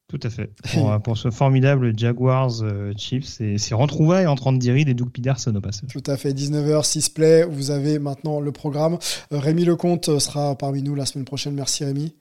Tout 0.08 0.20
à 0.22 0.30
fait. 0.30 0.50
Pour, 0.74 1.02
pour 1.02 1.18
ce 1.18 1.30
formidable 1.30 1.98
Jaguars 1.98 2.62
euh, 2.62 2.92
Chiefs 2.96 3.40
et 3.40 3.58
ses 3.58 3.74
retrouvailles 3.74 4.26
entre 4.26 4.46
Andy 4.46 4.70
Reid 4.70 4.88
et 4.88 4.94
Doug 4.94 5.10
Peterson 5.10 5.54
au 5.56 5.60
passage. 5.60 5.88
Tout 5.90 6.02
à 6.06 6.16
fait, 6.16 6.32
19h, 6.32 6.84
6 6.84 7.08
play, 7.08 7.44
vous 7.44 7.70
avez 7.70 7.98
maintenant 7.98 8.38
le 8.38 8.52
programme. 8.52 8.98
Rémi 9.30 9.64
Lecomte 9.64 10.18
sera 10.18 10.54
parmi 10.56 10.82
nous 10.82 10.94
la 10.94 11.06
semaine 11.06 11.24
prochaine. 11.24 11.54
Merci 11.54 11.84
Rémi. 11.84 12.12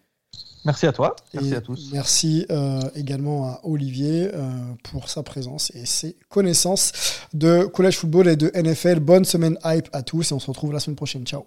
Merci 0.65 0.87
à 0.87 0.93
toi, 0.93 1.15
merci 1.33 1.51
Et 1.51 1.55
à 1.55 1.61
tous. 1.61 1.89
Merci 1.91 2.45
euh, 2.49 2.79
également 2.95 3.47
à 3.47 3.59
Olivier 3.63 4.29
euh, 4.33 4.49
pour 4.83 5.09
sa 5.09 5.23
présence 5.23 5.71
et 5.75 5.85
ses 5.85 6.15
connaissances 6.29 6.91
de 7.33 7.65
collège 7.65 7.97
football 7.97 8.27
et 8.29 8.35
de 8.35 8.51
NFL. 8.55 8.99
Bonne 8.99 9.25
semaine 9.25 9.57
hype 9.65 9.89
à 9.91 10.03
tous 10.03 10.31
et 10.31 10.33
on 10.33 10.39
se 10.39 10.47
retrouve 10.47 10.71
la 10.71 10.79
semaine 10.79 10.95
prochaine. 10.95 11.25
Ciao. 11.25 11.45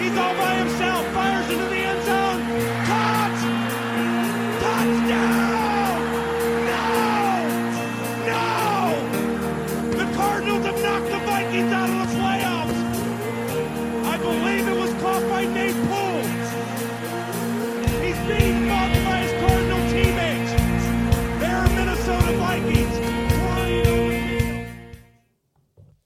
He's 0.00 0.16
all 0.16 0.34
by 0.34 0.54
himself. 0.54 1.06
Fires 1.12 1.50
into 1.50 1.64
the 1.66 1.77